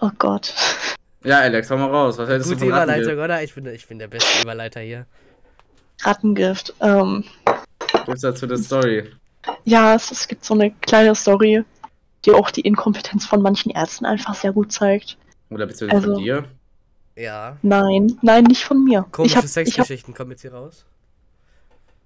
Oh 0.00 0.10
Gott. 0.18 0.52
Ja, 1.26 1.40
Alex, 1.40 1.68
hau 1.70 1.76
mal 1.76 1.90
raus. 1.90 2.18
Was 2.18 2.28
hältst 2.28 2.48
Gute 2.48 2.56
du 2.56 2.60
von 2.60 2.68
Überleitung, 2.68 3.18
oder? 3.18 3.42
Ich 3.42 3.54
bin, 3.54 3.66
ich 3.66 3.86
bin 3.88 3.98
der 3.98 4.06
beste 4.08 4.42
Überleiter 4.42 4.80
hier. 4.80 5.06
Rattengift. 6.02 6.74
Ähm, 6.80 7.24
Gibt's 8.04 8.20
dazu 8.22 8.46
eine 8.46 8.58
Story? 8.58 9.10
ja, 9.64 9.94
es, 9.94 10.10
es 10.10 10.28
gibt 10.28 10.44
so 10.44 10.54
eine 10.54 10.70
kleine 10.82 11.14
Story, 11.14 11.64
die 12.24 12.32
auch 12.32 12.50
die 12.50 12.60
Inkompetenz 12.60 13.26
von 13.26 13.42
manchen 13.42 13.70
Ärzten 13.70 14.04
einfach 14.06 14.34
sehr 14.34 14.52
gut 14.52 14.70
zeigt. 14.72 15.16
Oder 15.50 15.66
beziehungsweise 15.66 16.02
Also- 16.02 16.14
von 16.14 16.22
dir? 16.24 16.44
Ja. 17.16 17.56
Nein, 17.62 18.18
nein, 18.22 18.44
nicht 18.44 18.62
von 18.62 18.84
mir. 18.84 19.06
Komische 19.10 19.32
ich 19.32 19.36
hab, 19.36 19.44
ich 19.44 19.48
hab 19.48 19.64
Sexgeschichten 19.64 20.12
kommen 20.14 20.32
jetzt 20.32 20.42
hier 20.42 20.52
raus. 20.52 20.84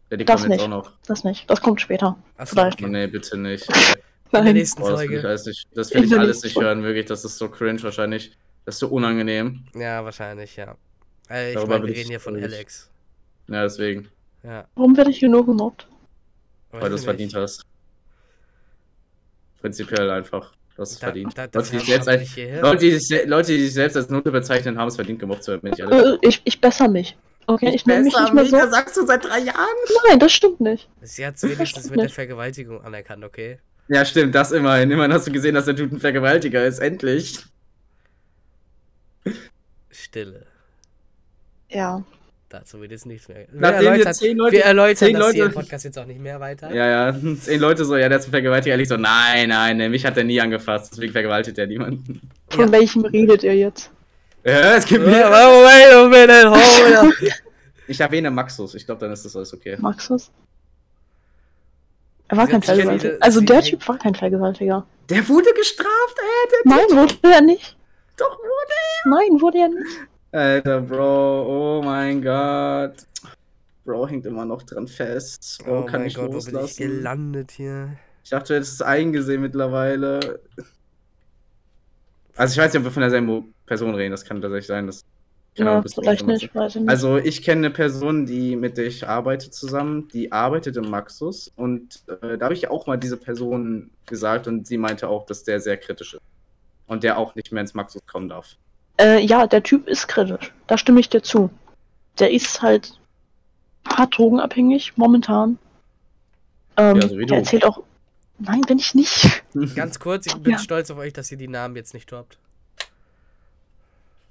Ja, 0.09 0.17
die 0.17 0.25
Das 0.25 0.41
kommen 0.41 0.53
jetzt 0.53 0.61
nicht. 0.61 0.73
auch 0.73 0.85
noch. 0.85 0.93
das 1.07 1.25
nicht. 1.25 1.51
Das 1.51 1.61
kommt 1.61 1.81
später. 1.81 2.17
Achso, 2.37 2.55
Vielleicht. 2.55 2.81
Oh, 2.83 2.87
nee, 2.87 3.07
bitte 3.09 3.37
nicht. 3.37 3.69
In 3.71 3.75
der 4.33 4.43
Nein. 4.45 4.55
nächsten 4.55 4.81
Boah, 4.81 4.93
das 4.93 5.01
will 5.01 5.07
ich 5.07 5.11
Folge. 5.15 5.29
alles 5.29 5.47
nicht, 5.47 5.69
das 5.75 5.93
will 5.93 6.05
ich 6.05 6.17
alles 6.17 6.43
nicht 6.45 6.53
Folge. 6.55 6.69
hören, 6.69 6.83
wirklich. 6.85 7.07
Das 7.07 7.25
ist 7.25 7.37
so 7.39 7.49
cringe 7.49 7.83
wahrscheinlich. 7.83 8.33
Das 8.65 8.77
ist 8.77 8.81
so 8.81 8.89
unangenehm. 8.89 9.65
Ja, 9.75 10.05
wahrscheinlich, 10.05 10.57
ja. 10.57 10.77
Äh, 11.29 11.51
ich 11.51 11.55
Darüber 11.55 11.75
meine, 11.75 11.85
wir 11.87 11.93
ich 11.93 11.99
reden 12.01 12.11
hier 12.11 12.21
von. 12.21 12.37
Alex. 12.43 12.91
Ja, 13.49 13.63
deswegen. 13.63 14.09
Ja. 14.43 14.67
Warum 14.75 14.97
werde 14.97 15.11
ich 15.11 15.19
hier 15.19 15.29
nur 15.29 15.45
gemobbt? 15.45 15.87
Weil 16.71 16.89
du 16.89 16.95
es 16.95 17.01
ich 17.01 17.05
verdient 17.05 17.33
nicht. 17.33 17.41
hast. 17.43 17.65
Prinzipiell 19.61 20.11
einfach. 20.11 20.53
Du 20.77 20.83
hast 20.83 20.93
es 20.93 20.99
Da- 20.99 21.07
verdient. 21.09 21.37
da- 21.37 21.45
Leute, 21.53 21.71
die 21.73 21.79
selbst 21.81 22.09
als, 22.09 22.23
ich. 22.23 22.37
Leute, 22.61 22.79
die 22.79 22.99
sich, 22.99 23.27
Leute, 23.27 23.53
die 23.53 23.63
sich 23.65 23.75
selbst 23.75 23.97
als 23.97 24.09
Note 24.09 24.31
bezeichnen, 24.31 24.79
haben 24.79 24.89
es 24.89 24.95
verdient, 24.95 25.19
gemobbt 25.19 25.43
zu 25.45 25.53
werden, 25.53 25.71
ich. 25.73 25.79
Äh, 25.81 26.19
ich, 26.23 26.41
ich 26.45 26.61
besser 26.61 26.89
mich. 26.89 27.17
Okay, 27.47 27.73
ich 27.75 27.85
nenne 27.85 28.05
mich 28.05 28.17
nicht 28.19 28.33
mehr 28.33 28.45
so. 28.47 28.71
sagst 28.71 28.97
du 28.97 29.05
seit 29.05 29.25
drei 29.25 29.41
Jahren? 29.41 29.67
Nein, 30.09 30.21
das 30.21 30.33
stimmt 30.33 30.61
nicht. 30.61 30.89
Sie 31.03 31.27
hat 31.27 31.35
es 31.35 31.43
wenigstens 31.43 31.91
mit 31.91 32.01
der 32.01 32.09
Vergewaltigung 32.09 32.81
anerkannt, 32.83 33.25
okay? 33.25 33.59
Ja, 33.89 34.05
stimmt, 34.05 34.35
das 34.37 34.53
immerhin. 34.53 34.91
Immerhin 34.91 35.13
hast 35.13 35.27
du 35.27 35.33
gesehen, 35.33 35.57
dass 35.57 35.65
der 35.65 35.75
Dude 35.75 35.97
ein 35.97 36.01
Vergewaltiger 36.01 36.65
ist. 36.65 36.79
Endlich. 36.79 37.39
Stille. 40.01 40.47
Ja. 41.69 42.03
Dazu 42.49 42.81
wird 42.81 42.91
jetzt 42.91 43.07
nichts 43.07 43.29
mehr. 43.29 43.39
Wir 43.39 43.47
Nachdem 43.53 43.81
wir 43.83 43.91
erläutern, 43.93 44.15
zehn 44.15 44.37
Leute- 44.37 44.53
wir 44.57 44.65
erläutern 44.65 44.97
zehn 44.97 45.15
das 45.15 45.31
hier 45.33 45.45
im 45.45 45.49
Leute- 45.51 45.55
Podcast 45.61 45.85
jetzt 45.85 45.99
auch 45.99 46.07
nicht 46.07 46.21
mehr 46.21 46.41
weiter. 46.41 46.75
Ja, 46.75 47.11
ja. 47.11 47.17
Zehn 47.41 47.61
Leute 47.61 47.85
so, 47.85 47.97
ja, 47.97 48.09
der 48.09 48.19
ist 48.19 48.27
ein 48.27 48.31
Vergewaltiger. 48.33 48.73
Ehrlich 48.73 48.89
so, 48.89 48.97
nein, 48.97 49.51
nein, 49.51 49.77
nee, 49.77 49.89
mich 49.89 50.05
hat 50.05 50.17
er 50.17 50.25
nie 50.25 50.41
angefasst. 50.41 50.93
Deswegen 50.93 51.13
vergewaltigt 51.13 51.59
er 51.59 51.69
niemanden. 51.69 52.21
Von 52.49 52.67
Ja. 52.67 52.73
welchem 52.73 53.05
redet 53.05 53.45
ihr 53.45 53.55
jetzt? 53.55 53.91
Ja, 54.45 54.75
es 54.75 54.85
gibt 54.87 55.05
Wait 55.05 55.13
mehr. 55.13 55.27
a 55.31 56.09
minute, 56.09 56.51
hold 56.51 56.97
up. 56.97 57.13
Ich 57.87 58.01
erwähne 58.01 58.31
Maxus. 58.33 58.75
Ich 58.75 58.85
glaube, 58.87 59.01
dann 59.03 59.13
ist 59.13 59.25
das 59.25 59.37
alles 59.37 59.53
okay. 59.55 59.77
Es? 60.11 60.31
Er 62.29 62.37
war 62.37 62.47
Sie 62.47 62.53
kein 62.53 62.63
Vergewaltiger. 62.63 63.17
Also 63.21 63.41
der 63.41 63.61
Typ 63.63 63.87
war 63.89 63.99
kein 63.99 64.15
Vergewaltiger. 64.15 64.87
Der 65.09 65.29
wurde 65.29 65.53
gestraft, 65.55 66.17
ey, 66.19 66.49
der 66.65 66.73
Nein, 66.77 66.97
wurde 66.97 67.15
er 67.23 67.41
nicht. 67.43 67.77
Doch 68.21 68.39
wurde. 68.39 68.75
Nein, 69.05 69.41
wurde 69.41 69.59
er 69.59 69.69
nicht. 69.69 70.09
Alter, 70.33 70.81
Bro, 70.81 71.79
oh 71.79 71.83
mein 71.83 72.23
Gott. 72.23 73.07
Bro 73.85 74.09
hängt 74.09 74.27
immer 74.27 74.45
noch 74.45 74.63
dran 74.63 74.87
fest. 74.87 75.61
Bro 75.65 75.81
Oh 75.81 75.83
kann 75.85 76.01
mein 76.01 76.03
nicht 76.03 76.17
Gott, 76.17 76.33
wo 76.33 76.41
bin 76.45 76.59
ich 76.65 76.79
loslassen. 76.79 76.83
gelandet 76.83 77.53
hier? 77.53 77.97
Ich 78.23 78.31
dachte, 78.31 78.49
du 78.49 78.55
hättest 78.57 78.75
es 78.75 78.83
eingesehen 78.83 79.43
mittlerweile. 79.43 80.41
Also 82.37 82.53
ich 82.53 82.59
weiß 82.59 82.73
nicht, 82.73 82.81
ob 82.81 82.85
wir 82.85 82.93
von 82.93 83.03
derselben 83.03 83.55
Person 83.67 83.95
reden. 83.95 84.13
Das 84.13 84.25
kann 84.25 84.41
tatsächlich 84.41 84.67
sein. 84.69 84.87
Dass 84.87 85.05
Ja, 85.57 85.83
vielleicht 85.83 86.27
nicht, 86.27 86.55
weiß 86.55 86.77
ich 86.77 86.83
nicht. 86.83 86.91
Also 86.91 87.17
ich 87.19 87.43
kenne 87.43 87.67
eine 87.67 87.71
Person, 87.75 88.27
die 88.27 88.57
mit 88.57 88.77
der 88.77 88.87
ich 88.87 89.09
arbeite 89.09 89.51
zusammen, 89.51 90.09
die 90.09 90.31
arbeitet 90.33 90.77
im 90.77 90.89
Maxus 90.91 91.49
und 91.57 92.03
äh, 92.23 92.39
da 92.39 92.45
habe 92.47 92.55
ich 92.55 92.69
auch 92.71 92.87
mal 92.87 92.97
diese 92.99 93.17
Person 93.17 93.91
gesagt 94.07 94.47
und 94.47 94.67
sie 94.67 94.79
meinte 94.79 95.09
auch, 95.09 95.27
dass 95.27 95.43
der 95.43 95.61
sehr 95.61 95.77
kritisch 95.77 96.15
ist 96.15 96.23
und 96.91 97.05
der 97.05 97.19
auch 97.19 97.35
nicht 97.37 97.53
mehr 97.53 97.61
ins 97.61 97.73
Maxus 97.75 98.05
kommen 98.07 98.29
darf. 98.29 98.57
Äh, 99.01 99.25
ja, 99.25 99.47
der 99.47 99.63
Typ 99.63 99.87
ist 99.87 100.09
kritisch. 100.09 100.53
Da 100.67 100.77
stimme 100.77 100.99
ich 101.01 101.09
dir 101.09 101.23
zu. 101.23 101.49
Der 102.19 102.33
ist 102.33 102.61
halt 102.61 102.99
hart 103.89 104.19
drogenabhängig 104.19 104.97
momentan. 104.97 105.59
Ähm, 106.77 106.97
Ja, 106.97 107.09
so 107.09 107.17
wie 107.17 107.21
du. 107.23 107.27
der 107.27 107.39
erzählt 107.39 107.65
auch. 107.65 107.83
Nein, 108.41 108.63
bin 108.63 108.79
ich 108.79 108.95
nicht. 108.95 109.45
Ganz 109.77 110.01
kurz, 110.01 110.27
ich 110.27 110.35
bin 110.37 110.53
Ja. 110.55 110.59
stolz 110.59 110.91
auf 110.91 110.99
euch, 110.99 111.13
dass 111.13 111.31
ihr 111.31 111.39
die 111.39 111.47
Namen 111.49 111.77
jetzt 111.77 111.95
nicht 111.95 112.11
droppt. 112.11 112.39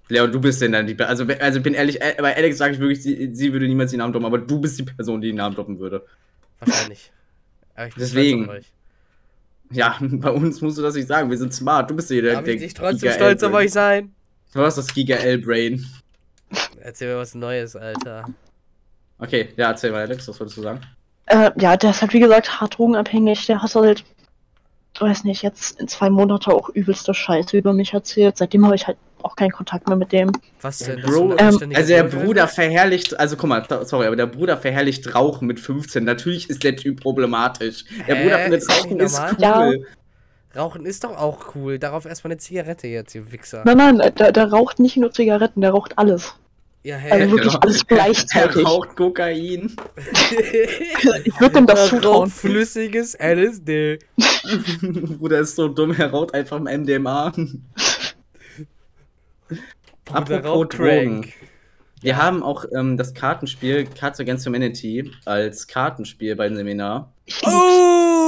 Leo, 0.09 0.27
du 0.27 0.41
bist 0.41 0.61
denn 0.61 0.71
dann 0.71 0.87
die 0.87 0.99
also 0.99 1.23
also 1.39 1.57
ich 1.59 1.63
bin 1.63 1.75
ehrlich, 1.75 2.01
äh, 2.01 2.15
bei 2.17 2.35
Alex 2.35 2.57
sage 2.57 2.73
ich 2.73 2.79
wirklich, 2.79 3.01
sie, 3.03 3.33
sie 3.33 3.53
würde 3.53 3.67
niemals 3.67 3.91
die 3.91 3.97
Namen 3.97 4.11
droppen, 4.11 4.25
aber 4.25 4.39
du 4.39 4.59
bist 4.59 4.77
die 4.79 4.83
Person, 4.83 5.21
die 5.21 5.27
den 5.27 5.37
Namen 5.37 5.55
droppen 5.55 5.79
würde. 5.79 6.03
Wahrscheinlich. 6.59 7.11
Aber 7.75 7.87
ich 7.87 7.93
bin 7.93 8.01
Deswegen. 8.01 8.49
Ja, 9.71 9.97
bei 10.01 10.31
uns 10.31 10.61
musst 10.61 10.77
du 10.77 10.81
das 10.81 10.95
nicht 10.95 11.07
sagen, 11.07 11.29
wir 11.29 11.37
sind 11.37 11.53
smart, 11.53 11.89
du 11.89 11.95
bist 11.95 12.09
hier 12.09 12.21
der, 12.21 12.35
Darf 12.35 12.43
der 12.43 12.55
ich 12.55 12.61
nicht 12.61 12.77
trotzdem 12.77 12.99
Giga 12.99 13.13
stolz 13.13 13.43
auf 13.43 13.53
euch 13.53 13.71
sein? 13.71 14.13
Du 14.53 14.61
hast 14.61 14.77
das 14.77 14.93
Giga 14.93 15.15
L-Brain. 15.15 15.85
Erzähl 16.81 17.13
mir 17.13 17.19
was 17.19 17.35
Neues, 17.35 17.75
Alter. 17.75 18.25
Okay, 19.19 19.49
ja, 19.57 19.69
erzähl 19.69 19.91
mal, 19.91 20.01
Alex, 20.01 20.27
was 20.27 20.39
wolltest 20.39 20.57
du 20.57 20.61
sagen? 20.63 20.81
Äh, 21.27 21.51
ja, 21.59 21.77
der 21.77 21.91
ist 21.91 22.01
halt 22.01 22.13
wie 22.13 22.19
gesagt 22.19 22.59
hart 22.59 22.77
drogenabhängig. 22.77 23.45
Der 23.45 23.61
hat 23.61 23.75
halt, 23.75 24.03
weiß 25.01 25.23
nicht, 25.23 25.41
jetzt 25.41 25.79
in 25.79 25.87
zwei 25.87 26.09
Monaten 26.09 26.51
auch 26.51 26.69
übelste 26.69 27.13
Scheiße 27.13 27.57
über 27.57 27.73
mich 27.73 27.93
erzählt. 27.93 28.37
Seitdem 28.37 28.65
habe 28.65 28.75
ich 28.75 28.87
halt 28.87 28.97
auch 29.21 29.35
keinen 29.35 29.51
Kontakt 29.51 29.87
mehr 29.87 29.97
mit 29.97 30.11
dem. 30.11 30.31
Was 30.61 30.79
Ja, 30.79 30.95
denn? 30.95 31.01
Bro, 31.01 31.35
ähm, 31.37 31.59
Also 31.75 31.93
der 31.93 32.03
Bruder 32.05 32.47
verherrlicht, 32.47 33.19
also 33.19 33.35
guck 33.35 33.49
mal, 33.49 33.65
so- 33.69 33.83
sorry, 33.83 34.07
aber 34.07 34.15
der 34.15 34.27
Bruder 34.27 34.57
verherrlicht 34.57 35.13
Rauchen 35.13 35.47
mit 35.47 35.59
15. 35.59 36.03
Natürlich 36.05 36.49
ist 36.49 36.63
der 36.63 36.75
Typ 36.75 37.01
problematisch. 37.01 37.83
Der 38.07 38.15
Hä? 38.15 38.23
Bruder 38.23 38.39
findet 38.39 38.69
Rauchen 38.69 38.99
ist 38.99 39.19
cool. 39.19 39.35
normal? 39.39 39.79
Rauchen 40.55 40.85
ist 40.85 41.03
doch 41.03 41.15
auch 41.17 41.53
cool. 41.55 41.77
Darauf 41.79 42.05
erstmal 42.05 42.31
eine 42.31 42.37
Zigarette 42.39 42.87
jetzt, 42.87 43.13
ihr 43.13 43.31
Wichser. 43.31 43.61
Nein, 43.65 43.77
nein, 43.77 44.13
der, 44.17 44.31
der 44.31 44.49
raucht 44.51 44.79
nicht 44.79 44.97
nur 44.97 45.11
Zigaretten, 45.11 45.61
der 45.61 45.71
raucht 45.71 45.97
alles. 45.97 46.33
Ja, 46.83 46.95
Also 46.95 47.07
hä? 47.09 47.31
wirklich 47.31 47.53
genau. 47.53 47.59
alles 47.59 47.77
Der 47.85 47.97
gleichzeitig. 47.97 48.65
raucht 48.65 48.95
Kokain. 48.95 49.75
Ich 51.25 51.39
würde 51.39 51.55
dem 51.55 51.67
das 51.67 51.79
Er 51.79 51.87
zutrauen. 51.89 52.15
raucht 52.23 52.31
flüssiges 52.31 53.15
LSD. 53.19 53.99
Bruder 55.19 55.39
ist 55.39 55.55
so 55.55 55.67
dumm, 55.67 55.91
er 55.97 56.09
raucht 56.11 56.33
einfach 56.33 56.57
im 56.57 56.63
MDMA. 56.63 57.31
Bruder 60.05 60.17
Apropos 60.17 60.69
Drogen. 60.69 61.21
Crank. 61.21 61.33
Wir 62.01 62.15
haben 62.15 62.43
auch 62.43 62.63
ähm, 62.73 62.95
das 62.95 63.13
Kartenspiel 63.13 63.85
Cards 63.85 64.21
Against 64.21 64.47
Humanity 64.47 65.11
als 65.25 65.67
Kartenspiel 65.67 66.33
beim 66.37 66.55
Seminar. 66.55 67.11
Oh! 67.43 67.49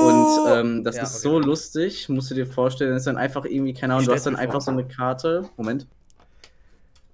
Und 0.04 0.52
ähm, 0.52 0.84
das 0.84 0.98
Ja, 0.98 1.04
ist 1.04 1.12
okay. 1.14 1.22
so 1.22 1.40
lustig, 1.40 2.10
musst 2.10 2.30
du 2.32 2.36
dir 2.36 2.46
vorstellen. 2.46 2.92
Das 2.92 3.02
ist 3.04 3.08
dann 3.08 3.16
einfach 3.18 3.46
irgendwie, 3.46 3.74
keine 3.74 3.94
Ahnung, 3.94 4.08
du 4.08 4.12
hast 4.14 4.26
dann 4.26 4.36
einfach 4.36 4.60
so 4.60 4.72
eine 4.72 4.86
Karte. 4.86 5.50
Moment. 5.56 5.88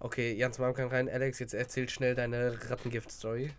Okay, 0.08 0.34
Jans 0.38 0.58
Mom 0.58 0.74
kann 0.74 0.88
rein. 0.88 1.10
Alex, 1.10 1.38
jetzt 1.40 1.54
erzähl 1.54 1.90
schnell 1.90 2.16
deine 2.16 2.58
Rattengift-Story. 2.70 3.52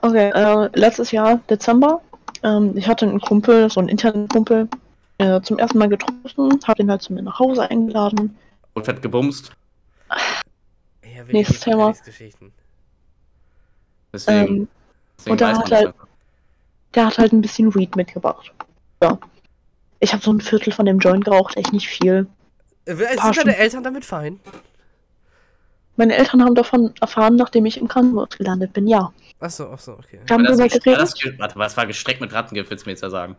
Okay, 0.00 0.30
äh, 0.30 0.70
letztes 0.72 1.10
Jahr, 1.10 1.38
Dezember, 1.50 2.00
ähm, 2.42 2.74
ich 2.74 2.88
hatte 2.88 3.06
einen 3.06 3.20
Kumpel, 3.20 3.68
so 3.68 3.78
einen 3.78 3.90
internen 3.90 4.26
Kumpel, 4.28 4.70
äh, 5.18 5.38
zum 5.42 5.58
ersten 5.58 5.76
Mal 5.76 5.90
getroffen, 5.90 6.58
hab 6.66 6.78
ihn 6.78 6.90
halt 6.90 7.02
zu 7.02 7.12
mir 7.12 7.20
nach 7.20 7.38
Hause 7.38 7.70
eingeladen. 7.70 8.38
Und 8.72 8.88
hat 8.88 9.02
gebumst. 9.02 9.52
Ja, 10.08 11.26
wir 11.26 11.34
Nächstes 11.34 11.60
Thema. 11.60 11.92
Deswegen, 14.10 14.46
Ähm, 14.56 14.68
deswegen 15.18 15.32
und 15.32 15.40
er 15.42 15.48
weiß 15.48 15.58
hat 15.58 15.70
halt- 15.72 15.94
der 16.94 17.06
hat 17.06 17.18
halt 17.18 17.32
ein 17.32 17.42
bisschen 17.42 17.74
Weed 17.74 17.96
mitgebracht. 17.96 18.50
Ja. 19.02 19.18
Ich 20.00 20.14
habe 20.14 20.22
so 20.22 20.32
ein 20.32 20.40
Viertel 20.40 20.72
von 20.72 20.86
dem 20.86 21.00
Joint 21.00 21.26
geraucht, 21.26 21.58
echt 21.58 21.74
nicht 21.74 21.86
viel. 21.86 22.26
Äh, 22.86 22.94
Sind 22.94 23.36
deine. 23.36 23.56
Eltern 23.58 23.84
damit 23.84 24.06
fein? 24.06 24.40
Meine 25.98 26.16
Eltern 26.16 26.42
haben 26.44 26.54
davon 26.54 26.94
erfahren, 27.00 27.34
nachdem 27.34 27.66
ich 27.66 27.76
im 27.76 27.88
Krankenhaus 27.88 28.28
gelandet 28.38 28.72
bin, 28.72 28.86
ja. 28.86 29.12
Achso, 29.40 29.70
achso, 29.72 29.94
okay. 29.94 30.20
Wir 30.24 30.34
haben 30.34 30.44
darüber 30.44 30.62
war 30.62 30.68
geredet. 30.68 31.38
warte, 31.38 31.58
was 31.58 31.76
war 31.76 31.86
gestreckt 31.86 32.20
mit 32.20 32.32
Rattengift, 32.32 32.70
willst 32.70 32.86
du 32.86 32.88
mir 32.88 32.92
jetzt 32.92 33.02
ja 33.02 33.10
sagen? 33.10 33.36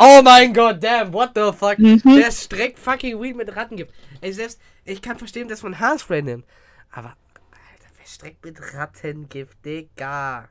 Oh 0.00 0.20
mein 0.22 0.54
Gott, 0.54 0.80
damn, 0.80 1.12
what 1.12 1.32
the 1.34 1.50
fuck? 1.52 1.76
Mhm. 1.76 2.00
Der 2.04 2.30
streckt 2.30 2.78
fucking 2.78 3.20
Weed 3.20 3.34
mit 3.36 3.56
Rattengift. 3.56 3.92
Ey, 4.20 4.32
selbst, 4.32 4.60
ich 4.84 5.02
kann 5.02 5.18
verstehen, 5.18 5.48
dass 5.48 5.64
man 5.64 5.76
Haarspray 5.80 6.22
nimmt. 6.22 6.44
Aber, 6.92 7.08
Alter, 7.08 7.90
wer 7.96 8.06
streckt 8.06 8.44
mit 8.44 8.60
Rattengift, 8.74 9.58
Digga? 9.64 10.48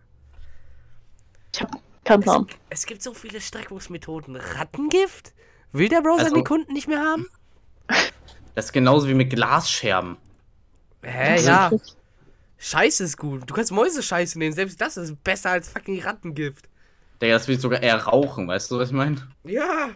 Ich 1.56 1.62
hab 1.62 1.72
keinen 2.04 2.20
Es, 2.20 2.26
Plan. 2.26 2.48
es 2.70 2.86
gibt 2.86 3.02
so 3.02 3.14
viele 3.14 3.40
Streckungsmethoden. 3.40 4.36
Rattengift? 4.36 5.34
Will 5.72 5.88
der 5.88 6.02
Bro 6.02 6.16
Also- 6.18 6.26
seine 6.32 6.44
Kunden 6.44 6.74
nicht 6.74 6.90
mehr 6.90 7.00
haben? 7.00 7.26
Das 8.54 8.66
ist 8.66 8.74
genauso 8.74 9.08
wie 9.08 9.14
mit 9.14 9.30
Glasscherben. 9.30 10.18
Hä, 11.08 11.42
ja. 11.42 11.72
Scheiße 12.58 13.04
ist 13.04 13.18
gut. 13.18 13.44
Du 13.50 13.54
kannst 13.54 13.72
Mäusescheiße 13.72 14.38
nehmen. 14.40 14.54
Selbst 14.54 14.82
das 14.82 14.98
ist 14.98 15.24
besser 15.24 15.52
als 15.52 15.70
fucking 15.70 16.02
Rattengift. 16.02 16.66
Digga, 17.22 17.34
das 17.34 17.48
will 17.48 17.56
ich 17.56 17.62
sogar 17.62 17.82
eher 17.82 17.98
rauchen, 18.04 18.48
weißt 18.48 18.70
du, 18.72 18.80
was 18.80 18.90
ich 18.90 18.96
meine? 18.96 19.16
Ja. 19.44 19.90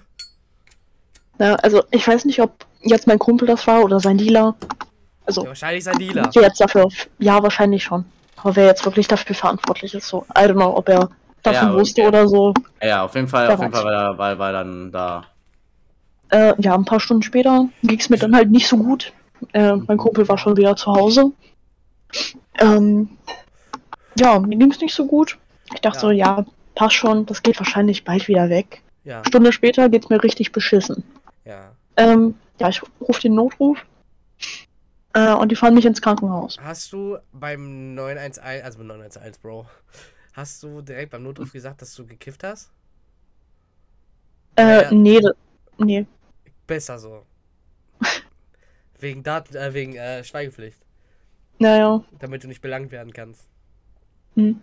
Ja, 1.39 1.55
also 1.55 1.84
ich 1.91 2.07
weiß 2.07 2.26
nicht, 2.26 2.39
ob 2.39 2.66
jetzt 2.82 3.07
mein 3.07 3.20
Kumpel 3.20 3.47
das 3.47 3.66
war 3.68 3.84
oder 3.84 3.99
sein 3.99 4.18
Dealer. 4.18 4.55
Also 5.26 5.41
ja 5.43 5.49
wahrscheinlich 5.49 5.84
sein 5.84 5.97
Dealer. 5.97 6.30
wer 6.34 6.43
jetzt 6.43 6.59
dafür, 6.62 6.88
ja 7.20 7.41
wahrscheinlich 7.41 7.84
schon. 7.84 8.05
Aber 8.38 8.55
wer 8.55 8.66
jetzt 8.68 8.86
wirklich 8.86 9.07
dafür 9.07 9.36
verantwortlich 9.36 9.93
ist, 9.93 10.07
so, 10.07 10.26
I 10.36 10.41
don't 10.41 10.53
know, 10.53 10.76
ob 10.76 10.89
er 10.89 11.09
davon 11.43 11.70
Ja, 11.70 11.74
wusste 11.76 12.01
okay. 12.01 12.07
oder 12.07 12.28
so. 12.28 12.53
Ja, 12.82 12.88
ja, 12.88 13.03
auf 13.03 13.14
jeden 13.16 13.28
Fall, 13.28 13.49
auf 13.49 13.59
jeden. 13.59 13.72
Fall 13.72 13.84
war, 13.84 13.91
er- 13.93 14.18
war, 14.18 14.39
war 14.39 14.51
dann 14.51 14.91
da. 14.91 15.26
Äh, 16.30 16.53
ja, 16.62 16.74
ein 16.76 16.86
paar 16.86 16.99
Stunden 16.99 17.24
später 17.24 17.68
ging 17.84 17.99
es 17.99 18.09
mir 18.09 18.18
dann 18.18 18.36
halt 18.36 18.49
nicht 18.49 18.68
so 18.68 18.78
gut. 18.78 19.12
Äh, 19.53 19.75
mein 19.75 19.97
Kumpel 19.97 20.27
war 20.27 20.37
schon 20.37 20.57
wieder 20.57 20.75
zu 20.75 20.93
Hause. 20.93 21.31
Ähm, 22.59 23.09
ja, 24.17 24.39
mir 24.39 24.57
ging 24.57 24.71
es 24.71 24.79
nicht 24.81 24.93
so 24.93 25.05
gut. 25.07 25.37
Ich 25.73 25.81
dachte 25.81 25.97
Ja. 25.97 26.01
so, 26.01 26.11
ja, 26.11 26.45
passt 26.75 26.95
schon, 26.95 27.25
das 27.25 27.41
geht 27.43 27.57
wahrscheinlich 27.59 28.03
bald 28.03 28.27
wieder 28.27 28.49
weg. 28.49 28.81
Ja, 29.03 29.23
Stunde 29.25 29.51
später 29.51 29.89
geht's 29.89 30.09
mir 30.09 30.21
richtig 30.23 30.51
beschissen. 30.51 31.03
ja. 31.45 31.71
Ähm, 31.97 32.35
ja, 32.59 32.69
ich 32.69 32.81
rufe 33.01 33.21
den 33.21 33.35
Notruf. 33.35 33.77
Äh, 35.13 35.33
und 35.33 35.51
die 35.51 35.55
fahren 35.57 35.73
mich 35.73 35.85
ins 35.85 36.01
Krankenhaus. 36.01 36.57
Hast 36.61 36.93
du 36.93 37.17
beim 37.33 37.95
911, 37.95 38.63
also 38.63 38.77
beim 38.77 38.87
911, 38.87 39.39
Bro, 39.41 39.65
hast 40.33 40.63
du 40.63 40.81
direkt 40.81 41.11
beim 41.11 41.23
Notruf 41.23 41.51
gesagt, 41.51 41.81
dass 41.81 41.93
du 41.95 42.05
gekifft 42.05 42.43
hast? 42.45 42.71
Äh, 44.55 44.83
Ja. 44.83 44.91
nee, 44.91 45.19
nee. 45.79 46.05
Besser 46.65 46.97
so. 46.97 47.23
Wegen 49.02 49.24
Daten, 49.24 49.56
äh, 49.56 49.74
wegen 49.74 49.95
äh, 49.95 50.24
Schweigepflicht, 50.24 50.80
Naja. 51.60 52.04
damit 52.20 52.43
du 52.43 52.47
nicht 52.47 52.62
belangt 52.62 52.91
werden 52.91 53.14
kannst. 53.14 53.47
Hm. 54.36 54.62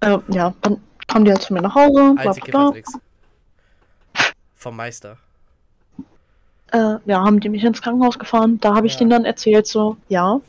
Äh, 0.00 0.18
ja, 0.28 0.54
dann 0.62 0.82
kamen 1.06 1.24
die 1.24 1.30
halt 1.30 1.42
zu 1.42 1.52
mir 1.52 1.62
nach 1.62 1.74
Hause, 1.74 2.14
Alte. 2.16 2.40
Kiffertricks. 2.40 2.98
Vom 4.54 4.76
Meister. 4.76 5.18
Äh, 6.72 6.96
ja, 7.04 7.22
haben 7.24 7.40
die 7.40 7.48
mich 7.48 7.62
ins 7.62 7.80
Krankenhaus 7.80 8.18
gefahren. 8.18 8.58
Da 8.60 8.74
habe 8.74 8.86
ich 8.86 8.94
Ja. 8.94 8.98
denen 9.00 9.10
dann 9.10 9.24
erzählt, 9.24 9.66
so, 9.66 9.96
ja, 10.08 10.40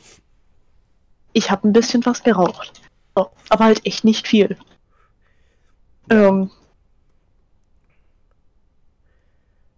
ich 1.32 1.50
habe 1.50 1.68
ein 1.68 1.72
bisschen 1.72 2.04
was 2.04 2.22
geraucht. 2.22 2.80
So, 3.14 3.30
aber 3.50 3.64
halt 3.64 3.86
echt 3.86 4.04
nicht 4.04 4.26
viel. 4.26 4.56
Ähm. 6.10 6.50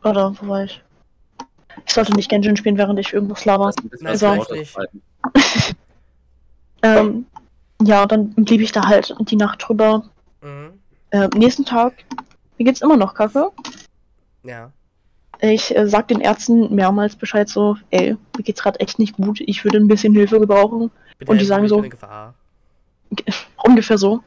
Warte, 0.00 0.36
wo 0.40 0.48
war 0.48 0.64
ich? 0.64 0.82
Ich 1.86 1.94
sollte 1.94 2.12
nicht 2.12 2.28
Genshin 2.28 2.56
spielen, 2.56 2.78
während 2.78 2.98
ich 2.98 3.12
irgendwas 3.12 3.44
laber. 3.44 3.72
Das 4.00 4.22
halten. 4.22 5.02
Ähm, 6.82 7.26
ja, 7.82 8.06
dann 8.06 8.30
blieb 8.30 8.60
ich 8.60 8.72
da 8.72 8.86
halt 8.86 9.14
die 9.20 9.36
Nacht 9.36 9.64
drüber. 9.66 10.04
Mhm. 10.42 10.78
Äh, 11.10 11.28
nächsten 11.36 11.64
Tag, 11.64 11.94
mir 12.56 12.64
geht's 12.64 12.82
immer 12.82 12.96
noch 12.96 13.14
kacke. 13.14 13.50
Ja. 14.42 14.70
Ich 15.40 15.74
äh, 15.76 15.88
sag 15.88 16.08
den 16.08 16.20
Ärzten 16.20 16.74
mehrmals 16.74 17.16
Bescheid 17.16 17.48
so, 17.48 17.76
ey, 17.90 18.16
mir 18.36 18.42
geht's 18.42 18.62
gerade 18.62 18.80
echt 18.80 18.98
nicht 18.98 19.16
gut, 19.16 19.40
ich 19.40 19.64
würde 19.64 19.78
ein 19.78 19.88
bisschen 19.88 20.14
Hilfe 20.14 20.40
gebrauchen. 20.40 20.90
Bitte 21.18 21.30
Und 21.30 21.40
die 21.40 21.44
sagen 21.44 21.68
so-. 21.68 21.84
Ungefähr 23.64 23.98
so. 23.98 24.22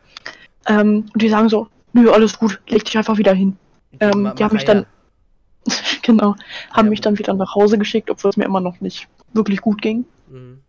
Ähm, 0.67 1.05
und 1.13 1.21
die 1.21 1.29
sagen 1.29 1.49
so, 1.49 1.67
nö, 1.93 2.09
alles 2.11 2.37
gut, 2.37 2.61
leg 2.67 2.83
dich 2.85 2.97
einfach 2.97 3.17
wieder 3.17 3.33
hin. 3.33 3.57
Ähm, 3.99 4.31
die 4.37 4.43
haben 4.43 4.53
mich 4.53 4.65
dann-. 4.65 4.85
genau. 6.01 6.35
Haben 6.71 6.87
Ja, 6.87 6.89
mich 6.89 7.01
dann 7.01 7.17
wieder 7.19 7.33
nach 7.33 7.55
Hause 7.55 7.77
geschickt, 7.77 8.09
obwohl 8.09 8.29
es 8.29 8.37
mir 8.37 8.45
immer 8.45 8.61
noch 8.61 8.81
nicht 8.81 9.07
wirklich 9.33 9.61
gut 9.61 9.81
ging. 9.81 10.05
Mhm. 10.27 10.61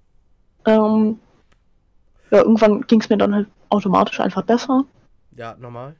Ähm, 0.67 1.19
ja, 2.31 2.39
irgendwann 2.39 2.83
ging 2.83 3.01
es 3.01 3.09
mir 3.09 3.19
dann 3.19 3.35
halt 3.35 3.49
automatisch 3.69 4.21
einfach 4.21 4.43
besser. 4.43 4.85
Ja, 5.37 5.57
normal. 5.59 5.97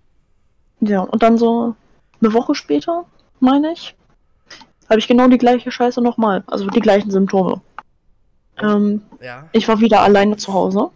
Ja, 0.81 1.01
und 1.01 1.23
dann 1.23 1.39
so 1.39 1.75
eine 2.21 2.33
Woche 2.35 2.55
später, 2.55 3.05
meine 3.41 3.73
ich, 3.73 3.95
habe 4.89 4.99
ich 5.01 5.09
genau 5.09 5.29
die 5.29 5.39
gleiche 5.39 5.71
Scheiße 5.73 6.01
nochmal. 6.03 6.45
Also 6.47 6.69
die 6.69 6.81
gleichen 6.81 7.11
Symptome. 7.11 7.61
Ähm, 8.59 9.03
Ja, 9.21 9.49
ich 9.53 9.69
war 9.69 9.81
wieder 9.81 10.01
alleine 10.03 10.37
zu 10.37 10.53
Hause. 10.53 10.91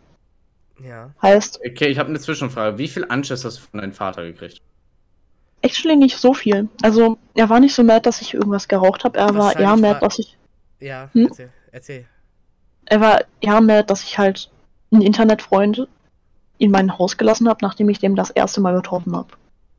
ja. 0.79 1.11
Heißt, 1.23 1.61
Okay, 1.65 1.89
ich 1.89 1.99
habe 1.99 2.09
eine 2.11 2.21
Zwischenfrage. 2.21 2.79
Wie 2.79 2.89
viel 2.89 3.05
Anschiss 3.09 3.45
hast 3.45 3.59
du 3.59 3.63
von 3.71 3.81
deinem 3.81 3.93
Vater 3.93 4.25
gekriegt? 4.25 4.63
Actually 5.63 5.97
nicht 5.97 6.17
so 6.19 6.35
viel. 6.35 6.69
Also, 6.83 7.19
er 7.35 7.49
war 7.49 7.61
nicht 7.61 7.75
so 7.75 7.83
mad, 7.83 8.01
dass 8.07 8.21
ich 8.21 8.35
irgendwas 8.35 8.69
geraucht 8.69 9.05
habe. 9.05 9.19
Er 9.19 9.35
war 9.35 9.59
eher 9.59 9.77
mad, 9.77 9.95
war- 9.95 10.01
dass 10.01 10.19
ich. 10.19 10.37
Ja, 10.81 11.09
Hm? 11.13 11.27
erzähl. 11.27 11.51
Erzähl. 11.73 12.05
Er 12.87 13.01
war 13.01 13.21
eher 13.41 13.61
mad, 13.61 13.85
dass 13.91 14.03
ich 14.05 14.19
halt 14.19 14.51
einen 14.93 15.03
Internetfreund 15.03 15.89
in 16.59 16.71
mein 16.71 16.99
Haus 16.99 17.17
gelassen 17.17 17.49
habe, 17.49 17.59
nachdem 17.63 17.89
ich 17.89 17.99
dem 17.99 18.15
das 18.17 18.31
erste 18.31 18.61
Mal 18.61 18.75
getroffen 18.77 19.15
habe. 19.17 19.29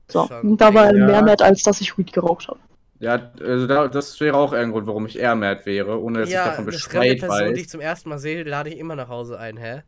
So, 0.09 0.29
da 0.43 0.73
war 0.73 0.87
er 0.87 0.95
ja. 0.97 1.05
mehr 1.05 1.21
mad, 1.21 1.43
als 1.43 1.63
dass 1.63 1.81
ich 1.81 1.97
Weed 1.97 2.13
geraucht 2.13 2.47
habe. 2.47 2.59
Ja, 2.99 3.31
also 3.41 3.67
da, 3.67 3.87
das 3.87 4.19
wäre 4.19 4.35
auch 4.37 4.53
ein 4.53 4.71
Grund, 4.71 4.87
warum 4.87 5.05
ich 5.05 5.19
eher 5.19 5.35
mad 5.35 5.65
wäre, 5.65 6.01
ohne 6.01 6.19
dass 6.19 6.29
ich 6.29 6.35
Ja, 6.35 6.45
davon 6.45 6.67
eine 6.67 6.77
fremde 6.77 7.15
Bescheid 7.15 7.19
Person, 7.19 7.45
die 7.47 7.51
weiß. 7.51 7.59
ich 7.59 7.69
zum 7.69 7.81
ersten 7.81 8.09
Mal 8.09 8.17
sehe, 8.19 8.43
lade 8.43 8.69
ich 8.69 8.77
immer 8.79 8.95
nach 8.95 9.07
Hause 9.09 9.37
ein, 9.39 9.57
hä? 9.57 9.83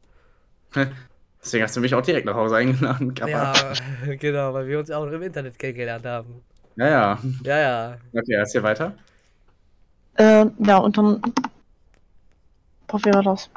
Deswegen 1.50 1.64
hast 1.64 1.76
du 1.76 1.82
mich 1.82 1.96
auch 1.96 2.04
direkt 2.04 2.28
nach 2.28 2.36
Hause 2.36 2.58
eingeladen. 2.58 3.12
Kappa. 3.16 3.54
Ja, 4.06 4.14
genau, 4.20 4.54
weil 4.54 4.68
wir 4.68 4.78
uns 4.78 4.92
auch 4.92 5.08
im 5.08 5.20
Internet 5.24 5.58
kennengelernt 5.58 6.06
haben. 6.06 6.44
ja, 6.76 6.88
ja. 6.88 7.20
Ja, 7.44 7.58
ja. 7.58 7.98
Okay, 8.14 8.34
erzähl 8.34 8.62
weiter. 8.62 8.94
Äh, 10.14 10.46
ja, 10.60 10.78
und 10.78 10.96
dann. 10.96 11.20
Boah, 12.86 13.04
war 13.04 13.24
das? 13.24 13.50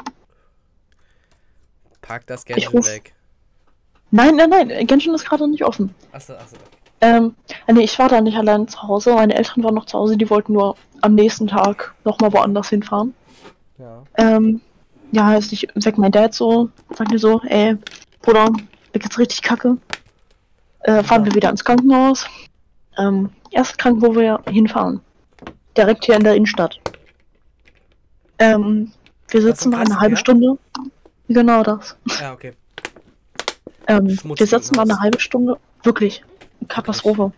Pack 2.01 2.27
das 2.27 2.47
Geld 2.47 2.73
ruf- 2.73 2.87
weg. 2.87 3.13
Nein, 4.11 4.37
nein, 4.37 4.49
nein, 4.49 4.87
Genshin 4.87 5.13
ist 5.15 5.27
gerade 5.27 5.47
nicht 5.47 5.65
offen. 5.65 5.95
Achso, 6.13 6.33
achso. 6.33 6.57
Ähm, 7.03 7.35
äh, 7.67 7.75
nee, 7.75 7.85
ich 7.85 7.99
war 7.99 8.09
da 8.09 8.23
nicht 8.23 8.39
allein 8.39 8.69
zu 8.69 8.83
Hause. 8.83 9.13
Meine 9.13 9.35
Eltern 9.35 9.65
waren 9.65 9.75
noch 9.75 9.85
zu 9.85 9.99
Hause, 9.99 10.17
die 10.17 10.31
wollten 10.31 10.55
nur 10.55 10.77
am 11.03 11.15
nächsten 11.15 11.47
Tag 11.47 11.95
nochmal 12.05 12.33
woanders 12.33 12.71
hinfahren. 12.71 13.13
Ja. 13.77 14.03
Ähm, 14.17 14.63
ja, 15.13 15.27
heißt, 15.27 15.53
ich 15.53 15.69
weck 15.75 15.99
mein 15.99 16.11
Dad 16.13 16.35
so, 16.35 16.71
sagte 16.97 17.19
so, 17.19 17.41
ey, 17.43 17.77
Bruder, 18.23 18.51
mir 18.51 19.01
geht's 19.01 19.19
richtig 19.19 19.43
kacke. 19.43 19.77
Äh, 20.81 21.03
fahren 21.05 21.25
wir 21.25 21.35
wieder 21.35 21.51
ins 21.51 21.65
Krankenhaus. 21.65 22.27
Ähm, 22.99 23.31
erst 23.51 23.79
krank, 23.79 24.03
wo 24.03 24.15
wir 24.15 24.41
hinfahren. 24.49 25.01
Direkt 25.77 26.05
hier 26.05 26.17
in 26.17 26.25
der 26.25 26.35
Innenstadt. 26.35 26.81
Ähm, 28.39 28.93
wir 29.29 29.43
sitzen 29.43 29.71
da 29.71 29.79
eine 29.79 30.01
halbe 30.01 30.17
Stunde. 30.17 30.59
Genau 31.29 31.63
das. 31.63 31.97
Ja, 32.21 32.33
okay. 32.33 32.53
Ähm, 33.87 34.19
wir 34.25 34.47
sitzen 34.47 34.75
da 34.75 34.83
im 34.83 34.91
eine 34.91 35.01
halbe 35.01 35.21
Stunde. 35.21 35.59
Wirklich. 35.83 36.23
Katastrophe. 36.69 37.33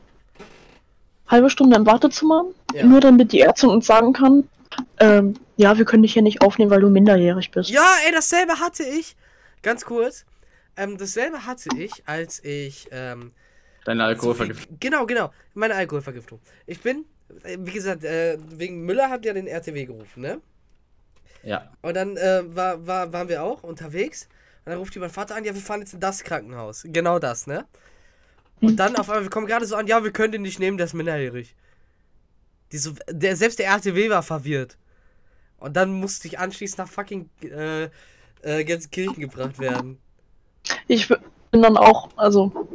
Halbe 1.29 1.51
Stunde 1.51 1.77
im 1.77 1.87
Wartezimmer, 1.87 2.45
Ja. 2.73 2.85
nur 2.85 3.01
damit 3.01 3.33
die 3.33 3.41
Ärztin 3.41 3.71
uns 3.71 3.87
sagen 3.87 4.13
kann, 4.13 4.49
ähm, 4.99 5.35
ja, 5.57 5.77
wir 5.79 5.85
können 5.85 6.03
dich 6.03 6.13
hier 6.13 6.23
nicht 6.23 6.43
aufnehmen, 6.43 6.71
weil 6.71 6.81
du 6.81 6.89
minderjährig 6.89 7.51
bist. 7.51 7.71
Ja, 7.71 7.87
ey, 8.07 8.13
dasselbe 8.13 8.61
hatte 8.61 8.85
ich. 8.85 9.17
Ganz 9.63 9.85
kurz. 9.85 10.25
Ähm, 10.77 10.99
dasselbe 10.99 11.47
hatte 11.47 11.69
ich, 11.77 12.03
als 12.07 12.43
ich. 12.45 12.89
Ähm, 12.91 13.33
Deine 13.85 14.03
so 14.03 14.07
Alkoholvergiftung. 14.07 14.77
Genau, 14.81 15.07
genau. 15.07 15.33
Meine 15.55 15.75
Alkoholvergiftung. 15.75 16.41
Ich 16.67 16.81
bin, 16.81 17.05
äh, 17.43 17.59
wie 17.61 17.73
gesagt, 17.73 18.05
äh, 18.05 18.39
wegen 18.49 18.85
Müller 18.85 19.11
habt 19.11 19.25
ihr 19.25 19.35
den 19.35 19.47
RTW 19.47 19.85
gerufen, 19.85 20.23
ne? 20.23 20.41
Ja. 21.43 21.71
Und 21.83 21.95
dann 21.95 22.17
äh, 22.17 22.43
war, 22.47 22.87
war, 22.87 23.13
waren 23.13 23.29
wir 23.29 23.43
auch 23.43 23.63
unterwegs. 23.63 24.29
Und 24.65 24.71
dann 24.71 24.79
ruft 24.79 24.95
die 24.95 24.99
mein 24.99 25.11
Vater 25.11 25.37
an, 25.37 25.45
ja, 25.45 25.55
wir 25.55 25.61
fahren 25.61 25.81
jetzt 25.81 25.93
in 25.93 26.01
das 26.01 26.25
Krankenhaus. 26.25 26.85
Genau 26.87 27.19
das, 27.19 27.47
ne? 27.47 27.67
Und 28.61 28.77
dann 28.77 28.97
auf 28.97 29.11
einmal, 29.11 29.25
wir 29.25 29.31
kommen 29.31 29.47
gerade 29.47 29.67
so 29.67 29.77
an, 29.77 29.87
ja, 29.87 30.03
wir 30.03 30.11
können 30.11 30.33
den 30.33 30.43
nicht 30.43 30.59
nehmen, 30.59 30.79
der 30.79 30.87
ist 30.87 30.95
minderjährig. 30.95 31.55
Die 32.75 32.79
so, 32.79 32.91
der, 33.09 33.37
selbst 33.37 33.61
der 33.61 33.69
RTW 33.69 34.11
war 34.11 34.25
verwirrt. 34.25 34.77
Und 35.59 35.77
dann 35.77 35.93
musste 35.93 36.27
ich 36.27 36.41
anschließend 36.41 36.79
nach 36.79 36.89
fucking 36.89 37.31
äh, 37.41 37.85
äh, 38.43 38.65
Gelsenkirchen 38.65 39.21
gebracht 39.21 39.61
werden. 39.61 39.97
Ich 40.89 41.07
bin 41.07 41.63
dann 41.63 41.77
auch, 41.77 42.09
also 42.17 42.67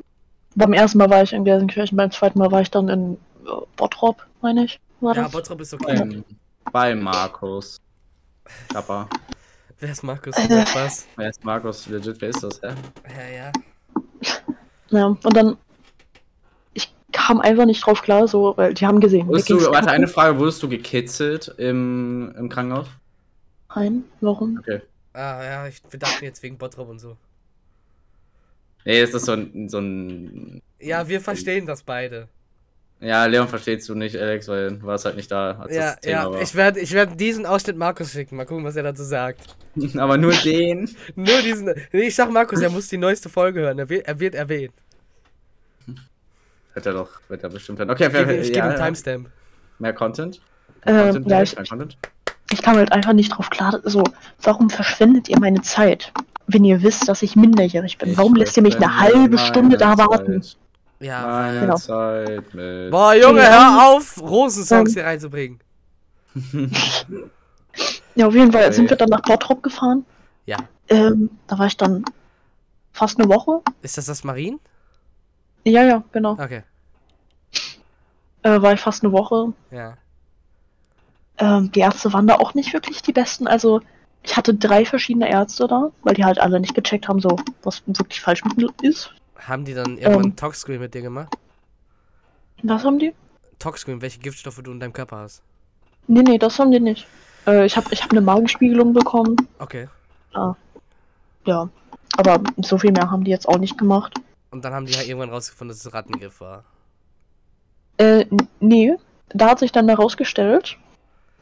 beim 0.56 0.72
ersten 0.72 1.00
Mal 1.00 1.10
war 1.10 1.22
ich 1.22 1.34
in 1.34 1.44
Gelsenkirchen, 1.44 1.98
beim 1.98 2.12
zweiten 2.12 2.40
Mal 2.40 2.50
war 2.50 2.62
ich 2.62 2.72
dann 2.72 2.88
in 2.88 3.16
äh, 3.46 3.50
Bottrop, 3.76 4.26
meine 4.40 4.64
ich. 4.64 4.80
War 5.02 5.18
Ja, 5.18 5.24
das? 5.24 5.34
Bottrop 5.34 5.60
ist 5.60 5.74
okay. 5.74 5.98
Ähm, 6.00 6.24
bei 6.72 6.96
Markus. 6.96 7.82
Kappa. 8.72 9.10
Wer 9.82 9.92
ist 9.92 10.04
Markus? 10.04 10.34
Sag 10.38 10.76
Was? 10.76 11.08
Wer 11.18 11.30
ist 11.30 11.44
Markus? 11.44 11.88
Legit, 11.88 12.22
wer 12.22 12.30
ist 12.30 12.42
das, 12.42 12.62
hä? 12.62 12.74
Ja, 13.18 13.36
ja. 13.36 13.52
Ja, 14.92 15.06
und 15.08 15.36
dann, 15.36 15.58
kam 17.12 17.42
einfach 17.42 17.66
nicht 17.66 17.86
drauf 17.86 18.02
klar, 18.02 18.28
so, 18.28 18.54
weil 18.58 18.74
die 18.74 18.86
haben 18.86 19.00
gesehen. 19.00 19.28
Wurdest 19.28 19.50
du, 19.50 19.60
warte, 19.72 19.92
eine 19.92 20.08
Frage, 20.08 20.38
wurdest 20.40 20.62
du 20.64 20.70
gekitzelt 20.70 21.54
im, 21.58 22.34
im 22.38 22.50
Krankenhaus? 22.50 22.88
Nein, 23.76 24.04
warum? 24.22 24.58
Okay. 24.60 24.82
Ah, 25.14 25.44
ja, 25.44 25.68
ich, 25.68 25.82
wir 25.90 26.00
dachten 26.00 26.24
jetzt 26.24 26.42
wegen 26.44 26.58
Bottrop 26.58 26.90
und 26.90 27.00
so. 27.00 27.18
Nee, 28.86 29.02
ist 29.02 29.14
das 29.14 29.26
so 29.26 29.34
ein, 29.34 29.70
so 29.70 29.80
ein. 29.80 30.62
Ja, 30.80 31.08
wir 31.08 31.22
verstehen 31.22 31.66
das 31.66 31.84
beide. 31.84 32.28
Ja, 33.02 33.26
Leon 33.26 33.48
verstehst 33.48 33.88
du 33.88 33.96
nicht, 33.96 34.18
Alex, 34.18 34.48
weil 34.50 34.78
du 34.78 34.86
warst 34.86 35.06
halt 35.06 35.16
nicht 35.16 35.32
da, 35.32 35.52
als 35.52 35.74
Ja, 35.74 35.92
das 35.92 36.00
Thema 36.02 36.14
ja, 36.16 36.32
war. 36.32 36.42
ich 36.42 36.56
werde 36.56 36.80
ich 36.82 36.92
werd 36.94 37.20
diesen 37.20 37.46
Ausschnitt 37.46 37.78
Markus 37.78 38.12
schicken. 38.12 38.36
Mal 38.36 38.46
gucken, 38.46 38.66
was 38.66 38.76
er 38.76 38.84
dazu 38.84 39.04
sagt. 39.04 39.56
Aber 39.98 40.18
nur 40.18 40.34
den. 40.34 40.90
Nur 41.16 41.42
diesen. 41.42 41.74
Nee, 41.94 42.08
ich 42.08 42.16
sag 42.16 42.30
Markus, 42.32 42.62
er 42.62 42.70
muss 42.70 42.88
die 42.88 42.98
neueste 42.98 43.30
Folge 43.30 43.62
hören. 43.62 43.80
Er 43.80 43.88
wird, 43.90 44.06
er 44.06 44.20
wird 44.20 44.36
erwähnt. 44.36 44.74
Wird 46.80 46.86
er 46.86 46.94
doch, 46.94 47.10
wird 47.28 47.44
er 47.44 47.50
bestimmt 47.50 47.78
hören. 47.80 47.90
Okay, 47.90 48.06
Ich 48.08 48.14
gebe 48.14 48.34
ja, 48.34 48.40
ich 48.40 48.48
geb 48.54 48.64
ihm 48.64 48.70
ja, 48.72 48.74
Timestamp. 48.86 49.28
mehr 49.80 49.92
Content? 49.92 50.40
Ähm, 50.86 50.96
Content, 51.12 51.26
ja, 51.30 51.36
mehr 51.36 51.44
ich, 51.44 51.56
Content? 51.70 51.98
ich 52.54 52.62
kam 52.62 52.78
halt 52.78 52.94
einfach 52.94 53.12
nicht 53.12 53.30
drauf 53.36 53.50
klar, 53.50 53.82
so, 53.84 54.02
warum 54.44 54.70
verschwendet 54.70 55.28
ihr 55.28 55.38
meine 55.42 55.62
Zeit, 55.62 56.14
wenn 56.48 56.64
ihr 56.64 56.82
wisst, 56.82 57.10
dass 57.10 57.22
ich 57.22 57.36
minderjährig 57.36 57.98
bin? 57.98 58.16
Warum 58.18 58.34
lässt 58.36 58.56
ihr 58.56 58.64
mich 58.64 58.78
eine 58.78 58.98
halbe 58.98 59.38
Stunde 59.38 59.76
da 59.76 59.98
warten? 59.98 60.42
Zeit. 60.42 60.56
Ja, 61.02 61.28
Meine 61.28 61.60
Genau. 61.60 61.76
Zeit 61.76 62.54
mit. 62.54 62.92
Boah, 62.92 63.14
Junge, 63.14 63.42
Ja. 63.42 63.76
hör 63.76 63.90
auf, 63.92 64.22
Rosensongs 64.22 64.92
Ähm. 64.92 64.94
hier 64.96 65.04
reinzubringen. 65.06 65.60
Ja, 68.16 68.28
auf 68.28 68.34
jeden 68.34 68.52
Fall 68.54 68.64
Okay. 68.66 68.74
sind 68.74 68.90
wir 68.90 68.98
dann 68.98 69.10
nach 69.10 69.22
Bottrop 69.22 69.62
gefahren. 69.64 70.06
Ja. 70.46 70.58
Ähm, 70.90 71.30
da 71.48 71.58
war 71.60 71.68
ich 71.68 71.78
dann 71.78 72.04
fast 72.92 73.20
eine 73.20 73.30
Woche. 73.30 73.62
Ist 73.82 73.98
das 73.98 74.06
das 74.06 74.24
Marien? 74.24 74.60
Ja, 75.64 75.84
ja, 75.84 76.04
genau. 76.12 76.34
Okay. 76.34 76.64
Äh, 78.44 78.62
war 78.62 78.74
ich 78.74 78.80
fast 78.80 79.04
eine 79.04 79.12
Woche. 79.12 79.54
Ja. 79.72 79.98
Ähm, 81.38 81.72
die 81.72 81.80
Ärzte 81.80 82.12
waren 82.14 82.28
da 82.28 82.36
auch 82.36 82.54
nicht 82.54 82.74
wirklich 82.74 83.02
die 83.02 83.14
besten. 83.14 83.48
Also 83.48 83.82
ich 84.24 84.36
hatte 84.36 84.54
drei 84.54 84.86
verschiedene 84.86 85.30
Ärzte 85.30 85.68
da, 85.68 85.92
weil 86.04 86.14
die 86.14 86.26
halt 86.26 86.40
alle 86.40 86.60
nicht 86.60 86.76
gecheckt 86.76 87.08
haben, 87.08 87.20
so 87.20 87.38
was 87.64 87.84
wirklich 87.86 88.22
falsch 88.22 88.44
mit 88.44 88.58
mir 88.58 88.70
ist. 88.82 89.14
Haben 89.38 89.66
die 89.66 89.74
dann 89.74 89.98
irgendwann 89.98 90.26
Ähm. 90.26 90.36
Toxscreen 90.36 90.80
mit 90.80 90.94
dir 90.94 91.02
gemacht? 91.02 91.34
Was 92.64 92.84
haben 92.84 93.00
die? 93.00 93.14
Toxscreen, 93.58 94.02
welche 94.02 94.20
Giftstoffe 94.20 94.62
du 94.62 94.72
in 94.72 94.80
deinem 94.80 94.94
Körper 94.94 95.18
hast. 95.18 95.42
Nee, 96.08 96.24
nee, 96.24 96.38
das 96.38 96.60
haben 96.60 96.72
die 96.72 96.80
nicht. 96.80 97.08
Äh, 97.48 97.66
ich 97.66 97.78
habe 97.78 97.88
ich 97.92 98.04
hab 98.04 98.12
eine 98.12 98.22
Magenspiegelung 98.22 98.94
bekommen. 98.94 99.36
Okay. 99.60 99.88
Ja. 101.46 101.70
Aber 102.18 102.42
so 102.58 102.78
viel 102.78 102.92
mehr 102.92 103.10
haben 103.10 103.24
die 103.24 103.32
jetzt 103.32 103.48
auch 103.48 103.58
nicht 103.58 103.78
gemacht. 103.78 104.14
Und 104.52 104.66
dann 104.66 104.74
haben 104.74 104.86
die 104.86 104.94
ja 104.94 105.02
irgendwann 105.02 105.30
rausgefunden, 105.30 105.76
dass 105.76 105.86
es 105.86 105.94
Rattengift 105.94 106.42
war. 106.42 106.64
Äh, 108.00 108.26
nee. 108.60 108.96
Da 109.30 109.50
hat 109.50 109.60
sich 109.60 109.72
dann 109.72 109.88
herausgestellt, 109.88 110.78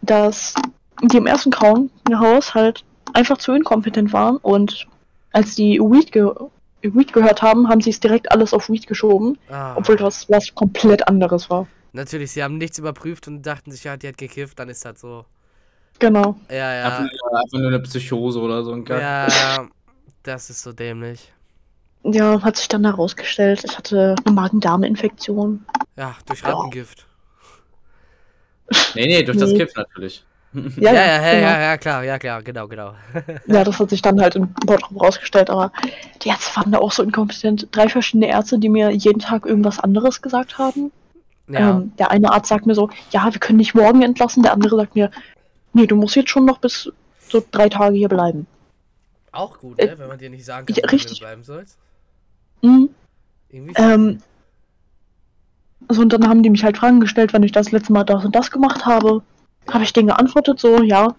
dass 0.02 0.54
die 1.02 1.18
im 1.18 1.28
ersten 1.28 1.52
Krankenhaus 1.52 2.54
halt 2.54 2.84
einfach 3.14 3.38
zu 3.38 3.54
inkompetent 3.54 4.12
waren 4.12 4.38
und 4.38 4.88
als 5.32 5.56
die 5.56 5.80
Weed, 5.80 6.12
ge 6.12 6.30
Weed 6.82 7.14
gehört 7.14 7.42
haben, 7.42 7.70
haben 7.70 7.82
sie 7.82 7.90
es 7.92 8.00
direkt 8.00 8.32
alles 8.32 8.54
auf 8.54 8.70
Weed 8.70 8.88
geschoben, 8.88 9.38
Ah. 9.50 9.76
obwohl 9.76 9.96
das 9.96 10.30
was 10.30 10.54
komplett 10.54 11.08
anderes 11.08 11.50
war. 11.50 11.68
Natürlich, 11.94 12.32
sie 12.32 12.44
haben 12.44 12.58
nichts 12.58 12.78
überprüft 12.78 13.28
und 13.28 13.42
dachten 13.44 13.72
sich, 13.72 13.84
ja, 13.84 13.98
die 13.98 14.08
hat 14.08 14.18
gekifft, 14.18 14.60
dann 14.60 14.70
ist 14.70 14.84
das 14.86 15.00
so. 15.00 15.26
Genau. 16.00 16.38
Ja, 16.50 16.74
ja. 16.74 16.98
einfach 16.98 17.60
nur 17.60 17.68
eine 17.68 17.80
Psychose 17.80 18.40
oder 18.40 18.64
so 18.64 18.74
ein 18.74 18.84
Kack. 18.84 19.02
Ja, 19.02 19.28
ja. 19.28 19.68
Das 20.24 20.50
ist 20.50 20.62
so 20.62 20.74
dämlich. 20.74 21.32
Ja, 22.04 22.42
hat 22.42 22.58
sich 22.58 22.68
dann 22.68 22.86
herausgestellt, 22.86 23.64
ich 23.66 23.78
hatte 23.78 24.16
eine 24.24 24.34
Magen-Darm-Infektion. 24.34 25.66
Ja, 25.98 26.16
durch 26.26 26.42
Ja. 26.42 26.50
Rattengift. 26.54 27.06
Nee, 28.96 29.08
nee, 29.08 29.24
durch 29.24 29.38
das 29.38 29.52
Nee. 29.52 29.58
Gift 29.58 29.78
natürlich. 29.78 30.24
Ja, 30.78 30.94
ja, 30.94 30.94
ja, 30.94 31.22
ja, 31.22 31.32
genau. 31.34 31.48
ja, 31.60 31.78
klar, 31.78 32.04
ja, 32.04 32.18
klar, 32.18 32.42
genau, 32.42 32.68
genau. 32.68 32.94
Ja, 33.48 33.64
das 33.64 33.80
hat 33.80 33.90
sich 33.90 34.02
dann 34.02 34.20
halt 34.20 34.36
in 34.36 34.52
Bottrop 34.66 35.00
rausgestellt, 35.00 35.50
aber 35.50 35.72
die 36.24 36.30
Ärzte 36.30 36.56
waren 36.56 36.72
da 36.72 36.80
auch 36.80 36.92
so 36.92 37.04
inkompetent. 37.04 37.68
Drei 37.72 37.90
verschiedene 37.90 38.30
Ärzte, 38.30 38.58
die 38.58 38.70
mir 38.70 38.90
jeden 38.92 39.20
Tag 39.20 39.46
irgendwas 39.46 39.80
anderes 39.80 40.22
gesagt 40.22 40.58
haben. 40.58 40.92
Ja. 41.48 41.72
Ähm, 41.72 41.92
der 42.00 42.12
eine 42.12 42.32
Arzt 42.32 42.50
sagt 42.50 42.66
mir 42.66 42.76
so, 42.76 42.90
ja, 43.12 43.32
wir 43.32 43.40
können 43.40 43.60
dich 43.60 43.76
morgen 43.76 44.02
entlassen. 44.02 44.42
Der 44.42 44.54
andere 44.54 44.78
sagt 44.78 44.96
mir, 44.96 45.12
nee, 45.74 45.86
du 45.86 45.96
musst 45.96 46.16
jetzt 46.16 46.30
schon 46.30 46.46
noch 46.46 46.58
bis 46.58 46.92
so 47.30 47.44
drei 47.52 47.70
Tage 47.70 47.96
hier 47.96 48.10
bleiben. 48.10 48.48
Auch 49.32 49.60
gut, 49.60 49.78
äh, 49.80 49.86
ne? 49.88 50.00
Wenn 50.00 50.08
man 50.08 50.18
dir 50.18 50.30
nicht 50.30 50.46
sagen 50.46 50.66
kann, 50.66 50.76
ja, 50.76 50.84
wo 50.84 50.92
richtig. 50.92 51.20
du 51.20 51.26
bleiben 51.26 51.44
sollst. 51.44 51.78
Mhm. 52.62 52.90
Irgendwie. 53.50 53.74
Ähm, 53.78 54.22
so, 55.90 56.02
und 56.02 56.12
dann 56.12 56.28
haben 56.28 56.44
die 56.44 56.50
mich 56.50 56.64
halt 56.64 56.78
Fragen 56.78 57.00
gestellt, 57.00 57.34
wenn 57.34 57.44
ich 57.44 57.52
das 57.52 57.72
letzte 57.72 57.94
Mal 57.94 58.04
das 58.04 58.26
und 58.26 58.36
das 58.36 58.52
gemacht 58.52 58.86
habe. 58.86 59.24
Habe 59.72 59.84
ich 59.84 59.94
denen 59.94 60.08
geantwortet, 60.08 60.60
so, 60.60 60.82
ja, 60.82 61.16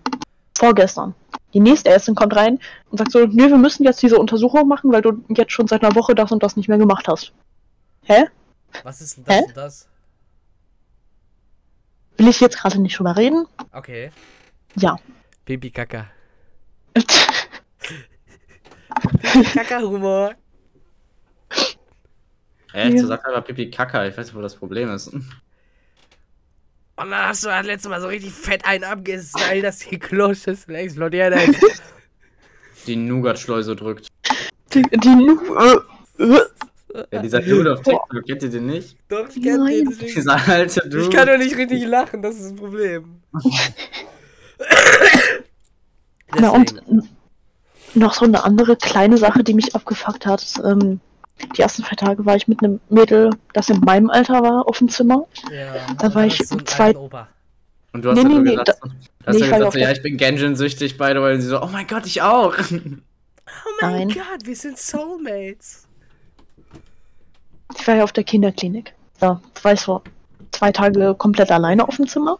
vorgestern. 0.57 1.14
Die 1.55 1.61
nächste 1.61 1.89
Ärztin 1.91 2.14
kommt 2.14 2.36
rein 2.36 2.59
und 2.91 2.99
sagt 2.99 3.12
so, 3.12 3.24
nee, 3.26 3.49
wir 3.49 3.57
müssen 3.57 3.84
jetzt 3.84 4.03
diese 4.03 4.18
Untersuchung 4.18 4.68
machen, 4.68 4.93
weil 4.93 5.01
du 5.01 5.24
jetzt 5.28 5.53
schon 5.53 5.66
seit 5.66 5.82
einer 5.82 5.95
Woche 5.95 6.14
das 6.14 6.30
und 6.32 6.43
das 6.43 6.57
nicht 6.57 6.68
mehr 6.68 6.76
gemacht 6.78 7.09
hast. 7.09 7.32
Hä? 8.03 8.26
Was 8.82 9.01
ist 9.01 9.16
denn 9.16 9.24
das 9.24 9.36
Hä? 9.36 9.43
und 9.47 9.57
das? 9.57 9.89
Will 12.18 12.28
ich 12.28 12.41
jetzt 12.41 12.59
gerade 12.59 12.78
nicht 12.80 12.99
drüber 12.99 13.16
reden? 13.16 13.47
Okay. 13.72 14.11
Ja. 14.76 14.99
Baby 15.45 15.70
Kaka. 15.70 16.07
Kaka-Humor. 19.55 20.34
Ehrlich 22.72 22.96
Ja. 22.96 23.00
gesagt, 23.02 23.26
einfach 23.26 23.44
Pipi 23.44 23.70
Kaka. 23.70 24.06
Ich 24.06 24.16
weiß 24.16 24.26
nicht, 24.26 24.36
wo 24.36 24.40
das 24.42 24.56
Problem 24.56 24.90
ist. 24.92 25.08
Und 25.08 25.24
dann 26.96 27.12
hast 27.28 27.44
du 27.44 27.48
das 27.48 27.64
letzte 27.66 27.88
Mal 27.88 28.00
so 28.00 28.08
richtig 28.08 28.32
fett 28.32 28.64
einen 28.66 28.84
abgestylt, 28.84 29.64
dass 29.64 29.78
die 29.78 29.98
Kloschüssel 29.98 30.74
explodiert 30.74 31.34
ist. 31.34 31.60
Die 32.86 32.96
Nougat-Schleuse 32.96 33.76
drückt. 33.76 34.06
die, 34.72 34.82
die, 34.82 35.28
äh, 36.18 36.22
äh, 36.24 37.06
Ja, 37.12 37.20
dieser 37.20 37.40
Dude 37.40 37.72
auf 37.74 37.82
TikTok, 37.82 38.24
kennt 38.26 38.42
ihr 38.42 38.48
den 38.50 38.66
nicht? 38.66 38.96
Doch, 39.08 39.28
ich 39.28 39.42
kenn 39.42 39.60
Nein. 39.62 39.84
den. 39.84 39.98
Dieser 39.98 40.48
alte 40.48 40.80
Dude. 40.88 41.02
Ich 41.02 41.10
kann 41.10 41.26
doch 41.26 41.36
nicht 41.36 41.54
richtig 41.56 41.84
lachen, 41.84 42.22
das 42.22 42.36
ist 42.36 42.44
das 42.52 42.54
Problem. 42.56 43.20
Na 46.38 46.50
und 46.50 46.80
noch 47.94 48.14
so 48.14 48.24
eine 48.24 48.42
andere 48.44 48.76
kleine 48.76 49.16
Sache, 49.18 49.42
die 49.44 49.54
mich 49.54 49.74
abgefuckt 49.74 50.24
hat. 50.26 50.42
ist, 50.42 50.58
Ähm, 50.64 51.00
die 51.57 51.62
ersten 51.62 51.84
zwei 51.84 51.95
Tage 51.97 52.24
war 52.26 52.36
ich 52.36 52.49
mit 52.49 52.62
einem 52.62 52.80
Mädel, 52.89 53.30
das 53.53 53.68
in 53.70 53.80
meinem 53.80 54.11
Alter 54.11 54.43
war, 54.43 54.66
auf 54.68 54.78
dem 54.78 54.89
Zimmer. 54.89 55.26
ja, 55.53 55.86
da 55.99 56.14
war 56.14 56.24
das 56.24 56.34
ich 56.34 56.41
ist 56.41 56.49
so 56.51 56.57
ein 56.59 56.66
zwei- 56.66 56.84
alter 56.86 57.01
Opa. 57.01 57.28
Und 57.93 58.05
du 58.05 58.11
hast 58.11 58.16
Nee, 58.16 58.22
ja 58.22 58.28
nee, 58.28 58.34
nur 58.34 58.43
nee, 58.45 58.51
gesagt, 58.51 58.68
du 58.68 58.72
hast 59.26 59.34
nee, 59.34 59.39
ja 59.41 59.45
ich 59.47 59.51
war 59.51 59.59
gesagt 59.59 59.72
so, 59.72 59.78
ja, 59.78 59.91
ich 59.93 60.03
bin 60.03 60.16
Genjin-süchtig, 60.16 60.99
way. 60.99 61.16
Und 61.34 61.41
sie 61.41 61.49
so, 61.49 61.62
oh 61.62 61.68
mein 61.72 61.86
Gott, 61.86 62.07
ich 62.07 62.20
auch. 62.22 62.55
Oh 62.59 63.70
mein 63.80 64.09
Nein. 64.09 64.09
Gott, 64.11 64.45
wir 64.45 64.55
sind 64.57 64.76
Soulmates. 64.78 65.86
Ich 67.78 67.86
war 67.86 67.97
ja 67.97 68.05
auf 68.05 68.12
der 68.12 68.24
Kinderklinik. 68.24 68.93
Da 69.20 69.41
war 69.62 69.72
ich 69.72 69.80
so 69.80 70.03
zwei 70.53 70.70
Tage 70.72 71.14
komplett 71.16 71.51
alleine 71.51 71.86
auf 71.89 71.97
dem 71.97 72.07
Zimmer. 72.07 72.39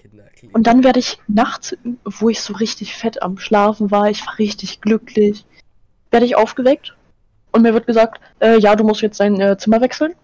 Kinderklinik. 0.00 0.54
Und 0.54 0.66
dann 0.66 0.84
werde 0.84 1.00
ich 1.00 1.18
nachts, 1.26 1.76
wo 2.04 2.28
ich 2.28 2.40
so 2.40 2.54
richtig 2.54 2.94
fett 2.94 3.20
am 3.22 3.38
Schlafen 3.38 3.90
war, 3.90 4.08
ich 4.10 4.24
war 4.26 4.38
richtig 4.38 4.80
glücklich, 4.80 5.44
werde 6.10 6.26
ich 6.26 6.36
aufgeweckt 6.36 6.94
und 7.54 7.62
mir 7.62 7.72
wird 7.72 7.86
gesagt, 7.86 8.20
äh, 8.40 8.58
ja, 8.58 8.74
du 8.76 8.84
musst 8.84 9.00
jetzt 9.02 9.20
dein 9.20 9.40
äh, 9.40 9.56
Zimmer 9.56 9.80
wechseln. 9.80 10.14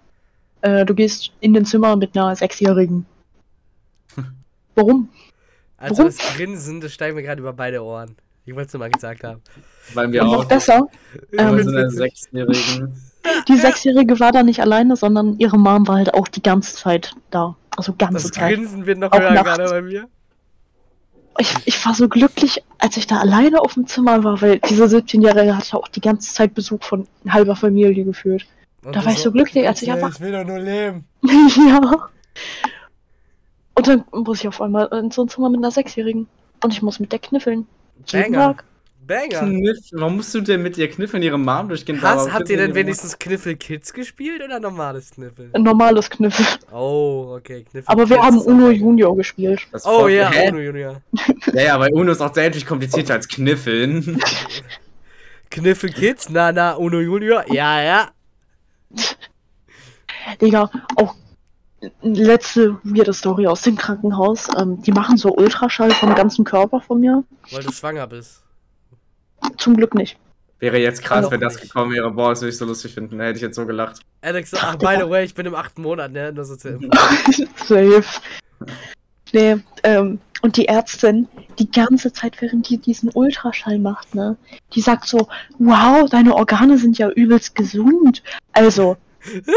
Äh, 0.63 0.85
du 0.85 0.95
gehst 0.95 1.31
in 1.41 1.55
den 1.55 1.65
Zimmer 1.65 1.97
mit 1.97 2.17
einer 2.17 2.35
Sechsjährigen. 2.37 3.07
Warum? 4.75 5.09
Also 5.79 5.99
Warum? 6.03 6.07
das 6.17 6.37
Grinsen, 6.37 6.81
das 6.81 6.93
steigt 6.93 7.15
mir 7.15 7.23
gerade 7.23 7.41
über 7.41 7.53
beide 7.53 7.83
Ohren. 7.83 8.17
Ich 8.45 8.55
wollte 8.55 8.67
es 8.67 8.73
nur 8.73 8.81
mal 8.81 8.91
gesagt 8.91 9.23
haben. 9.25 9.41
Weil 9.95 10.11
wir 10.13 10.23
Und 10.23 10.29
auch. 10.29 10.33
noch 10.39 10.45
besser, 10.47 10.89
Ähm, 11.39 11.55
eine 11.55 11.91
Sechsjährigen. 11.91 12.95
die 13.49 13.57
Sechsjährige 13.57 14.19
war 14.19 14.33
da 14.33 14.43
nicht 14.43 14.61
alleine, 14.61 14.97
sondern 14.97 15.39
ihre 15.39 15.59
Mom 15.59 15.87
war 15.87 15.97
halt 15.97 16.15
auch 16.15 16.27
die 16.29 16.43
ganze 16.43 16.75
Zeit 16.77 17.13
da. 17.31 17.57
Also 17.77 17.95
ganze 17.97 18.15
Das 18.15 18.31
Zeit. 18.33 18.55
Grinsen 18.57 18.87
wird 18.87 18.99
noch 18.99 19.13
Auch 19.13 19.21
höher 19.21 19.33
nachts. 19.33 19.57
gerade 19.57 19.65
bei 19.71 19.83
mir. 19.83 20.09
Ich, 21.41 21.55
ich 21.65 21.87
war 21.87 21.95
so 21.95 22.07
glücklich, 22.09 22.63
als 22.79 22.97
ich 22.99 23.07
da 23.07 23.17
alleine 23.19 23.61
auf 23.61 23.73
dem 23.75 23.87
Zimmer 23.87 24.23
war, 24.25 24.43
weil 24.43 24.59
diese 24.61 24.85
17-Jährige 24.85 25.57
hatte 25.57 25.77
auch 25.79 25.89
die 25.89 26.01
ganze 26.03 26.35
Zeit 26.35 26.55
Besuch 26.55 26.83
von 26.83 27.07
halber 27.29 27.57
Familie 27.57 28.05
gefühlt. 28.05 28.47
Und 28.85 28.95
Da 28.95 29.05
war 29.05 29.13
ich 29.13 29.19
so 29.19 29.33
glücklich, 29.33 29.67
als 29.67 29.81
ich 29.83 29.89
"Bitte, 29.89 30.05
einfach- 30.05 30.17
Ich 30.17 30.21
will 30.21 30.33
doch 30.33 30.45
nur 30.45 30.59
leben. 30.59 31.05
ja. 31.23 32.09
Und 33.75 33.89
dann 33.89 34.05
muss 34.13 34.41
ich 34.41 34.49
auf 34.49 34.61
einmal 34.61 34.89
in 34.93 35.11
so 35.11 35.23
ein 35.23 35.29
Zimmer 35.29 35.49
mit 35.49 35.59
einer 35.61 35.71
Sechsjährigen. 35.71 36.27
Und 36.63 36.73
ich 36.75 36.83
muss 36.83 37.01
mit 37.01 37.13
der 37.13 37.19
kniffeln. 37.19 37.67
Jeden 38.07 38.33
Banger. 38.33 38.55
Tag. 38.57 38.65
Banger. 39.11 39.41
Kniff. 39.41 39.79
Warum 39.91 40.17
musst 40.17 40.33
du 40.35 40.41
denn 40.41 40.63
mit 40.63 40.79
ihr 40.79 40.89
kniffen, 40.89 41.21
ihre 41.21 41.39
Mom 41.39 41.69
durch 41.69 41.85
den 41.85 42.01
Hast, 42.01 42.33
habt 42.33 42.49
ihr 42.49 42.57
denn 42.57 42.77
wenigstens 42.77 43.19
Kniffel 43.19 43.57
Kids 43.57 43.93
gespielt 43.93 44.41
oder 44.41 44.61
normales 44.61 45.11
Kniffel? 45.11 45.51
Ein 45.53 45.65
normales 45.65 46.09
Kniffel. 46.09 46.47
Oh, 46.73 47.35
okay, 47.37 47.65
Kniffel 47.65 47.89
Aber 47.89 48.09
wir 48.09 48.17
Kids 48.17 48.27
haben 48.27 48.39
Uno 48.39 48.71
Junior 48.71 49.17
gespielt. 49.17 49.67
Das 49.73 49.85
Oh 49.85 50.07
ja, 50.07 50.31
Hä? 50.31 50.51
Uno 50.51 50.61
Junior. 50.61 51.03
Ja, 51.53 51.63
ja, 51.63 51.81
weil 51.81 51.93
Uno 51.93 52.13
ist 52.13 52.21
auch 52.21 52.31
deutlich 52.31 52.65
komplizierter 52.65 53.15
als 53.15 53.27
Kniffeln. 53.27 54.21
Kniffel 55.51 55.91
Kids, 55.91 56.29
na 56.31 56.53
na, 56.53 56.75
Uno 56.75 57.01
Junior, 57.01 57.45
ja, 57.53 57.83
ja. 57.83 58.11
Digga, 60.41 60.71
auch 60.95 61.17
letzte 62.03 62.79
weirde 62.85 63.13
Story 63.13 63.49
aus 63.49 63.63
dem 63.63 63.77
Krankenhaus. 63.77 64.47
Ähm, 64.57 64.81
die 64.83 64.93
machen 64.93 65.17
so 65.17 65.35
Ultraschall 65.35 65.91
vom 65.91 66.15
ganzen 66.15 66.45
Körper 66.45 66.81
von 66.81 67.01
mir. 67.01 67.25
Weil 67.51 67.65
du 67.65 67.73
schwanger 67.73 68.07
bist. 68.07 68.45
Zum 69.59 69.77
Glück 69.77 69.95
nicht. 69.95 70.17
Wäre 70.59 70.79
jetzt 70.79 71.03
krass, 71.03 71.23
Noch 71.23 71.31
wenn 71.31 71.41
das 71.41 71.55
nicht. 71.55 71.73
gekommen 71.73 71.93
wäre. 71.93 72.11
Boah, 72.11 72.31
das 72.31 72.43
würde 72.43 72.51
ich 72.51 72.59
so 72.59 72.67
lustig 72.67 72.93
finden. 72.93 73.19
Da 73.19 73.25
hätte 73.25 73.37
ich 73.37 73.43
jetzt 73.43 73.57
so 73.57 73.65
gelacht. 73.65 74.01
Alex, 74.21 74.53
Ach, 74.55 74.75
ach, 74.75 74.77
by 74.77 74.97
the 75.03 75.09
way, 75.09 75.25
ich 75.25 75.35
bin 75.35 75.47
im 75.47 75.55
achten 75.55 75.81
Monat, 75.81 76.13
ne? 76.13 76.33
Nur 76.33 76.45
so 76.45 76.55
Info. 76.69 76.89
Safe. 77.65 78.05
Nee, 79.33 79.57
ähm, 79.85 80.19
und 80.43 80.57
die 80.57 80.67
Ärztin, 80.69 81.29
die 81.59 81.71
ganze 81.71 82.13
Zeit, 82.13 82.41
während 82.43 82.69
die 82.69 82.79
diesen 82.79 83.11
Ultraschall 83.15 83.79
macht, 83.79 84.15
ne, 84.15 84.37
die 84.75 84.81
sagt 84.81 85.07
so, 85.07 85.29
wow, 85.59 86.09
deine 86.11 86.35
Organe 86.35 86.79
sind 86.79 86.99
ja 86.99 87.09
übelst 87.11 87.55
gesund. 87.55 88.23
Also, 88.53 88.97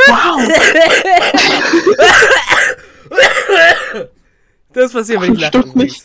wow. 0.07 0.47
Das 4.73 4.91
passiert, 4.91 5.21
wenn 5.21 5.33
ich 5.35 5.39
lache. 5.39 5.59
Stimmt 5.59 5.75
nicht. 5.75 6.03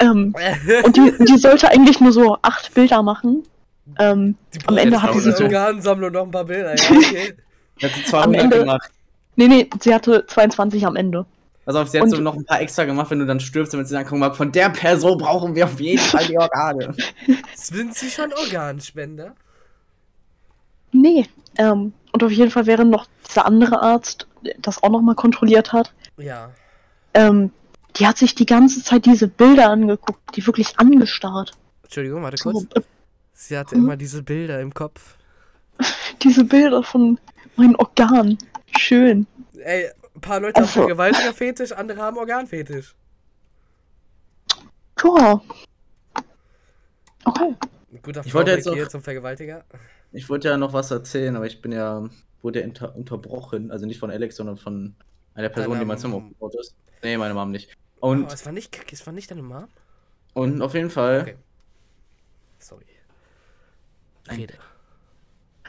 Ähm, 0.00 0.34
und 0.84 0.96
die, 0.96 1.12
die 1.24 1.38
sollte 1.38 1.68
eigentlich 1.68 2.00
nur 2.00 2.12
so 2.12 2.36
acht 2.42 2.72
Bilder 2.74 3.02
machen. 3.02 3.42
Ähm, 3.98 4.36
Die 4.54 4.68
am 4.68 4.76
Ende 4.76 5.02
hatte 5.02 5.20
sie 5.20 5.32
so, 5.32 5.44
Organsammlung 5.44 6.12
noch 6.12 6.22
ein 6.24 6.30
paar 6.30 6.44
Bilder, 6.44 6.76
ja, 6.76 6.90
okay. 6.96 7.34
Hätte 7.78 7.94
Am 7.96 8.04
200 8.04 8.42
Ende- 8.42 8.58
gemacht. 8.60 8.90
nee, 9.36 9.48
nee, 9.48 9.70
sie 9.80 9.92
hatte 9.94 10.24
22 10.26 10.86
am 10.86 10.96
Ende. 10.96 11.26
Also 11.66 11.84
sie 11.84 11.98
hat 11.98 12.04
Und- 12.04 12.10
so 12.10 12.16
noch 12.20 12.36
ein 12.36 12.44
paar 12.44 12.60
extra 12.60 12.84
gemacht, 12.84 13.10
wenn 13.10 13.18
du 13.20 13.26
dann 13.26 13.40
stirbst, 13.40 13.72
damit 13.74 13.88
sie 13.88 13.94
dann 13.94 14.06
gucken, 14.06 14.32
von 14.34 14.52
der 14.52 14.70
Person 14.70 15.18
brauchen 15.18 15.54
wir 15.54 15.64
auf 15.64 15.80
jeden 15.80 15.98
Fall 15.98 16.24
die 16.26 16.38
Organe. 16.38 16.94
Sind 17.54 17.94
sie 17.94 18.10
schon 18.10 18.32
Organspender? 18.32 19.34
Nee. 20.92 21.26
Ähm, 21.58 21.92
und 22.12 22.24
auf 22.24 22.30
jeden 22.30 22.50
Fall 22.50 22.66
wäre 22.66 22.84
noch 22.84 23.06
dieser 23.28 23.46
andere 23.46 23.80
Arzt, 23.82 24.26
der 24.44 24.54
das 24.58 24.82
auch 24.82 24.90
nochmal 24.90 25.14
kontrolliert 25.14 25.72
hat. 25.72 25.92
Ja. 26.16 26.50
Ähm, 27.14 27.50
die 27.96 28.06
hat 28.06 28.18
sich 28.18 28.34
die 28.34 28.46
ganze 28.46 28.82
Zeit 28.82 29.06
diese 29.06 29.28
Bilder 29.28 29.70
angeguckt, 29.70 30.36
die 30.36 30.46
wirklich 30.46 30.78
angestarrt. 30.78 31.52
Entschuldigung, 31.82 32.22
warte 32.22 32.36
kurz. 32.42 32.66
Sie 33.32 33.56
hatte 33.56 33.76
Mhm. 33.76 33.84
immer 33.84 33.96
diese 33.96 34.22
Bilder 34.22 34.60
im 34.60 34.72
Kopf. 34.72 35.16
diese 36.22 36.44
Bilder 36.44 36.82
von 36.82 37.18
meinen 37.56 37.76
Organen. 37.76 38.38
Schön. 38.78 39.26
Ey, 39.58 39.90
ein 40.14 40.20
paar 40.20 40.40
Leute 40.40 40.56
haben 40.60 40.66
Also- 40.68 40.80
Vergewaltiger-Fetisch, 40.80 41.72
andere 41.72 42.00
haben 42.00 42.16
Organfetisch. 42.18 42.94
Ja. 45.02 45.40
Okay. 47.24 47.54
Guter 48.02 48.22
Ich 48.24 48.34
wollte 48.34 48.50
jetzt 48.52 48.66
noch- 48.66 48.88
zum 48.88 49.02
Vergewaltiger. 49.02 49.64
Ich 50.12 50.28
wollte 50.28 50.48
ja 50.48 50.56
noch 50.56 50.72
was 50.72 50.90
erzählen, 50.90 51.36
aber 51.36 51.46
ich 51.46 51.60
bin 51.62 51.72
ja, 51.72 52.08
wurde 52.42 52.60
ja 52.60 52.64
inter 52.64 52.94
unterbrochen. 52.96 53.70
Also 53.70 53.86
nicht 53.86 53.98
von 53.98 54.10
Alex, 54.10 54.36
sondern 54.36 54.56
von 54.56 54.94
einer 55.34 55.48
Person, 55.48 55.72
Deiner 55.72 55.84
die 55.84 55.88
mein 55.88 55.98
Zimmer 55.98 56.16
aufgebaut 56.16 56.54
ist. 56.56 56.74
Nee, 57.02 57.16
meine 57.16 57.34
Mom 57.34 57.50
nicht. 57.50 57.70
Oh, 58.00 58.10
Und, 58.10 58.32
es 58.32 58.44
war 58.46 58.52
nicht, 58.52 58.92
es 58.92 59.06
war 59.06 59.12
nicht 59.12 59.30
deine 59.30 59.42
Mom? 59.42 59.68
und 60.34 60.62
auf 60.62 60.74
jeden 60.74 60.90
Fall. 60.90 61.22
Okay. 61.22 61.36
Sorry. 62.58 62.84
Rede. 64.30 64.54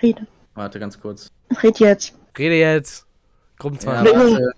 Rede. 0.01 0.27
Warte 0.53 0.79
ganz 0.79 0.99
kurz. 0.99 1.29
Red 1.63 1.79
jetzt. 1.79 2.13
Rede 2.37 2.55
jetzt. 2.55 3.01
Ja, 3.01 3.07
Gruppenzwang. 3.57 4.03
Nee. 4.03 4.11
warte. 4.11 4.53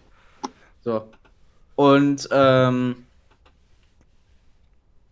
So. 0.83 1.09
Und, 1.75 2.27
ähm. 2.31 3.05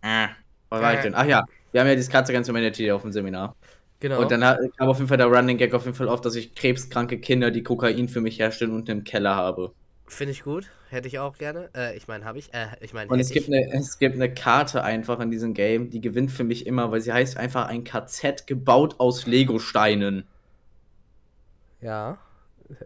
Äh, 0.02 0.28
wo 0.70 0.76
war 0.76 0.94
ich 0.94 1.00
denn? 1.00 1.14
Ach 1.14 1.24
ja, 1.24 1.44
wir 1.70 1.80
haben 1.80 1.88
ja 1.88 1.94
dieses 1.94 2.10
Katze 2.10 2.32
Against 2.32 2.50
Humanity 2.50 2.90
auf 2.90 3.02
dem 3.02 3.12
Seminar. 3.12 3.54
Genau. 4.00 4.20
Und 4.20 4.30
dann 4.32 4.40
kam 4.76 4.88
auf 4.88 4.98
jeden 4.98 5.08
Fall 5.08 5.16
der 5.16 5.28
Running 5.28 5.58
Gag 5.58 5.74
auf 5.74 5.84
jeden 5.84 5.96
Fall 5.96 6.08
auf, 6.08 6.20
dass 6.20 6.34
ich 6.34 6.54
krebskranke 6.54 7.20
Kinder, 7.20 7.50
die 7.50 7.62
Kokain 7.62 8.08
für 8.08 8.20
mich 8.20 8.38
herstellen, 8.40 8.72
unten 8.72 8.90
im 8.90 9.04
Keller 9.04 9.36
habe. 9.36 9.72
Finde 10.12 10.32
ich 10.32 10.42
gut. 10.42 10.70
Hätte 10.90 11.08
ich 11.08 11.18
auch 11.18 11.38
gerne. 11.38 11.70
Äh, 11.74 11.96
ich 11.96 12.06
meine, 12.06 12.26
habe 12.26 12.38
ich. 12.38 12.52
Äh, 12.52 12.66
ich 12.80 12.92
meine, 12.92 13.10
Und 13.10 13.18
es 13.18 13.30
gibt, 13.30 13.48
ich. 13.48 13.54
eine, 13.54 13.72
es 13.72 13.98
gibt 13.98 14.14
eine 14.14 14.32
Karte 14.32 14.84
einfach 14.84 15.20
in 15.20 15.30
diesem 15.30 15.54
Game, 15.54 15.88
die 15.88 16.02
gewinnt 16.02 16.30
für 16.30 16.44
mich 16.44 16.66
immer, 16.66 16.92
weil 16.92 17.00
sie 17.00 17.14
heißt 17.14 17.38
einfach 17.38 17.66
ein 17.66 17.82
KZ 17.82 18.46
gebaut 18.46 18.96
aus 18.98 19.26
Lego-Steinen. 19.26 20.24
Ja. 21.80 22.18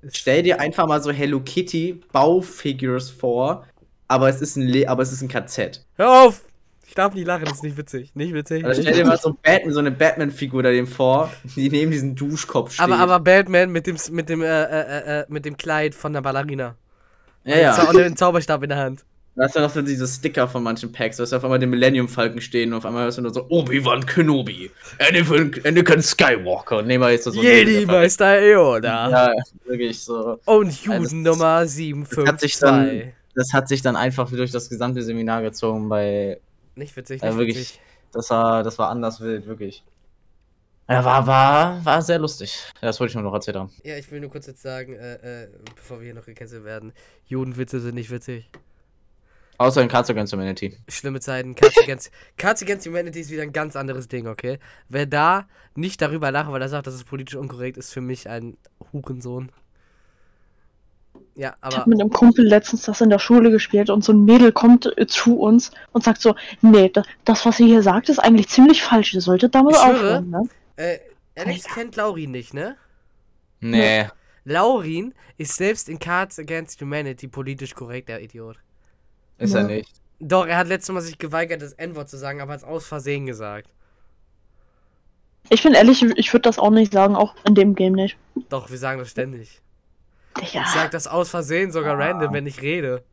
Stell 0.09 0.45
dir 0.45 0.61
einfach 0.61 0.87
mal 0.87 1.03
so 1.03 1.11
Hello 1.11 1.41
Kitty 1.41 2.01
Baufigures 2.13 3.11
vor, 3.11 3.67
aber 4.07 4.29
es 4.29 4.41
ist 4.41 4.57
ein, 4.57 4.63
Le 4.63 4.89
aber 4.89 5.03
es 5.03 5.13
ist 5.13 5.23
ein 5.23 5.29
KZ. 5.29 5.85
Hör 5.97 6.27
auf! 6.27 6.45
Ich 6.87 6.95
darf 6.95 7.13
nicht 7.13 7.27
lachen, 7.27 7.45
das 7.45 7.55
ist 7.55 7.65
nicht 7.65 7.77
witzig. 7.77 8.15
Nicht 8.15 8.35
witzig. 8.35 8.65
Also 8.65 8.83
stell 8.83 8.95
dir 8.95 9.05
mal 9.05 9.19
so, 9.19 9.37
Batman, 9.43 9.73
so 9.73 9.81
eine 9.81 9.91
Batman-Figur 9.91 10.63
da 10.63 10.71
dem 10.71 10.87
vor, 10.87 11.33
die 11.57 11.69
neben 11.71 11.91
diesem 11.91 12.15
Duschkopf 12.15 12.75
steht. 12.75 12.85
aber, 12.85 12.99
aber 12.99 13.19
Batman 13.19 13.73
mit 13.73 13.89
dem, 13.89 13.97
mit 14.13 14.29
dem, 14.29 14.43
äh, 14.43 14.47
äh, 14.47 15.21
äh, 15.23 15.27
mit 15.29 15.45
dem 15.45 15.57
Kleid 15.57 15.97
von 15.97 16.13
der 16.13 16.21
Ballerina. 16.21 16.77
Ja, 17.47 17.57
ja. 17.59 17.89
und 17.89 17.97
den 17.97 18.17
Zauberstab 18.17 18.63
in 18.63 18.69
der 18.71 18.79
Hand. 18.79 19.05
Da 19.35 19.45
hast 19.45 19.55
du 19.55 19.61
noch 19.61 19.69
so 19.71 19.83
diese 19.83 20.07
Sticker 20.09 20.49
von 20.49 20.63
manchen 20.63 20.91
Packs, 20.93 21.19
du 21.19 21.23
hast 21.23 21.35
auf 21.35 21.45
einmal 21.45 21.59
den 21.59 21.69
Millennium 21.69 22.09
Falken 22.09 22.41
stehen 22.41 22.73
und 22.73 22.79
auf 22.79 22.87
einmal 22.87 23.07
hast 23.07 23.19
du 23.19 23.23
nur 23.23 23.35
so 23.35 23.45
Obi-Wan 23.51 24.07
Kenobi, 24.07 24.71
Anakin, 24.99 25.61
Anakin 25.63 26.01
Skywalker. 26.03 26.79
Und 26.79 26.87
nehmen 26.87 27.05
wir 27.05 27.11
jetzt 27.11 27.25
so 27.25 27.33
Jedi 27.33 27.85
Meister 27.85 28.43
Yoda. 28.43 29.11
Ja, 29.11 29.33
wirklich 29.67 30.01
so. 30.01 30.39
Und 30.47 30.69
Also, 30.69 30.85
Juden 30.93 31.25
das- 31.25 31.35
Nummer 31.37 31.55
hat 31.57 31.69
sich 31.69 31.77
752. 31.77 32.59
dann- 32.61 33.13
Das 33.35 33.53
hat 33.53 33.69
sich 33.69 33.83
dann 33.83 33.97
einfach 33.97 34.31
durch 34.31 34.51
das 34.51 34.71
gesamte 34.71 35.03
Seminar 35.03 35.43
gezogen 35.43 35.91
bei. 35.91 36.41
Nicht 36.75 36.97
witzig, 36.97 37.21
Ja, 37.21 37.29
nicht 37.29 37.39
wirklich. 37.39 37.57
witzig. 37.59 37.81
Das 38.15 38.31
war, 38.31 38.63
das 38.63 38.79
war 38.79 38.89
anders 38.89 39.21
wild, 39.21 39.47
wirklich. 39.47 39.85
Ja, 40.89 41.05
war, 41.05 41.27
war, 41.27 41.85
war 41.85 42.03
sehr 42.03 42.19
lustig. 42.19 42.73
Das 42.81 43.01
wollte 43.01 43.11
ich 43.11 43.15
nur 43.17 43.25
noch 43.25 43.35
erzählt 43.35 43.57
haben. 43.57 43.73
Ja, 43.83 43.97
ich 43.97 44.11
will 44.11 44.21
nur 44.21 44.31
kurz 44.31 44.47
jetzt 44.47 44.63
sagen, 44.63 44.95
äh, 44.95 45.45
äh, 45.45 45.49
bevor 45.75 45.99
wir 45.99 46.05
hier 46.05 46.15
noch 46.15 46.27
gecancelt 46.27 46.65
werden, 46.65 46.93
Judenwitze 47.27 47.81
sind 47.81 47.97
nicht 47.97 48.11
witzig. 48.11 48.49
Außer 49.59 49.83
in 49.83 49.89
Cards 49.89 50.11
Against 50.11 50.33
Humanity. 50.33 50.77
Schlimme 50.87 51.19
Zeiten. 51.19 51.55
Cards 51.55 51.79
Against, 51.79 52.11
Cards 52.37 52.63
Against 52.63 52.87
Humanity 52.87 53.21
ist 53.21 53.31
wieder 53.31 53.43
ein 53.43 53.53
ganz 53.53 53.75
anderes 53.75 54.07
Ding, 54.07 54.29
okay? 54.29 54.59
Wer 54.89 55.07
da 55.07 55.47
nicht 55.75 56.01
darüber 56.03 56.31
lacht, 56.31 56.53
weil 56.53 56.63
er 56.63 56.69
sagt, 56.69 56.87
dass 56.87 56.95
es 56.95 57.05
politisch 57.05 57.37
unkorrekt 57.37 57.79
ist, 57.79 57.93
für 57.93 58.03
mich 58.03 58.29
ein 58.29 58.57
Hurensohn. 58.93 59.51
Ja, 61.35 61.55
Ich 61.57 61.65
aber 61.65 61.77
habe 61.79 61.91
mit 61.91 62.01
einem 62.01 62.11
Kumpel 62.11 62.47
letztens 62.47 62.83
das 62.83 63.01
in 63.01 63.11
der 63.11 63.19
Schule 63.19 63.51
gespielt 63.51 63.91
und 63.91 64.05
so 64.05 64.13
ein 64.13 64.25
Mädel 64.25 64.53
kommt 64.53 64.97
äh, 64.97 65.07
zu 65.07 65.39
uns 65.39 65.71
und 65.93 66.05
sagt 66.05 66.21
so, 66.21 66.35
nee, 66.61 66.91
da, 66.91 67.03
das, 67.25 67.45
was 67.45 67.59
ihr 67.61 67.67
hier 67.67 67.83
sagt, 67.83 68.09
ist 68.09 68.19
eigentlich 68.19 68.49
ziemlich 68.49 68.83
falsch. 68.83 69.15
Ihr 69.15 69.21
solltet 69.21 69.55
damit 69.55 69.75
Ich 69.75 69.81
aufhören, 69.81 70.31
ne? 70.31 70.49
Äh, 70.77 70.99
Alex 71.37 71.65
kennt 71.65 71.97
Laurin 71.97 72.31
nicht, 72.31 72.55
ne? 72.55 72.77
Nee. 73.61 74.07
Laurin 74.45 75.15
ist 75.39 75.57
selbst 75.57 75.89
in 75.89 75.99
Cards 75.99 76.39
Against 76.39 76.81
Humanity 76.81 77.29
politisch 77.29 77.75
korrekt, 77.75 78.09
der 78.09 78.21
Idiot. 78.23 78.59
Ist 79.39 79.55
Ja. 79.55 79.61
er 79.61 79.67
nicht. 79.67 79.91
Doch, 80.19 80.47
er 80.47 80.57
hat 80.57 80.69
letztes 80.69 80.95
Mal 80.95 81.01
sich 81.03 81.19
geweigert, 81.19 81.61
das 81.61 81.73
N-Wort 81.75 82.09
zu 82.09 82.17
sagen, 82.17 82.41
aber 82.41 82.53
hat 82.53 82.61
es 82.61 82.65
aus 82.65 82.87
Versehen 82.87 83.27
gesagt. 83.27 83.69
Ich 85.51 85.63
bin 85.63 85.75
ehrlich, 85.75 86.03
ich 86.03 86.33
würde 86.33 86.43
das 86.43 86.59
auch 86.59 86.71
nicht 86.71 86.93
sagen, 86.93 87.15
auch 87.17 87.35
in 87.45 87.55
dem 87.55 87.75
Game 87.75 87.93
nicht. 87.93 88.17
Doch, 88.49 88.71
wir 88.71 88.79
sagen 88.79 88.99
das 88.99 89.11
ständig. 89.11 89.61
Digga. 90.37 90.63
Ich 90.63 90.69
sag 90.69 90.91
das 90.91 91.07
aus 91.07 91.31
Versehen 91.31 91.71
sogar 91.71 91.99
Ah. 91.99 92.05
random, 92.07 92.33
wenn 92.33 92.47
ich 92.47 92.63
rede. 92.63 93.05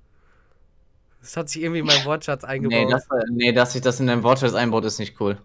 Das 1.22 1.38
hat 1.38 1.50
sich 1.50 1.62
irgendwie 1.62 1.80
in 1.80 1.86
meinen 1.86 2.04
Wortschatz 2.06 2.44
Nee 2.44 2.50
eingebaut. 2.50 2.92
das, 2.92 3.08
nee, 3.32 3.52
dass 3.54 3.74
sich 3.74 3.82
das 3.82 4.00
in 4.00 4.08
deinem 4.08 4.24
Wortschatz 4.24 4.54
einbaut, 4.54 4.84
ist 4.86 5.00
nicht 5.00 5.20
cool. 5.22 5.38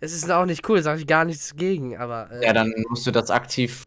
Es 0.00 0.12
ist 0.12 0.30
auch 0.30 0.44
nicht 0.46 0.68
cool, 0.68 0.82
sage 0.82 1.00
ich 1.00 1.06
gar 1.06 1.24
nichts 1.24 1.56
gegen, 1.56 1.96
aber 1.96 2.30
äh, 2.30 2.44
Ja, 2.44 2.52
dann 2.52 2.72
musst 2.88 3.06
du 3.06 3.10
das 3.10 3.30
aktiv. 3.30 3.84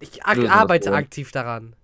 ich 0.00 0.24
ak 0.24 0.38
arbeite 0.48 0.92
aktiv 0.92 1.30
daran. 1.32 1.74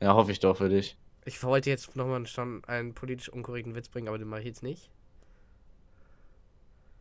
Ja, 0.00 0.14
hoffe 0.14 0.32
ich 0.32 0.40
doch 0.40 0.56
für 0.56 0.68
dich. 0.68 0.96
Ich 1.24 1.42
wollte 1.42 1.68
jetzt 1.70 1.94
nochmal 1.96 2.26
schon 2.26 2.64
einen 2.66 2.94
politisch 2.94 3.28
unkorrekten 3.28 3.74
Witz 3.74 3.88
bringen, 3.88 4.08
aber 4.08 4.18
den 4.18 4.28
mache 4.28 4.40
ich 4.40 4.46
jetzt 4.46 4.62
nicht. 4.62 4.90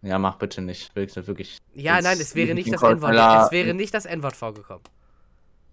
Ja, 0.02 0.20
mach 0.20 0.38
bitte 0.38 0.62
nicht. 0.62 0.96
Wirklich, 0.96 1.28
wirklich. 1.28 1.58
Ja, 1.74 2.02
nein, 2.02 2.20
es 2.20 2.36
wäre 2.36 2.54
nicht 2.54 2.72
das 2.72 2.82
N-Wort. 2.82 3.14
Es 3.46 3.52
wäre 3.52 3.74
nicht 3.74 3.94
das 3.94 4.06
N-Wort 4.06 4.36
vorgekommen. 4.36 4.84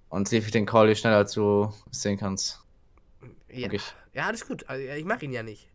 Und 0.08 0.28
sieh 0.28 0.40
den 0.40 0.66
Call, 0.66 0.94
schneller 0.94 1.16
als 1.16 1.32
du 1.32 1.72
es 1.90 2.02
sehen 2.02 2.16
kannst. 2.18 2.60
Ja, 3.50 3.68
ja 4.12 4.26
alles 4.26 4.46
gut. 4.46 4.68
Also, 4.68 4.82
Ich 4.86 5.04
mache 5.04 5.24
ihn 5.24 5.32
ja 5.32 5.42
nicht. 5.42 5.68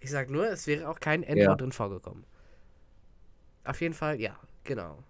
Ich 0.00 0.10
sag 0.10 0.28
nur, 0.30 0.46
es 0.48 0.66
wäre 0.66 0.88
auch 0.88 1.00
kein 1.00 1.22
N-Wort 1.22 1.38
Ja. 1.46 1.54
drin 1.56 1.72
vorgekommen. 1.72 2.24
Auf 3.66 3.80
jeden 3.80 3.94
Fall, 3.94 4.20
ja, 4.20 4.36
genau. 4.64 5.02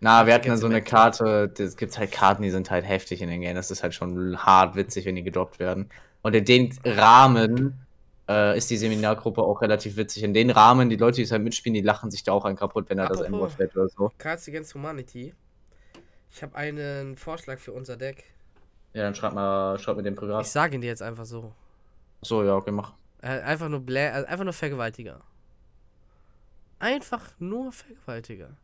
Na, 0.00 0.26
wir 0.26 0.34
hatten 0.34 0.46
Against 0.46 0.60
so 0.60 0.66
eine. 0.66 0.82
Karte, 0.82 1.52
es 1.58 1.76
gibt 1.76 1.98
halt 1.98 2.12
Karten, 2.12 2.42
die 2.42 2.50
sind 2.50 2.70
halt 2.70 2.86
heftig 2.86 3.22
in 3.22 3.28
den 3.28 3.40
Game. 3.40 3.56
Das 3.56 3.70
ist 3.70 3.82
halt 3.82 3.94
schon 3.94 4.36
hart 4.44 4.76
witzig, 4.76 5.06
wenn 5.06 5.16
die 5.16 5.22
gedroppt 5.22 5.58
werden. 5.58 5.88
Und 6.22 6.34
in 6.34 6.44
den 6.44 6.78
Rahmen 6.84 7.80
äh, 8.28 8.56
ist 8.58 8.70
die 8.70 8.76
Seminargruppe 8.76 9.42
auch 9.42 9.62
relativ 9.62 9.96
witzig. 9.96 10.22
In 10.22 10.34
den 10.34 10.50
Rahmen, 10.50 10.90
die 10.90 10.96
Leute, 10.96 11.16
die 11.16 11.22
es 11.22 11.32
halt 11.32 11.42
mitspielen, 11.42 11.74
die 11.74 11.80
lachen 11.80 12.10
sich 12.10 12.22
da 12.24 12.32
auch 12.32 12.44
einen 12.44 12.56
kaputt, 12.56 12.90
wenn 12.90 12.98
da 12.98 13.06
das. 13.06 13.20
N-Wort 13.22 13.52
fällt 13.52 13.74
oder 13.76 13.88
so. 13.88 14.12
Cards 14.18 14.46
Against 14.48 14.74
Humanity. 14.74 15.34
Ich 16.30 16.42
habe 16.42 16.54
einen 16.56 17.16
Vorschlag 17.16 17.58
für 17.58 17.72
unser 17.72 17.96
Deck. 17.96 18.24
Ja, 18.92 19.02
dann 19.02 19.14
schreib 19.14 19.32
mal, 19.32 19.78
schreib 19.78 19.96
mir 19.96 20.02
den 20.02 20.14
Ich 20.14 20.18
privat. 20.20 20.46
sage 20.46 20.74
ihn 20.74 20.80
dir 20.82 20.88
jetzt 20.88 21.02
einfach 21.02 21.24
so. 21.24 21.52
So, 22.22 22.44
ja, 22.44 22.54
okay, 22.54 22.70
mach. 22.72 22.92
Äh, 23.22 23.40
einfach 23.40 23.68
nur 23.68 23.80
Blä 23.80 24.10
also 24.10 24.26
einfach 24.26 24.44
nur 24.44 24.52
Vergewaltiger. 24.52 25.20
Einfach 26.78 27.32
nur 27.38 27.72
Vergewaltiger. 27.72 28.56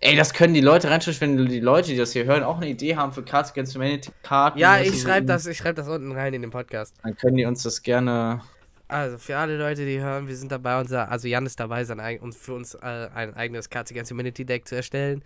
Ey, 0.00 0.14
das 0.16 0.32
können 0.32 0.54
die 0.54 0.60
Leute 0.60 0.90
reinschreiben, 0.90 1.38
wenn 1.38 1.46
die 1.46 1.60
Leute, 1.60 1.88
die 1.88 1.96
das 1.96 2.12
hier 2.12 2.24
hören, 2.24 2.44
auch 2.44 2.56
eine 2.56 2.68
Idee 2.68 2.96
haben 2.96 3.12
für 3.12 3.24
Cards 3.24 3.50
Against 3.50 3.74
Humanity 3.74 4.12
Karten. 4.22 4.58
Ja, 4.58 4.78
ich 4.78 5.00
schreibe 5.00 5.26
das, 5.26 5.46
ich 5.46 5.58
schreibe 5.58 5.74
das 5.74 5.88
unten 5.88 6.12
rein 6.12 6.32
in 6.34 6.42
den 6.42 6.50
Podcast. 6.50 6.94
Dann 7.02 7.16
können 7.16 7.36
die 7.36 7.44
uns 7.44 7.64
das 7.64 7.82
gerne. 7.82 8.40
Also 8.86 9.18
für 9.18 9.36
alle 9.36 9.58
Leute, 9.58 9.84
die 9.84 10.00
hören, 10.00 10.28
wir 10.28 10.36
sind 10.36 10.52
dabei, 10.52 10.80
unser, 10.80 11.10
also 11.10 11.26
Jan 11.26 11.46
ist 11.46 11.58
dabei, 11.58 11.84
sein 11.84 11.98
und 12.20 12.34
für 12.34 12.54
uns 12.54 12.74
äh, 12.74 13.08
ein 13.12 13.34
eigenes 13.34 13.70
Cards 13.70 13.90
Against 13.90 14.10
Humanity 14.12 14.44
Deck 14.44 14.68
zu 14.68 14.76
erstellen. 14.76 15.24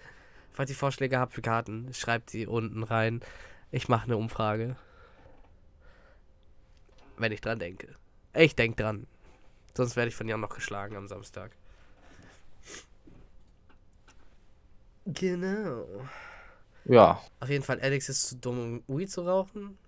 Falls 0.52 0.70
ihr 0.70 0.76
Vorschläge 0.76 1.18
habt 1.18 1.34
für 1.34 1.42
Karten, 1.42 1.92
schreibt 1.92 2.30
sie 2.30 2.46
unten 2.46 2.82
rein. 2.82 3.20
Ich 3.70 3.88
mache 3.88 4.04
eine 4.04 4.16
Umfrage. 4.16 4.76
Wenn 7.18 7.32
ich 7.32 7.40
dran 7.40 7.58
denke. 7.58 7.88
Ich 8.34 8.56
denk 8.56 8.76
dran. 8.78 9.06
Sonst 9.74 9.96
werde 9.96 10.08
ich 10.08 10.14
von 10.14 10.28
Jan 10.28 10.40
noch 10.40 10.54
geschlagen 10.54 10.96
am 10.96 11.08
Samstag. 11.08 11.52
Genau. 15.06 15.84
Ja. 16.84 17.20
Auf 17.40 17.48
jeden 17.48 17.64
Fall, 17.64 17.80
Alex 17.80 18.08
ist 18.08 18.28
zu 18.28 18.36
dumm, 18.36 18.82
um 18.86 18.98
Weed 18.98 19.10
zu 19.10 19.22
rauchen. 19.26 19.78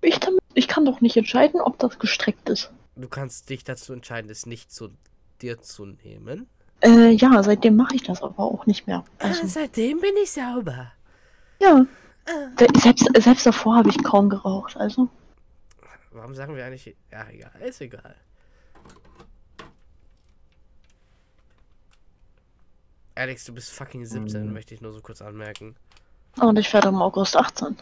Ich, 0.00 0.18
damit, 0.20 0.40
ich 0.54 0.68
kann 0.68 0.84
doch 0.84 1.00
nicht 1.00 1.16
entscheiden, 1.16 1.60
ob 1.60 1.78
das 1.78 1.98
gestreckt 1.98 2.48
ist. 2.48 2.70
Du 2.96 3.08
kannst 3.08 3.48
dich 3.50 3.64
dazu 3.64 3.92
entscheiden, 3.92 4.30
es 4.30 4.46
nicht 4.46 4.72
zu 4.72 4.90
dir 5.40 5.60
zu 5.60 5.86
nehmen. 5.86 6.48
Äh, 6.80 7.10
ja, 7.10 7.42
seitdem 7.42 7.76
mache 7.76 7.96
ich 7.96 8.02
das 8.04 8.22
aber 8.22 8.38
auch 8.44 8.66
nicht 8.66 8.86
mehr. 8.86 9.04
Ah, 9.18 9.28
Also, 9.28 9.46
seitdem 9.46 10.00
bin 10.00 10.14
ich 10.22 10.30
sauber. 10.32 10.92
ja, 11.60 11.86
Da- 12.56 12.66
Selbst, 12.80 13.08
selbst 13.18 13.46
davor 13.46 13.76
habe 13.76 13.88
ich 13.88 14.02
kaum 14.04 14.28
geraucht, 14.28 14.76
also. 14.76 15.08
Warum 16.18 16.34
sagen 16.34 16.56
wir 16.56 16.64
eigentlich. 16.64 16.96
Ja, 17.12 17.28
egal, 17.30 17.52
ist 17.60 17.80
egal. 17.80 18.16
Alex, 23.14 23.44
du 23.44 23.54
bist 23.54 23.70
fucking 23.70 24.04
17, 24.04 24.46
Mhm. 24.46 24.52
möchte 24.52 24.74
ich 24.74 24.80
nur 24.80 24.92
so 24.92 25.00
kurz 25.00 25.22
anmerken. 25.22 25.74
Und 26.40 26.58
ich 26.58 26.72
werde 26.72 26.88
im 26.88 26.96
August 27.02 27.36
18. 27.36 27.76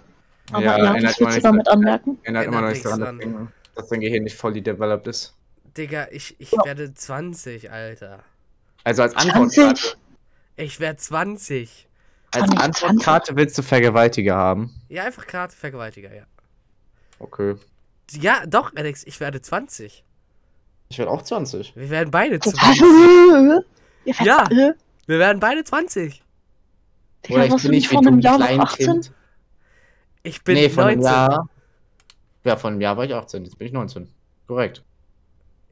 Aber 0.52 0.62
Ja, 0.62 0.78
ja, 0.78 0.84
erinnert 0.92 1.12
das 1.14 1.20
willst 1.20 1.36
du 1.38 1.40
damit 1.42 1.68
anmerken? 1.68 2.18
Erinnert 2.22 2.46
immer 2.46 2.60
noch 2.62 2.68
nicht 2.68 2.84
Erinnert 2.84 3.00
daran, 3.02 3.16
nichts 3.16 3.32
dass, 3.32 3.42
dein- 3.42 3.52
dass 3.74 3.88
dein 3.88 4.00
Gehirn 4.00 4.22
nicht 4.24 4.36
fully 4.36 4.62
developed 4.62 5.06
ist. 5.08 5.34
Digga, 5.76 6.08
ich, 6.10 6.36
ich 6.38 6.52
werde 6.52 6.92
20, 6.94 7.70
Alter. 7.70 8.22
Also 8.84 9.02
als 9.02 9.14
Antwortkarte, 9.16 9.80
20? 9.80 9.96
Ich 10.56 10.80
werde 10.80 10.96
20. 10.98 11.86
als 12.32 12.50
Antwortkarte 12.56 13.36
willst 13.36 13.58
du 13.58 13.62
Vergewaltiger 13.62 14.36
haben. 14.36 14.74
Ja, 14.88 15.04
einfach 15.04 15.26
Karte 15.26 15.54
Vergewaltiger, 15.56 16.14
ja. 16.14 16.24
Okay. 17.18 17.56
Ja, 18.12 18.46
doch, 18.46 18.72
Alex, 18.76 19.04
ich 19.04 19.18
werde 19.20 19.40
20. 19.40 20.04
Ich 20.88 20.98
werde 20.98 21.10
auch 21.10 21.22
20. 21.22 21.74
Wir 21.74 21.90
werden 21.90 22.10
beide 22.10 22.38
Was? 22.38 22.52
20. 22.54 22.82
Ihr 24.04 24.14
Ja. 24.22 24.48
Wir 25.06 25.18
werden 25.18 25.40
beide 25.40 25.64
20. 25.64 26.22
Digga, 27.26 27.50
was 27.50 27.62
du 27.62 27.68
nicht 27.68 27.88
vor 27.88 28.00
einem 28.00 28.20
Jahr 28.20 28.38
noch 28.38 28.48
18? 28.48 29.08
Ich 30.22 30.42
bin 30.42 30.54
nee, 30.54 30.68
von 30.68 30.84
19. 30.84 30.98
einem 30.98 31.02
Jahr. 31.02 31.48
Ja, 32.44 32.56
von 32.56 32.72
einem 32.72 32.80
Jahr 32.80 32.96
war 32.96 33.04
ich 33.04 33.14
18, 33.14 33.44
jetzt 33.44 33.58
bin 33.58 33.66
ich 33.66 33.72
19. 33.72 34.08
Korrekt. 34.46 34.84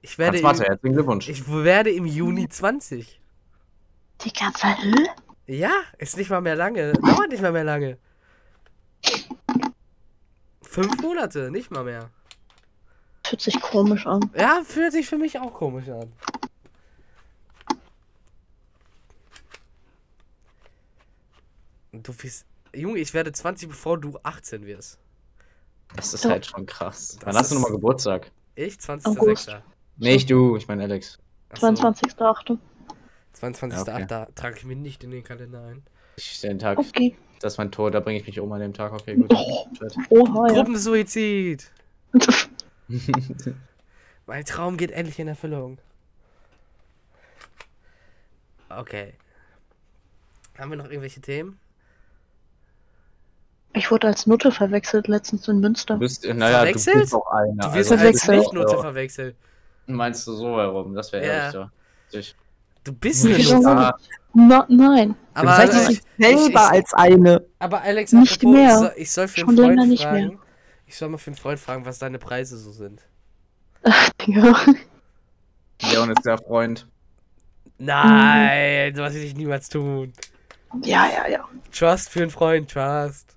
Ich 0.03 0.19
werde, 0.19 0.37
Hans 0.39 0.43
Mathe, 0.43 0.65
im, 0.65 0.69
herzlichen 0.69 0.95
Glückwunsch. 0.95 1.29
ich 1.29 1.49
werde 1.49 1.91
im 1.91 2.07
Juni 2.07 2.49
20. 2.49 3.21
Digga, 4.25 4.53
was? 4.61 4.77
Ja, 5.47 5.73
ist 5.99 6.17
nicht 6.17 6.31
mal 6.31 6.41
mehr 6.41 6.57
lange. 6.57 6.93
Dauert 6.95 7.31
nicht 7.31 7.43
mal 7.43 7.53
mehr 7.53 7.65
lange. 7.65 7.99
Fünf 10.63 11.01
Monate, 11.01 11.51
nicht 11.51 11.71
mal 11.71 11.85
mehr. 11.85 12.11
Fühlt 13.35 13.41
sich 13.41 13.61
komisch 13.61 14.07
an. 14.07 14.31
Ja, 14.39 14.63
fühlt 14.65 14.93
sich 14.93 15.09
für 15.09 15.19
mich 15.19 15.41
auch 15.41 15.53
komisch 15.53 15.89
an. 15.89 16.13
Du 21.93 22.13
bist. 22.15 22.47
Junge, 22.73 23.01
ich 23.01 23.13
werde 23.13 23.33
20, 23.33 23.69
bevor 23.69 23.99
du 23.99 24.17
18 24.23 24.65
wirst. 24.67 25.01
Das 25.97 26.15
ist 26.15 26.25
halt 26.25 26.47
schon 26.47 26.65
krass. 26.67 27.17
Das 27.19 27.27
Wann 27.27 27.37
hast 27.37 27.51
du 27.51 27.57
nochmal 27.57 27.73
Geburtstag? 27.73 28.31
Ich, 28.55 28.79
August. 28.89 29.49
20.06. 29.51 29.63
Nicht 29.97 30.31
du, 30.31 30.57
ich 30.57 30.69
meine 30.69 30.85
Alex. 30.85 31.19
Achso, 31.51 31.67
22.8. 31.67 32.59
22.08. 33.37 34.11
Ja, 34.11 34.27
trage 34.37 34.59
ich 34.59 34.65
mir 34.65 34.77
nicht 34.77 35.03
in 35.03 35.11
den 35.11 35.25
Kalender 35.25 35.61
ein. 35.65 35.83
Ich 36.17 36.41
den 36.41 36.61
Tag, 36.61 36.79
Okay. 36.79 37.17
das 37.41 37.55
ist 37.55 37.59
mein 37.59 37.73
Tor, 37.73 37.91
da 37.91 37.99
bringe 37.99 38.21
ich 38.21 38.27
mich 38.29 38.39
um 38.39 38.53
an 38.53 38.61
dem 38.61 38.73
Tag. 38.73 38.93
Okay, 38.93 39.17
gut. 39.17 39.33
Oh, 39.35 39.67
oha, 40.11 40.47
ja. 40.49 40.55
Gruppensuizid! 40.55 41.69
Mein 44.27 44.45
Traum 44.45 44.77
geht 44.77 44.91
endlich 44.91 45.19
in 45.19 45.29
Erfüllung. 45.29 45.79
Okay. 48.69 49.15
Haben 50.59 50.71
wir 50.71 50.77
noch 50.77 50.87
irgendwelche 50.87 51.21
Themen? 51.21 51.59
Ich 53.73 53.91
wurde 53.91 54.07
als 54.07 54.27
Nutte 54.27 54.53
verwechselt 54.53 55.09
letztens 55.09 55.49
in 55.49 55.59
Münster. 55.61 55.95
Du 55.95 56.01
bist, 56.01 56.25
naja, 56.25 56.35
du 56.61 56.67
Verwechselt? 56.67 57.01
bist 57.01 57.15
auch 57.15 57.27
einer. 57.33 57.69
Du 57.69 57.75
wirst 57.75 57.91
also 57.93 58.07
als 58.07 58.23
verwechselt. 58.23 58.39
nicht 58.39 58.53
Nutte 58.53 58.77
so. 58.77 58.81
verwechselt. 58.83 59.37
Meinst 59.87 60.27
du 60.27 60.33
so 60.33 60.57
herum? 60.59 60.95
Das 60.95 61.13
wäre 61.13 61.27
Ja. 61.27 61.33
ehrlich 61.33 61.53
so. 62.11 62.19
Ich, 62.19 62.37
Du 62.85 62.93
bist 62.93 63.25
eine 63.25 63.37
Wieso? 63.39 63.57
Nutte. 63.61 63.95
Na, 64.35 64.67
nein. 64.69 65.15
Aber, 65.33 65.51
Bezeichne 65.57 65.89
dich 65.89 66.03
ich- 66.19 66.27
selber 66.27 66.49
ich- 66.51 66.57
als 66.71 66.93
eine. 66.95 67.45
aber 67.59 67.81
Alex, 67.81 68.13
Nicht 68.13 68.33
apropos, 68.45 68.55
mehr. 68.55 68.69
Ich, 68.69 68.79
soll, 68.79 68.93
ich 68.97 69.11
soll 69.13 69.29
für 69.29 69.41
Schon 69.41 69.49
einen 69.49 69.57
länger 69.59 69.75
Freund 69.77 69.89
nicht 69.91 70.03
fragen. 70.03 70.27
mehr. 70.29 70.39
Ich 70.95 70.99
soll 70.99 71.09
mal 71.09 71.19
für 71.19 71.31
einen 71.31 71.37
Freund 71.37 71.59
fragen, 71.59 71.85
was 71.87 71.99
deine 71.99 72.21
Preise 72.21 72.57
so 72.57 72.71
sind. 72.71 73.03
Digga. 74.25 74.55
Leon 75.83 76.11
ist 76.13 76.25
der 76.25 76.39
Freund. 76.39 76.87
Nein, 77.79 78.95
sowas 78.95 79.13
will 79.15 79.25
ich 79.25 79.35
niemals 79.35 79.69
tun. 79.69 80.13
Ja, 80.85 81.09
ja, 81.09 81.29
ja. 81.29 81.49
Trust 81.77 82.11
für 82.11 82.23
einen 82.23 82.31
Freund, 82.31 82.71
Trust. 82.71 83.37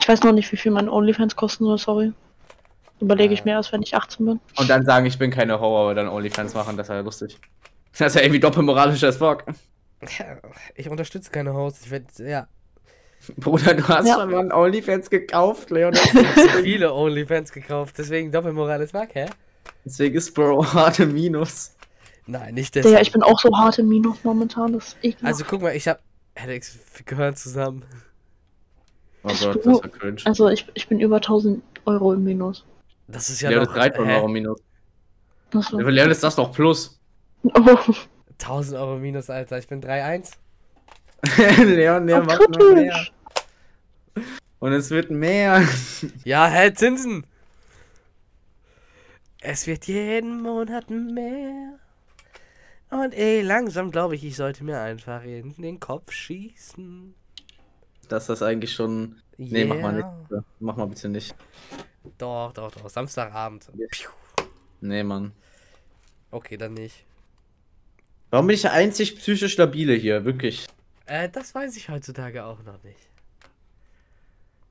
Ich 0.00 0.08
weiß 0.08 0.22
noch 0.22 0.32
nicht, 0.32 0.50
wie 0.50 0.56
viel 0.56 0.72
mein 0.72 0.88
OnlyFans 0.88 1.36
kosten 1.36 1.66
soll, 1.66 1.76
sorry. 1.76 2.14
Überlege 3.00 3.34
ich 3.34 3.40
Ja. 3.40 3.44
mir 3.44 3.50
erst, 3.52 3.70
wenn 3.74 3.82
ich 3.82 3.94
18 3.94 4.24
bin. 4.24 4.40
Und 4.56 4.70
dann 4.70 4.86
sagen, 4.86 5.04
ich 5.04 5.18
bin 5.18 5.30
keine 5.30 5.60
Ho, 5.60 5.78
aber 5.78 5.94
dann 5.94 6.08
Onlyfans 6.08 6.54
machen, 6.54 6.78
das 6.78 6.88
wäre 6.88 7.00
ja 7.00 7.04
lustig. 7.04 7.38
Das 7.98 8.00
ist 8.00 8.14
ja 8.14 8.22
irgendwie 8.22 8.40
doppelmoralisch 8.40 9.04
als 9.04 9.18
fuck. 9.18 9.44
Ich 10.74 10.88
unterstütze 10.88 11.30
keine 11.30 11.52
Hosts. 11.52 11.84
Ich 11.84 11.90
werde, 11.90 12.06
ja, 12.26 12.48
Bruder, 13.36 13.74
du 13.74 13.86
hast 13.88 14.06
Ja. 14.08 14.14
schon 14.14 14.30
mal 14.30 14.52
Onlyfans 14.52 15.08
gekauft, 15.10 15.70
Leon. 15.70 15.94
viele 16.62 16.92
Onlyfans 16.92 17.52
gekauft, 17.52 17.94
deswegen 17.98 18.32
Doppelmoral 18.32 18.80
ist 18.82 18.92
mag, 18.94 19.14
hä? 19.14 19.26
Deswegen 19.84 20.16
ist 20.16 20.34
Bro 20.34 20.64
harte 20.74 21.06
Minus. 21.06 21.74
Nein, 22.26 22.54
nicht 22.54 22.74
deswegen. 22.74 22.96
ich 22.98 23.12
bin 23.12 23.22
auch 23.22 23.38
so 23.40 23.50
hart 23.56 23.78
im 23.78 23.88
Minus 23.88 24.22
momentan, 24.24 24.72
das 24.72 24.88
ist 24.88 24.96
ekelhaft. 25.02 25.24
Also 25.24 25.44
guck 25.44 25.62
mal, 25.62 25.74
ich 25.74 25.88
hab. 25.88 26.00
Alex, 26.34 26.78
wir 26.94 27.04
gehören 27.04 27.36
zusammen. 27.36 27.84
Oh 29.24 29.28
Gott, 29.28 29.56
das 29.66 29.66
war 29.66 29.88
cringe. 29.88 30.16
Also 30.24 30.48
ich, 30.48 30.66
ich 30.74 30.88
bin 30.88 30.98
über 31.00 31.16
1000 31.16 31.62
Euro 31.86 32.12
im 32.14 32.24
Minus. 32.24 32.64
Das 33.08 33.28
ist 33.28 33.40
ja 33.40 33.50
Leon 33.50 33.64
noch. 33.64 33.70
ist 33.70 33.76
3000 33.78 34.08
hä? 34.08 34.16
Euro 34.16 34.28
Minus. 34.28 34.60
Achso. 35.54 35.78
Leon 35.78 36.10
ist 36.10 36.22
das 36.24 36.36
doch 36.36 36.52
plus. 36.52 36.98
Oh, 37.44 37.76
1000 38.40 38.78
Euro 38.80 38.98
minus, 38.98 39.28
Alter. 39.30 39.58
Ich 39.58 39.68
bin 39.68 39.82
3,1. 39.82 40.32
Leon, 41.58 42.06
der 42.06 42.22
macht 42.22 42.48
noch 42.48 42.74
mehr. 42.74 43.06
Und 44.58 44.72
es 44.72 44.90
wird 44.90 45.10
mehr. 45.10 45.66
Ja, 46.24 46.48
hä, 46.48 46.72
Zinsen! 46.72 47.26
Es 49.40 49.66
wird 49.66 49.86
jeden 49.86 50.40
Monat 50.40 50.88
mehr. 50.90 51.78
Und 52.90 53.14
ey, 53.14 53.40
langsam 53.42 53.90
glaube 53.90 54.14
ich, 54.14 54.24
ich 54.24 54.36
sollte 54.36 54.64
mir 54.64 54.80
einfach 54.80 55.24
in 55.24 55.54
den 55.56 55.80
Kopf 55.80 56.12
schießen. 56.12 57.14
Das 58.08 58.28
ist 58.28 58.42
eigentlich 58.42 58.72
schon. 58.72 59.16
Nee, 59.38 59.64
mach 59.64 59.80
mal 59.80 59.94
nicht. 59.94 60.06
Yeah. 60.30 60.44
Mach 60.60 60.76
mal 60.76 60.86
bitte 60.86 61.08
nicht. 61.08 61.34
Doch, 62.18 62.52
doch, 62.52 62.70
doch. 62.70 62.90
Samstagabend. 62.90 63.70
Piu. 63.90 64.10
Nee, 64.80 65.02
Mann. 65.02 65.32
Okay, 66.30 66.56
dann 66.56 66.74
nicht. 66.74 67.04
Warum 68.30 68.46
bin 68.46 68.54
ich 68.54 68.62
der 68.62 68.72
einzig 68.72 69.16
psychisch 69.16 69.52
stabile 69.52 69.94
hier? 69.94 70.24
Wirklich. 70.24 70.66
Äh, 71.06 71.28
das 71.28 71.54
weiß 71.54 71.76
ich 71.76 71.88
heutzutage 71.88 72.44
auch 72.44 72.62
noch 72.62 72.82
nicht. 72.82 72.98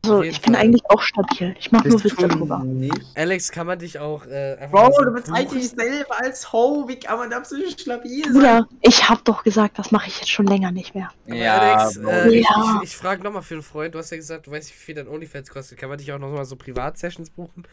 Also 0.04 0.24
ich 0.24 0.42
bin 0.42 0.56
Fall. 0.56 0.64
eigentlich 0.64 0.82
auch 0.90 1.02
stabil. 1.02 1.56
Ich 1.60 1.72
mache 1.72 1.88
nur 1.88 2.04
Witze 2.04 2.16
drüber. 2.28 2.64
nicht? 2.64 3.06
Alex, 3.14 3.52
kann 3.52 3.68
man 3.68 3.78
dich 3.78 4.00
auch 4.00 4.26
äh, 4.26 4.56
einfach 4.60 4.92
so 4.94 5.04
du 5.06 5.12
bezeichnest 5.12 5.78
dich 5.78 5.88
selber 5.88 6.20
als 6.20 6.52
Ho. 6.52 6.86
Wie 6.88 6.98
kann 6.98 7.20
man 7.20 7.30
da 7.30 7.40
psychisch 7.42 7.80
stabil 7.84 8.24
sein? 8.24 8.34
Bruder, 8.34 8.68
ich 8.82 9.08
hab 9.08 9.24
doch 9.26 9.44
gesagt, 9.44 9.78
das 9.78 9.92
mache 9.92 10.08
ich 10.08 10.18
jetzt 10.18 10.32
schon 10.32 10.48
länger 10.48 10.72
nicht 10.72 10.96
mehr. 10.96 11.12
Aber 11.28 11.36
Ja, 11.36 11.58
Alex, 11.60 11.98
äh, 11.98 12.30
ich, 12.30 12.44
Ja. 12.50 12.80
ich, 12.82 12.90
ich 12.90 12.98
frage 12.98 13.22
nochmal 13.22 13.44
für 13.44 13.54
einen 13.54 13.62
Freund. 13.64 13.94
Du 13.94 14.00
hast 14.00 14.10
ja 14.10 14.18
gesagt, 14.18 14.48
du 14.48 14.52
weißt 14.52 14.70
nicht, 14.70 14.80
wie 14.80 14.84
viel 14.86 14.96
dein 14.96 15.08
OnlyFans 15.08 15.50
kostet. 15.52 15.78
Kann 15.78 15.90
man 15.90 16.00
dich 16.00 16.12
auch 16.12 16.18
nochmal 16.20 16.46
so 16.46 16.56
Privatsessions 16.56 17.30
buchen? 17.30 17.68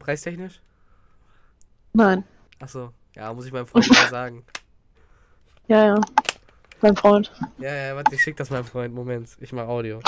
Preistechnisch? 0.00 0.60
Nein. 1.92 2.24
Achso, 2.58 2.90
ja, 3.14 3.32
muss 3.32 3.46
ich 3.46 3.52
meinem 3.52 3.68
Freund 3.68 3.88
mal 3.90 4.08
sagen. 4.08 4.44
Ja, 5.68 5.86
ja. 5.86 6.00
Mein 6.82 6.96
Freund. 6.96 7.32
Ja, 7.58 7.74
ja, 7.74 7.96
warte, 7.96 8.14
ich 8.14 8.22
schick 8.22 8.36
das 8.36 8.50
meinem 8.50 8.64
Freund. 8.64 8.94
Moment, 8.94 9.30
ich 9.40 9.52
mach 9.52 9.66
Audio. 9.66 10.00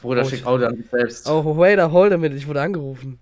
Bruder, 0.00 0.22
Oh, 0.22 0.28
schick 0.28 0.40
ich- 0.40 0.46
Audio 0.46 0.68
an 0.68 0.76
dich 0.76 0.90
selbst. 0.90 1.28
Oh, 1.28 1.56
wait 1.56 1.78
hold 1.80 2.12
a 2.12 2.16
minute, 2.16 2.36
ich 2.38 2.46
wurde 2.46 2.62
angerufen. 2.62 3.18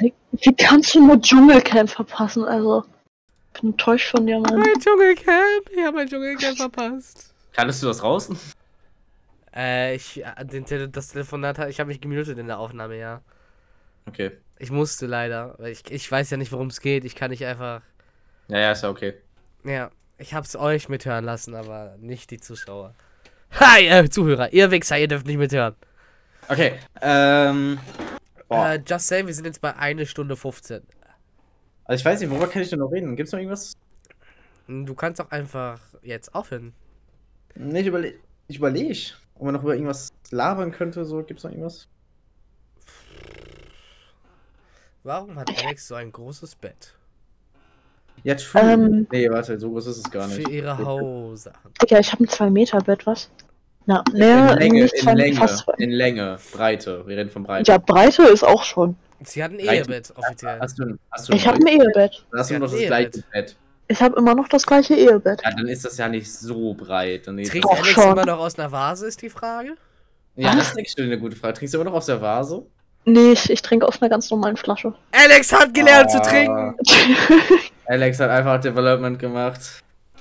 Wie 0.00 0.54
kannst 0.56 0.94
du 0.94 1.06
nur 1.06 1.20
Dschungelcamp 1.20 1.88
verpassen? 1.90 2.44
Also, 2.44 2.84
ich 3.54 3.60
bin 3.60 3.70
enttäuscht 3.70 4.10
von 4.10 4.26
dir, 4.26 4.40
Mann. 4.40 4.58
Mein 4.58 4.78
Dschungelcamp, 4.80 5.70
ich 5.72 5.84
habe 5.84 5.96
mein 5.96 6.08
Dschungelcamp 6.08 6.56
verpasst. 6.56 7.32
Kannst 7.52 7.82
du 7.82 7.86
das 7.86 8.02
raus? 8.02 8.28
Äh, 9.54 9.94
ich, 9.94 10.24
äh, 10.24 10.44
den, 10.44 10.64
Tele- 10.64 10.88
das 10.88 11.08
Telefonat, 11.08 11.58
hat- 11.58 11.68
ich 11.70 11.78
habe 11.78 11.88
mich 11.88 12.00
gemutet 12.00 12.38
in 12.38 12.48
der 12.48 12.58
Aufnahme, 12.58 12.98
ja. 12.98 13.20
Okay. 14.06 14.32
Ich 14.58 14.72
musste 14.72 15.06
leider, 15.06 15.54
weil 15.58 15.70
ich, 15.72 15.88
ich 15.90 16.10
weiß 16.10 16.30
ja 16.30 16.36
nicht, 16.36 16.50
worum 16.50 16.66
es 16.68 16.80
geht. 16.80 17.04
Ich 17.04 17.14
kann 17.14 17.30
nicht 17.30 17.44
einfach. 17.46 17.82
Ja, 18.48 18.58
ja, 18.58 18.72
ist 18.72 18.82
ja 18.82 18.90
okay. 18.90 19.14
Ja, 19.64 19.90
ich 20.18 20.34
hab's 20.34 20.56
euch 20.56 20.88
mithören 20.88 21.24
lassen, 21.24 21.54
aber 21.54 21.96
nicht 21.98 22.30
die 22.30 22.40
Zuschauer. 22.40 22.94
Hi, 23.52 23.86
äh, 23.86 24.08
Zuhörer, 24.08 24.52
ihr 24.52 24.70
Wichser, 24.70 24.98
ihr 24.98 25.08
dürft 25.08 25.26
nicht 25.26 25.38
mithören. 25.38 25.74
Okay, 26.48 26.74
ähm. 27.00 27.78
Äh, 28.50 28.80
just 28.86 29.08
say, 29.08 29.26
wir 29.26 29.34
sind 29.34 29.46
jetzt 29.46 29.60
bei 29.60 29.74
1 29.74 30.08
Stunde 30.08 30.36
15. 30.36 30.82
Also 31.84 32.00
ich 32.00 32.04
weiß 32.04 32.20
nicht, 32.20 32.30
worüber 32.30 32.48
kann 32.48 32.62
ich 32.62 32.70
denn 32.70 32.78
noch 32.78 32.90
reden? 32.90 33.16
Gibt's 33.16 33.32
noch 33.32 33.38
irgendwas? 33.38 33.74
Du 34.66 34.94
kannst 34.94 35.20
auch 35.20 35.30
einfach 35.30 35.80
jetzt 36.02 36.34
aufhören. 36.34 36.72
Nee, 37.54 37.80
ich 37.80 37.86
überlege. 37.86 38.18
Ich 38.48 38.56
überlege. 38.56 39.12
Ob 39.34 39.42
man 39.42 39.54
noch 39.54 39.62
über 39.62 39.74
irgendwas 39.74 40.12
labern 40.30 40.70
könnte, 40.72 41.04
so 41.04 41.22
gibt's 41.22 41.44
noch 41.44 41.50
irgendwas? 41.50 41.88
Warum 45.02 45.38
hat 45.38 45.50
Alex 45.62 45.88
so 45.88 45.94
ein 45.94 46.12
großes 46.12 46.54
Bett? 46.54 46.94
Ja, 48.22 48.34
true. 48.36 48.60
Ähm. 48.62 49.06
nee, 49.12 49.28
warte, 49.30 49.58
so 49.58 49.70
groß 49.70 49.86
ist 49.88 49.98
es 49.98 50.10
gar 50.10 50.26
nicht. 50.26 50.46
Für 50.46 50.50
ihre 50.50 50.78
Haussachen. 50.78 51.70
Digga, 51.82 51.98
ich 51.98 52.12
habe 52.12 52.24
ein 52.24 52.28
2-Meter-Bett, 52.28 53.06
was? 53.06 53.28
Na, 53.86 54.02
mehr 54.14 54.52
in 54.52 54.58
Länge, 54.60 54.82
nicht 54.84 54.94
in 54.94 55.00
zwei, 55.02 55.12
Länge, 55.14 55.46
in 55.76 55.90
Länge, 55.90 56.38
Breite. 56.52 57.06
Wir 57.06 57.18
reden 57.18 57.30
von 57.30 57.42
Breite. 57.42 57.70
Ja, 57.70 57.76
Breite 57.76 58.22
ist 58.22 58.42
auch 58.42 58.64
schon. 58.64 58.96
Sie 59.22 59.44
hat 59.44 59.50
ein 59.50 59.58
Breite. 59.58 59.74
Ehebett, 59.90 60.12
offiziell. 60.16 60.58
Hast 60.58 60.78
du, 60.78 60.96
hast 61.10 61.28
du 61.28 61.32
Ich 61.34 61.46
habe 61.46 61.58
ein 61.58 61.66
Ehebett. 61.66 62.24
Hast 62.34 62.48
Sie 62.48 62.54
du 62.54 62.60
noch 62.60 62.70
das 62.70 62.80
ein 62.80 62.86
gleiche 62.86 63.08
Ehebett. 63.10 63.30
Bett? 63.32 63.56
Ich 63.88 64.00
habe 64.00 64.16
immer 64.16 64.34
noch 64.34 64.48
das 64.48 64.64
gleiche 64.66 64.94
Ehebett. 64.94 65.42
Ja, 65.44 65.50
dann 65.50 65.66
ist 65.68 65.84
das 65.84 65.98
ja 65.98 66.08
nicht 66.08 66.32
so 66.32 66.72
breit. 66.72 67.26
Dann 67.26 67.36
Trinkt 67.42 67.68
Alex 67.68 67.88
schon. 67.88 68.12
immer 68.12 68.24
noch 68.24 68.38
aus 68.38 68.58
einer 68.58 68.72
Vase, 68.72 69.06
ist 69.06 69.20
die 69.20 69.28
Frage? 69.28 69.74
ja, 70.36 70.54
das 70.54 70.68
ist 70.70 70.78
echt 70.78 70.98
eine 70.98 71.18
gute 71.18 71.36
Frage. 71.36 71.52
Trinkst 71.54 71.74
du 71.74 71.78
immer 71.78 71.90
noch 71.90 71.96
aus 71.96 72.06
der 72.06 72.22
Vase? 72.22 72.64
Nee, 73.04 73.32
ich, 73.32 73.50
ich 73.50 73.60
trinke 73.60 73.86
aus 73.86 74.00
einer 74.00 74.08
ganz 74.08 74.30
normalen 74.30 74.56
Flasche. 74.56 74.94
Alex 75.12 75.52
hat 75.52 75.74
gelernt 75.74 76.10
zu 76.10 76.16
Ah. 76.16 76.22
trinken! 76.22 76.74
Alex 77.86 78.20
hat 78.20 78.30
einfach 78.30 78.60
Development 78.60 79.18
gemacht. 79.18 79.60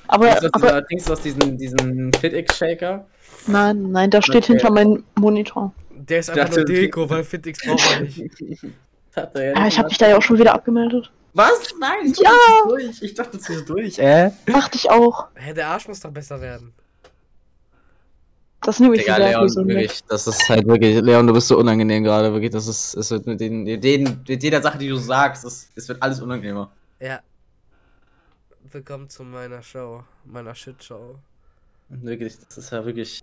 aber, 0.07 0.25
Trinkst 0.35 0.43
du 0.43 0.47
aber 0.53 0.59
dieser- 0.67 0.85
trinkst 0.85 1.07
du 1.09 1.13
aus 1.13 1.21
diesem, 1.21 1.57
diesem 1.57 2.11
FitX-Shaker? 2.13 3.05
nein, 3.47 3.91
nein, 3.91 4.09
der 4.11 4.21
steht 4.21 4.43
Okay. 4.43 4.53
hinter 4.53 4.71
meinem 4.71 5.03
Monitor. 5.17 5.73
Der 5.91 6.19
ist 6.19 6.29
einfach 6.29 6.55
nur. 6.55 6.65
Deko, 6.65 7.09
weil 7.09 7.23
FitX 7.23 7.59
braucht 7.65 7.91
er 7.93 8.01
nicht. 8.01 8.21
Hat 9.15 9.35
er 9.35 9.45
ja 9.45 9.53
Ah, 9.55 9.63
nicht 9.63 9.73
ich 9.73 9.77
habe 9.79 9.87
mich 9.89 9.97
da 9.97 10.09
ja 10.09 10.17
auch 10.17 10.21
schon 10.21 10.37
wieder 10.39 10.53
abgemeldet. 10.53 11.11
Was? 11.35 11.73
Nein, 11.79 12.11
ich 12.11 12.17
Ja. 12.19 12.29
dachte, 12.31 12.63
du 12.63 12.69
durch. 12.69 13.01
Ich 13.01 13.13
dachte, 13.13 13.37
du 13.37 13.43
ziehst 13.43 13.69
durch. 13.69 13.99
Äh? 13.99 14.31
Dachte 14.45 14.77
ich 14.77 14.89
auch. 14.89 15.27
Hä, 15.35 15.53
der 15.53 15.67
Arsch 15.67 15.87
muss 15.87 15.99
doch 15.99 16.11
besser 16.11 16.39
werden. 16.41 16.73
Das 18.61 18.79
nehme 18.79 18.95
ich 18.95 19.01
Digga, 19.01 19.15
sehr 19.17 19.27
Leon, 19.29 19.41
persönlich. 19.41 19.75
wirklich, 19.75 20.03
das 20.07 20.25
ist 20.27 20.47
halt 20.49 20.65
wirklich, 20.65 21.01
Leon, 21.01 21.27
du 21.27 21.33
bist 21.33 21.47
so 21.49 21.57
unangenehm 21.57 22.03
gerade, 22.03 22.31
wirklich, 22.31 22.51
das 22.51 22.67
ist, 22.67 22.93
es 22.95 23.11
wird 23.11 23.27
mit 23.27 23.39
den, 23.41 23.63
mit 23.63 23.83
den, 23.83 24.23
mit 24.27 24.41
jeder 24.41 24.61
Sache, 24.61 24.77
die 24.77 24.87
du 24.87 24.95
sagst, 24.95 25.43
es, 25.43 25.69
es 25.75 25.87
wird 25.89 26.01
alles 26.01 26.21
unangenehmer. 26.21 26.71
Ja. 27.01 27.19
Willkommen 28.73 29.07
zu 29.07 29.23
meiner 29.23 29.61
Show, 29.61 30.03
meiner 30.25 30.55
Shitshow. 30.55 31.19
Wirklich, 31.89 32.39
das 32.39 32.57
ist 32.57 32.71
ja 32.71 32.83
wirklich, 32.83 33.21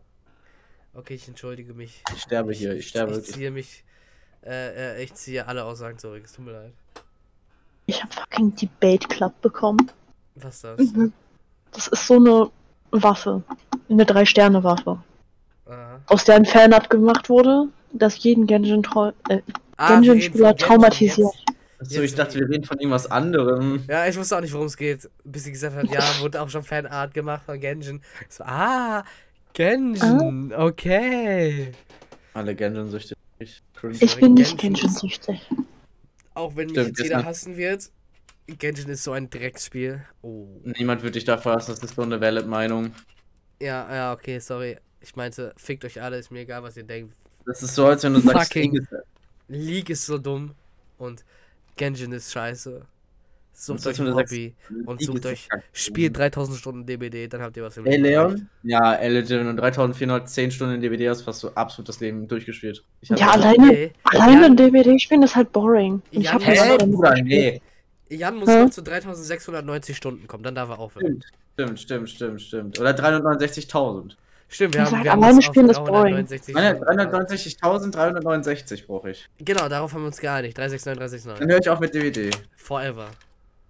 Okay, 0.95 1.15
ich 1.15 1.27
entschuldige 1.27 1.75
mich. 1.75 2.05
ich 2.15 2.23
sterbe 2.23 2.53
hier, 2.53 2.73
ich 2.75 2.87
sterbe 2.87 3.11
Ich 3.11 3.17
wirklich. 3.17 3.35
ziehe 3.35 3.51
mich. 3.51 3.85
Äh, 4.47 4.99
äh, 5.01 5.03
ich 5.03 5.13
ziehe 5.15 5.49
alle 5.49 5.65
Aussagen 5.65 5.99
zurück. 5.99 6.23
Es 6.25 6.35
tut 6.35 6.45
mir 6.45 6.53
leid. 6.53 6.73
Ich 7.87 8.01
habe 8.01 8.13
fucking 8.13 8.55
Debate 8.55 9.09
Club 9.09 9.41
bekommen. 9.41 9.91
Was 10.37 10.55
ist 10.55 10.65
das? 10.65 10.93
Mhm. 10.93 11.13
Das 11.73 11.89
ist 11.89 12.07
so 12.07 12.15
eine 12.15 12.51
Waffe. 12.93 13.43
Eine 13.89 14.07
Drei-Sterne-Waffe. 14.07 15.03
Aha. 15.67 16.01
Aus 16.07 16.23
der 16.27 16.37
ein 16.37 16.45
Fanart 16.47 16.91
gemacht 16.91 17.29
wurde, 17.29 17.67
das 17.93 18.23
jeden 18.23 18.49
äh, 18.49 19.43
Ah, 19.77 19.95
Genshin-Spieler 19.97 20.51
von 20.51 20.57
Genshin 20.57 20.57
traumatisiert. 20.59 21.35
jetzt. 21.35 21.60
Achso, 21.81 22.03
ich 22.03 22.15
dachte, 22.15 22.39
wir 22.39 22.49
reden 22.49 22.65
von 22.65 22.79
irgendwas 22.79 23.11
anderem. 23.11 23.83
Ja, 23.89 24.07
ich 24.07 24.17
wusste 24.17 24.37
auch 24.37 24.41
nicht, 24.43 24.53
worum 24.53 24.67
es 24.67 24.77
geht. 24.77 25.09
Bis 25.25 25.45
sie 25.45 25.53
gesagt 25.53 25.75
hat, 25.77 25.89
ja, 25.91 26.01
wurde 26.21 26.41
auch 26.43 26.49
schon 26.51 26.63
Fanart 26.63 27.15
gemacht 27.15 27.43
von 27.47 27.59
Genshin. 27.59 28.03
So, 28.29 28.45
ah, 28.45 29.03
Genshin, 29.55 30.53
okay. 30.57 31.73
Alle 32.35 32.55
Genshin-Süchte. 32.55 33.15
Ich, 33.39 33.63
cringe. 33.75 33.97
Ich 34.01 34.17
bin 34.17 34.35
nicht 34.35 34.59
Genshin-süchtig. 34.59 35.41
Auch 36.35 36.55
wenn 36.57 36.67
mich 36.67 36.75
Stimmt, 36.79 36.89
jetzt 36.89 37.03
jeder 37.03 37.17
nicht- 37.19 37.27
hassen 37.27 37.57
wird. 37.57 37.91
Genshin 38.47 38.89
ist 38.91 39.05
so 39.05 39.13
ein 39.13 39.31
Drecksspiel. 39.31 40.03
Oh. 40.23 40.47
Niemand 40.65 41.03
würde 41.03 41.13
dich 41.13 41.25
da 41.25 41.39
fassen, 41.39 41.71
das 41.73 41.79
ist 41.83 41.95
so 41.95 42.03
eine 42.03 42.21
Valid-Meinung. 42.21 42.93
Ja, 43.61 43.93
ja, 43.95 44.13
okay, 44.13 44.39
sorry. 44.39 44.77
Ich 45.01 45.17
meinte, 45.17 45.55
fickt 45.57 45.85
euch 45.85 46.01
alle, 46.03 46.19
ist 46.19 46.31
mir 46.31 46.41
egal, 46.41 46.63
was 46.63 46.77
ihr 46.77 46.83
denkt. 46.83 47.15
Das 47.47 47.63
ist 47.63 47.75
so, 47.75 47.87
als 47.87 48.03
wenn 48.05 48.15
du 48.15 48.21
sagst, 48.21 48.53
Fucking- 48.53 48.73
Krieg 48.73 48.83
ist- 48.83 48.95
League 49.49 49.91
ist 49.91 50.07
so 50.07 50.19
dumm 50.19 50.53
und 50.99 51.25
Genshin 51.81 52.13
ist 52.13 52.31
scheiße. 52.31 52.83
Sucht 53.55 53.87
euch 53.87 53.99
ein 54.01 54.15
Hobby 54.15 54.55
und 54.87 55.03
sucht 55.03 55.25
euch, 55.27 55.49
spielt 55.73 56.17
3000 56.17 56.59
Stunden 56.59 56.85
DBD, 56.87 57.27
dann 57.27 57.41
habt 57.43 57.57
ihr 57.57 57.63
was 57.63 57.77
im 57.79 57.87
Ey. 57.87 57.97
Leon? 57.97 58.49
Ja, 58.63 58.95
ey, 58.95 59.09
legit, 59.11 59.31
wenn 59.31 59.47
du 59.47 59.55
3410 59.55 60.51
Stunden 60.51 60.75
in 60.75 60.81
DBD 60.83 61.09
hast, 61.09 61.27
hast 61.27 61.43
du 61.43 61.49
absolut 61.51 61.89
das 61.89 62.01
Leben 62.01 62.29
durchgespielt. 62.29 62.85
Ich 63.01 63.09
Ja, 63.11 63.27
hab- 63.27 63.35
alleine, 63.37 63.65
Okay. 63.69 63.93
alleine 64.05 64.45
ein 64.47 64.57
DVD 64.57 64.99
spielen 64.99 65.23
ist 65.23 65.37
halt 65.37 65.53
boring. 65.53 66.01
Ich 66.11 66.25
Jan- 66.25 66.35
habe 66.35 66.45
Hä? 66.45 66.77
das 66.79 66.89
Bruder, 66.91 67.15
nee. 67.23 67.61
Jan 68.11 68.37
muss 68.37 68.49
noch 68.49 68.71
zu 68.71 68.83
3690 68.83 69.97
Stunden 69.97 70.27
kommen, 70.27 70.43
dann 70.45 70.55
darf 70.55 70.69
er 70.71 70.79
aufhören. 70.79 71.23
Stimmt, 71.55 71.81
stimmt, 71.81 71.81
stimmt, 71.81 72.11
stimmt, 72.11 72.43
stimmt. 72.43 72.81
Oder 72.81 72.93
369.000. 72.93 74.17
Stimmt, 74.53 74.75
wir 74.75 74.83
Ich 74.83 74.91
haben, 74.91 75.05
wir 75.05 75.13
haben 75.13 75.23
alleine 75.23 75.39
auf 75.39 75.45
spielen 75.45 75.69
ist 75.71 75.77
boring. 75.79 76.15
369 76.27 76.55
Nein, 76.55 76.77
Stunden 76.77 76.97
geeinigt. 76.97 77.63
369.369 77.63 78.87
brauche 78.87 79.11
ich. 79.11 79.29
Genau, 79.39 79.69
darauf 79.69 79.93
haben 79.93 80.03
wir 80.03 80.07
uns 80.09 80.19
geeinigt. 80.21 80.59
369, 80.59 81.23
Dann 81.25 81.37
369. 81.39 81.49
höre 81.49 81.61
ich 81.61 81.69
auf 81.71 81.81
mit 81.81 81.95
DVD. 81.95 82.31
Forever. 82.57 83.09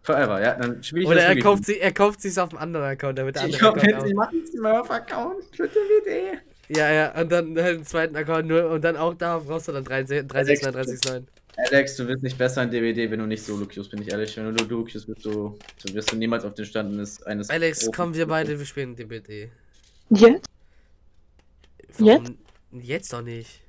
Forever, 0.02 0.42
ja. 0.42 0.54
Dann 0.54 0.82
spiele 0.82 1.02
ich 1.02 1.06
Oder 1.08 1.16
das 1.16 1.24
er 1.36 1.38
kauft, 1.42 1.58
nicht. 1.58 1.66
sie, 1.66 1.80
er 1.80 1.92
kauft 1.92 2.22
sich 2.22 2.38
auf 2.40 2.50
einem 2.50 2.58
anderen 2.62 2.86
Account, 2.86 3.18
damit 3.18 3.36
der 3.36 3.46
Ich 3.46 3.62
andere 3.62 3.80
glaube, 3.80 3.80
Account 3.80 3.92
jetzt, 4.02 4.06
ich 4.06 4.12
auch. 4.12 4.16
mache 4.16 4.30
einen 4.30 4.46
Smurf-Account 4.46 5.44
für 5.54 5.68
DVD. 5.68 6.38
Ja, 6.68 6.90
ja, 6.92 7.20
und 7.20 7.30
dann 7.30 7.56
halt 7.58 7.74
einen 7.76 7.84
zweiten 7.84 8.16
Account 8.16 8.46
nur 8.48 8.70
und 8.70 8.82
dann 8.82 8.96
auch 8.96 9.14
da 9.14 9.38
brauchst 9.38 9.68
du 9.68 9.72
dann 9.72 9.84
369, 9.84 10.60
369. 10.60 11.24
Alex, 11.56 11.96
du 11.96 12.08
wirst 12.08 12.22
nicht 12.22 12.38
besser 12.38 12.62
in 12.62 12.70
DVD, 12.70 13.10
wenn 13.10 13.18
du 13.18 13.26
nicht 13.26 13.44
Solo-Queues, 13.44 13.88
bin 13.90 14.00
ich 14.00 14.10
ehrlich. 14.10 14.34
Wenn 14.36 14.54
du 14.54 14.64
Solo-Queues 14.64 15.04
bist, 15.04 15.26
du, 15.26 15.58
du 15.84 15.94
wirst 15.94 16.10
du 16.12 16.16
niemals 16.16 16.44
auf 16.44 16.54
den 16.54 16.64
Stand 16.64 16.92
eines... 16.94 17.22
eines 17.24 17.50
Alex, 17.50 17.80
Profis. 17.80 17.96
komm, 17.96 18.14
wir 18.14 18.26
beide, 18.26 18.58
wir 18.58 18.64
spielen 18.64 18.96
DBD. 18.96 19.50
Jetzt? 20.10 20.46
Warum? 21.98 22.36
Jetzt 22.72 23.12
doch 23.12 23.22
nicht. 23.22 23.60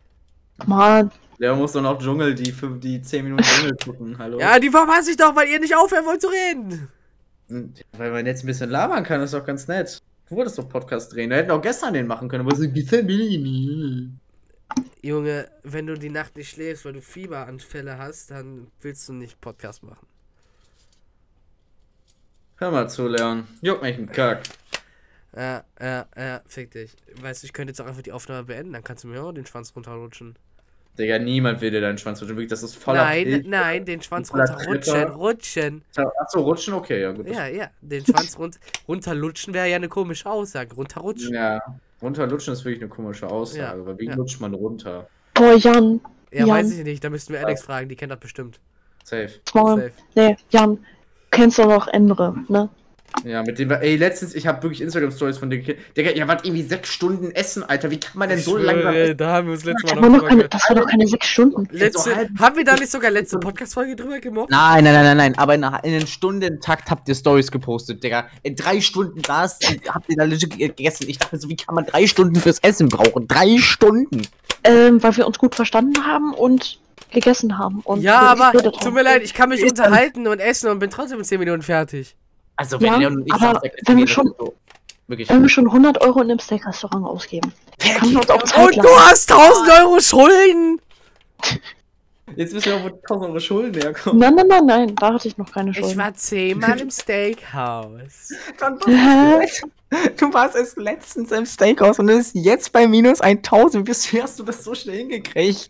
Mann, 0.65 1.11
Der 1.39 1.55
muss 1.55 1.71
doch 1.71 1.81
noch 1.81 1.97
Dschungel, 1.99 2.35
die, 2.35 2.51
fünf, 2.51 2.79
die 2.81 3.01
10 3.01 3.23
Minuten 3.23 3.43
Dschungel 3.43 3.77
gucken, 3.83 4.17
hallo? 4.17 4.39
Ja, 4.39 4.59
die 4.59 4.69
verpasse 4.69 5.11
ich 5.11 5.17
doch, 5.17 5.35
weil 5.35 5.47
ihr 5.47 5.59
nicht 5.59 5.75
aufhören 5.75 6.05
wollt 6.05 6.21
zu 6.21 6.27
reden. 6.27 6.87
Hm, 7.47 7.73
Weil 7.93 8.11
man 8.11 8.25
jetzt 8.25 8.43
ein 8.43 8.47
bisschen 8.47 8.69
labern 8.69 9.03
kann, 9.03 9.21
ist 9.21 9.33
doch 9.33 9.45
ganz 9.45 9.67
nett. 9.67 9.99
Du 10.29 10.35
wolltest 10.35 10.57
doch 10.57 10.69
Podcast 10.69 11.13
drehen. 11.13 11.29
Wir 11.29 11.37
hätten 11.37 11.51
auch 11.51 11.61
gestern 11.61 11.93
den 11.93 12.07
machen 12.07 12.29
können, 12.29 12.47
aber 12.47 12.55
so. 12.55 12.63
Junge, 15.01 15.49
wenn 15.63 15.87
du 15.87 15.95
die 15.95 16.09
Nacht 16.09 16.37
nicht 16.37 16.51
schläfst, 16.51 16.85
weil 16.85 16.93
du 16.93 17.01
Fieberanfälle 17.01 17.97
hast, 17.97 18.31
dann 18.31 18.67
willst 18.81 19.09
du 19.09 19.13
nicht 19.13 19.41
Podcast 19.41 19.83
machen. 19.83 20.07
Hör 22.57 22.71
mal 22.71 22.87
zu, 22.89 23.07
Leon. 23.07 23.47
Juck 23.61 23.81
mich 23.81 23.97
ein 23.97 24.11
Kack. 24.11 24.43
Ja, 25.35 25.63
ja, 25.79 26.05
ja, 26.17 26.41
fick 26.47 26.71
dich. 26.71 26.91
Weißt 27.21 27.43
du, 27.43 27.45
ich 27.47 27.53
könnte 27.53 27.71
jetzt 27.71 27.79
auch 27.81 27.85
einfach 27.85 28.01
die 28.01 28.11
Aufnahme 28.11 28.43
beenden, 28.43 28.73
dann 28.73 28.83
kannst 28.83 29.03
du 29.03 29.07
mir 29.07 29.23
auch 29.23 29.31
den 29.31 29.45
Schwanz 29.45 29.73
runterrutschen. 29.75 30.35
Digga, 30.99 31.19
niemand 31.19 31.61
will 31.61 31.71
dir 31.71 31.79
deinen 31.79 31.97
Schwanz 31.97 32.21
rutschen. 32.21 32.35
Wirklich, 32.35 32.49
das 32.49 32.63
ist 32.63 32.75
voller 32.75 33.05
nein, 33.05 33.23
Pilz. 33.23 33.47
nein, 33.47 33.85
den 33.85 34.01
Schwanz 34.01 34.33
runterrutschen, 34.33 35.03
rutschen. 35.11 35.81
Achso, 36.19 36.41
rutschen, 36.41 36.73
okay, 36.73 37.01
ja 37.01 37.11
gut. 37.13 37.27
Ja, 37.29 37.47
ja, 37.47 37.69
den 37.79 38.05
Schwanz 38.05 38.37
run 38.37 38.51
runterlutschen 38.89 39.53
wäre 39.53 39.69
ja 39.69 39.77
eine 39.77 39.87
komische 39.87 40.29
Aussage. 40.29 40.75
Runterrutschen. 40.75 41.33
Ja, 41.33 41.61
runterlutschen 42.01 42.51
ist 42.53 42.65
wirklich 42.65 42.81
eine 42.81 42.89
komische 42.89 43.27
Aussage, 43.27 43.79
Ja, 43.79 43.85
weil 43.85 43.97
wie 43.99 44.07
ja. 44.07 44.15
lutscht 44.15 44.41
man 44.41 44.53
runter? 44.53 45.07
boah, 45.33 45.55
Jan. 45.55 46.01
Ja, 46.31 46.39
Jan. 46.45 46.49
weiß 46.49 46.71
ich 46.73 46.83
nicht, 46.83 47.01
da 47.03 47.09
müssten 47.09 47.31
wir 47.33 47.39
Alex 47.45 47.61
fragen, 47.63 47.87
die 47.87 47.95
kennt 47.95 48.11
das 48.11 48.19
bestimmt. 48.19 48.59
Safe. 49.05 49.29
Safe. 49.51 49.91
Nee, 50.15 50.35
Jan. 50.49 50.75
Du 50.75 50.81
kennst 51.37 51.57
doch 51.57 51.67
noch 51.67 51.87
Endre, 51.87 52.35
ne? 52.49 52.69
Ja, 53.23 53.43
mit 53.43 53.59
dem 53.59 53.69
ey, 53.71 53.97
letztens, 53.97 54.33
ich 54.33 54.47
habe 54.47 54.63
wirklich 54.63 54.81
Instagram-Stories 54.81 55.37
von 55.37 55.49
dir 55.49 55.59
gekriegt. 55.59 55.97
Digga, 55.97 56.11
ihr 56.11 56.27
wart 56.27 56.45
irgendwie 56.45 56.63
sechs 56.63 56.89
Stunden 56.89 57.31
essen, 57.31 57.63
Alter. 57.63 57.91
Wie 57.91 57.99
kann 57.99 58.17
man 58.17 58.29
denn 58.29 58.39
Ich 58.39 58.45
so 58.45 58.57
lange 58.57 59.15
da 59.15 59.33
haben 59.33 59.47
wir 59.47 59.53
uns 59.53 59.63
letztes 59.63 59.91
Das, 59.91 59.95
Mal 59.95 60.01
war 60.01 60.09
noch 60.09 60.21
noch 60.21 60.27
keine, 60.29 60.49
das 60.49 60.69
war 60.69 60.75
doch 60.75 60.87
keine 60.87 61.07
sechs 61.07 61.27
Stunden. 61.27 61.67
Letzte, 61.71 62.29
haben 62.39 62.57
wir 62.57 62.63
da 62.63 62.75
nicht 62.75 62.91
sogar 62.91 63.11
letzte 63.11 63.37
Podcast-Folge 63.39 63.95
drüber 63.95 64.19
gemobbt? 64.19 64.51
Nein, 64.51 64.83
nein, 64.83 64.93
nein, 64.93 65.03
nein, 65.03 65.17
nein, 65.17 65.37
aber 65.37 65.55
in, 65.55 65.63
in 65.63 65.69
einem 65.95 66.07
Stundentakt 66.07 66.89
habt 66.89 67.07
ihr 67.09 67.15
Stories 67.15 67.51
gepostet, 67.51 68.03
Digga. 68.03 68.27
In 68.43 68.55
drei 68.55 68.81
Stunden 68.81 69.21
saß, 69.25 69.59
habt 69.89 70.09
ihr 70.09 70.15
da 70.17 70.23
legit 70.23 70.57
gegessen. 70.57 71.05
Ich 71.07 71.17
dachte 71.17 71.35
mir 71.35 71.41
so, 71.41 71.49
wie 71.49 71.55
kann 71.55 71.75
man 71.75 71.85
drei 71.85 72.07
Stunden 72.07 72.35
fürs 72.35 72.59
Essen 72.59 72.89
brauchen? 72.89 73.27
Drei 73.27 73.57
Stunden! 73.57 74.27
Ähm, 74.63 75.01
weil 75.01 75.17
wir 75.17 75.27
uns 75.27 75.39
gut 75.39 75.55
verstanden 75.55 76.05
haben 76.05 76.33
und 76.33 76.79
gegessen 77.11 77.57
haben. 77.57 77.81
Und 77.81 78.01
Ja, 78.01 78.19
aber 78.19 78.51
tut 78.53 78.93
mir 78.93 79.03
leid, 79.03 79.23
ich 79.23 79.33
kann 79.33 79.49
mich 79.49 79.63
unterhalten 79.63 80.27
und 80.27 80.39
essen 80.39 80.69
und 80.69 80.79
bin 80.79 80.89
trotzdem 80.89 81.19
in 81.19 81.25
10 81.25 81.39
Minuten 81.39 81.61
fertig. 81.61 82.15
Also, 82.61 82.77
Ja, 82.77 82.95
Leon 82.97 83.17
und 83.17 83.27
ich 83.27 83.33
aber 83.33 83.61
wenn 83.87 83.97
wir 83.97 84.07
schon- 84.07 84.33
so- 84.37 84.53
Wirklich. 85.07 85.27
Wenn 85.29 85.41
wir 85.41 85.49
schon 85.49 85.65
100 85.69 85.99
Euro 86.01 86.21
in 86.21 86.29
einem 86.31 86.39
Steak-Restaurant 86.39 87.05
ausgeben, 87.05 87.51
können 87.99 88.11
wir 88.13 88.19
uns 88.19 88.29
auch 88.29 88.43
Zeit 88.43 88.77
Und 88.77 88.85
du 88.85 88.89
hast 88.97 89.29
1000 89.29 89.69
Euro 89.81 89.99
Schulden! 89.99 90.79
Jetzt 92.37 92.53
wissen 92.53 92.67
wir 92.67 92.75
auch, 92.77 92.83
wo 92.83 92.87
1000 92.87 93.29
Euro 93.31 93.39
Schulden 93.41 93.81
herkommen. 93.81 94.19
Nein, 94.19 94.35
nein, 94.35 94.47
nein, 94.47 94.65
nein, 94.65 94.95
da 94.95 95.13
hatte 95.13 95.27
ich 95.27 95.37
noch 95.37 95.51
keine 95.51 95.71
Ich 95.71 95.77
Schulden. 95.79 95.97
war 95.97 96.13
zehnmal 96.13 96.79
im 96.79 96.89
Steakhouse. 96.91 98.33
Du 100.17 100.33
warst 100.33 100.55
erst 100.55 100.77
letztens 100.77 101.31
im 101.33 101.45
Steakhouse 101.45 101.99
und 101.99 102.07
ist 102.07 102.33
jetzt 102.33 102.71
bei 102.71 102.87
minus 102.87 103.19
1000. 103.19 103.85
Wie 104.13 104.21
hast 104.21 104.39
du 104.39 104.43
das 104.43 104.63
so 104.63 104.73
schnell 104.73 104.99
hingekriegt? 104.99 105.69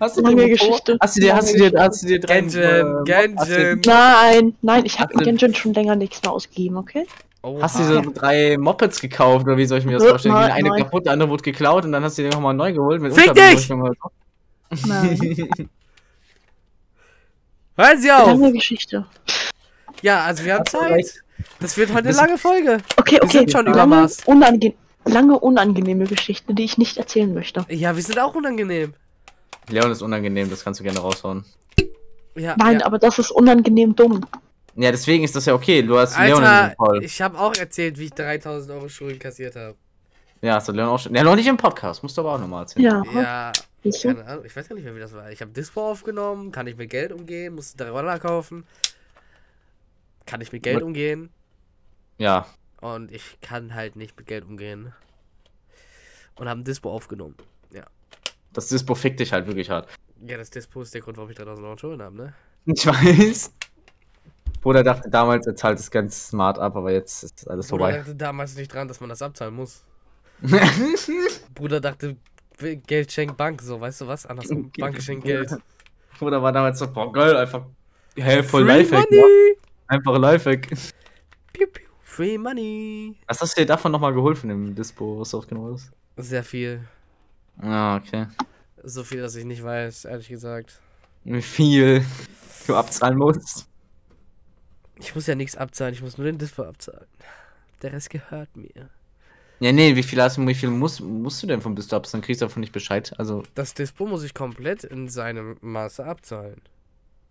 Hast 0.00 0.16
du 0.16 0.22
Lange 0.22 0.36
dir 0.36 0.50
Geschichte. 0.50 0.96
Hast 1.00 1.16
du 1.16 1.20
dir, 1.20 1.34
hast 1.34 1.52
du 1.52 1.58
dir, 1.58 1.72
hast 1.76 2.02
du 2.02 2.06
dir 2.06 2.20
drei, 2.20 2.40
Genshin, 2.40 2.62
äh, 2.62 3.04
Genshin. 3.04 3.80
Nein, 3.84 4.54
nein, 4.62 4.84
ich 4.84 5.00
habe 5.00 5.12
in 5.14 5.20
Genshin 5.20 5.54
schon 5.54 5.74
länger 5.74 5.96
nichts 5.96 6.22
mehr 6.22 6.30
ausgegeben, 6.32 6.76
okay? 6.76 7.06
Hast 7.60 7.78
du 7.78 7.82
dir 7.82 8.02
so 8.04 8.10
drei 8.12 8.56
Mopeds 8.56 9.00
gekauft 9.00 9.46
oder 9.46 9.56
wie 9.56 9.66
soll 9.66 9.78
ich 9.78 9.84
mir 9.84 9.98
das 9.98 10.04
vorstellen? 10.04 10.34
Die 10.36 10.40
nein, 10.40 10.52
eine 10.52 10.68
nein. 10.68 10.82
kaputt, 10.84 11.04
der 11.04 11.12
andere 11.12 11.28
wurde 11.28 11.42
geklaut 11.42 11.84
und 11.84 11.92
dann 11.92 12.02
hast 12.04 12.16
du 12.16 12.22
dir 12.22 12.30
nochmal 12.30 12.54
neu 12.54 12.72
geholt 12.72 13.02
mit 13.02 13.14
Fick 13.14 13.32
so. 13.58 13.74
Nein. 14.86 15.18
Hören 17.76 18.00
Sie 18.00 18.12
auf! 18.12 18.28
Lange 18.28 18.52
Geschichte. 18.52 19.04
Ja, 20.00 20.24
also 20.24 20.44
wir 20.44 20.54
haben 20.54 20.66
Zeit. 20.66 21.22
Das 21.60 21.76
wird 21.76 21.92
heute 21.92 22.08
eine 22.08 22.16
lange 22.16 22.38
Folge. 22.38 22.78
Okay, 22.96 23.16
Wir 23.16 23.24
okay. 23.24 23.38
sind 23.38 23.50
schon 23.50 23.66
lange. 23.66 24.08
Unange 24.26 24.74
lange 25.04 25.38
unangenehme 25.38 26.04
Geschichte, 26.04 26.54
die 26.54 26.64
ich 26.64 26.78
nicht 26.78 26.96
erzählen 26.96 27.32
möchte. 27.34 27.66
Ja, 27.68 27.94
wir 27.94 28.02
sind 28.02 28.18
auch 28.18 28.34
unangenehm. 28.34 28.94
Leon 29.68 29.90
ist 29.90 30.02
unangenehm, 30.02 30.50
das 30.50 30.62
kannst 30.64 30.80
du 30.80 30.84
gerne 30.84 30.98
raushauen. 31.00 31.44
Ja, 32.36 32.56
Nein, 32.58 32.80
ja. 32.80 32.86
aber 32.86 32.98
das 32.98 33.18
ist 33.18 33.30
unangenehm 33.30 33.94
dumm. 33.94 34.24
Ja, 34.76 34.90
deswegen 34.90 35.22
ist 35.22 35.36
das 35.36 35.46
ja 35.46 35.54
okay. 35.54 35.82
Du 35.82 35.96
hast 35.96 36.18
Leon 36.18 36.38
in 36.42 36.44
Alter, 36.48 36.62
diesem 36.64 36.76
Fall. 36.76 37.04
ich 37.04 37.22
habe 37.22 37.38
auch 37.38 37.54
erzählt, 37.54 37.96
wie 37.98 38.06
ich 38.06 38.12
3000 38.12 38.72
Euro 38.72 38.88
Schulden 38.88 39.18
kassiert 39.20 39.54
habe. 39.54 39.76
Ja, 40.42 40.54
hast 40.56 40.68
du 40.68 40.72
Leon 40.72 40.88
auch 40.88 40.98
schon. 40.98 41.14
Ja, 41.14 41.22
noch 41.22 41.36
nicht 41.36 41.46
im 41.46 41.56
Podcast. 41.56 42.02
Musst 42.02 42.16
du 42.16 42.22
aber 42.22 42.34
auch 42.34 42.38
nochmal 42.40 42.62
erzählen. 42.62 43.02
Ja, 43.14 43.20
Ja, 43.20 43.52
Ahnung, 44.26 44.44
ich 44.44 44.56
weiß 44.56 44.68
gar 44.68 44.74
nicht 44.74 44.84
mehr, 44.84 44.96
wie 44.96 45.00
das 45.00 45.12
war. 45.12 45.30
Ich 45.30 45.40
habe 45.40 45.52
Dispo 45.52 45.90
aufgenommen, 45.90 46.50
kann 46.50 46.66
ich 46.66 46.76
mit 46.76 46.90
Geld 46.90 47.12
umgehen, 47.12 47.54
musste 47.54 47.76
drei 47.76 47.90
Roller 47.90 48.18
kaufen. 48.18 48.64
Kann 50.26 50.40
ich 50.40 50.52
mit 50.52 50.62
Geld 50.62 50.76
What? 50.76 50.82
umgehen? 50.84 51.30
Ja. 52.18 52.46
Und 52.80 53.12
ich 53.12 53.38
kann 53.40 53.74
halt 53.74 53.94
nicht 53.96 54.16
mit 54.16 54.26
Geld 54.26 54.44
umgehen. 54.44 54.92
Und 56.36 56.48
haben 56.48 56.64
Dispo 56.64 56.90
aufgenommen. 56.90 57.36
Das 58.54 58.68
Dispo 58.68 58.94
fickt 58.94 59.20
dich 59.20 59.32
halt 59.32 59.46
wirklich 59.46 59.68
hart. 59.68 59.88
Ja, 60.26 60.38
das 60.38 60.48
Dispo 60.48 60.80
ist 60.82 60.94
der 60.94 61.02
Grund, 61.02 61.16
warum 61.18 61.30
ich 61.30 61.36
3000 61.36 61.66
Euro 61.66 61.76
Schulden 61.76 62.02
habe, 62.02 62.16
ne? 62.16 62.34
Ich 62.64 62.86
weiß. 62.86 63.52
Bruder 64.62 64.82
dachte 64.82 65.10
damals, 65.10 65.46
er 65.46 65.54
zahlt 65.54 65.78
es 65.78 65.90
ganz 65.90 66.28
smart 66.28 66.58
ab, 66.58 66.74
aber 66.76 66.90
jetzt 66.90 67.22
ist 67.22 67.50
alles 67.50 67.68
Bruder 67.68 67.84
vorbei. 67.84 67.98
dachte 67.98 68.14
damals 68.14 68.56
nicht 68.56 68.72
dran, 68.72 68.88
dass 68.88 69.00
man 69.00 69.10
das 69.10 69.20
abzahlen 69.20 69.54
muss. 69.54 69.84
Bruder 71.54 71.80
dachte, 71.80 72.16
Geld 72.86 73.12
schenkt 73.12 73.36
Bank, 73.36 73.60
so, 73.60 73.80
weißt 73.80 74.00
du 74.02 74.06
was? 74.06 74.24
Andersrum, 74.24 74.70
Bank 74.78 75.02
schenkt 75.02 75.24
Geld. 75.24 75.54
Bruder 76.18 76.42
war 76.42 76.52
damals 76.52 76.78
so, 76.78 76.90
boah, 76.90 77.12
geil, 77.12 77.36
einfach. 77.36 77.66
Hä, 78.16 78.42
voll 78.42 78.64
Free 78.64 78.78
Lifehack. 78.78 79.10
Ja. 79.10 79.20
money! 79.20 79.56
Einfach 79.88 80.18
Lifehack. 80.18 80.68
Piu, 81.52 81.66
piu. 81.66 81.84
Free 82.00 82.38
money! 82.38 83.16
Was 83.26 83.40
hast 83.40 83.56
du 83.56 83.62
dir 83.62 83.66
davon 83.66 83.90
nochmal 83.90 84.14
geholt 84.14 84.38
von 84.38 84.48
dem 84.48 84.74
Dispo, 84.74 85.20
was 85.20 85.30
du 85.30 85.38
aufgenommen 85.38 85.74
hast? 85.74 85.90
Sehr 86.16 86.44
viel. 86.44 86.80
Ah, 87.58 87.96
okay. 87.96 88.26
So 88.82 89.04
viel, 89.04 89.20
dass 89.20 89.34
ich 89.36 89.44
nicht 89.44 89.62
weiß, 89.62 90.04
ehrlich 90.04 90.28
gesagt. 90.28 90.80
Wie 91.24 91.42
viel 91.42 92.04
du 92.66 92.76
abzahlen 92.76 93.16
musst. 93.16 93.66
Ich 94.98 95.14
muss 95.14 95.26
ja 95.26 95.34
nichts 95.34 95.56
abzahlen, 95.56 95.94
ich 95.94 96.02
muss 96.02 96.18
nur 96.18 96.26
den 96.26 96.38
Dispo 96.38 96.62
abzahlen. 96.62 97.06
Der 97.82 97.92
Rest 97.92 98.10
gehört 98.10 98.56
mir. 98.56 98.90
Ja, 99.60 99.72
nee, 99.72 99.96
wie 99.96 100.02
viel 100.02 100.20
hast 100.20 100.36
du, 100.36 100.46
wie 100.46 100.54
viel 100.54 100.70
musst, 100.70 101.00
musst 101.00 101.42
du 101.42 101.46
denn 101.46 101.60
vom 101.60 101.74
Dispo 101.74 101.96
abzahlen? 101.96 102.22
Kriegst 102.22 102.42
du 102.42 102.46
davon 102.46 102.60
nicht 102.60 102.72
Bescheid? 102.72 103.12
Also. 103.18 103.42
Das 103.54 103.74
Dispo 103.74 104.06
muss 104.06 104.22
ich 104.22 104.34
komplett 104.34 104.84
in 104.84 105.08
seinem 105.08 105.56
Maße 105.60 106.04
abzahlen. 106.04 106.60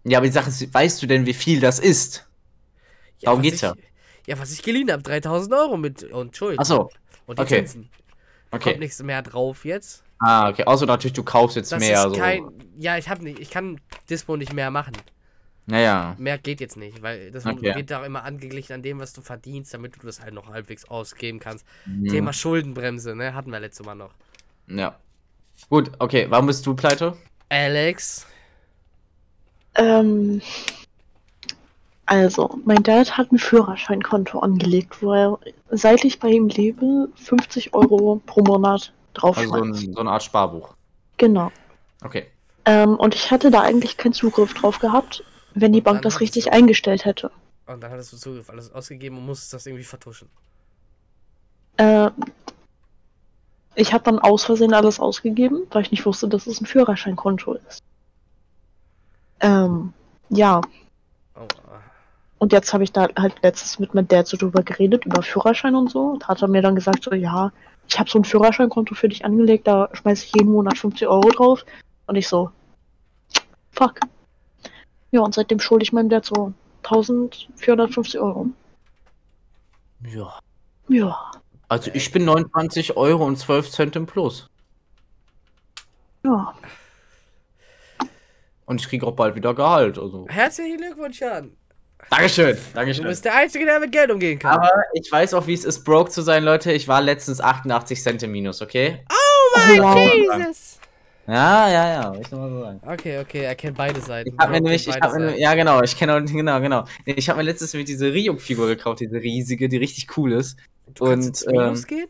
Ja, 0.04 0.18
aber 0.18 0.28
die 0.28 0.34
Sache 0.34 0.50
ist, 0.50 0.74
weißt 0.74 1.02
du 1.02 1.08
denn, 1.08 1.26
wie 1.26 1.34
viel 1.34 1.60
das 1.60 1.80
ist? 1.80 2.28
Darum 3.22 3.40
was 3.40 3.44
geht's 3.44 3.58
ich, 3.58 3.62
ja. 3.62 3.74
Ja, 4.28 4.40
was 4.40 4.52
ich 4.52 4.64
geliehen 4.64 4.92
habe, 4.92 5.04
3000 5.04 5.54
Euro 5.54 5.78
mit 5.78 6.04
und 6.04 6.36
Schuld. 6.36 6.60
Achso, 6.60 6.90
Und 7.26 7.40
die 7.40 7.44
okay. 7.44 7.66
Zinsen. 7.66 7.90
Da 8.52 8.58
kommt 8.58 8.76
okay. 8.76 8.80
nichts 8.80 9.02
mehr 9.02 9.22
drauf 9.22 9.66
jetzt. 9.66 10.04
Ah, 10.26 10.50
okay. 10.50 10.64
Außer 10.66 10.86
natürlich, 10.86 11.14
du 11.14 11.24
kaufst 11.24 11.56
jetzt 11.56 11.72
Das 11.72 11.80
mehr. 11.80 11.98
ist 12.06 12.14
so. 12.14 12.20
kein. 12.20 12.46
Ja, 12.78 12.98
ich 12.98 13.10
habe 13.10 13.24
nicht. 13.24 13.40
Ich 13.40 13.50
kann 13.50 13.80
Dispo 14.10 14.38
nicht 14.38 14.54
mehr 14.54 14.72
machen. 14.72 14.94
Naja. 15.66 16.16
Mehr 16.18 16.38
geht 16.38 16.60
jetzt 16.60 16.76
nicht, 16.78 17.02
weil 17.02 17.32
das 17.32 17.46
Okay. 17.46 17.74
wird 17.76 17.92
auch 17.94 18.04
immer 18.04 18.24
angeglichen 18.24 18.74
an 18.74 18.82
dem, 18.84 19.00
was 19.00 19.14
du 19.14 19.22
verdienst, 19.22 19.74
damit 19.74 19.96
du 20.02 20.06
das 20.06 20.22
halt 20.22 20.34
noch 20.34 20.50
halbwegs 20.50 20.86
ausgeben 20.86 21.40
kannst. 21.40 21.66
Mhm. 21.86 22.08
Thema 22.10 22.34
Schuldenbremse, 22.34 23.16
ne? 23.16 23.34
Hatten 23.34 23.52
wir 23.52 23.60
letztes 23.60 23.86
Mal 23.86 23.96
noch. 23.96 24.12
Ja. 24.68 24.96
Gut, 25.70 25.92
okay. 26.00 26.26
Warum 26.30 26.48
bist 26.48 26.66
du 26.66 26.74
pleite? 26.76 27.16
Alex. 27.50 28.26
Ähm, 29.76 30.42
also, 32.06 32.60
mein 32.66 32.84
Dad 32.84 33.18
hat 33.18 33.32
ein 33.32 33.40
Führerscheinkonto 33.40 34.40
angelegt, 34.40 35.02
wo 35.02 35.14
er, 35.14 35.40
seit 35.72 36.04
ich 36.04 36.20
bei 36.20 36.28
ihm 36.30 36.50
lebe, 36.50 37.08
50 37.16 37.74
Euro 37.74 38.22
pro 38.26 38.42
Monat 38.44 38.92
Also 39.22 39.44
so, 39.44 39.52
draufschmeißt. 39.56 39.84
ein, 39.88 39.94
so 39.94 40.00
eine 40.00 40.12
Art 40.12 40.24
Sparbuch. 40.24 40.74
Genau. 41.18 41.52
Okay. 42.04 42.28
Ähm, 42.66 42.96
und 42.96 43.16
ich 43.16 43.32
hatte 43.32 43.52
da 43.52 43.62
eigentlich 43.62 43.98
keinen 43.98 44.14
Zugriff 44.14 44.54
drauf 44.54 44.80
gehabt, 44.80 45.24
wenn 45.54 45.74
die 45.74 45.82
Bank 45.82 45.98
Dann 46.02 46.04
das 46.12 46.20
richtig 46.20 46.46
du- 46.46 46.54
eingestellt 46.54 47.06
hätte. 47.06 47.32
Und 47.66 47.82
dann 47.82 47.92
hattest 47.92 48.14
du 48.14 48.18
Zugriff 48.18 48.50
alles 48.50 48.74
ausgegeben 48.74 49.18
und 49.18 49.26
musstest 49.26 49.54
das 49.54 49.66
irgendwie 49.66 49.84
vertuschen. 49.84 50.30
Äh, 51.78 52.10
ich 53.76 53.94
habe 53.94 54.04
dann 54.04 54.20
aus 54.20 54.44
Versehen 54.46 54.74
alles 54.74 55.00
ausgegeben, 55.00 55.64
weil 55.72 55.82
ich 55.84 55.92
nicht 55.92 56.06
wusste, 56.06 56.28
dass 56.28 56.46
es 56.48 56.62
ein 56.62 56.66
Führerscheinkonto 56.66 57.54
ist. 57.68 57.82
Ähm, 59.40 59.94
ja. 60.30 60.62
Oh. 61.36 61.48
Und 62.38 62.52
jetzt 62.52 62.74
habe 62.74 62.84
ich 62.84 62.92
da 62.92 63.08
halt 63.18 63.36
letztens 63.42 63.80
mit 63.80 63.94
meinem 63.94 64.08
Dad 64.08 64.28
so 64.28 64.38
drüber 64.38 64.64
geredet, 64.64 65.06
über 65.06 65.22
Führerschein 65.24 65.76
und 65.76 65.90
so. 65.90 66.02
Und 66.08 66.28
hat 66.28 66.42
er 66.42 66.48
mir 66.50 66.62
dann 66.62 66.76
gesagt, 66.76 67.04
so, 67.04 67.14
ja, 67.14 67.52
ich 67.88 68.00
habe 68.00 68.10
so 68.10 68.20
ein 68.20 68.24
Führerscheinkonto 68.26 68.96
für 68.96 69.10
dich 69.10 69.26
angelegt, 69.26 69.68
da 69.68 69.90
schmeiße 69.94 70.26
ich 70.26 70.36
jeden 70.36 70.52
Monat 70.52 70.78
50 70.78 71.08
Euro 71.08 71.30
drauf. 71.30 71.66
Und 72.08 72.16
ich 72.16 72.28
so, 72.28 72.52
fuck. 73.72 74.00
Ja, 75.12 75.22
und 75.22 75.34
seitdem 75.34 75.60
schulde 75.60 75.84
ich 75.84 75.94
meinem 75.94 76.10
Dad 76.10 76.26
so 76.26 76.54
1450 76.84 78.20
Euro. 78.20 78.48
Ja. 80.08 80.40
Ja, 80.90 81.32
Also 81.70 81.92
ich 81.94 82.12
bin 82.12 82.26
29 82.26 82.98
Euro 82.98 83.26
und 83.26 83.38
12 83.38 83.70
Cent 83.72 83.96
im 83.96 84.06
Plus. 84.06 84.50
ja. 86.24 86.54
Und 88.66 88.80
ich 88.80 88.88
kriege 88.88 89.06
auch 89.06 89.16
bald 89.16 89.36
wieder 89.36 89.54
Gehalt. 89.54 90.00
Also. 90.00 90.26
Herzlichen 90.30 90.78
Glückwunsch, 90.78 91.20
Jan. 91.20 91.56
Dankeschön. 92.10 92.56
Du 92.56 92.62
Dankeschön. 92.74 93.06
bist 93.06 93.26
der 93.26 93.36
Einzige, 93.36 93.66
der 93.66 93.80
mit 93.80 93.92
Geld 93.92 94.12
umgehen 94.12 94.40
kann. 94.40 94.58
Aber 94.58 94.72
ich 94.94 95.12
weiß 95.12 95.34
auch, 95.34 95.48
wie 95.48 95.54
es 95.54 95.66
ist, 95.66 95.84
broke 95.84 96.12
zu 96.12 96.22
sein, 96.22 96.44
Leute. 96.44 96.72
Ich 96.72 96.88
war 96.88 97.02
letztens 97.02 97.42
88 97.42 98.02
Cent 98.02 98.24
im 98.24 98.32
Minus, 98.32 98.62
okay? 98.62 99.00
oh 99.10 99.58
mein 99.58 99.82
wow. 99.82 100.14
Jesus. 100.14 100.80
Ja, 101.28 101.70
ja, 101.70 101.88
ja. 101.90 102.20
Ich 102.20 102.32
mal 102.32 102.50
so 102.50 102.62
sagen. 102.62 102.82
Okay, 102.86 103.20
okay, 103.20 103.44
er 103.44 103.56
kennt 103.56 103.78
beide 103.78 104.02
Seiten. 104.02 104.30
Ich 104.30 104.38
hab 104.38 104.50
mir 104.50 104.60
nämlich, 104.60 104.88
ich 104.88 104.96
hab 104.96 105.14
mir, 105.14 105.40
ja 105.40 105.56
genau, 105.56 105.82
ich 105.82 105.98
kenne 105.98 106.16
auch, 106.16 106.26
genau, 106.26 106.60
genau. 106.60 106.86
Ich 107.06 107.30
habe 107.30 107.38
mir 107.38 107.44
letztens 107.44 107.74
mit 107.74 107.88
diese 107.88 108.14
Ryuk-Figur 108.14 108.68
gekauft, 108.68 109.00
diese 109.00 109.16
riesige, 109.16 109.70
die 109.70 109.78
richtig 109.78 110.18
cool 110.18 110.34
ist. 110.34 110.58
Du 110.94 111.06
kannst 111.06 111.28
und, 111.28 111.28
ins 111.28 111.46
Minus 111.46 111.82
ähm, 111.82 111.88
gehen? 111.88 112.08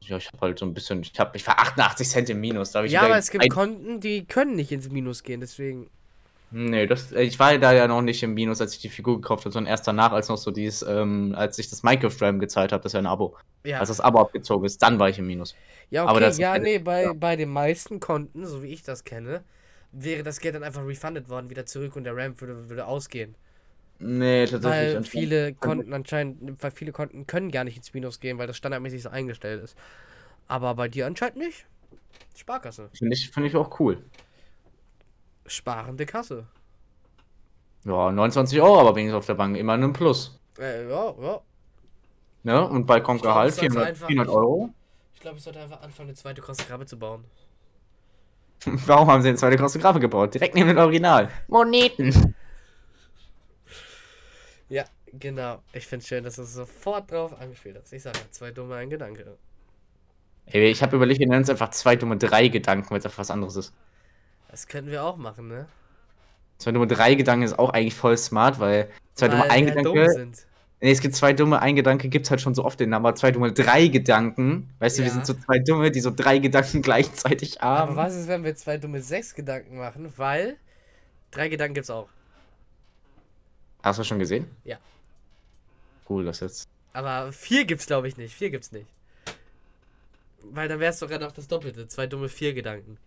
Ja, 0.00 0.16
ich 0.16 0.26
habe 0.28 0.40
halt 0.40 0.58
so 0.58 0.64
ein 0.64 0.72
bisschen, 0.72 1.02
ich 1.02 1.12
habe, 1.20 1.36
ich 1.36 1.46
war 1.46 1.60
88 1.60 2.08
Cent 2.08 2.30
im 2.30 2.40
Minus. 2.40 2.72
Da 2.72 2.78
hab 2.78 2.86
ich 2.86 2.92
Ja, 2.92 3.02
aber 3.02 3.18
es 3.18 3.30
gibt 3.30 3.48
Konten, 3.50 4.00
die 4.00 4.24
können 4.24 4.56
nicht 4.56 4.72
ins 4.72 4.88
Minus 4.88 5.22
gehen, 5.22 5.40
deswegen. 5.40 5.90
Nee, 6.50 6.86
das, 6.86 7.12
ich 7.12 7.38
war 7.38 7.58
da 7.58 7.72
ja 7.72 7.86
noch 7.86 8.00
nicht 8.00 8.22
im 8.22 8.32
Minus, 8.32 8.60
als 8.62 8.72
ich 8.74 8.80
die 8.80 8.88
Figur 8.88 9.20
gekauft 9.20 9.44
habe, 9.44 9.52
sondern 9.52 9.70
erst 9.70 9.86
danach, 9.86 10.12
als 10.12 10.28
noch 10.28 10.38
so 10.38 10.50
dieses, 10.50 10.80
ähm, 10.82 11.34
als 11.36 11.58
ich 11.58 11.68
das 11.68 11.82
Minecraft 11.82 12.16
Ram 12.22 12.38
gezahlt 12.38 12.72
habe, 12.72 12.82
das 12.82 12.90
ist 12.90 12.94
ja 12.94 13.00
ein 13.00 13.06
Abo. 13.06 13.36
Ja, 13.64 13.80
Als 13.80 13.88
das 13.90 14.00
Abo 14.00 14.18
abgezogen 14.20 14.64
ist, 14.64 14.82
dann 14.82 14.98
war 14.98 15.10
ich 15.10 15.18
im 15.18 15.26
Minus. 15.26 15.54
ja 15.90 16.04
okay, 16.04 16.10
aber 16.10 16.20
das- 16.20 16.38
ja, 16.38 16.58
nee, 16.58 16.78
bei, 16.78 17.02
ja. 17.02 17.12
bei 17.12 17.36
den 17.36 17.50
meisten 17.50 18.00
Konten, 18.00 18.46
so 18.46 18.62
wie 18.62 18.68
ich 18.68 18.82
das 18.82 19.04
kenne, 19.04 19.44
wäre 19.92 20.22
das 20.22 20.40
Geld 20.40 20.54
dann 20.54 20.62
einfach 20.62 20.86
refunded 20.86 21.28
worden, 21.28 21.50
wieder 21.50 21.66
zurück 21.66 21.96
und 21.96 22.04
der 22.04 22.16
Ramp 22.16 22.40
würde, 22.40 22.68
würde 22.70 22.86
ausgehen. 22.86 23.34
Nee, 23.98 24.46
tatsächlich. 24.46 24.94
Weil 24.94 25.02
viele 25.04 25.54
Konten 25.54 25.92
anscheinend, 25.92 26.62
weil 26.62 26.70
viele 26.70 26.92
Konten 26.92 27.26
können 27.26 27.50
gar 27.50 27.64
nicht 27.64 27.76
ins 27.76 27.92
Minus 27.92 28.20
gehen, 28.20 28.38
weil 28.38 28.46
das 28.46 28.56
standardmäßig 28.56 29.02
so 29.02 29.08
eingestellt 29.08 29.62
ist. 29.62 29.76
Aber 30.46 30.74
bei 30.74 30.88
dir 30.88 31.06
anscheinend 31.06 31.38
nicht. 31.38 31.66
Sparkasse. 32.36 32.88
Finde 32.96 33.14
ich, 33.14 33.30
finde 33.30 33.48
ich 33.48 33.56
auch 33.56 33.80
cool. 33.80 33.98
Sparende 35.48 36.06
Kasse. 36.06 36.46
Ja, 37.84 38.10
29 38.10 38.60
Euro, 38.60 38.80
aber 38.80 38.96
wenigstens 38.96 39.18
auf 39.18 39.26
der 39.26 39.34
Bank 39.34 39.56
immer 39.56 39.74
ein 39.74 39.92
Plus. 39.92 40.38
Äh, 40.58 40.88
ja, 40.88 41.14
ja. 41.20 41.40
Ne? 42.42 42.68
Und 42.68 42.86
bei 42.86 43.00
kommt 43.00 43.18
Ich 43.18 43.22
glaub, 43.22 43.34
Gehalt 43.34 43.50
das 43.50 43.56
soll's 43.56 43.72
400, 43.72 43.88
einfach 43.88 44.06
400 44.06 44.26
nicht. 44.26 44.36
Euro. 44.36 44.70
Ich 45.14 45.20
glaube, 45.20 45.36
ich 45.38 45.42
sollte 45.42 45.60
einfach 45.60 45.82
anfangen, 45.82 46.08
eine 46.08 46.16
zweite 46.16 46.40
Krabbe 46.40 46.86
zu 46.86 46.98
bauen. 46.98 47.24
Warum 48.64 49.10
haben 49.10 49.22
sie 49.22 49.28
eine 49.28 49.36
zweite 49.36 49.56
große 49.56 49.78
Grafe 49.78 50.00
gebaut? 50.00 50.34
Direkt 50.34 50.54
neben 50.54 50.68
dem 50.68 50.78
Original. 50.78 51.30
Moneten. 51.48 52.34
Ja, 54.70 54.84
genau. 55.14 55.62
Ich 55.72 55.86
finde 55.86 56.04
schön, 56.04 56.24
dass 56.24 56.36
du 56.36 56.44
sofort 56.44 57.10
drauf 57.10 57.40
angespielt 57.40 57.78
hast. 57.80 57.90
Ich 57.94 58.02
sage 58.02 58.18
zwei 58.30 58.50
dumme, 58.50 58.74
ein 58.76 58.90
Gedanke. 58.90 59.38
Ey, 60.44 60.70
ich 60.70 60.82
habe 60.82 60.96
überlegt, 60.96 61.20
wir 61.20 61.26
nennen 61.26 61.42
es 61.42 61.48
einfach 61.48 61.70
zwei 61.70 61.96
dumme 61.96 62.18
drei 62.18 62.48
Gedanken, 62.48 62.90
weil 62.90 62.98
es 62.98 63.06
einfach 63.06 63.20
was 63.20 63.30
anderes 63.30 63.56
ist. 63.56 63.74
Das 64.58 64.66
könnten 64.66 64.90
wir 64.90 65.04
auch 65.04 65.16
machen, 65.16 65.46
ne? 65.46 65.68
Zwei 66.58 66.72
dumme 66.72 66.88
drei 66.88 67.14
Gedanken 67.14 67.44
ist 67.44 67.56
auch 67.56 67.70
eigentlich 67.70 67.94
voll 67.94 68.18
smart, 68.18 68.58
weil 68.58 68.90
zwei 69.14 69.28
dumme 69.28 69.42
Weil 69.44 69.50
ein 69.52 69.66
wir 69.66 69.74
halt 69.76 69.86
dumm 69.86 69.94
Gedanke. 69.94 70.12
sind. 70.12 70.46
Nee, 70.80 70.90
es 70.90 71.00
gibt 71.00 71.14
zwei 71.14 71.32
dumme 71.32 71.62
ein 71.62 71.76
Gedanke, 71.76 72.08
gibt's 72.08 72.28
halt 72.28 72.40
schon 72.40 72.56
so 72.56 72.64
oft 72.64 72.80
den 72.80 72.90
Namen, 72.90 73.06
aber 73.06 73.14
zwei 73.14 73.30
dumme 73.30 73.52
drei 73.52 73.86
Gedanken. 73.86 74.68
Weißt 74.80 74.98
du, 74.98 75.02
wir 75.02 75.08
Ja. 75.08 75.12
sind 75.14 75.26
so 75.26 75.34
zwei 75.34 75.60
dumme, 75.60 75.92
die 75.92 76.00
so 76.00 76.10
drei 76.10 76.40
Gedanken 76.40 76.82
gleichzeitig 76.82 77.60
haben. 77.60 77.90
Aber 77.92 77.96
was 78.02 78.16
ist, 78.16 78.26
wenn 78.26 78.42
wir 78.42 78.56
zwei 78.56 78.78
dumme 78.78 79.00
sechs 79.00 79.32
Gedanken 79.36 79.78
machen? 79.78 80.12
Weil 80.16 80.56
drei 81.30 81.48
Gedanken 81.48 81.74
gibt's 81.74 81.90
auch. 81.90 82.08
Hast 83.84 84.00
du 84.00 84.02
schon 84.02 84.18
gesehen? 84.18 84.50
Ja. 84.64 84.78
Cool, 86.08 86.24
das 86.24 86.40
jetzt. 86.40 86.66
Aber 86.92 87.30
vier 87.30 87.64
gibt's, 87.64 87.86
glaube 87.86 88.08
ich, 88.08 88.16
nicht. 88.16 88.34
Vier 88.34 88.50
gibt's 88.50 88.72
nicht. 88.72 88.88
Weil 90.42 90.66
dann 90.66 90.80
wär's 90.80 90.98
sogar 90.98 91.20
noch 91.20 91.30
das 91.30 91.46
Doppelte. 91.46 91.86
Zwei 91.86 92.08
dumme 92.08 92.28
vier 92.28 92.54
Gedanken. 92.54 92.98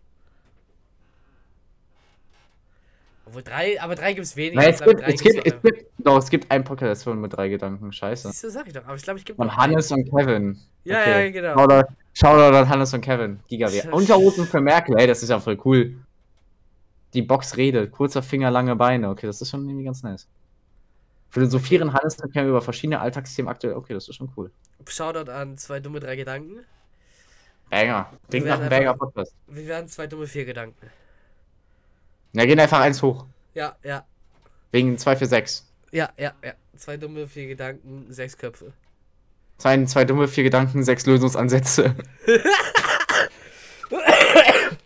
Obwohl 3.31 3.43
drei, 3.43 3.81
aber 3.81 3.95
drei 3.95 4.11
gibt 4.13 4.25
es 4.25 4.35
weniger. 4.35 4.61
Nein, 4.61 4.73
es, 4.73 4.81
gibt, 4.81 5.01
es, 5.01 5.21
gibt, 5.23 5.47
es 5.47 5.61
gibt, 5.61 5.85
doch, 5.99 6.17
es 6.17 6.29
gibt 6.29 6.51
einen 6.51 6.65
Podcast 6.65 7.07
mit 7.07 7.31
drei 7.31 7.47
Gedanken. 7.47 7.89
Scheiße. 7.93 8.27
Du, 8.27 8.49
sag 8.49 8.67
ich 8.67 8.73
doch. 8.73 8.83
Aber 8.85 8.95
ich 8.95 9.03
glaube, 9.03 9.19
ich 9.19 9.25
gibt 9.25 9.37
Von 9.37 9.55
Hannes 9.55 9.89
und 9.91 10.03
Kevin. 10.09 10.59
Ja, 10.83 10.99
Okay. 10.99 11.25
ja, 11.27 11.31
genau. 11.31 11.57
Shoutout, 11.57 11.93
Shoutout 12.11 12.57
an 12.57 12.67
Hannes 12.67 12.93
und 12.93 12.99
Kevin. 13.01 13.39
Gigawehr. 13.47 13.85
Sch- 13.85 13.89
Unterhosen 13.93 14.45
für 14.45 14.59
Merkel, 14.59 14.99
ey, 14.99 15.07
das 15.07 15.23
ist 15.23 15.29
ja 15.29 15.39
voll 15.39 15.57
cool. 15.63 15.95
Die 17.13 17.21
Box 17.21 17.55
redet, 17.55 17.91
kurzer 17.91 18.21
Finger, 18.21 18.51
lange 18.51 18.75
Beine. 18.75 19.09
Okay, 19.09 19.27
das 19.27 19.41
ist 19.41 19.49
schon 19.49 19.65
irgendwie 19.65 19.85
ganz 19.85 20.03
nice. 20.03 20.27
Philosophieren 21.29 21.93
Hannes 21.93 22.17
und 22.21 22.33
Kevin 22.33 22.49
über 22.49 22.61
verschiedene 22.61 22.99
Alltagsthemen 22.99 23.49
aktuell. 23.49 23.75
Okay, 23.75 23.93
das 23.93 24.09
ist 24.09 24.15
schon 24.15 24.29
cool. 24.35 24.51
Shoutout 24.85 25.31
an 25.31 25.57
zwei 25.57 25.79
dumme 25.79 26.01
drei 26.01 26.17
Gedanken. 26.17 26.65
Banger. 27.69 28.11
Klingt 28.29 28.45
Wir 28.45 28.51
nach 28.51 28.59
einem 28.59 28.69
Banger 28.69 28.93
Podcast. 28.95 29.33
Wir 29.47 29.65
werden 29.67 29.87
zwei 29.87 30.07
dumme 30.07 30.27
vier 30.27 30.43
Gedanken. 30.43 30.75
Na, 32.33 32.45
gehen 32.45 32.59
einfach 32.59 32.79
eins 32.79 33.01
hoch. 33.01 33.25
Ja, 33.53 33.75
ja. 33.83 34.05
Wegen 34.71 34.97
2 34.97 35.15
für 35.17 35.25
6. 35.25 35.67
Ja, 35.91 36.09
ja, 36.17 36.33
ja. 36.43 36.53
Zwei 36.81 36.97
dumme, 36.97 37.27
vier 37.27 37.47
Gedanken, 37.47 38.05
sechs 38.09 38.35
Köpfe. 38.35 38.73
Zwei, 39.59 39.85
zwei 39.85 40.03
dumme, 40.03 40.27
vier 40.27 40.45
Gedanken, 40.45 40.83
sechs 40.83 41.05
Lösungsansätze. 41.05 41.93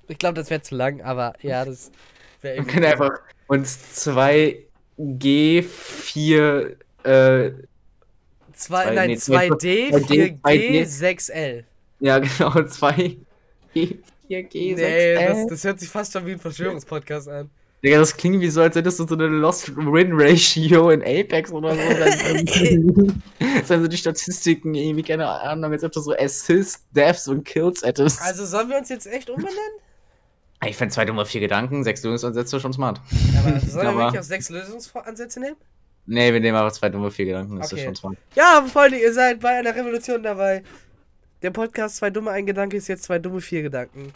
ich 0.09 0.17
glaube, 0.17 0.33
das 0.35 0.49
wäre 0.49 0.61
zu 0.61 0.75
lang, 0.75 1.01
aber 1.01 1.35
ja, 1.41 1.63
das 1.63 1.91
wäre 2.41 2.55
irgendwie. 2.55 2.73
Wir 2.73 2.81
können 2.81 2.91
einfach 2.91 3.21
uns 3.47 3.79
2G4. 4.97 6.75
Äh, 7.03 7.51
zwei, 8.51 8.91
nein, 8.91 9.11
2D, 9.11 9.91
4G, 9.93 10.85
6L. 10.85 11.63
Ja, 12.01 12.19
genau, 12.19 12.49
2G, 12.49 13.19
hier 14.27 14.47
G6. 14.47 14.75
Nee, 14.75 15.15
das, 15.15 15.47
das, 15.47 15.63
hört 15.63 15.79
sich 15.79 15.89
fast 15.89 16.13
schon 16.13 16.25
wie 16.25 16.33
ein 16.33 16.39
Verschwörungspodcast 16.39 17.29
an. 17.29 17.49
Digga, 17.83 17.99
das 17.99 18.17
klingt 18.17 18.41
wie 18.41 18.49
so, 18.49 18.61
als 18.61 18.75
hättest 18.75 18.99
du 18.99 19.07
so 19.07 19.13
eine 19.13 19.27
Lost-Win-Ratio 19.27 20.89
in 20.89 21.01
Apex 21.01 21.51
oder 21.51 21.75
so. 21.75 21.81
das 21.99 23.67
sind 23.67 23.81
so 23.81 23.87
die 23.87 23.97
Statistiken 23.97 24.73
irgendwie, 24.73 25.03
keine 25.03 25.27
Ahnung, 25.27 25.71
als 25.71 25.83
ob 25.83 25.91
du 25.91 25.99
so 25.99 26.15
Assists, 26.17 26.83
Deaths 26.91 27.27
und 27.27 27.43
Kills 27.43 27.83
hättest. 27.83 28.21
Also 28.21 28.45
sollen 28.45 28.69
wir 28.69 28.77
uns 28.77 28.89
jetzt 28.89 29.05
echt 29.05 29.29
umbenennen? 29.29 29.59
Ich 30.65 30.77
fände 30.77 30.93
zwei 30.93 31.05
dumme 31.05 31.25
vier 31.25 31.41
Gedanken, 31.41 31.83
sechs 31.83 32.01
Lösungsansätze 32.01 32.59
schon 32.59 32.73
smart. 32.73 33.01
Aber 33.37 33.59
sollen 33.59 33.87
wir 33.87 33.97
wirklich 33.97 34.19
auch 34.19 34.23
sechs 34.23 34.49
Lösungsansätze 34.49 35.39
nehmen? 35.39 35.57
Nee, 36.07 36.33
wir 36.33 36.39
nehmen 36.39 36.57
aber 36.57 36.71
zwei 36.71 36.89
dumme 36.89 37.11
vier 37.11 37.25
Gedanken, 37.25 37.57
das 37.57 37.71
okay. 37.71 37.81
ist 37.81 37.85
schon 37.85 37.95
smart. 37.95 38.17
Ja, 38.35 38.65
Freunde, 38.71 38.97
ihr 38.97 39.13
seid 39.13 39.39
bei 39.39 39.59
einer 39.59 39.75
Revolution 39.75 40.23
dabei. 40.23 40.63
Der 41.45 41.51
Podcast 41.51 41.97
Zwei 41.97 42.09
Dumme, 42.09 42.31
ein 42.31 42.47
Gedanke 42.47 42.75
ist 42.75 42.87
jetzt 42.87 43.03
zwei 43.03 43.19
dumme, 43.19 43.39
vier 43.39 43.61
Gedanken. 43.61 44.11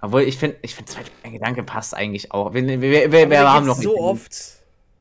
Obwohl, 0.00 0.22
ich 0.22 0.38
finde, 0.38 0.56
ich 0.62 0.74
find, 0.74 0.88
zwei 0.88 1.02
ein 1.22 1.34
Gedanke 1.34 1.62
passt 1.62 1.94
eigentlich 1.94 2.32
auch. 2.32 2.54
Wir, 2.54 2.66
wir, 2.66 2.80
wir, 3.12 3.12
wir, 3.30 3.52
haben 3.52 3.66
noch 3.66 3.76
so 3.76 3.90
nicht- 3.90 4.00
oft. 4.00 4.34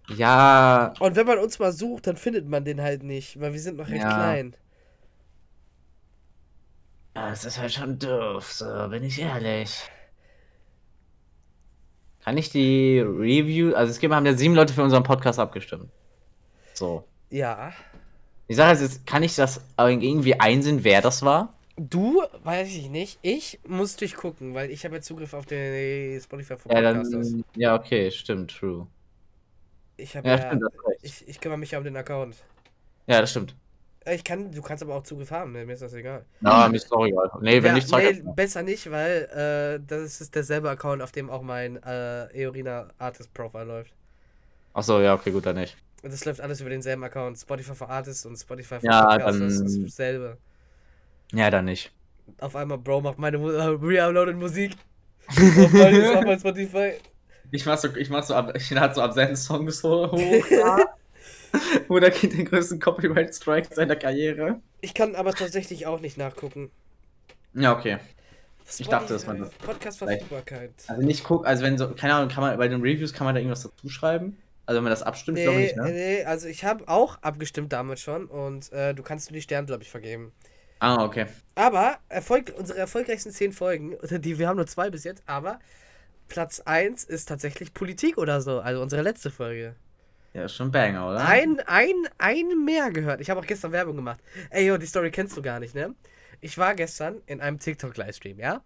Ja, 0.10 0.94
Und 1.00 1.16
wenn 1.16 1.26
man 1.26 1.38
uns 1.40 1.60
mal 1.60 1.72
sucht, 1.72 2.08
dann 2.08 2.18
findet 2.18 2.50
man 2.50 2.66
den 2.66 2.82
halt 2.82 3.04
nicht, 3.04 3.40
weil 3.40 3.54
wir 3.54 3.62
sind 3.62 3.78
noch 3.78 3.88
recht 3.88 4.04
Ja. 4.04 4.14
klein. 4.14 4.58
das 7.14 7.46
ist 7.46 7.58
halt 7.60 7.72
schon 7.72 7.98
doof, 7.98 8.52
so 8.52 8.90
bin 8.90 9.02
ich 9.04 9.22
ehrlich. 9.22 9.90
Kann 12.26 12.38
ich 12.38 12.50
die 12.50 13.00
Review, 13.00 13.74
also 13.74 13.90
es 13.90 14.00
gibt, 14.00 14.14
haben 14.14 14.26
ja 14.26 14.34
sieben 14.34 14.54
Leute 14.56 14.74
für 14.74 14.84
unseren 14.84 15.04
Podcast 15.04 15.40
abgestimmt. 15.40 15.90
So. 16.74 17.08
Ja. 17.30 17.72
Die 18.50 18.54
Sache 18.54 18.74
ist 18.74 18.82
jetzt, 18.82 19.08
kann 19.08 19.24
ich 19.24 19.36
das 19.36 19.62
irgendwie 19.78 20.40
einsehen, 20.40 20.84
wer 20.84 21.02
das 21.02 21.24
war? 21.24 21.54
Du, 21.76 22.22
weiß 22.44 22.68
ich 22.70 22.90
nicht. 22.90 23.18
Ich 23.24 23.60
muss 23.68 23.96
durchgucken, 23.96 24.54
weil 24.54 24.70
ich 24.70 24.86
habe 24.86 24.96
ja 24.96 25.02
Zugriff 25.02 25.34
auf 25.34 25.46
den 25.46 26.22
Spotify 26.22 26.56
für 26.58 26.70
Ja, 26.70 26.82
dann, 26.82 27.44
ja, 27.56 27.76
okay, 27.76 28.12
stimmt, 28.12 28.52
true. 28.52 28.86
Ich 29.98 30.16
habe 30.16 30.28
Ja, 30.28 30.38
ja, 30.38 30.48
stimmt, 30.48 30.64
ich, 31.02 31.28
ich 31.28 31.40
kümmere 31.40 31.58
mich 31.58 31.72
ja 31.72 31.78
um 31.80 31.84
den 31.84 31.96
Account. 31.98 32.36
Ja, 33.08 33.22
das 33.22 33.32
stimmt. 33.32 33.56
Äh, 34.06 34.16
Ich 34.16 34.24
kann, 34.24 34.52
du 34.52 34.62
kannst 34.62 34.84
aber 34.84 34.96
auch 34.96 35.04
Zugriff 35.04 35.32
haben, 35.32 35.52
ne? 35.54 35.66
mir 35.66 35.74
ist 35.74 35.82
das 35.82 35.94
egal. 35.94 36.26
Na, 36.42 36.68
mir 36.68 36.76
ist 36.78 36.92
doch 36.92 37.06
egal. 37.06 37.30
Nee, 37.42 37.64
wenn 37.64 37.70
ja, 37.70 37.74
nicht, 37.74 37.88
zeig 37.88 38.16
nee, 38.16 38.22
besser 38.36 38.64
nicht, 38.64 38.90
weil 38.92 39.80
äh, 39.82 39.86
das 39.86 40.22
ist 40.22 40.36
derselbe 40.36 40.70
Account, 40.70 41.02
auf 41.02 41.12
dem 41.12 41.30
auch 41.30 41.42
mein 41.42 41.82
äh, 41.84 42.26
Eorina 42.34 42.90
Artist 42.98 43.34
Profile 43.34 43.66
läuft. 43.66 43.94
Achso, 44.74 45.00
ja, 45.02 45.14
okay, 45.16 45.32
gut, 45.32 45.46
dann 45.46 45.56
nicht. 45.56 45.76
Und 46.04 46.12
das 46.14 46.26
läuft 46.26 46.42
alles 46.42 46.60
über 46.62 46.70
denselben 46.70 47.04
Account. 47.04 47.38
Spotify 47.40 47.74
for 47.74 47.90
Artists 47.90 48.26
und 48.26 48.36
Spotify 48.38 48.76
for 48.80 48.84
Ja, 48.84 49.18
dann- 49.18 49.42
ist 49.48 49.80
dasselbe. 49.84 50.38
Ja, 51.32 51.50
dann 51.50 51.66
nicht. 51.66 51.92
Auf 52.40 52.56
einmal, 52.56 52.78
Bro, 52.78 53.02
macht 53.02 53.18
meine 53.20 53.38
äh, 53.38 53.42
re-uploaded 53.82 54.36
Musik. 54.38 54.74
auf 55.28 55.38
mein, 55.74 56.16
auf 56.18 56.24
mein 56.26 56.40
Spotify. 56.40 56.92
Ich 57.52 57.66
mach 57.66 57.78
so, 57.78 57.88
ich 57.96 58.10
mach 58.10 58.24
so, 58.24 58.34
ab, 58.36 58.52
ich 58.56 58.70
lade 58.70 58.94
so 58.94 59.02
ab 59.02 59.14
seinen 59.14 59.36
Songs 59.36 59.80
so 59.80 60.12
hoch. 60.12 60.46
Oder 61.88 62.10
geht 62.10 62.34
den 62.34 62.46
größten 62.46 62.80
Copyright-Strike 62.80 63.74
seiner 63.76 63.96
Karriere. 63.96 64.60
Ich 64.82 64.94
kann 64.94 65.16
aber 65.16 65.34
tatsächlich 65.34 65.86
auch 65.86 66.00
nicht 66.00 66.18
nachgucken. 66.18 66.72
Ja, 67.54 67.78
okay. 67.78 67.98
Ich 68.80 68.88
dachte, 68.88 69.14
dass 69.14 69.28
man 69.28 69.40
das- 69.40 69.52
Podcast-Verfügbarkeit. 69.52 70.72
Also 70.88 71.02
nicht 71.06 71.24
gucken, 71.24 71.46
also 71.46 71.64
wenn 71.64 71.78
so, 71.78 71.94
keine 71.94 72.16
Ahnung, 72.16 72.30
kann 72.30 72.42
man 72.42 72.58
bei 72.58 72.68
den 72.68 72.82
Reviews 72.82 73.14
kann 73.14 73.26
man 73.26 73.36
da 73.36 73.40
irgendwas 73.42 73.64
dazu 73.64 73.88
schreiben? 73.90 74.38
Also 74.66 74.78
wenn 74.78 74.84
man 74.84 74.92
das 74.92 75.04
abstimmt, 75.04 75.42
glaube 75.42 75.58
Nee, 75.58 75.66
ich, 75.66 75.76
ne? 75.76 75.94
nee, 75.94 76.24
also 76.24 76.48
ich 76.48 76.64
habe 76.64 76.88
auch 76.88 77.18
abgestimmt 77.22 77.74
damit 77.74 78.00
schon 78.00 78.26
und 78.28 78.72
äh, 78.72 78.94
du 78.94 79.04
kannst 79.04 79.30
nur 79.30 79.36
die 79.36 79.42
Sterne, 79.42 79.66
glaube 79.68 79.84
ich, 79.84 79.90
vergeben. 79.90 80.34
Ah, 80.80 81.04
okay. 81.04 81.28
Aber 81.56 82.00
Erfolg, 82.10 82.54
unsere 82.58 82.80
erfolgreichsten 82.80 83.32
zehn 83.32 83.54
Folgen, 83.54 83.98
die 84.22 84.38
wir 84.40 84.48
haben 84.48 84.58
nur 84.58 84.68
zwei 84.68 84.90
bis 84.90 85.04
jetzt, 85.04 85.24
aber 85.28 85.60
Platz 86.30 86.62
1 86.62 87.04
ist 87.06 87.28
tatsächlich 87.30 87.74
Politik 87.74 88.18
oder 88.18 88.42
so, 88.42 88.60
also 88.62 88.82
unsere 88.82 89.02
letzte 89.04 89.32
Folge. 89.32 89.76
Ja, 90.34 90.46
ist 90.46 90.56
schon 90.56 90.72
Banger, 90.72 91.10
oder? 91.10 91.28
Ein, 91.28 91.60
ein, 91.68 91.94
ein 92.18 92.66
mehr 92.66 92.92
gehört. 92.92 93.22
Ich 93.22 93.30
habe 93.30 93.40
auch 93.40 93.46
gestern 93.46 93.72
Werbung 93.72 93.96
gemacht. 93.96 94.20
Ey, 94.50 94.66
yo, 94.68 94.78
die 94.78 94.86
Story 94.86 95.12
kennst 95.12 95.38
du 95.38 95.42
gar 95.42 95.60
nicht, 95.60 95.76
ne? 95.76 95.96
Ich 96.42 96.58
war 96.58 96.76
gestern 96.76 97.22
in 97.26 97.40
einem 97.42 97.60
TikTok-Livestream, 97.60 98.40
ja? 98.40 98.62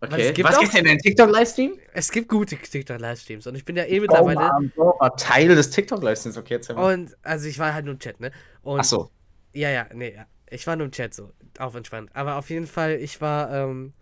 Okay. 0.00 0.32
Was 0.44 0.54
auch- 0.56 0.60
gibt's 0.60 0.74
denn 0.74 0.84
in 0.86 0.92
den 0.92 0.98
TikTok-Livestream? 0.98 1.78
Es 1.92 2.10
gibt 2.12 2.28
gute 2.28 2.56
TikTok-Livestreams 2.56 3.46
und 3.48 3.56
ich 3.56 3.64
bin 3.64 3.76
ja 3.76 3.84
eh 3.84 3.98
Oh, 3.98 4.02
mittlerweile. 4.02 4.38
Mann, 4.38 4.72
Bro, 4.76 4.96
war 5.00 5.16
Teil 5.16 5.48
des 5.48 5.70
TikTok-Livestreams, 5.70 6.36
okay, 6.36 6.60
mal. 6.74 6.94
und, 6.94 7.16
also 7.22 7.48
ich 7.48 7.58
war 7.58 7.74
halt 7.74 7.84
nur 7.84 7.94
im 7.94 8.00
Chat, 8.00 8.20
ne? 8.20 8.30
Und, 8.62 8.80
Ach 8.80 8.84
so. 8.84 9.10
Ja, 9.54 9.70
ja, 9.70 9.86
nee, 9.92 10.14
ja. 10.14 10.26
Ich 10.50 10.66
war 10.66 10.76
nur 10.76 10.86
im 10.86 10.92
Chat 10.92 11.14
so, 11.14 11.32
auf 11.58 11.74
entspannt. 11.74 12.10
Aber 12.14 12.36
auf 12.36 12.48
jeden 12.48 12.66
Fall, 12.68 12.92
ich 12.92 13.20
war, 13.20 13.52
ähm, 13.52 13.92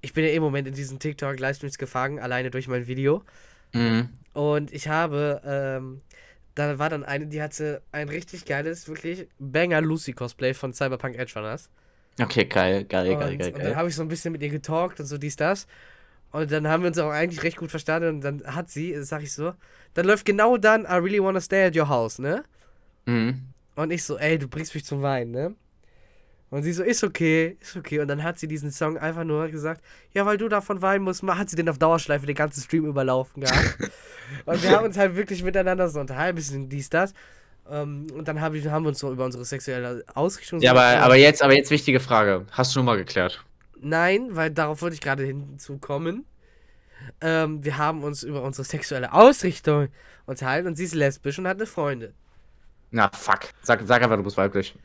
ich 0.00 0.12
bin 0.12 0.24
ja 0.24 0.30
im 0.30 0.42
Moment 0.42 0.68
in 0.68 0.74
diesen 0.74 0.98
TikTok-Livestreams 1.00 1.76
gefangen, 1.78 2.20
alleine 2.20 2.50
durch 2.50 2.68
mein 2.68 2.86
Video. 2.86 3.22
Mhm. 3.72 4.10
Und 4.32 4.72
ich 4.72 4.88
habe, 4.88 5.42
ähm, 5.44 6.02
da 6.54 6.78
war 6.78 6.88
dann 6.88 7.04
eine, 7.04 7.26
die 7.26 7.42
hatte 7.42 7.82
ein 7.92 8.08
richtig 8.08 8.44
geiles, 8.44 8.86
wirklich 8.86 9.26
Banger 9.38 9.80
Lucy 9.80 10.12
Cosplay 10.12 10.54
von 10.54 10.72
Cyberpunk 10.72 11.16
Edge 11.16 11.32
Runners. 11.34 11.68
Okay, 12.20 12.44
geil, 12.44 12.84
geil, 12.84 13.12
und, 13.12 13.20
geil, 13.20 13.36
geil, 13.38 13.52
und 13.54 13.64
dann 13.64 13.76
habe 13.76 13.88
ich 13.88 13.96
so 13.96 14.02
ein 14.02 14.08
bisschen 14.08 14.32
mit 14.32 14.42
ihr 14.42 14.50
getalkt 14.50 15.00
und 15.00 15.06
so 15.06 15.16
dies, 15.16 15.36
das. 15.36 15.66
Und 16.30 16.50
dann 16.50 16.66
haben 16.66 16.82
wir 16.82 16.88
uns 16.88 16.98
auch 16.98 17.10
eigentlich 17.10 17.42
recht 17.42 17.58
gut 17.58 17.70
verstanden. 17.70 18.08
Und 18.08 18.20
dann 18.22 18.42
hat 18.44 18.70
sie, 18.70 19.02
sag 19.02 19.22
ich 19.22 19.32
so, 19.32 19.52
dann 19.94 20.06
läuft 20.06 20.24
genau 20.24 20.56
dann 20.56 20.84
I 20.84 20.94
really 20.94 21.22
wanna 21.22 21.40
stay 21.40 21.66
at 21.66 21.76
your 21.76 21.88
house, 21.88 22.18
ne? 22.18 22.42
Mhm. 23.06 23.42
Und 23.74 23.90
ich 23.90 24.04
so, 24.04 24.18
ey, 24.18 24.38
du 24.38 24.48
bringst 24.48 24.74
mich 24.74 24.84
zum 24.84 25.02
Weinen, 25.02 25.30
ne? 25.30 25.54
Und 26.50 26.64
sie 26.64 26.72
so, 26.72 26.82
ist 26.82 27.02
okay, 27.02 27.56
ist 27.60 27.76
okay. 27.76 28.00
Und 28.00 28.08
dann 28.08 28.22
hat 28.22 28.38
sie 28.38 28.46
diesen 28.46 28.70
Song 28.70 28.98
einfach 28.98 29.24
nur 29.24 29.48
gesagt, 29.48 29.82
ja, 30.12 30.26
weil 30.26 30.36
du 30.36 30.48
davon 30.48 30.82
weinen 30.82 31.02
musst, 31.02 31.22
hat 31.22 31.48
sie 31.48 31.56
den 31.56 31.68
auf 31.68 31.78
Dauerschleife 31.78 32.26
den 32.26 32.34
ganzen 32.34 32.62
Stream 32.62 32.84
überlaufen 32.84 33.42
gehabt. 33.42 33.78
und 34.44 34.62
wir 34.62 34.70
haben 34.70 34.84
uns 34.84 34.98
halt 34.98 35.16
wirklich 35.16 35.42
miteinander 35.42 35.88
so 35.88 36.00
unterhalten, 36.00 36.36
bisschen 36.36 36.68
dies, 36.68 36.90
das. 36.90 37.14
Ähm, 37.72 38.06
und 38.14 38.28
dann 38.28 38.40
hab 38.42 38.52
ich, 38.52 38.66
haben 38.66 38.84
wir 38.84 38.90
uns 38.90 38.98
so 38.98 39.10
über 39.10 39.24
unsere 39.24 39.46
sexuelle 39.46 40.04
Ausrichtung 40.14 40.60
Ja, 40.60 40.72
aber, 40.72 41.02
aber 41.02 41.16
jetzt, 41.16 41.42
aber 41.42 41.54
jetzt 41.56 41.70
wichtige 41.70 42.00
Frage. 42.00 42.44
Hast 42.50 42.72
du 42.72 42.74
schon 42.78 42.84
mal 42.84 42.98
geklärt? 42.98 43.42
Nein, 43.80 44.28
weil 44.36 44.50
darauf 44.50 44.82
wollte 44.82 44.94
ich 44.94 45.00
gerade 45.00 45.24
hinzukommen. 45.24 46.26
Ähm, 47.22 47.64
wir 47.64 47.78
haben 47.78 48.04
uns 48.04 48.22
über 48.22 48.42
unsere 48.42 48.64
sexuelle 48.64 49.12
Ausrichtung 49.14 49.88
unterhalten 50.26 50.68
und 50.68 50.76
sie 50.76 50.84
ist 50.84 50.94
lesbisch 50.94 51.38
und 51.38 51.48
hat 51.48 51.56
eine 51.56 51.66
Freundin. 51.66 52.12
Na, 52.90 53.10
fuck. 53.12 53.40
Sag, 53.62 53.80
sag 53.86 54.02
einfach, 54.02 54.16
du 54.18 54.22
bist 54.22 54.36
weiblich. 54.36 54.74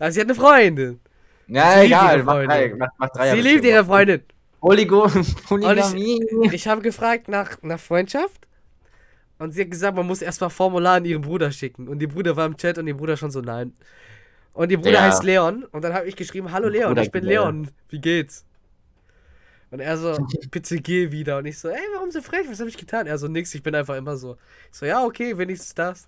Also 0.00 0.14
sie 0.14 0.20
hat 0.22 0.26
eine 0.28 0.34
Freundin. 0.34 1.00
Ja, 1.48 1.80
Sie 1.80 1.86
egal. 1.86 2.16
ihre 2.16 2.24
Mach 2.24 2.32
Freundin. 2.32 2.48
drei, 2.48 2.74
mach, 2.78 2.88
mach 2.96 3.08
drei 3.10 3.34
sie 3.34 3.42
liebt 3.42 3.64
ihre 3.66 3.84
Freundin. 3.84 4.22
Polygo 4.58 5.06
Polygamie. 5.46 6.24
Ich 6.52 6.66
habe 6.66 6.80
gefragt 6.80 7.28
nach, 7.28 7.60
nach 7.60 7.78
Freundschaft 7.78 8.48
und 9.42 9.52
sie 9.52 9.62
hat 9.62 9.70
gesagt, 9.70 9.96
man 9.96 10.06
muss 10.06 10.22
erstmal 10.22 10.50
Formular 10.50 10.96
an 10.96 11.04
ihren 11.04 11.22
Bruder 11.22 11.50
schicken. 11.50 11.88
Und 11.88 11.98
die 11.98 12.06
Bruder 12.06 12.36
war 12.36 12.46
im 12.46 12.56
Chat 12.56 12.78
und 12.78 12.86
die 12.86 12.92
Bruder 12.92 13.16
schon 13.16 13.30
so 13.30 13.40
nein. 13.40 13.72
Und 14.52 14.70
die 14.70 14.76
Bruder 14.76 14.92
Ja. 14.92 15.02
heißt 15.02 15.24
Leon 15.24 15.64
und 15.64 15.82
dann 15.82 15.94
habe 15.94 16.06
ich 16.06 16.14
geschrieben, 16.16 16.52
hallo 16.52 16.68
Leon, 16.68 16.96
ich 16.98 17.10
bin. 17.10 17.24
Leon, 17.24 17.68
wie 17.88 18.00
geht's? 18.00 18.44
Und 19.70 19.80
er 19.80 19.96
so, 19.96 20.16
bitte 20.50 20.76
geh 20.76 21.10
wieder. 21.10 21.38
Und 21.38 21.46
ich 21.46 21.58
so, 21.58 21.68
ey, 21.68 21.80
warum 21.94 22.10
so 22.10 22.20
frech? 22.20 22.46
Was 22.48 22.60
habe 22.60 22.68
ich 22.68 22.76
getan? 22.76 23.06
Er 23.06 23.18
so, 23.18 23.26
nix, 23.26 23.54
ich 23.54 23.62
bin 23.62 23.74
einfach 23.74 23.96
immer 23.96 24.16
so. 24.16 24.36
Ich 24.70 24.78
so, 24.78 24.86
ja, 24.86 25.04
okay, 25.04 25.36
wenigstens 25.38 25.74
das. 25.74 26.06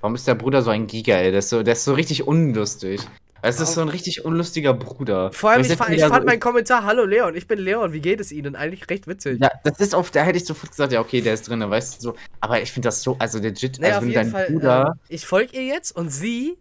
Warum 0.00 0.14
ist 0.14 0.26
der 0.26 0.34
Bruder 0.34 0.62
so 0.62 0.70
ein 0.70 0.86
Giga, 0.86 1.16
ey? 1.16 1.30
Der 1.30 1.40
ist 1.40 1.48
so, 1.48 1.62
der 1.62 1.74
ist 1.74 1.84
so 1.84 1.94
richtig 1.94 2.26
unlustig. 2.26 3.00
Es 3.44 3.58
ist 3.58 3.74
so 3.74 3.80
ein 3.80 3.88
richtig 3.88 4.24
unlustiger 4.24 4.72
Bruder. 4.72 5.32
Vor 5.32 5.50
allem, 5.50 5.62
ich, 5.62 5.68
jetzt 5.68 5.78
fa 5.78 5.90
ich 5.92 6.00
fand 6.00 6.22
so- 6.22 6.26
meinen 6.26 6.38
Kommentar, 6.40 6.84
hallo 6.84 7.04
Leon, 7.04 7.34
ich 7.34 7.48
bin 7.48 7.58
Leon, 7.58 7.92
wie 7.92 8.00
geht 8.00 8.20
es 8.20 8.30
Ihnen? 8.30 8.54
Eigentlich 8.54 8.88
recht 8.88 9.08
witzig. 9.08 9.40
Ja, 9.42 9.50
das 9.64 9.80
ist 9.80 9.94
oft, 9.94 10.14
da 10.14 10.22
hätte 10.22 10.38
ich 10.38 10.44
sofort 10.44 10.70
gesagt, 10.70 10.92
ja, 10.92 11.00
okay, 11.00 11.20
der 11.20 11.34
ist 11.34 11.48
drin, 11.48 11.60
weißt 11.68 11.96
du 11.98 12.00
so. 12.10 12.14
Aber 12.40 12.62
ich 12.62 12.70
finde 12.70 12.86
das 12.88 13.02
so, 13.02 13.16
also 13.18 13.38
legit, 13.40 13.80
Naja, 13.80 13.96
also 13.96 14.06
wenn 14.06 14.14
dein 14.14 14.30
Fall, 14.30 14.46
Bruder. 14.46 14.94
äh, 15.08 15.14
ich 15.14 15.26
folge 15.26 15.56
ihr 15.56 15.64
jetzt 15.64 15.90
und 15.96 16.10
sie, 16.10 16.56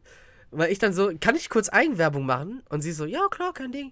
weil 0.50 0.72
ich 0.72 0.80
dann 0.80 0.92
so, 0.92 1.12
kann 1.22 1.36
ich 1.36 1.50
kurz 1.50 1.70
Eigenwerbung 1.70 2.26
machen? 2.26 2.64
Und 2.70 2.82
sie 2.82 2.92
so, 2.94 3.06
ja 3.06 3.28
klar, 3.30 3.54
kein 3.54 3.72
Ding. 3.72 3.92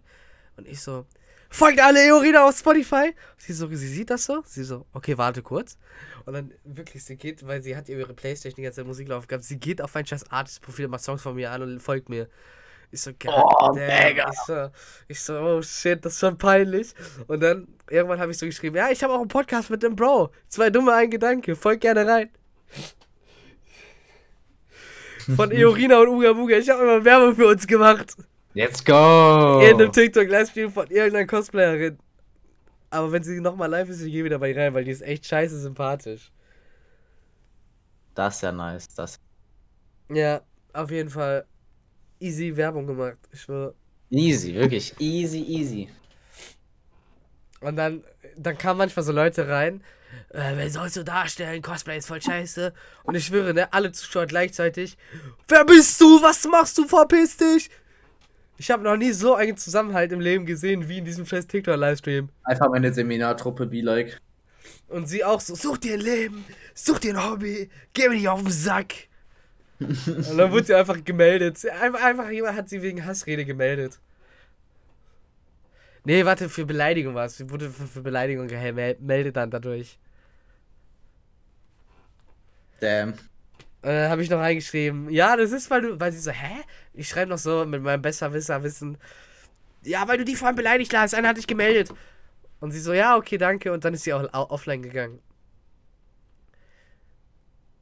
Und 0.57 0.67
ich 0.67 0.81
so, 0.81 1.05
folgt 1.51 1.79
alle 1.79 2.03
Eorina 2.03 2.47
auf 2.47 2.57
Spotify. 2.57 3.13
Sie 3.37 3.53
so, 3.53 3.67
sie 3.67 3.75
sieht 3.87 4.09
das 4.09 4.25
so. 4.25 4.41
Sie 4.45 4.63
so, 4.63 4.87
okay, 4.93 5.15
warte 5.15 5.43
kurz. 5.43 5.77
Und 6.25 6.33
dann 6.33 6.51
wirklich, 6.63 7.03
sie 7.03 7.17
geht, 7.17 7.45
weil 7.45 7.61
sie 7.61 7.77
hat 7.77 7.87
ihre 7.87 8.13
Playstation 8.15 8.55
die 8.57 8.63
ganze 8.63 8.77
Zeit 8.77 8.87
Musik 8.87 9.07
laufen 9.09 9.27
gehabt, 9.27 9.43
sie 9.45 9.59
geht 9.59 9.79
auf 9.79 9.93
mein 9.93 10.07
scheiß 10.07 10.31
Artist-Profil, 10.31 10.87
macht 10.87 11.03
Songs 11.03 11.21
von 11.21 11.35
mir 11.35 11.51
an 11.51 11.61
und 11.61 11.79
folgt 11.79 12.09
mir. 12.09 12.27
Ich 12.91 13.01
so, 13.01 13.11
geil. 13.17 13.33
Oh, 13.35 13.73
mega. 13.73 14.29
Ich 14.31 14.39
so, 14.47 14.69
ich 15.07 15.21
so, 15.21 15.39
oh 15.39 15.61
shit, 15.61 16.03
das 16.03 16.13
ist 16.13 16.19
schon 16.19 16.37
peinlich. 16.37 16.93
Und 17.27 17.41
dann, 17.41 17.67
irgendwann 17.89 18.19
habe 18.19 18.31
ich 18.31 18.37
so 18.37 18.45
geschrieben, 18.45 18.77
ja, 18.77 18.89
ich 18.89 19.03
habe 19.03 19.13
auch 19.13 19.19
einen 19.19 19.27
Podcast 19.27 19.69
mit 19.69 19.83
dem 19.83 19.95
Bro. 19.95 20.31
Zwei 20.47 20.69
dumme, 20.69 20.93
ein 20.93 21.11
Gedanke. 21.11 21.55
Folgt 21.55 21.81
gerne 21.81 22.07
rein. 22.07 22.29
Von 25.35 25.51
Eorina 25.51 25.99
und 25.99 26.09
Uga 26.09 26.33
Buga. 26.33 26.57
Ich 26.57 26.69
habe 26.69 26.81
immer 26.81 27.05
Werbung 27.05 27.35
für 27.35 27.47
uns 27.47 27.67
gemacht. 27.67 28.15
Let's 28.55 28.83
go! 28.83 29.61
In 29.63 29.75
einem 29.75 29.91
TikTok-Livestream 29.91 30.71
von 30.71 30.87
irgendeiner 30.89 31.27
Cosplayerin. 31.27 31.99
Aber 32.89 33.11
wenn 33.11 33.21
sie 33.21 33.39
nochmal 33.39 33.69
live 33.69 33.89
ist, 33.89 34.01
ich 34.01 34.11
gehe 34.11 34.23
wieder 34.23 34.39
bei 34.39 34.49
ihr 34.49 34.57
rein, 34.57 34.73
weil 34.73 34.83
die 34.83 34.91
ist 34.91 35.03
echt 35.03 35.27
scheiße 35.27 35.59
sympathisch. 35.59 36.31
Das 38.15 38.37
ist 38.37 38.41
ja 38.41 38.51
nice. 38.51 38.87
Das 38.95 39.19
Ja, 40.11 40.41
auf 40.73 40.89
jeden 40.89 41.11
Fall 41.11 41.45
easy 42.19 42.55
Werbung 42.55 42.87
gemacht. 42.87 43.17
Ich 43.31 43.41
schwöre. 43.41 43.73
easy, 44.09 44.53
wirklich. 44.53 44.93
Easy, 44.99 45.41
easy. 45.41 45.89
Und 47.61 47.75
dann, 47.75 48.03
dann 48.37 48.57
kamen 48.57 48.77
manchmal 48.77 49.03
so 49.03 49.11
Leute 49.11 49.47
rein, 49.47 49.83
äh, 50.29 50.55
wer 50.55 50.69
sollst 50.69 50.97
du 50.97 51.03
darstellen? 51.03 51.61
Cosplay 51.61 51.97
ist 51.97 52.07
voll 52.07 52.21
scheiße. 52.21 52.73
Und 53.03 53.15
ich 53.15 53.25
schwöre, 53.25 53.53
ne, 53.53 53.71
alle 53.73 53.91
Zuschauer 53.91 54.25
gleichzeitig. 54.25 54.97
Wer 55.47 55.65
bist 55.65 55.99
du? 56.01 56.21
Was 56.21 56.45
machst 56.45 56.77
du? 56.77 56.87
Verpiss 56.87 57.37
dich! 57.37 57.69
Ich 58.57 58.69
habe 58.71 58.83
noch 58.83 58.97
nie 58.97 59.11
so 59.13 59.35
einen 59.35 59.55
Zusammenhalt 59.55 60.11
im 60.11 60.19
Leben 60.19 60.45
gesehen 60.45 60.89
wie 60.89 60.97
in 60.97 61.05
diesem 61.05 61.25
scheiß 61.25 61.47
TikTok-Livestream. 61.47 62.29
Einfach 62.43 62.69
meine 62.69 62.93
Seminartruppe 62.93 63.65
be 63.65 63.81
like. 63.81 64.19
Und 64.89 65.07
sie 65.07 65.23
auch 65.23 65.39
so, 65.39 65.55
such 65.55 65.77
dir 65.77 65.93
ein 65.93 66.01
Leben, 66.01 66.45
such 66.73 66.99
dir 66.99 67.15
ein 67.15 67.23
Hobby, 67.23 67.69
geh 67.93 68.09
mir 68.09 68.15
nicht 68.15 68.27
auf 68.27 68.41
den 68.41 68.51
Sack. 68.51 68.93
Und 69.79 70.37
dann 70.37 70.51
wurde 70.51 70.65
sie 70.65 70.75
einfach 70.75 71.03
gemeldet. 71.03 71.65
Einfach, 71.81 72.01
einfach 72.03 72.29
jemand 72.29 72.57
hat 72.57 72.69
sie 72.69 72.81
wegen 72.81 73.05
Hassrede 73.05 73.45
gemeldet. 73.45 73.99
Nee, 76.03 76.25
warte, 76.25 76.49
für 76.49 76.65
Beleidigung 76.65 77.13
war 77.15 77.25
es. 77.25 77.37
Sie 77.37 77.49
wurde 77.49 77.69
für, 77.69 77.87
für 77.87 78.01
Beleidigung 78.01 78.47
gemeldet 78.47 79.35
dann 79.35 79.51
dadurch. 79.51 79.97
Damn. 82.79 83.13
Dann 83.81 84.09
habe 84.09 84.21
ich 84.23 84.29
noch 84.29 84.39
reingeschrieben, 84.39 85.09
ja, 85.09 85.37
das 85.37 85.51
ist, 85.51 85.69
weil 85.71 85.81
du, 85.81 85.99
weil 85.99 86.11
sie 86.11 86.19
so, 86.19 86.31
hä? 86.31 86.63
Ich 86.93 87.07
schreibe 87.09 87.29
noch 87.31 87.37
so 87.37 87.65
mit 87.65 87.81
meinem 87.81 88.01
Besserwisser-Wissen, 88.01 88.97
ja, 89.83 90.07
weil 90.07 90.17
du 90.19 90.25
die 90.25 90.35
vorhin 90.35 90.55
beleidigt 90.55 90.95
hast, 90.97 91.15
einer 91.15 91.29
hat 91.29 91.37
dich 91.37 91.47
gemeldet. 91.47 91.93
Und 92.61 92.71
sie 92.71 92.81
so, 92.81 92.93
ja, 92.93 93.17
okay, 93.17 93.37
danke. 93.37 93.71
Und 93.73 93.85
dann 93.85 93.93
ist 93.95 94.03
sie 94.05 94.13
auch 94.13 94.23
au- 94.33 94.49
offline 94.51 94.81
gegangen. 94.83 95.19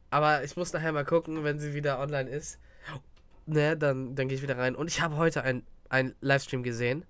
Aber 0.09 0.43
ich 0.43 0.55
muss 0.55 0.73
nachher 0.73 0.91
mal 0.91 1.05
gucken, 1.05 1.43
wenn 1.43 1.59
sie 1.59 1.73
wieder 1.73 1.99
online 1.99 2.29
ist. 2.29 2.59
Ne, 3.45 3.77
dann, 3.77 4.15
dann 4.15 4.27
gehe 4.27 4.37
ich 4.37 4.43
wieder 4.43 4.57
rein. 4.57 4.75
Und 4.75 4.87
ich 4.87 5.01
habe 5.01 5.15
heute 5.17 5.43
ein, 5.43 5.63
ein 5.89 6.15
Livestream 6.21 6.63
gesehen. 6.63 7.05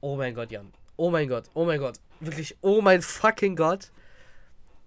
Oh 0.00 0.16
mein 0.16 0.34
Gott, 0.34 0.50
Jan. 0.50 0.72
Oh 0.96 1.10
mein 1.10 1.28
Gott, 1.28 1.44
oh 1.54 1.64
mein 1.64 1.78
Gott. 1.78 2.00
Wirklich, 2.20 2.56
oh 2.60 2.80
mein 2.80 3.02
fucking 3.02 3.54
Gott. 3.54 3.90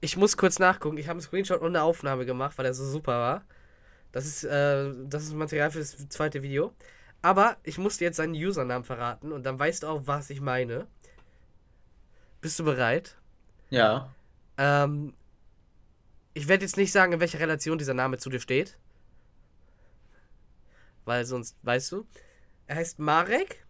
Ich 0.02 0.18
muss 0.18 0.38
kurz 0.38 0.60
nachgucken. 0.60 0.98
Ich 0.98 1.08
habe 1.08 1.18
einen 1.18 1.22
Screenshot 1.22 1.62
und 1.62 1.68
eine 1.68 1.84
Aufnahme 1.84 2.26
gemacht, 2.26 2.58
weil 2.58 2.66
er 2.66 2.74
so 2.74 2.86
super 2.86 3.14
war. 3.14 3.44
Das 4.12 4.26
ist, 4.26 4.44
äh, 4.44 4.92
das 5.06 5.24
ist 5.24 5.34
Material 5.34 5.72
für 5.72 5.80
das 5.80 6.10
zweite 6.10 6.42
Video. 6.42 6.74
Aber 7.22 7.58
ich 7.64 7.78
muss 7.78 7.98
dir 7.98 8.06
jetzt 8.06 8.18
seinen 8.18 8.34
Usernamen 8.34 8.84
verraten 8.84 9.32
und 9.32 9.46
dann 9.46 9.60
weißt 9.60 9.84
du 9.84 9.88
auch, 9.88 10.02
was 10.06 10.30
ich 10.30 10.42
meine. 10.42 10.88
Bist 12.42 12.58
du 12.60 12.64
bereit? 12.64 13.16
Ja. 13.70 14.14
Ähm, 14.58 15.14
ich 16.34 16.48
werde 16.50 16.66
jetzt 16.66 16.78
nicht 16.78 16.92
sagen, 16.92 17.14
in 17.14 17.20
welcher 17.22 17.40
Relation 17.40 17.78
dieser 17.78 17.94
Name 17.94 18.18
zu 18.18 18.30
dir 18.30 18.40
steht. 18.42 18.78
Weil 21.06 21.26
sonst 21.26 21.58
weißt 21.64 21.92
du. 21.92 22.08
Er 22.68 22.78
heißt 22.78 23.00
Marek. 23.00 23.66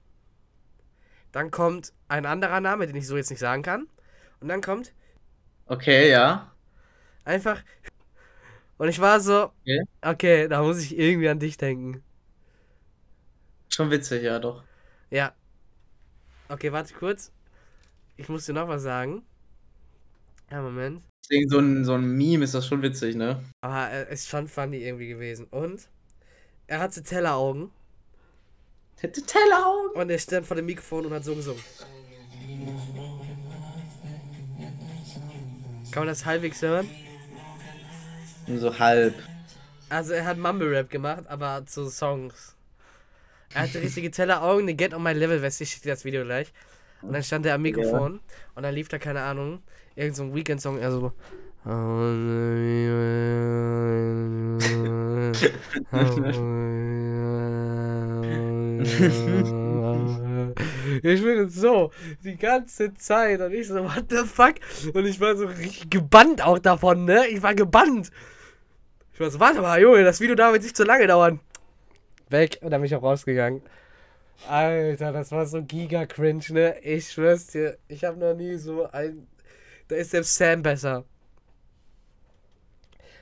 Dann 1.33 1.51
kommt 1.51 1.91
ein 2.07 2.25
anderer 2.25 2.61
Name, 2.61 2.87
den 2.87 2.95
ich 2.95 3.05
so 3.07 3.17
jetzt 3.17 3.29
nicht 3.29 3.39
sagen 3.39 3.63
kann. 3.63 3.87
Und 4.39 4.47
dann 4.47 4.61
kommt 4.61 4.93
Okay, 5.69 6.09
ja. 6.11 6.51
einfach. 7.25 7.63
Und 8.77 8.89
ich 8.89 8.99
war 8.99 9.19
so, 9.19 9.51
Okay. 9.67 9.81
okay, 10.01 10.47
da 10.47 10.61
muss 10.63 10.79
ich 10.81 10.97
irgendwie 10.97 11.29
an 11.29 11.39
dich 11.39 11.57
denken. 11.57 12.03
Schon 13.69 13.89
witzig, 13.89 14.21
ja, 14.23 14.37
doch. 14.39 14.63
Ja. 15.11 15.35
Okay, 16.49 16.71
warte 16.71 16.93
kurz. 16.93 17.31
Ich 18.17 18.29
muss 18.29 18.45
dir 18.45 18.53
noch 18.53 18.67
was 18.69 18.83
sagen. 18.83 19.25
Ja, 20.51 20.61
Moment. 20.61 21.01
Deswegen 21.23 21.49
so 21.49 21.59
ein, 21.59 21.85
so 21.85 21.93
ein 21.93 22.05
Meme 22.05 22.43
ist 22.43 22.53
das 22.53 22.67
schon 22.67 22.81
witzig, 22.81 23.15
ne? 23.15 23.41
Aber 23.61 23.87
er 23.89 24.07
ist 24.09 24.27
schon 24.27 24.47
funny 24.47 24.77
irgendwie 24.77 25.07
gewesen. 25.07 25.47
Und 25.49 25.87
er 26.67 26.79
hatte 26.79 27.03
Telleraugen 27.03 27.71
Hätte 28.99 29.23
Telleraugen. 29.23 29.99
und 29.99 30.09
er 30.11 30.19
stand 30.19 30.45
vor 30.45 30.55
dem 30.55 30.67
Mikrofon 30.67 31.07
und 31.07 31.13
hat 31.13 31.23
so 31.23 31.33
gesungen. 31.33 31.63
Kann 35.91 36.01
man 36.01 36.07
das 36.07 36.25
halbwegs 36.25 36.61
hören? 36.61 36.87
Nur 38.45 38.59
so 38.59 38.77
halb. 38.77 39.15
Also 39.89 40.13
er 40.13 40.25
hat 40.25 40.37
Mumble 40.37 40.69
Rap 40.69 40.89
gemacht, 40.89 41.23
aber 41.27 41.65
zu 41.65 41.89
Songs. 41.89 42.55
Er 43.53 43.63
hatte 43.63 43.81
richtige 43.81 44.11
Telleraugen, 44.11 44.63
eine 44.63 44.75
Get 44.75 44.93
on 44.93 45.01
my 45.01 45.13
Level 45.13 45.41
Weste, 45.41 45.63
ich 45.63 45.71
schicke 45.71 45.83
dir 45.83 45.89
das 45.93 46.05
Video 46.05 46.23
gleich. 46.23 46.53
Und 47.01 47.13
dann 47.13 47.23
stand 47.23 47.45
er 47.47 47.55
am 47.55 47.63
Mikrofon 47.63 48.19
und 48.55 48.63
dann 48.63 48.75
lief 48.75 48.87
da, 48.87 48.99
keine 48.99 49.21
Ahnung, 49.21 49.63
irgend 50.01 50.15
so 50.15 50.23
ein 50.23 50.35
Weekend-Song, 50.35 50.79
er 50.79 50.91
so. 50.91 51.11
Ich 61.03 61.23
bin 61.23 61.49
so, 61.49 61.91
die 62.23 62.35
ganze 62.35 62.93
Zeit 62.95 63.39
und 63.41 63.53
ich 63.53 63.67
so, 63.67 63.83
what 63.83 64.05
the 64.09 64.25
fuck? 64.25 64.55
Und 64.93 65.05
ich 65.05 65.19
war 65.21 65.35
so 65.35 65.45
richtig 65.45 65.89
gebannt 65.89 66.43
auch 66.43 66.57
davon, 66.57 67.05
ne? 67.05 67.27
Ich 67.27 67.43
war 67.43 67.53
gebannt. 67.53 68.11
Ich 69.13 69.19
war 69.19 69.29
so, 69.29 69.39
warte 69.39 69.61
mal, 69.61 69.79
Junge, 69.79 70.03
das 70.03 70.19
Video 70.19 70.35
darf 70.35 70.55
jetzt 70.55 70.63
nicht 70.63 70.75
zu 70.77 70.83
lange 70.83 71.05
dauern. 71.05 71.39
Weg 72.29 72.57
und 72.61 72.71
dann 72.71 72.81
bin 72.81 72.87
ich 72.87 72.95
auch 72.95 73.03
rausgegangen. 73.03 73.61
Alter, 74.49 75.11
das 75.11 75.31
war 75.31 75.45
so 75.45 75.61
giga 75.61 76.07
cringe, 76.07 76.45
ne? 76.49 76.79
Ich 76.81 77.11
schwör's 77.11 77.47
dir, 77.47 77.77
ich 77.87 78.03
habe 78.03 78.17
noch 78.17 78.33
nie 78.33 78.55
so 78.55 78.89
ein. 78.91 79.27
Da 79.91 79.97
ist 79.97 80.11
selbst 80.11 80.33
Sam 80.37 80.61
besser. 80.61 81.03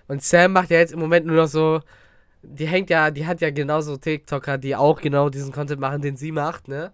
Und 0.08 0.22
Sam 0.22 0.52
macht 0.54 0.70
ja 0.70 0.78
jetzt 0.78 0.94
im 0.94 1.00
Moment 1.00 1.26
nur 1.26 1.36
noch 1.36 1.48
so. 1.48 1.82
Die 2.44 2.68
hängt 2.68 2.91
ja, 2.91 3.10
die 3.10 3.26
hat 3.26 3.41
ja 3.41 3.50
genauso 3.50 3.98
TikToker, 3.98 4.60
die 4.60 4.76
auch 4.76 5.02
genau 5.02 5.32
diesen 5.32 5.52
Content 5.52 5.82
machen, 5.82 6.04
den 6.04 6.16
sie 6.16 6.32
macht, 6.32 6.68
ne? 6.68 6.94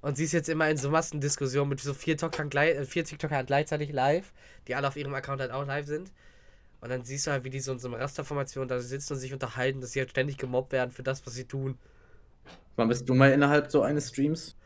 Und 0.00 0.16
sie 0.16 0.24
ist 0.24 0.32
jetzt 0.32 0.48
immer 0.48 0.70
in 0.70 0.78
so 0.78 0.88
Massendiskussionen 0.88 1.68
mit 1.68 1.80
so 1.80 1.92
vier 1.92 2.16
TikTokern, 2.16 2.48
glei- 2.48 2.72
äh, 2.72 2.84
vier 2.86 3.04
TikToker 3.04 3.44
gleichzeitig 3.44 3.92
live, 3.92 4.32
die 4.66 4.74
alle 4.74 4.88
auf 4.88 4.96
ihrem 4.96 5.12
Account 5.12 5.42
halt 5.42 5.50
auch 5.50 5.66
live 5.66 5.84
sind. 5.84 6.10
Und 6.80 6.88
dann 6.88 7.04
siehst 7.04 7.26
du 7.26 7.32
halt, 7.32 7.44
wie 7.44 7.50
die 7.50 7.60
so 7.60 7.72
in 7.72 7.78
so 7.78 7.88
einer 7.88 8.00
Rasterformation 8.00 8.68
da 8.68 8.80
sitzen 8.80 9.12
und 9.12 9.18
sich 9.18 9.34
unterhalten, 9.34 9.82
dass 9.82 9.92
sie 9.92 10.00
halt 10.00 10.12
ständig 10.12 10.38
gemobbt 10.38 10.72
werden 10.72 10.92
für 10.92 11.02
das, 11.02 11.26
was 11.26 11.34
sie 11.34 11.44
tun. 11.44 11.76
Wann 12.76 12.88
bist 12.88 13.06
du 13.06 13.12
mal 13.12 13.32
innerhalb 13.32 13.70
so 13.70 13.82
eines 13.82 14.08
Streams? 14.08 14.56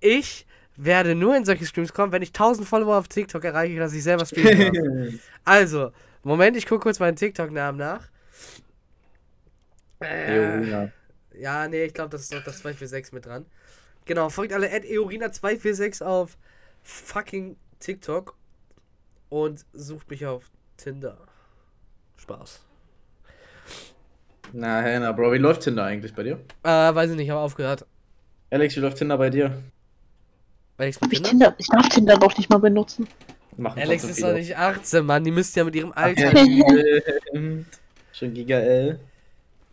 Ich 0.00 0.44
werde 0.76 1.14
nur 1.14 1.36
in 1.36 1.44
solche 1.44 1.66
Streams 1.66 1.92
kommen, 1.92 2.12
wenn 2.12 2.22
ich 2.22 2.30
1000 2.30 2.66
Follower 2.66 2.96
auf 2.96 3.08
TikTok 3.08 3.44
erreiche, 3.44 3.78
dass 3.78 3.92
ich 3.92 4.02
selber 4.02 4.26
streamen 4.26 5.20
also, 5.44 5.92
Moment, 6.22 6.56
ich 6.56 6.66
gucke 6.66 6.82
kurz 6.82 6.98
meinen 6.98 7.16
TikTok-Namen 7.16 7.78
nach. 7.78 8.08
Äh, 10.00 10.36
Eorina. 10.36 10.92
ja, 11.38 11.68
nee, 11.68 11.84
ich 11.84 11.94
glaube, 11.94 12.10
das 12.10 12.22
ist 12.22 12.32
noch 12.32 12.44
das 12.44 12.58
246 12.58 13.12
mit 13.12 13.26
dran. 13.26 13.46
Genau, 14.06 14.28
folgt 14.28 14.52
alle 14.52 14.70
at 14.70 14.84
Eorina246 14.84 16.02
auf 16.02 16.36
fucking 16.82 17.56
TikTok 17.78 18.36
und 19.28 19.64
sucht 19.72 20.10
mich 20.10 20.26
auf 20.26 20.50
Tinder. 20.76 21.16
Spaß. 22.16 22.60
Na, 24.52 24.82
Hannah, 24.82 25.12
Bro, 25.12 25.32
wie 25.32 25.38
läuft 25.38 25.62
Tinder 25.62 25.84
eigentlich 25.84 26.14
bei 26.14 26.22
dir? 26.22 26.38
Äh, 26.62 26.68
weiß 26.94 27.10
ich 27.10 27.16
nicht, 27.16 27.30
habe 27.30 27.40
aufgehört. 27.40 27.86
Alex, 28.50 28.76
wie 28.76 28.80
läuft 28.80 28.98
Tinder 28.98 29.18
bei 29.18 29.30
dir? 29.30 29.62
Alex 30.76 30.96
Hab 30.96 31.02
mit 31.02 31.12
ich, 31.12 31.22
Tinder? 31.22 31.46
Tinder, 31.46 31.54
ich 31.58 31.66
darf 31.68 31.88
Tinder 31.88 32.16
doch 32.18 32.36
nicht 32.36 32.50
mal 32.50 32.58
benutzen. 32.58 33.06
Machen 33.56 33.80
Alex 33.80 34.04
ist 34.04 34.22
doch 34.22 34.32
nicht 34.32 34.56
18, 34.56 35.06
Mann. 35.06 35.22
Die 35.22 35.30
müsst 35.30 35.54
ja 35.54 35.64
mit 35.64 35.76
ihrem 35.76 35.92
Alter. 35.92 36.32
Schon 38.12 38.34
Giga 38.34 38.58
L. 38.58 39.00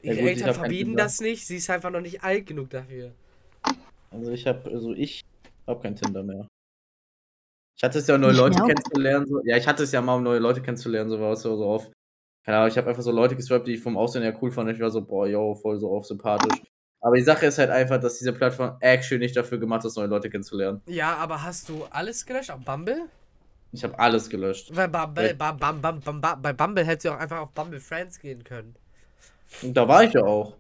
Ja, 0.04 0.14
Ihre 0.14 0.22
gut, 0.22 0.32
ich 0.32 0.38
Eltern 0.38 0.56
verbieten 0.56 0.96
das 0.96 1.20
nicht, 1.20 1.46
sie 1.46 1.58
ist 1.58 1.70
einfach 1.70 1.92
noch 1.92 2.02
nicht 2.02 2.24
alt 2.24 2.48
genug 2.48 2.72
dafür. 2.72 3.12
Also 4.10 4.32
ich 4.32 4.48
habe, 4.48 4.70
also 4.70 4.94
ich 4.94 5.22
habe 5.68 5.80
kein 5.80 5.96
Tinder 5.96 6.24
mehr. 6.24 6.48
Ich 7.78 7.84
hatte 7.84 8.00
es 8.00 8.08
ja, 8.08 8.16
um 8.16 8.22
neue 8.22 8.32
Nicht 8.32 8.40
Leute 8.40 8.58
mehr? 8.60 8.68
kennenzulernen. 8.68 9.28
So. 9.28 9.42
Ja, 9.44 9.58
ich 9.58 9.68
hatte 9.68 9.84
es 9.84 9.92
ja 9.92 10.02
mal, 10.02 10.16
um 10.16 10.24
neue 10.24 10.40
Leute 10.40 10.62
kennenzulernen, 10.62 11.10
so 11.10 11.20
war 11.20 11.34
es 11.34 11.42
so, 11.42 11.56
so 11.56 11.66
auf. 11.66 11.92
Keine 12.44 12.58
Ahnung, 12.58 12.70
ich 12.70 12.78
habe 12.78 12.90
einfach 12.90 13.04
so 13.04 13.12
Leute 13.12 13.36
geswappt, 13.36 13.68
die 13.68 13.74
ich 13.74 13.82
vom 13.82 13.98
Aussehen 13.98 14.24
her 14.24 14.38
cool 14.42 14.52
fand. 14.52 14.70
Ich 14.72 14.80
war 14.80 14.90
so, 14.90 15.04
boah, 15.04 15.28
yo, 15.28 15.56
voll 15.56 15.80
so 15.80 15.92
auf 15.96 16.06
sympathisch. 16.06 16.62
Aber 17.02 17.16
die 17.18 17.24
Sache 17.24 17.48
ist 17.48 17.58
halt 17.58 17.72
einfach, 17.72 18.00
dass 18.00 18.20
diese 18.20 18.32
Plattform 18.32 18.78
actually 18.80 19.20
nicht 19.20 19.36
dafür 19.36 19.58
gemacht 19.58 19.84
ist, 19.86 19.98
neue 19.98 20.08
Leute 20.08 20.30
kennenzulernen. 20.30 20.82
Ja, 20.86 21.16
aber 21.16 21.42
hast 21.44 21.68
du 21.68 21.86
alles 21.90 22.26
gelöscht? 22.26 22.52
Auch 22.52 22.60
Bumble? 22.60 23.08
Ich 23.72 23.84
habe 23.84 23.98
alles 23.98 24.30
gelöscht. 24.30 24.70
Weil 24.76 24.88
Bumble, 24.88 25.34
bam, 25.34 25.58
bam, 25.58 25.82
bam, 25.82 26.00
bam, 26.00 26.42
bei 26.42 26.54
Bumble 26.54 26.86
hättest 26.86 27.06
du 27.06 27.10
auch 27.12 27.20
einfach 27.20 27.40
auf 27.40 27.50
Bumble 27.52 27.80
Friends 27.80 28.20
gehen 28.20 28.44
können. 28.44 28.76
Und 29.62 29.74
da 29.76 29.88
war 29.88 30.04
ich 30.04 30.14
ja 30.14 30.22
auch. 30.24 30.56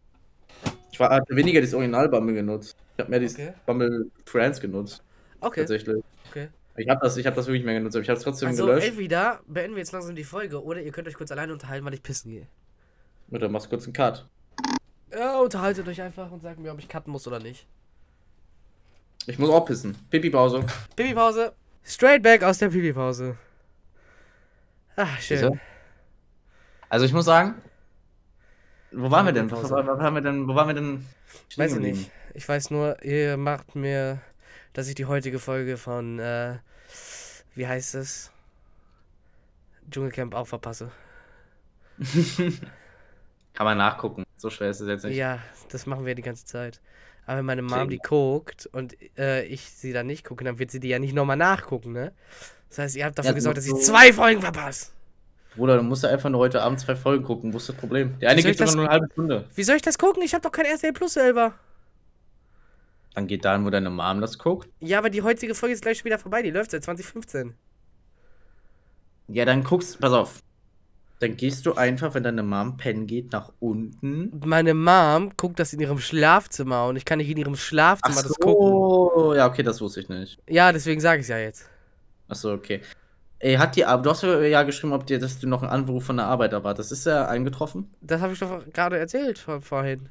Ich 0.91 0.99
war, 0.99 1.09
hatte 1.11 1.35
weniger 1.35 1.61
das 1.61 1.73
Original 1.73 2.09
Bumble 2.09 2.33
genutzt. 2.35 2.75
Ich 2.95 2.99
habe 3.01 3.09
mehr 3.11 3.19
dieses 3.19 3.37
Okay. 3.37 3.53
Bumble 3.65 4.07
Friends 4.25 4.59
genutzt. 4.59 5.03
Okay, 5.41 5.61
Tatsächlich. 5.61 6.03
okay. 6.29 6.49
Ich 6.77 6.87
habe 6.89 6.99
das, 7.01 7.17
ich 7.17 7.25
hab 7.27 7.35
das 7.35 7.47
wirklich 7.47 7.63
mehr 7.65 7.73
genutzt, 7.75 7.95
aber 7.95 8.03
ich 8.03 8.09
habe 8.09 8.17
es 8.17 8.23
trotzdem 8.23 8.49
Also 8.49 8.65
gelöscht. 8.65 8.87
entweder 8.87 9.41
beenden 9.45 9.73
wir 9.75 9.79
jetzt 9.79 9.91
langsam 9.91 10.15
die 10.15 10.23
Folge 10.23 10.63
oder 10.63 10.81
ihr 10.81 10.91
könnt 10.91 11.07
euch 11.07 11.15
kurz 11.15 11.31
alleine 11.31 11.51
unterhalten, 11.53 11.85
weil 11.85 11.93
ich 11.93 12.01
pissen 12.03 12.31
gehe. 12.31 12.47
Oder 13.29 13.49
machst 13.49 13.69
kurz 13.69 13.83
einen 13.85 13.93
Cut. 13.93 14.25
Ja, 15.13 15.39
unterhaltet 15.39 15.87
euch 15.87 16.01
einfach 16.01 16.31
und 16.31 16.41
sagt 16.41 16.59
mir, 16.59 16.71
ob 16.71 16.79
ich 16.79 16.87
cutten 16.87 17.11
muss 17.11 17.27
oder 17.27 17.39
nicht. 17.39 17.67
Ich 19.27 19.37
muss 19.37 19.49
auch 19.49 19.65
pissen. 19.65 19.95
Pipi-Pause. 20.09 20.65
Pipi-Pause. 20.95 21.53
Straight 21.83 22.23
back 22.23 22.43
aus 22.43 22.57
der 22.57 22.69
Pipi-Pause. 22.69 23.37
Ach, 24.95 25.19
schön. 25.19 25.59
Also 26.89 27.05
ich 27.05 27.13
muss 27.13 27.25
sagen, 27.25 27.55
wo 28.91 29.09
waren 29.09 29.25
wir 29.25 29.33
denn? 29.33 29.49
Wo, 29.49 29.57
waren 29.69 30.15
wir 30.15 30.21
denn? 30.21 30.47
Wo 30.47 30.55
waren 30.55 30.67
wir 30.67 30.73
denn? 30.73 31.05
Weiß 31.55 31.73
ich 31.73 31.79
nicht. 31.79 32.11
Ich 32.33 32.47
weiß 32.47 32.71
nur, 32.71 33.01
ihr 33.03 33.37
macht 33.37 33.75
mir, 33.75 34.21
dass 34.73 34.87
ich 34.87 34.95
die 34.95 35.05
heutige 35.05 35.39
Folge 35.39 35.77
von, 35.77 36.19
äh, 36.19 36.57
wie 37.55 37.67
heißt 37.67 37.95
es? 37.95 38.31
Dschungelcamp 39.89 40.33
auch 40.35 40.47
verpasse. 40.47 40.91
Kann 43.53 43.65
man 43.65 43.77
nachgucken. 43.77 44.23
So 44.37 44.49
schwer 44.49 44.69
ist 44.69 44.79
es 44.79 44.87
jetzt 44.87 45.03
nicht. 45.05 45.15
Ja, 45.17 45.39
das 45.69 45.85
machen 45.85 46.05
wir 46.05 46.15
die 46.15 46.21
ganze 46.21 46.45
Zeit. 46.45 46.81
Aber 47.25 47.37
wenn 47.39 47.45
meine 47.45 47.61
Mom 47.61 47.89
die 47.89 47.97
guckt 47.99 48.67
und 48.71 48.95
äh, 49.17 49.43
ich 49.45 49.61
sie 49.71 49.93
dann 49.93 50.07
nicht 50.07 50.25
gucke, 50.25 50.43
dann 50.43 50.57
wird 50.59 50.71
sie 50.71 50.79
die 50.79 50.87
ja 50.89 50.99
nicht 50.99 51.13
nochmal 51.13 51.37
nachgucken, 51.37 51.91
ne? 51.91 52.13
Das 52.69 52.79
heißt, 52.79 52.95
ihr 52.95 53.05
habt 53.05 53.17
dafür 53.17 53.31
Ja, 53.31 53.35
gesorgt, 53.35 53.57
dass 53.57 53.65
ich 53.65 53.71
so- 53.71 53.77
zwei 53.79 54.11
Folgen 54.13 54.41
verpasse. 54.41 54.91
Bruder, 55.55 55.75
du 55.77 55.83
musst 55.83 56.03
ja 56.03 56.09
einfach 56.09 56.29
nur 56.29 56.39
heute 56.39 56.61
Abend 56.61 56.79
zwei 56.79 56.95
Folgen 56.95 57.23
gucken. 57.25 57.53
Wo 57.53 57.57
ist 57.57 57.67
das 57.67 57.75
Problem? 57.75 58.17
Der 58.19 58.29
eine 58.29 58.41
geht 58.41 58.57
sogar 58.57 58.73
nur 58.73 58.85
eine 58.85 58.93
halbe 58.93 59.07
Stunde. 59.11 59.49
Wie 59.53 59.63
soll 59.63 59.75
ich 59.75 59.81
das 59.81 59.97
gucken? 59.97 60.23
Ich 60.23 60.33
habe 60.33 60.41
doch 60.41 60.51
kein 60.51 60.65
RTL 60.65 60.93
Plus 60.93 61.13
selber. 61.13 61.53
Dann 63.13 63.27
geht 63.27 63.43
dahin, 63.43 63.65
wo 63.65 63.69
deine 63.69 63.89
Mom 63.89 64.21
das 64.21 64.37
guckt. 64.37 64.69
Ja, 64.79 64.97
aber 64.97 65.09
die 65.09 65.21
heutige 65.21 65.53
Folge 65.53 65.73
ist 65.75 65.81
gleich 65.81 65.97
schon 65.97 66.05
wieder 66.05 66.17
vorbei. 66.19 66.41
Die 66.41 66.51
läuft 66.51 66.71
seit 66.71 66.85
2015. 66.85 67.53
Ja, 69.27 69.43
dann 69.45 69.63
guckst, 69.65 69.99
pass 69.99 70.13
auf. 70.13 70.39
Dann 71.21 71.37
gehst 71.37 71.67
du 71.67 71.75
einfach, 71.75 72.15
wenn 72.15 72.23
deine 72.23 72.41
Mom 72.41 72.77
pennen 72.77 73.05
geht, 73.05 73.31
nach 73.31 73.51
unten. 73.59 74.31
Meine 74.43 74.73
Mom 74.73 75.31
guckt 75.37 75.59
das 75.59 75.71
in 75.71 75.79
ihrem 75.79 75.99
Schlafzimmer 75.99 76.87
und 76.87 76.95
ich 76.95 77.05
kann 77.05 77.19
nicht 77.19 77.29
in 77.29 77.37
ihrem 77.37 77.55
Schlafzimmer 77.55 78.23
das 78.23 78.39
gucken. 78.39 78.67
so. 78.67 79.35
Ja, 79.35 79.45
okay, 79.45 79.61
das 79.61 79.79
wusste 79.81 79.99
ich 79.99 80.09
nicht. 80.09 80.41
Ja, 80.49 80.71
deswegen 80.71 80.99
sage 80.99 81.19
ich 81.19 81.25
es 81.25 81.27
ja 81.27 81.37
jetzt. 81.37 81.69
Achso, 82.27 82.51
okay. 82.51 82.81
Ey, 83.37 83.53
hat 83.53 83.75
die, 83.75 83.85
aber 83.85 84.01
du 84.01 84.09
hast 84.09 84.23
ja 84.23 84.63
geschrieben, 84.63 84.93
ob 84.93 85.05
dir, 85.05 85.19
dass 85.19 85.37
du 85.37 85.47
noch 85.47 85.61
einen 85.61 85.71
Anruf 85.71 86.05
von 86.05 86.17
der 86.17 86.25
Arbeit 86.25 86.53
erwartest. 86.53 86.91
Ist 86.91 87.05
er 87.05 87.29
eingetroffen? 87.29 87.93
Das 88.01 88.19
habe 88.19 88.33
ich 88.33 88.39
doch 88.39 88.63
gerade 88.73 88.97
erzählt 88.97 89.37
vor, 89.37 89.61
vorhin. 89.61 90.09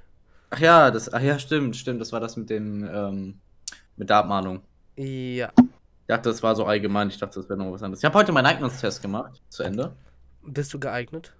Ach 0.51 0.61
ja, 0.61 0.93
das, 0.93 1.13
ach 1.13 1.23
ja, 1.23 1.41
stimmt, 1.41 1.75
stimmt. 1.75 2.01
Das 2.01 2.13
war 2.13 2.21
das 2.21 2.37
mit 2.37 2.51
den, 2.51 2.89
ähm, 2.89 3.41
mit 3.97 4.11
der 4.11 4.19
Abmahnung. 4.19 4.61
Ja. 4.95 5.51
Ich 5.57 6.07
dachte, 6.07 6.29
das 6.29 6.41
war 6.45 6.55
so 6.55 6.67
allgemein. 6.67 7.09
Ich 7.09 7.19
dachte, 7.19 7.41
das 7.41 7.49
wäre 7.49 7.59
noch 7.59 7.73
was 7.73 7.83
anderes. 7.83 8.01
Ich 8.01 8.05
habe 8.05 8.17
heute 8.17 8.31
meinen 8.31 8.47
Eignungstest 8.47 9.03
gemacht. 9.03 9.43
Zu 9.49 9.65
Ende. 9.65 9.97
Bist 10.43 10.73
du 10.75 10.79
geeignet? 10.79 11.33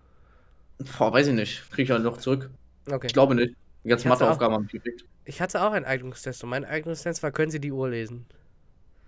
Boah, 0.99 1.13
weiß 1.13 1.29
ich 1.29 1.35
nicht. 1.35 1.71
Kriege 1.71 1.83
ich 1.85 1.91
halt 1.91 2.03
noch 2.03 2.19
zurück. 2.19 2.51
Okay. 2.91 3.07
Ich 3.07 3.13
glaube 3.13 3.35
nicht. 3.35 3.55
Die 3.85 3.89
ganzen 3.89 4.09
Matheaufgaben 4.09 4.55
habe 4.55 4.65
ich 4.67 4.73
gekriegt. 4.73 5.05
Ich 5.25 5.41
hatte 5.41 5.63
auch 5.63 5.73
einen 5.73 5.85
Eignungstest 5.85 6.43
und 6.45 6.51
mein 6.51 6.65
Eignungstest 6.65 7.23
war, 7.23 7.31
können 7.31 7.51
Sie 7.51 7.61
die 7.61 7.73
Uhr 7.73 7.89
lesen? 7.89 8.27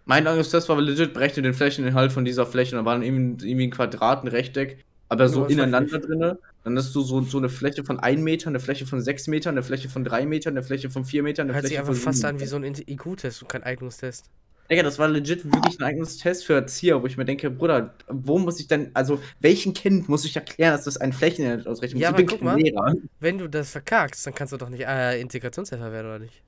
Mein 0.04 0.26
Eignungstest 0.26 0.68
war 0.68 0.80
legit, 0.80 1.14
berechne 1.14 1.42
den 1.42 1.54
Flächeninhalt 1.54 2.12
von 2.12 2.24
dieser 2.24 2.46
Fläche. 2.46 2.76
Und 2.76 2.84
da 2.84 2.90
waren 2.90 3.02
irgendwie, 3.02 3.48
irgendwie 3.48 3.66
ein 3.68 3.70
Quadrat, 3.70 4.24
ein 4.24 4.28
Rechteck, 4.28 4.84
aber 5.08 5.28
so 5.28 5.44
ineinander 5.44 5.98
drinne. 5.98 6.38
Dann 6.64 6.76
hast 6.76 6.94
du 6.94 7.02
so, 7.02 7.20
so 7.22 7.38
eine 7.38 7.48
Fläche 7.48 7.84
von 7.84 7.98
1 7.98 8.20
Meter, 8.20 8.48
eine 8.48 8.60
Fläche 8.60 8.86
von 8.86 9.00
6 9.00 9.26
Metern, 9.28 9.54
eine 9.54 9.62
Fläche 9.62 9.88
von 9.88 10.04
3 10.04 10.26
Metern, 10.26 10.54
eine 10.54 10.62
Fläche 10.62 10.90
von 10.90 11.04
4 11.04 11.22
Metern, 11.22 11.46
eine 11.46 11.54
Hört 11.54 11.64
sich 11.64 11.72
Fläche 11.72 11.80
einfach 11.80 11.94
von 11.94 12.12
fast 12.12 12.24
an 12.24 12.40
wie 12.40 12.46
so 12.46 12.56
ein 12.56 12.64
IQ-Test 12.64 13.42
und 13.42 13.48
kein 13.48 13.62
Eignungstest. 13.62 14.26
Digga, 14.72 14.82
das 14.82 14.98
war 14.98 15.08
legit 15.08 15.44
wirklich 15.44 15.78
ein 15.78 15.84
eigenes 15.84 16.16
Test 16.18 16.46
für 16.46 16.54
Erzieher, 16.54 17.02
wo 17.02 17.06
ich 17.06 17.16
mir 17.16 17.24
denke, 17.24 17.50
Bruder, 17.50 17.94
wo 18.08 18.38
muss 18.38 18.58
ich 18.58 18.66
denn, 18.68 18.90
also 18.94 19.20
welchen 19.40 19.74
Kind 19.74 20.08
muss 20.08 20.24
ich 20.24 20.34
erklären, 20.34 20.72
dass 20.72 20.84
das 20.84 20.96
ein 20.96 21.12
Flächeninhalt 21.12 21.66
ausrechnet? 21.66 22.00
Ja, 22.00 22.08
ich 22.08 22.14
aber 22.14 22.16
bin 22.16 22.26
guck 22.26 22.42
mal. 22.42 22.58
Lehrer. 22.58 22.94
Wenn 23.20 23.38
du 23.38 23.48
das 23.48 23.70
verkackst, 23.70 24.26
dann 24.26 24.34
kannst 24.34 24.52
du 24.52 24.56
doch 24.56 24.68
nicht 24.68 24.84
äh, 24.86 25.20
Integrationshelfer 25.20 25.92
werden, 25.92 26.06
oder 26.06 26.18
nicht? 26.18 26.42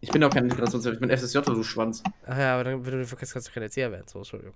Ich 0.00 0.10
bin 0.10 0.22
auch 0.22 0.30
kein 0.30 0.44
Integrationshilfe, 0.44 0.96
ich 0.96 1.00
bin 1.00 1.16
FSJ, 1.16 1.38
du 1.40 1.62
Schwanz. 1.62 2.02
Ach 2.26 2.38
ja, 2.38 2.54
aber 2.54 2.64
dann, 2.64 2.84
wenn 2.84 2.92
du 2.92 2.98
den 2.98 3.06
verkackst, 3.06 3.32
kannst 3.32 3.48
du 3.48 3.52
kein 3.52 3.62
Erzieher 3.62 3.90
werden. 3.90 4.04
So, 4.06 4.18
Entschuldigung. 4.18 4.54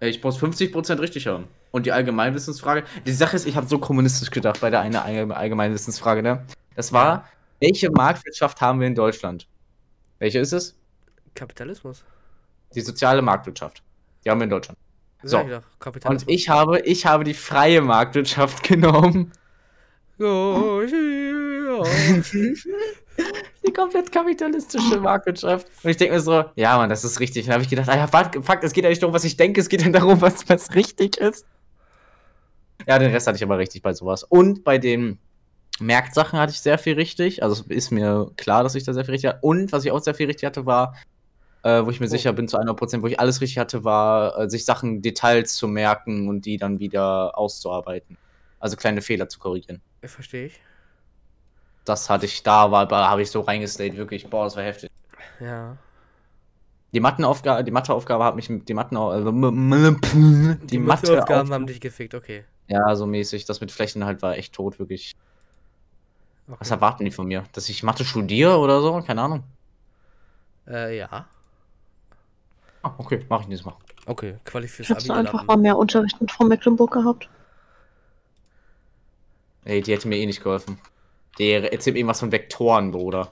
Ich 0.00 0.22
muss 0.22 0.38
50% 0.42 1.00
richtig 1.00 1.26
haben. 1.26 1.44
Und 1.70 1.86
die 1.86 1.92
Allgemeinwissensfrage, 1.92 2.84
die 3.06 3.12
Sache 3.12 3.36
ist, 3.36 3.46
ich 3.46 3.56
habe 3.56 3.66
so 3.68 3.78
kommunistisch 3.78 4.30
gedacht 4.30 4.60
bei 4.60 4.70
der 4.70 4.80
einen 4.80 4.96
Allge- 4.96 5.34
Allgemeinwissensfrage, 5.36 6.22
ne? 6.22 6.44
Das 6.74 6.92
war, 6.92 7.28
welche 7.60 7.90
Marktwirtschaft 7.90 8.60
haben 8.60 8.80
wir 8.80 8.86
in 8.86 8.94
Deutschland? 8.94 9.46
Welche 10.18 10.40
ist 10.40 10.52
es? 10.52 10.76
Kapitalismus. 11.34 12.04
Die 12.74 12.80
soziale 12.80 13.22
Marktwirtschaft. 13.22 13.82
Die 14.24 14.30
haben 14.30 14.40
wir 14.40 14.44
in 14.44 14.50
Deutschland. 14.50 14.78
So. 15.22 15.38
Kapitalismus. 15.78 16.24
Und 16.24 16.30
ich 16.30 16.48
habe, 16.48 16.80
ich 16.80 17.06
habe 17.06 17.24
die 17.24 17.34
freie 17.34 17.80
Marktwirtschaft 17.80 18.62
genommen. 18.68 19.32
Die 23.66 23.72
komplett 23.72 24.10
kapitalistische 24.10 25.00
Marktwirtschaft. 25.00 25.66
Und 25.82 25.90
ich 25.90 25.96
denke 25.96 26.14
mir 26.14 26.20
so, 26.20 26.44
ja, 26.56 26.76
Mann, 26.76 26.88
das 26.88 27.04
ist 27.04 27.20
richtig. 27.20 27.46
Dann 27.46 27.54
habe 27.54 27.62
ich 27.62 27.68
gedacht, 27.68 27.88
ah 27.88 27.96
ja, 27.96 28.06
fuck, 28.06 28.62
es 28.62 28.72
geht 28.72 28.84
ja 28.84 28.90
nicht 28.90 29.02
darum, 29.02 29.14
was 29.14 29.24
ich 29.24 29.36
denke, 29.36 29.60
es 29.60 29.68
geht 29.68 29.82
ja 29.82 29.90
darum, 29.90 30.20
was, 30.20 30.48
was 30.48 30.74
richtig 30.74 31.18
ist. 31.18 31.46
Ja, 32.86 32.98
den 32.98 33.10
Rest 33.10 33.26
hatte 33.26 33.36
ich 33.36 33.42
aber 33.42 33.58
richtig 33.58 33.82
bei 33.82 33.92
sowas. 33.92 34.24
Und 34.24 34.64
bei 34.64 34.78
den 34.78 35.18
Merksachen 35.80 36.38
hatte 36.38 36.52
ich 36.52 36.60
sehr 36.60 36.78
viel 36.78 36.94
richtig. 36.94 37.42
Also 37.42 37.64
ist 37.68 37.90
mir 37.90 38.30
klar, 38.36 38.62
dass 38.62 38.74
ich 38.74 38.84
da 38.84 38.92
sehr 38.92 39.04
viel 39.04 39.12
richtig 39.14 39.30
hatte. 39.30 39.40
Und 39.42 39.72
was 39.72 39.84
ich 39.84 39.92
auch 39.92 40.00
sehr 40.00 40.14
viel 40.14 40.26
richtig 40.26 40.44
hatte, 40.46 40.66
war, 40.66 40.96
äh, 41.62 41.84
wo 41.84 41.90
ich 41.90 42.00
mir 42.00 42.06
Oh. 42.06 42.10
sicher 42.10 42.32
bin 42.32 42.48
zu 42.48 42.58
100%, 42.58 43.02
wo 43.02 43.06
ich 43.06 43.20
alles 43.20 43.40
richtig 43.40 43.58
hatte, 43.58 43.84
war, 43.84 44.38
äh, 44.38 44.48
sich 44.50 44.64
Sachen, 44.64 45.02
Details 45.02 45.54
zu 45.54 45.68
merken 45.68 46.28
und 46.28 46.46
die 46.46 46.56
dann 46.56 46.78
wieder 46.80 47.36
auszuarbeiten. 47.38 48.16
Also 48.60 48.76
kleine 48.76 49.02
Fehler 49.02 49.28
zu 49.28 49.38
korrigieren. 49.38 49.80
Verstehe 50.04 50.46
ich. 50.46 50.60
Das 51.84 52.10
hatte 52.10 52.26
ich 52.26 52.42
da, 52.42 52.70
war, 52.70 52.86
da 52.86 53.08
habe 53.08 53.22
ich 53.22 53.30
so 53.30 53.40
reingeslayt, 53.40 53.96
wirklich. 53.96 54.28
Boah, 54.28 54.44
das 54.44 54.56
war 54.56 54.62
heftig. 54.62 54.90
Ja. 55.40 55.76
Die 56.92 57.00
Matheaufgabe, 57.00 57.64
die 57.64 57.70
Matheaufgabe 57.70 58.24
hat 58.24 58.34
mich, 58.36 58.48
die 58.48 58.74
Mathe, 58.74 58.98
also, 58.98 59.28
m- 59.28 60.00
die, 60.62 60.66
Die 60.66 60.78
Mathe, 60.78 61.06
Matheaufgaben 61.12 61.52
haben 61.52 61.66
dich 61.66 61.80
gefickt, 61.80 62.14
okay. 62.14 62.44
ja, 62.66 62.94
so 62.96 63.06
mäßig. 63.06 63.44
Das 63.44 63.60
mit 63.60 63.70
Flächen 63.72 64.04
halt 64.04 64.22
war 64.22 64.36
echt 64.36 64.54
tot, 64.54 64.78
wirklich. 64.78 65.12
Was 66.48 66.68
okay. 66.68 66.70
erwarten 66.70 67.04
die 67.04 67.10
von 67.10 67.26
mir? 67.26 67.44
Dass 67.52 67.68
ich 67.68 67.82
Mathe 67.82 68.04
studiere 68.04 68.58
oder 68.58 68.80
so? 68.80 69.02
Keine 69.06 69.22
Ahnung. 69.22 69.44
Äh, 70.66 70.98
ja. 70.98 71.26
Ah, 72.82 72.92
okay, 72.96 73.24
mach 73.28 73.42
ich 73.42 73.48
nächstes 73.48 73.66
Mal. 73.66 73.76
Okay, 74.06 74.36
Quali 74.44 74.66
fürs 74.66 74.88
hätte 74.88 75.12
Abi 75.12 75.20
einfach 75.20 75.44
mal 75.44 75.58
mehr 75.58 75.76
Unterricht 75.76 76.18
mit 76.20 76.32
Frau 76.32 76.46
Mecklenburg 76.46 76.90
gehabt. 76.92 77.28
Ey, 79.64 79.82
die 79.82 79.92
hätte 79.92 80.08
mir 80.08 80.16
eh 80.16 80.24
nicht 80.24 80.42
geholfen. 80.42 80.78
Der 81.38 81.70
erzählt 81.70 81.94
mir 81.94 82.00
irgendwas 82.00 82.20
von 82.20 82.32
Vektoren, 82.32 82.90
Bruder. 82.90 83.30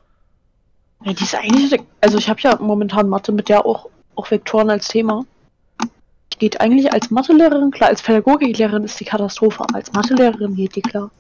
Ja, 1.05 1.15
die 1.15 1.25
ist 1.25 1.35
eigentlich, 1.35 1.81
also 2.03 2.19
ich 2.19 2.29
habe 2.29 2.41
ja 2.41 2.57
momentan 2.61 3.09
Mathe 3.09 3.33
mit 3.33 3.49
der 3.49 3.65
auch, 3.65 3.89
auch 4.15 4.31
Vektoren 4.31 4.69
als 4.69 4.89
Thema. 4.89 5.25
Die 6.33 6.39
geht 6.39 6.61
eigentlich 6.61 6.93
als 6.93 7.11
Mathelehrerin 7.11 7.71
klar, 7.71 7.89
als 7.89 8.03
Pädagogiklehrerin 8.03 8.85
ist 8.85 9.01
die 9.01 9.07
Katastrophe, 9.07 9.63
aber 9.63 9.77
als 9.77 9.93
Mathelehrerin 9.93 10.55
geht 10.57 10.77
die 10.77 10.83
klar. 10.83 11.11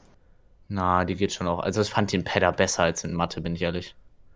Na, 0.68 1.04
die 1.04 1.14
geht 1.14 1.32
schon 1.32 1.46
auch. 1.46 1.60
Also 1.60 1.80
ich 1.82 1.90
fand 1.90 2.12
den 2.12 2.24
Pedder 2.24 2.52
besser 2.52 2.82
als 2.84 3.04
in 3.04 3.14
Mathe, 3.14 3.40
bin 3.40 3.54
ich 3.54 3.62
ehrlich. 3.62 3.94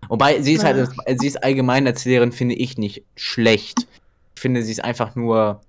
Wobei, 0.09 0.41
sie 0.41 0.55
ist 0.55 0.63
Ja. 0.63 0.69
halt, 0.75 0.91
sie 1.21 1.27
ist 1.27 1.43
allgemein 1.43 1.87
als 1.87 2.05
Lehrerin, 2.05 2.33
finde 2.33 2.55
ich 2.55 2.79
nicht 2.79 3.05
schlecht. 3.17 3.87
Ich 4.37 4.41
finde, 4.41 4.63
sie 4.63 4.73
ist 4.73 4.83
einfach 4.85 5.15
nur. 5.17 5.61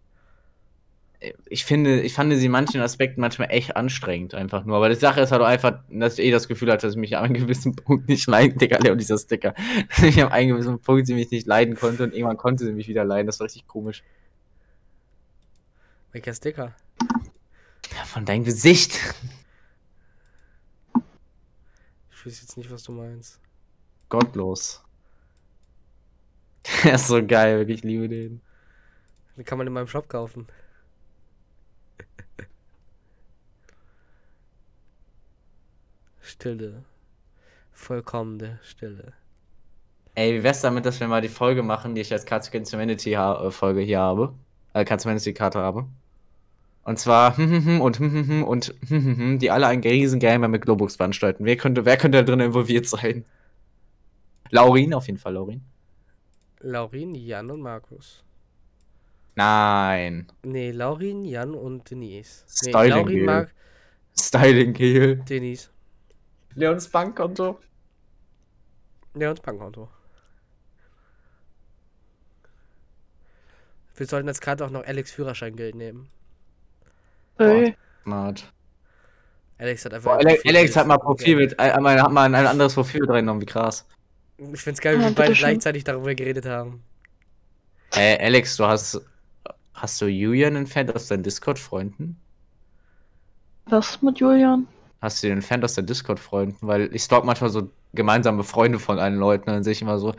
Ich 1.49 1.65
finde, 1.65 2.01
ich 2.01 2.13
fand 2.15 2.33
sie 2.33 2.45
in 2.45 2.51
manchen 2.51 2.81
Aspekten 2.81 3.21
manchmal 3.21 3.51
echt 3.51 3.75
anstrengend, 3.75 4.33
einfach 4.33 4.65
nur. 4.65 4.77
Aber 4.77 4.89
die 4.89 4.95
Sache 4.95 5.21
ist 5.21 5.31
halt 5.31 5.41
auch 5.41 5.45
einfach, 5.47 5.79
dass 5.91 6.17
ich 6.17 6.25
eh 6.25 6.31
das 6.31 6.47
Gefühl 6.47 6.71
hatte, 6.71 6.87
dass 6.87 6.95
ich 6.95 6.99
mich 6.99 7.15
an 7.15 7.25
einem 7.25 7.33
gewissen 7.35 7.75
Punkt 7.75 8.07
nicht 8.09 8.25
leiden, 8.27 8.57
Digga, 8.57 8.79
Leon, 8.79 8.97
dieser 8.97 9.17
Sticker. 9.19 9.53
Ich 10.03 10.19
an 10.23 10.31
einem 10.31 10.49
gewissen 10.55 10.79
Punkt 10.79 11.05
sie 11.05 11.13
mich 11.13 11.29
nicht 11.29 11.45
leiden 11.45 11.75
konnte 11.75 12.03
und 12.05 12.13
irgendwann 12.13 12.37
konnte 12.37 12.65
sie 12.65 12.71
mich 12.73 12.87
wieder 12.87 13.03
leiden. 13.03 13.27
Das 13.27 13.39
war 13.39 13.45
richtig 13.45 13.67
komisch. 13.67 14.01
Welcher 16.11 16.33
Sticker? 16.33 16.73
Ja, 17.95 18.03
von 18.05 18.25
deinem 18.25 18.43
Gesicht. 18.43 18.97
Ich 22.21 22.27
weiß 22.27 22.41
jetzt 22.41 22.55
nicht, 22.55 22.69
was 22.69 22.83
du 22.83 22.91
meinst. 22.91 23.39
Gottlos. 24.07 24.83
Der 26.83 26.93
ist 26.95 27.07
so 27.07 27.25
geil, 27.25 27.57
wirklich, 27.57 27.79
ich 27.79 27.83
liebe 27.83 28.07
den. 28.07 28.41
Den 29.35 29.43
kann 29.43 29.57
man 29.57 29.65
in 29.65 29.73
meinem 29.73 29.87
Shop 29.87 30.07
kaufen. 30.07 30.45
Stille. 36.21 36.85
Vollkommene 37.71 38.59
Stille. 38.61 39.13
Ey, 40.13 40.35
wie 40.37 40.43
wär's 40.43 40.61
damit, 40.61 40.85
dass 40.85 40.99
wir 40.99 41.07
mal 41.07 41.21
die 41.21 41.27
Folge 41.27 41.63
machen, 41.63 41.95
die 41.95 42.01
ich 42.01 42.13
als 42.13 42.27
Cards 42.27 42.49
Against 42.49 42.71
Humanity 42.71 43.15
äh, 43.15 43.49
Folge 43.49 43.81
hier 43.81 43.99
habe? 43.99 44.35
Äh, 44.73 44.85
Cards 44.85 45.05
Humanity 45.05 45.33
Karte 45.33 45.57
habe. 45.57 45.87
Und 46.83 46.97
zwar 46.97 47.37
und 47.37 47.99
und 47.99 48.75
die 48.81 49.51
alle 49.51 49.67
ein 49.67 49.81
riesen 49.81 50.19
Gamer 50.19 50.47
mit 50.47 50.63
Globux 50.63 50.95
veranstalten. 50.95 51.45
Wer 51.45 51.57
könnte, 51.57 51.85
wer 51.85 51.97
könnte 51.97 52.19
da 52.19 52.23
drin 52.23 52.39
involviert 52.39 52.87
sein? 52.87 53.25
Laurin, 54.49 54.93
auf 54.93 55.07
jeden 55.07 55.19
Fall, 55.19 55.33
Laurin. 55.33 55.61
Laurin, 56.59 57.15
Jan 57.15 57.49
und 57.51 57.61
Markus. 57.61 58.23
Nein. 59.35 60.27
Nee, 60.43 60.71
Laurin, 60.71 61.23
Jan 61.23 61.53
und 61.53 61.89
Denise. 61.89 62.45
Nee, 62.63 62.69
Styling 62.69 62.89
Laurin, 62.89 63.15
Gel. 63.15 63.25
Mark, 63.25 63.53
Styling 64.19 64.73
Kill. 64.73 65.15
Denise. 65.17 65.69
Leons 66.55 66.89
Bankkonto. 66.89 67.59
Und 69.13 69.41
Bankkonto. 69.41 69.89
Wir 73.95 74.05
sollten 74.05 74.27
als 74.27 74.41
Karte 74.41 74.65
auch 74.65 74.69
noch 74.69 74.83
Alex 74.83 75.11
Führerscheingeld 75.11 75.75
nehmen. 75.75 76.09
Smart. 78.03 78.51
Alex 79.57 79.85
hat 79.85 79.93
einfach. 79.93 80.11
Boah, 80.11 80.19
ein 80.19 80.27
Alex. 80.27 80.43
Alex 80.45 80.75
hat 80.75 80.87
mal 80.87 80.97
Profilbild, 80.97 81.55
äh, 81.59 81.79
mal- 81.79 82.01
hat 82.01 82.11
mal 82.11 82.23
ein 82.33 82.47
anderes 82.47 82.73
Profilbild 82.73 83.09
reingenommen, 83.11 83.41
wie 83.41 83.45
krass. 83.45 83.85
Ich 84.37 84.61
find's 84.61 84.81
geil, 84.81 84.97
wie 84.99 85.03
Ah, 85.03 85.09
wir 85.09 85.15
beide 85.15 85.33
gleichzeitig 85.33 85.83
darüber 85.83 86.15
geredet 86.15 86.45
haben. 86.47 86.81
Ey, 87.91 88.17
Alex, 88.19 88.57
du 88.57 88.65
hast. 88.65 89.01
Hast 89.73 90.01
du 90.01 90.05
Julian 90.07 90.55
entfernt 90.55 90.93
aus 90.95 91.07
deinen 91.07 91.23
Discord-Freunden? 91.23 92.17
was 93.67 94.01
mit 94.01 94.19
Julian? 94.19 94.67
Hast 95.01 95.23
du 95.23 95.27
den 95.27 95.37
entfernt 95.37 95.63
aus 95.63 95.73
deinen 95.75 95.85
Discord-Freunden? 95.87 96.67
Weil 96.67 96.93
ich 96.93 97.03
stalk 97.03 97.23
manchmal 97.25 97.49
so 97.49 97.69
gemeinsame 97.93 98.43
Freunde 98.43 98.79
von 98.79 98.99
allen 98.99 99.15
Leuten 99.15 99.49
und 99.49 99.55
dann 99.55 99.63
sehe 99.63 99.71
ich 99.73 99.81
immer 99.81 99.97
so, 99.97 100.13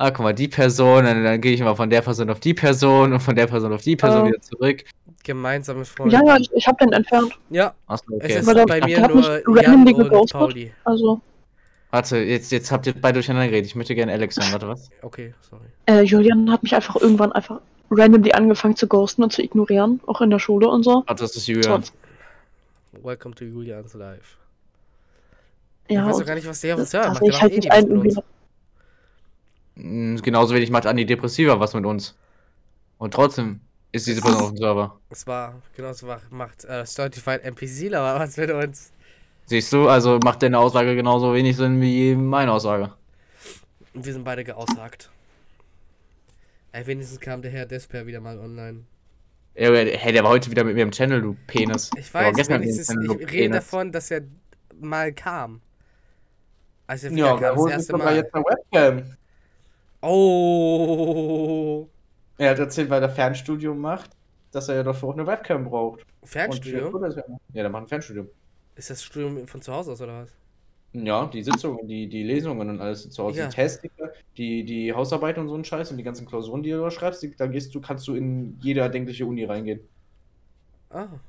ah, 0.00 0.10
guck 0.10 0.20
mal, 0.24 0.32
die 0.34 0.48
Person, 0.48 1.06
und 1.06 1.24
dann 1.24 1.40
gehe 1.40 1.52
ich 1.52 1.60
immer 1.60 1.76
von 1.76 1.90
der 1.90 2.00
Person 2.00 2.30
auf 2.30 2.40
die 2.40 2.54
Person 2.54 3.12
und 3.12 3.20
von 3.20 3.34
der 3.36 3.46
Person 3.46 3.72
auf 3.72 3.82
die 3.82 3.96
Person 3.96 4.22
Oh. 4.22 4.26
wieder 4.28 4.40
zurück. 4.40 4.84
Gemeinsame 5.22 5.84
Freunde. 5.84 6.14
Ja, 6.16 6.22
ja, 6.24 6.36
ich, 6.38 6.50
ich 6.54 6.66
hab 6.66 6.78
den 6.78 6.92
entfernt. 6.92 7.32
Ja, 7.50 7.74
Achso, 7.86 8.04
es 8.18 8.24
okay. 8.24 8.38
ist 8.38 8.48
Aber 8.48 8.54
der- 8.54 8.66
bei 8.66 8.80
mir 8.86 9.02
hat 9.02 9.10
nur 9.14 9.16
mich 9.20 9.26
Jan 9.26 9.42
randomly 9.74 9.94
und 9.94 10.04
geghostet. 10.04 10.40
Pauli. 10.40 10.72
Also, 10.84 11.20
Warte, 11.90 12.18
jetzt, 12.18 12.52
jetzt 12.52 12.70
habt 12.72 12.86
ihr 12.86 12.94
beide 12.94 13.14
durcheinander 13.14 13.48
geredet. 13.48 13.66
Ich 13.66 13.74
möchte 13.74 13.94
gerne 13.96 14.12
Alex 14.12 14.36
hören. 14.38 14.52
Warte, 14.52 14.68
was? 14.68 14.88
Okay, 15.02 15.34
sorry. 15.50 15.64
äh, 15.86 16.02
Julian 16.02 16.50
hat 16.50 16.62
mich 16.62 16.74
einfach 16.74 16.96
irgendwann 16.96 17.32
einfach 17.32 17.60
randomly 17.90 18.32
angefangen 18.32 18.76
zu 18.76 18.86
ghosten 18.86 19.22
und 19.24 19.32
zu 19.32 19.42
ignorieren, 19.42 20.00
auch 20.06 20.20
in 20.20 20.30
der 20.30 20.38
Schule 20.38 20.68
und 20.68 20.84
so. 20.84 21.02
Warte, 21.06 21.24
das 21.24 21.34
ist 21.36 21.46
Julian. 21.48 21.82
Welcome 23.02 23.34
to 23.34 23.44
Julians 23.44 23.92
Life. 23.94 24.36
Ja, 25.88 26.02
ich 26.02 26.06
weiß 26.08 26.16
und 26.16 26.22
auch 26.22 26.26
gar 26.26 26.34
nicht, 26.36 26.46
was 26.48 26.60
der 26.60 26.78
uns 26.78 26.92
hört. 26.92 27.20
ich 27.22 27.42
halt 27.42 27.52
eh 27.52 27.56
nicht 27.56 27.72
ein, 27.72 27.82
mit 27.82 27.90
irgendwie. 27.90 28.08
uns. 28.10 28.16
Mm, 28.18 28.22
Genauso 30.22 30.54
wenig 30.54 30.70
macht 30.70 30.86
Antidepressiva 30.86 31.58
was 31.58 31.74
mit 31.74 31.84
uns. 31.86 32.16
Und 32.98 33.14
trotzdem 33.14 33.60
ist 33.92 34.06
diese 34.06 34.20
Person 34.20 34.42
auf 34.42 34.48
dem 34.50 34.56
Server. 34.58 35.00
Es 35.10 35.26
war, 35.26 35.60
genauso 35.76 36.06
macht 36.30 36.64
äh, 36.64 36.84
Certified 36.84 37.42
NPC 37.42 37.92
aber 37.94 38.20
was 38.20 38.36
mit 38.36 38.50
uns. 38.50 38.92
Siehst 39.46 39.72
du, 39.72 39.88
also 39.88 40.18
macht 40.22 40.42
deine 40.42 40.58
Aussage 40.58 40.94
genauso 40.94 41.34
wenig 41.34 41.56
Sinn 41.56 41.80
wie 41.80 42.14
meine 42.14 42.52
Aussage. 42.52 42.92
Und 43.94 44.04
wir 44.04 44.12
sind 44.12 44.24
beide 44.24 44.44
geaussagt. 44.44 45.10
Ey, 46.72 46.86
wenigstens 46.86 47.18
kam 47.18 47.42
der 47.42 47.50
Herr 47.50 47.66
Desper 47.66 48.06
wieder 48.06 48.20
mal 48.20 48.38
online. 48.38 48.84
Ey, 49.54 49.96
hey, 49.98 50.12
der 50.12 50.22
war 50.22 50.30
heute 50.30 50.50
wieder 50.50 50.62
mit 50.62 50.76
mir 50.76 50.82
im 50.82 50.92
Channel, 50.92 51.20
du 51.20 51.36
Penis. 51.48 51.90
Ich 51.98 52.14
weiß, 52.14 52.36
ich 52.38 52.48
rede 52.48 53.26
Penis. 53.26 53.50
davon, 53.50 53.90
dass 53.90 54.10
er 54.12 54.22
mal 54.80 55.12
kam. 55.12 55.60
Als 56.86 57.02
er 57.02 57.10
Ja, 57.10 57.16
wieder 57.16 57.30
kam, 57.30 57.40
der 57.40 57.54
das 57.64 57.72
erste 57.72 57.96
Mal. 57.96 58.16
jetzt 58.16 58.34
eine 58.34 58.44
Webcam. 58.44 59.16
Oh, 60.02 61.88
Er 62.38 62.50
hat 62.50 62.58
erzählt, 62.58 62.88
weil 62.90 63.02
er 63.02 63.10
Fernstudium 63.10 63.78
macht, 63.78 64.10
dass 64.50 64.68
er 64.68 64.76
ja 64.76 64.82
dafür 64.82 65.10
auch 65.10 65.14
eine 65.14 65.26
Webcam 65.26 65.64
braucht. 65.64 66.06
Fernstudium? 66.24 66.94
Und 66.94 67.14
ja, 67.16 67.22
der 67.62 67.68
macht 67.70 67.84
ein 67.84 67.86
Fernstudium. 67.88 68.28
Ist 68.76 68.90
das 68.90 69.02
Studium 69.04 69.46
von 69.46 69.60
zu 69.60 69.72
Hause 69.72 69.92
aus 69.92 70.00
oder 70.00 70.22
was? 70.22 70.32
Ja, 70.92 71.26
die 71.26 71.42
Sitzungen, 71.42 71.86
die, 71.86 72.08
die 72.08 72.24
Lesungen 72.24 72.68
und 72.68 72.80
alles 72.80 73.10
zu 73.10 73.22
Hause, 73.22 73.40
Ja. 73.40 73.48
die 73.48 73.54
Tests, 73.54 73.82
die, 74.36 74.64
die 74.64 74.92
Hausarbeiten 74.92 75.40
und 75.42 75.48
so 75.48 75.54
ein 75.54 75.64
Scheiß 75.64 75.90
und 75.92 75.98
die 75.98 76.02
ganzen 76.02 76.26
Klausuren, 76.26 76.62
die 76.62 76.70
du 76.70 76.80
da 76.80 76.90
schreibst, 76.90 77.22
die, 77.22 77.36
da 77.36 77.46
gehst 77.46 77.74
du, 77.74 77.80
kannst 77.80 78.08
du 78.08 78.14
in 78.14 78.58
jede 78.60 78.80
erdenkliche 78.80 79.24
Uni 79.26 79.44
reingehen. 79.44 79.80
Ah, 80.90 81.20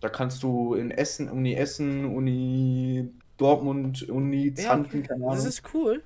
Da 0.00 0.08
kannst 0.08 0.42
du 0.42 0.74
in 0.74 0.90
Essen, 0.90 1.28
Uni 1.30 1.54
Essen, 1.54 2.04
Uni 2.14 3.10
Dortmund, 3.36 4.08
Uni 4.08 4.48
Ja, 4.48 4.54
Zanten, 4.54 5.02
keine 5.02 5.24
Ahnung. 5.24 5.34
das 5.36 5.44
ist 5.44 5.62
cool. 5.74 6.02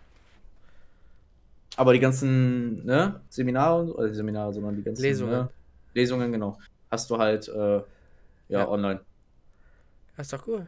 Aber 1.76 1.92
die 1.92 1.98
ganzen, 2.00 2.84
ne, 2.84 3.20
Seminare, 3.28 3.92
oder 3.94 4.08
die 4.08 4.14
Seminare, 4.14 4.52
sondern 4.52 4.76
die 4.76 4.82
ganzen 4.82 5.02
Lesungen. 5.02 5.32
Ne, 5.32 5.50
Lesungen, 5.92 6.30
genau. 6.32 6.58
Hast 6.90 7.10
du 7.10 7.18
halt, 7.18 7.48
äh, 7.48 7.76
ja, 7.76 7.84
Ja. 8.48 8.68
online. 8.68 9.00
Das 10.16 10.26
ist 10.26 10.32
doch 10.32 10.46
cool. 10.46 10.66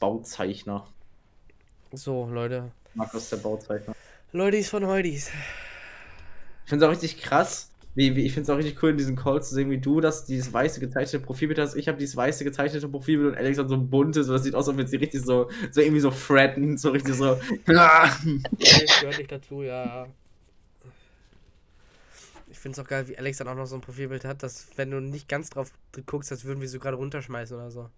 Bauzeichner. 0.00 0.86
So, 1.92 2.26
Leute. 2.26 2.72
Markus 2.94 3.30
der 3.30 3.36
Bauzeichner. 3.38 3.94
Leutis 4.32 4.68
von 4.68 4.86
Heudis. 4.86 5.28
Ich 6.64 6.68
finde 6.70 6.84
es 6.84 6.88
auch 6.88 6.92
richtig 6.92 7.22
krass. 7.22 7.70
Wie, 7.96 8.14
wie, 8.14 8.26
ich 8.26 8.34
finde 8.34 8.42
es 8.42 8.50
auch 8.50 8.58
richtig 8.58 8.82
cool, 8.82 8.90
in 8.90 8.98
diesen 8.98 9.16
Calls 9.16 9.48
zu 9.48 9.54
sehen, 9.54 9.70
wie 9.70 9.78
du 9.78 10.02
das, 10.02 10.26
dieses 10.26 10.52
weiße 10.52 10.80
gezeichnete 10.80 11.24
Profilbild 11.24 11.58
hast. 11.58 11.74
Ich 11.76 11.88
habe 11.88 11.96
dieses 11.96 12.14
weiße 12.14 12.44
gezeichnete 12.44 12.88
Profilbild 12.88 13.32
und 13.32 13.38
Alex 13.38 13.56
hat 13.56 13.70
so 13.70 13.74
ein 13.74 13.88
buntes, 13.88 14.26
so 14.26 14.34
das 14.34 14.42
sieht 14.44 14.54
aus, 14.54 14.68
als 14.68 14.76
wenn 14.76 14.86
sie 14.86 14.98
richtig 14.98 15.22
so, 15.22 15.48
so 15.70 15.80
irgendwie 15.80 16.00
so 16.00 16.10
fretten, 16.10 16.76
so 16.76 16.90
richtig 16.90 17.14
so. 17.14 17.38
Nee, 17.66 18.86
gehört 19.00 19.18
nicht 19.18 19.32
dazu, 19.32 19.62
ja. 19.62 20.06
Ich 22.50 22.58
finde 22.58 22.78
es 22.78 22.84
auch 22.84 22.88
geil, 22.88 23.08
wie 23.08 23.16
Alex 23.16 23.38
dann 23.38 23.48
auch 23.48 23.54
noch 23.54 23.66
so 23.66 23.76
ein 23.76 23.80
Profilbild 23.80 24.26
hat, 24.26 24.42
dass 24.42 24.68
wenn 24.76 24.90
du 24.90 25.00
nicht 25.00 25.26
ganz 25.26 25.48
drauf 25.48 25.72
guckst, 26.04 26.30
als 26.30 26.44
würden 26.44 26.60
wir 26.60 26.68
so 26.68 26.78
gerade 26.78 26.98
runterschmeißen 26.98 27.56
oder 27.56 27.70
so. 27.70 27.88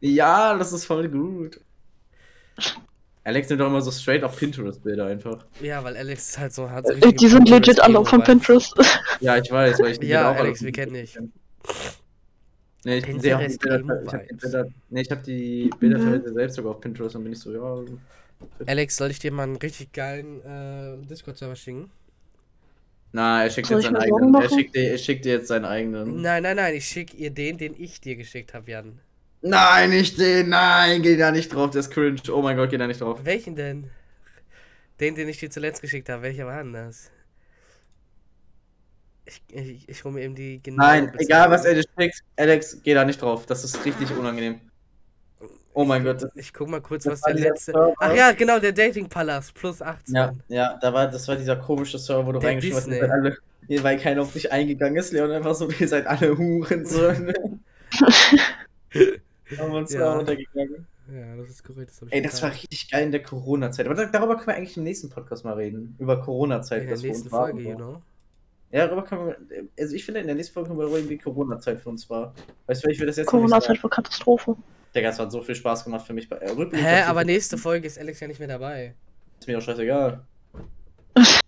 ja, 0.00 0.56
das 0.58 0.72
ist 0.74 0.84
voll 0.84 1.08
gut. 1.08 1.60
Alex 3.26 3.48
nimmt 3.48 3.60
doch 3.60 3.66
immer 3.66 3.82
so 3.82 3.90
straight 3.90 4.22
auf 4.22 4.36
Pinterest-Bilder 4.38 5.06
einfach. 5.06 5.44
Ja, 5.60 5.82
weil 5.82 5.96
Alex 5.96 6.28
ist 6.28 6.38
halt 6.38 6.52
so 6.54 6.70
hat 6.70 6.86
so 6.86 6.92
Äh, 6.92 7.12
Die 7.12 7.26
sind 7.26 7.48
legit 7.48 7.80
alle 7.80 8.04
von. 8.04 8.22
Pinterest. 8.22 8.72
Ja, 9.20 9.36
ich 9.36 9.50
weiß, 9.50 9.80
weil 9.80 9.92
ich 9.92 9.98
die 9.98 10.06
Ja, 10.06 10.30
auch 10.30 10.36
Alex, 10.36 10.62
wir 10.62 10.70
kennen 10.70 10.94
dich. 10.94 11.18
Nee, 12.84 12.98
ich 12.98 13.20
sehe 13.20 13.36
auch 13.36 13.40
die 13.40 13.56
Pinterest 13.58 13.60
Bilder, 13.60 14.02
ich 14.04 14.12
hab 14.12 14.28
die. 14.28 14.34
Bilder, 14.36 14.66
nee, 14.90 15.00
ich 15.00 15.10
habe 15.10 15.22
die 15.22 15.70
Bilder 15.80 15.98
Mhm. 15.98 16.34
selbst 16.34 16.54
sogar 16.54 16.70
auf 16.76 16.80
Pinterest 16.80 17.16
und 17.16 17.24
bin 17.24 17.32
ich 17.32 17.40
so, 17.40 17.52
ja. 17.52 17.84
Alex, 18.66 18.96
soll 18.96 19.10
ich 19.10 19.18
dir 19.18 19.32
mal 19.32 19.42
einen 19.42 19.56
richtig 19.56 19.92
geilen 19.92 20.40
äh, 20.44 21.04
Discord-Server 21.08 21.56
schicken? 21.56 21.90
Na, 23.10 23.42
er 23.42 23.50
schickt 23.50 23.66
Soll 23.66 23.78
jetzt 23.80 23.86
ich 23.90 23.92
seinen 23.92 24.02
eigenen. 24.02 24.34
Er 24.40 24.48
schickt, 24.48 24.74
dir, 24.76 24.90
er 24.92 24.98
schickt 24.98 25.24
dir 25.24 25.32
jetzt 25.32 25.48
seinen 25.48 25.64
eigenen. 25.64 26.20
Nein, 26.22 26.44
nein, 26.44 26.56
nein, 26.56 26.74
ich 26.76 26.84
schicke 26.86 27.16
ihr 27.16 27.30
den, 27.30 27.58
den 27.58 27.74
ich 27.76 28.00
dir 28.00 28.14
geschickt 28.14 28.54
habe, 28.54 28.70
Jan. 28.70 29.00
Nein, 29.42 29.90
nicht 29.90 30.18
den, 30.18 30.48
nein, 30.48 31.02
geh 31.02 31.16
da 31.16 31.30
nicht 31.30 31.52
drauf, 31.54 31.70
der 31.70 31.80
ist 31.80 31.90
cringe. 31.90 32.20
Oh 32.30 32.42
mein 32.42 32.56
Gott, 32.56 32.70
geh 32.70 32.78
da 32.78 32.86
nicht 32.86 33.00
drauf. 33.00 33.20
Welchen 33.24 33.54
denn? 33.54 33.90
Den, 34.98 35.14
den 35.14 35.28
ich 35.28 35.38
dir 35.38 35.50
zuletzt 35.50 35.82
geschickt 35.82 36.08
habe, 36.08 36.22
welcher 36.22 36.46
war 36.46 36.64
das? 36.64 37.10
Ich, 39.26 39.42
ich, 39.52 39.88
ich 39.88 40.04
hole 40.04 40.14
mir 40.14 40.22
eben 40.22 40.34
die 40.34 40.62
genaue 40.62 40.78
Nein, 40.86 41.00
Bezeichnung. 41.06 41.26
egal 41.26 41.50
was 41.50 41.64
er 41.64 41.74
dir 41.74 41.84
schickt, 41.98 42.20
Alex, 42.36 42.80
geh 42.82 42.94
da 42.94 43.04
nicht 43.04 43.20
drauf. 43.20 43.44
Das 43.46 43.64
ist 43.64 43.84
richtig 43.84 44.10
unangenehm. 44.16 44.60
Oh 45.74 45.84
mein 45.84 46.04
Gott. 46.04 46.22
das- 46.22 46.30
Ich 46.36 46.54
guck 46.54 46.68
mal 46.68 46.80
kurz, 46.80 47.04
was 47.06 47.20
der 47.20 47.34
letzte. 47.34 47.72
Server. 47.72 47.92
Ach 47.98 48.14
ja, 48.14 48.32
genau, 48.32 48.58
der 48.58 48.72
Dating 48.72 49.08
Palast 49.08 49.52
plus 49.54 49.82
18. 49.82 50.14
Ja, 50.14 50.32
ja, 50.48 50.78
da 50.80 50.94
war, 50.94 51.08
das 51.08 51.26
war 51.28 51.36
dieser 51.36 51.56
komische 51.56 51.98
Server, 51.98 52.26
wo 52.26 52.32
du 52.32 52.38
Der 52.38 52.50
reingeschrieben 52.50 52.78
hast, 52.78 52.88
alle, 53.10 53.36
ihr- 53.68 53.82
weil 53.82 53.98
keiner 53.98 54.22
auf 54.22 54.32
dich 54.32 54.50
eingegangen 54.50 54.96
ist, 54.96 55.12
Leon 55.12 55.30
einfach 55.32 55.54
so, 55.54 55.68
ihr 55.78 55.88
seid 55.88 56.06
alle 56.06 56.38
Huren. 56.38 56.86
So. 56.86 57.12
Haben 59.58 59.72
wir 59.72 59.78
uns 59.78 59.92
Ja. 59.92 60.00
da 60.00 60.16
runtergegangen. 60.16 60.86
Ja, 61.12 61.36
das 61.36 61.50
ist 61.50 61.62
korrekt. 61.64 61.90
Das 62.00 62.08
Ey, 62.10 62.20
das 62.20 62.42
war 62.42 62.50
richtig 62.52 62.90
geil 62.90 63.04
in 63.04 63.12
der 63.12 63.22
Corona-Zeit. 63.22 63.86
Aber 63.86 63.94
da- 63.94 64.06
darüber 64.06 64.34
können 64.36 64.48
wir 64.48 64.54
eigentlich 64.56 64.76
im 64.76 64.82
nächsten 64.82 65.08
Podcast 65.08 65.44
mal 65.44 65.54
reden. 65.54 65.94
Über 66.00 66.20
Corona-Zeit. 66.20 66.82
in 66.82 66.86
der 66.88 66.94
was 66.94 67.00
für 67.02 67.06
nächsten 67.06 67.24
uns 67.26 67.32
war 67.32 67.50
Folge, 67.50 67.74
know. 67.76 68.02
Ja, 68.72 68.86
darüber 68.88 69.04
können 69.04 69.26
wir. 69.28 69.36
Also 69.78 69.94
ich 69.94 70.04
finde, 70.04 70.20
in 70.20 70.26
der 70.26 70.34
nächsten 70.34 70.52
Folge 70.54 70.68
können 70.68 70.80
wir 70.80 70.82
darüber 70.84 70.98
reden, 70.98 71.08
wie 71.10 71.18
Corona-Zeit 71.18 71.78
für 71.80 71.90
uns 71.90 72.10
war. 72.10 72.34
Weißt 72.66 72.84
du, 72.84 72.90
ich 72.90 72.98
will 72.98 73.06
das 73.06 73.16
jetzt 73.16 73.28
Corona-Zeit 73.28 73.80
war 73.84 73.90
Katastrophe. 73.90 74.56
Digga, 74.94 75.10
es 75.10 75.18
hat 75.20 75.30
so 75.30 75.42
viel 75.42 75.54
Spaß 75.54 75.84
gemacht 75.84 76.04
für 76.06 76.12
mich. 76.12 76.28
Bei, 76.28 76.38
äh, 76.38 76.48
Hä, 76.72 77.02
aber 77.02 77.20
so- 77.20 77.26
nächste 77.26 77.56
Folge 77.58 77.86
ist 77.86 77.98
Alex 78.00 78.18
ja 78.18 78.26
nicht 78.26 78.38
mehr 78.40 78.48
dabei. 78.48 78.94
Ist 79.38 79.46
mir 79.46 79.58
auch 79.58 79.62
scheißegal. 79.62 80.24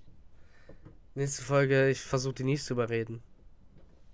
Nächste 1.15 1.43
Folge, 1.43 1.89
ich 1.89 2.01
versuche 2.01 2.35
Denise 2.35 2.65
zu 2.67 2.75
überreden. 2.75 3.21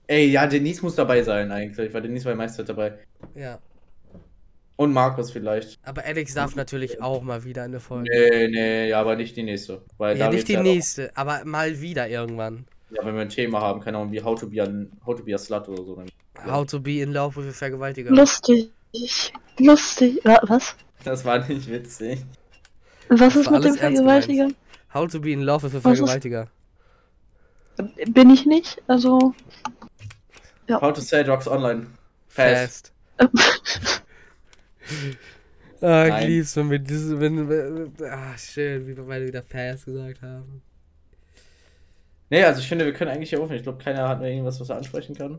Ey, 0.06 0.27
ja, 0.31 0.47
Denise 0.47 0.82
muss 0.82 0.94
dabei 0.94 1.23
sein 1.23 1.51
eigentlich, 1.52 1.93
weil 1.93 2.02
Denise 2.02 2.24
war 2.24 2.32
die 2.32 2.39
meiste 2.39 2.59
Zeit 2.59 2.69
dabei. 2.70 2.98
Ja. 3.35 3.59
Und 4.76 4.92
Markus 4.92 5.30
vielleicht. 5.30 5.78
Aber 5.84 6.05
Alex 6.05 6.34
darf 6.34 6.56
natürlich 6.56 7.01
auch 7.01 7.22
mal 7.22 7.44
wieder 7.44 7.62
eine 7.62 7.78
Folge. 7.78 8.10
Nee, 8.10 8.48
nee, 8.48 8.88
ja, 8.88 9.01
aber 9.01 9.14
nicht 9.14 9.36
die 9.36 9.44
nächste. 9.44 9.82
Weil 9.98 10.18
Ja, 10.18 10.28
nicht 10.30 10.48
die 10.48 10.55
ja 10.55 10.59
noch- 10.62 10.64
nächste, 10.64 11.16
aber 11.16 11.44
mal 11.44 11.80
wieder 11.80 12.09
irgendwann. 12.09 12.66
Ja, 12.90 13.05
wenn 13.05 13.14
wir 13.14 13.22
ein 13.22 13.28
Thema 13.28 13.60
haben, 13.60 13.80
keine 13.80 13.98
Ahnung, 13.98 14.10
wie 14.12 14.22
How 14.22 14.38
to 14.38 14.48
be 14.48 14.60
a, 14.62 14.66
how 15.06 15.16
to 15.16 15.22
be 15.22 15.32
a 15.34 15.38
Slut 15.38 15.68
oder 15.68 15.84
so. 15.84 15.94
Dann, 15.96 16.09
How 16.52 16.66
to 16.66 16.80
be 16.80 17.01
in 17.01 17.12
love 17.12 17.36
with 17.40 17.48
a 17.48 17.52
Vergewaltiger. 17.52 18.10
Lustig. 18.10 18.70
Lustig. 19.59 20.20
Wa- 20.24 20.40
Was? 20.42 20.74
das 21.05 21.24
war 21.24 21.38
nicht 21.46 21.70
witzig. 21.70 22.24
Was 23.09 23.36
ist 23.36 23.51
mit 23.51 23.64
dem 23.64 23.74
Vergewaltiger? 23.74 24.48
How 24.92 25.06
to 25.06 25.20
be 25.20 25.30
in 25.32 25.42
love 25.42 25.62
with 25.64 25.74
a 25.74 25.76
ist- 25.78 25.82
Vergewaltiger. 25.82 26.48
Bin 28.09 28.30
ich 28.30 28.44
nicht. 28.46 28.82
Also. 28.88 29.34
How 30.70 30.92
to 30.92 31.01
sell 31.01 31.22
drugs 31.24 31.46
online. 31.46 31.86
Fast. 32.28 32.92
Fast. 33.18 34.02
Ah, 35.81 36.20
ich 36.20 36.27
lieb's, 36.28 36.56
wenn 36.56 36.70
wir 36.70 36.78
diese, 36.78 37.20
wenn, 37.20 37.48
wenn, 37.48 37.93
ah, 38.06 38.39
schön, 38.39 38.86
wie 38.86 38.97
wir 38.97 39.05
beide 39.05 39.27
wieder 39.27 39.43
fast 39.43 39.85
gesagt 39.85 40.23
haben. 40.23 40.62
Nee, 42.31 42.43
also 42.43 42.61
ich 42.61 42.69
finde, 42.69 42.86
wir 42.86 42.93
können 42.93 43.11
eigentlich 43.11 43.31
hier 43.31 43.39
rufen. 43.39 43.55
Ich 43.55 43.62
glaube, 43.62 43.82
keiner 43.82 44.09
hat 44.09 44.20
mehr 44.20 44.31
irgendwas, 44.31 44.59
was 44.61 44.70
er 44.70 44.77
ansprechen 44.77 45.15
kann. 45.15 45.39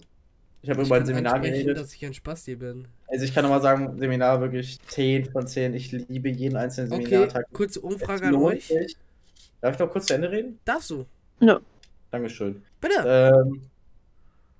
Ich 0.62 0.70
habe 0.70 0.82
über 0.82 0.96
ein 0.96 1.06
Seminar 1.06 1.40
geredet. 1.40 1.78
dass 1.78 1.94
ich 1.94 2.06
ein 2.06 2.14
Spasti 2.14 2.56
bin. 2.56 2.88
Also 3.08 3.26
ich 3.26 3.34
kann 3.34 3.44
nochmal 3.44 3.62
sagen, 3.62 3.98
Seminar 3.98 4.42
wirklich 4.42 4.80
10 4.88 5.32
von 5.32 5.46
10. 5.46 5.74
Ich 5.74 5.92
liebe 5.92 6.30
jeden 6.30 6.58
einzelnen 6.58 6.92
Okay, 6.92 7.06
Seminartag. 7.06 7.46
kurze 7.54 7.82
Umfrage 7.82 8.28
an 8.28 8.36
euch. 8.36 8.68
sich. 8.68 8.98
Darf 9.62 9.74
ich 9.76 9.80
noch 9.80 9.90
kurz 9.92 10.08
zu 10.08 10.14
Ende 10.14 10.32
reden? 10.32 10.60
Darfst 10.66 10.90
du? 10.90 11.06
Dankeschön. 12.12 12.64
Bitte. 12.82 13.04
Ähm, 13.46 13.62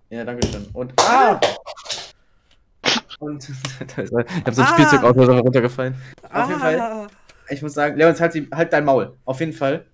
ja, 0.10 0.24
Dankeschön. 0.24 0.68
Und 0.74 0.94
ah! 1.02 1.40
Und 3.20 3.50
ich 3.88 3.98
habe 3.98 4.08
so 4.08 4.18
ein 4.18 4.68
Ah! 4.68 4.74
Spielzeug 4.74 5.04
aus 5.04 5.16
der 5.16 5.40
runtergefallen. 5.40 5.96
Auf 6.32 6.50
jeden 6.50 6.60
Fall. 6.60 6.80
Ah, 6.80 7.08
Ich 7.50 7.62
muss 7.62 7.74
sagen, 7.74 7.98
Leons, 7.98 8.20
halt, 8.20 8.34
die, 8.34 8.48
halt 8.54 8.74
dein 8.74 8.86
Maul. 8.86 9.16
Auf 9.26 9.40
jeden 9.40 9.54
Fall. 9.54 9.86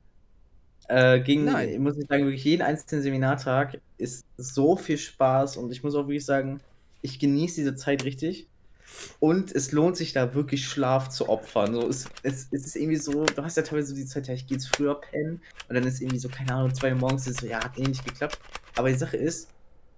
äh, 0.88 1.20
ging, 1.22 1.46
Nein. 1.46 1.82
muss 1.82 1.98
ich 1.98 2.08
sagen, 2.08 2.26
wirklich 2.26 2.44
jeden 2.44 2.62
einzelnen 2.62 3.04
Seminartag 3.04 3.80
ist 3.98 4.26
so 4.38 4.76
viel 4.76 4.98
Spaß 4.98 5.58
und 5.58 5.72
ich 5.72 5.84
muss 5.84 5.96
auch 5.96 6.08
wirklich 6.08 6.26
sagen, 6.26 6.60
ich 7.02 7.20
genieße 7.20 7.56
diese 7.56 7.76
Zeit 7.76 8.04
richtig. 8.04 8.48
Und 9.20 9.52
es 9.54 9.72
lohnt 9.72 9.98
sich 9.98 10.14
da 10.14 10.36
wirklich 10.36 10.68
Schlaf 10.68 11.10
zu 11.10 11.28
opfern. 11.28 11.74
So, 11.74 11.88
es, 11.90 12.06
es, 12.24 12.48
es 12.52 12.66
ist 12.68 12.76
irgendwie 12.76 12.98
so, 12.98 13.26
du 13.26 13.44
hast 13.44 13.58
ja 13.58 13.64
teilweise 13.64 13.88
so 13.90 13.96
die 13.96 14.06
Zeit, 14.06 14.28
ja, 14.28 14.34
ich 14.36 14.46
gehe 14.48 14.58
jetzt 14.58 14.74
früher 14.76 14.96
pennen 15.02 15.42
und 15.68 15.76
dann 15.76 15.84
ist 15.86 16.02
irgendwie 16.02 16.20
so, 16.20 16.30
keine 16.30 16.54
Ahnung, 16.54 16.74
zwei 16.74 16.94
Uhr 16.94 17.00
morgens 17.00 17.28
ist 17.28 17.42
so, 17.42 17.48
ja, 17.48 17.64
hat 17.64 17.78
eh 17.78 17.84
nicht 17.84 18.06
geklappt. 18.06 18.40
Aber 18.76 18.90
die 18.90 18.96
Sache 18.98 19.18
ist, 19.18 19.50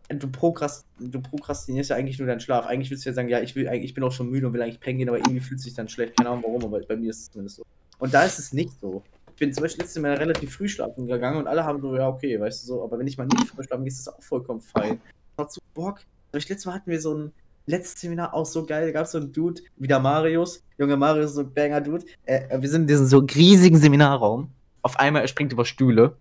du, 0.09 0.27
prokrast, 0.27 0.85
du 0.99 1.21
prokrastinierst 1.21 1.89
ja 1.89 1.95
eigentlich 1.95 2.19
nur 2.19 2.27
deinen 2.27 2.39
Schlaf. 2.39 2.65
Eigentlich 2.65 2.89
willst 2.89 3.05
du 3.05 3.09
ja 3.09 3.13
sagen, 3.13 3.29
ja, 3.29 3.41
ich, 3.41 3.55
will, 3.55 3.67
ich 3.67 3.93
bin 3.93 4.03
auch 4.03 4.11
schon 4.11 4.29
müde 4.29 4.47
und 4.47 4.53
will 4.53 4.61
eigentlich 4.61 4.79
pennen 4.79 4.99
gehen, 4.99 5.09
aber 5.09 5.17
irgendwie 5.17 5.39
fühlt 5.39 5.59
sich 5.59 5.73
dann 5.73 5.89
schlecht. 5.89 6.17
Keine 6.17 6.29
Ahnung 6.29 6.43
warum, 6.45 6.63
aber 6.63 6.79
bei 6.85 6.95
mir 6.95 7.09
ist 7.09 7.19
es 7.19 7.31
zumindest 7.31 7.57
so. 7.57 7.63
Und 7.99 8.13
da 8.13 8.23
ist 8.23 8.39
es 8.39 8.53
nicht 8.53 8.71
so. 8.79 9.03
Ich 9.29 9.39
bin 9.39 9.53
zum 9.53 9.63
Beispiel 9.63 9.83
letztes 9.83 10.01
Mal 10.01 10.13
relativ 10.15 10.55
früh 10.55 10.67
schlafen 10.67 11.07
gegangen 11.07 11.37
und 11.37 11.47
alle 11.47 11.63
haben 11.63 11.81
so, 11.81 11.95
ja, 11.95 12.07
okay, 12.07 12.39
weißt 12.39 12.63
du 12.63 12.67
so, 12.67 12.83
aber 12.83 12.97
wenn 12.97 13.07
ich 13.07 13.17
mal 13.17 13.27
nicht 13.27 13.47
früh 13.47 13.63
schlafen 13.63 13.83
gehe, 13.83 13.91
ist 13.91 14.05
das 14.05 14.13
auch 14.13 14.21
vollkommen 14.21 14.61
fein. 14.61 14.99
Hat 15.37 15.51
so 15.51 15.61
Bock. 15.73 15.99
Ich, 16.33 16.49
letztes 16.49 16.65
Mal 16.65 16.75
hatten 16.75 16.89
wir 16.89 16.99
so 16.99 17.13
ein 17.13 17.31
letztes 17.67 18.01
Seminar 18.01 18.33
auch 18.33 18.45
so 18.45 18.65
geil. 18.65 18.87
Da 18.87 18.91
gab 18.91 19.05
es 19.05 19.11
so 19.11 19.19
einen 19.19 19.31
Dude, 19.31 19.61
wieder 19.75 19.99
Marius. 19.99 20.63
Junge 20.77 20.97
Marius, 20.97 21.33
so 21.33 21.41
ein 21.41 21.53
Banger-Dude. 21.53 22.05
Äh, 22.25 22.59
wir 22.59 22.69
sind 22.69 22.83
in 22.83 22.87
diesem 22.87 23.05
so 23.05 23.19
riesigen 23.19 23.77
Seminarraum. 23.77 24.49
Auf 24.81 24.99
einmal, 24.99 25.21
er 25.21 25.27
springt 25.27 25.53
über 25.53 25.65
Stühle. 25.65 26.15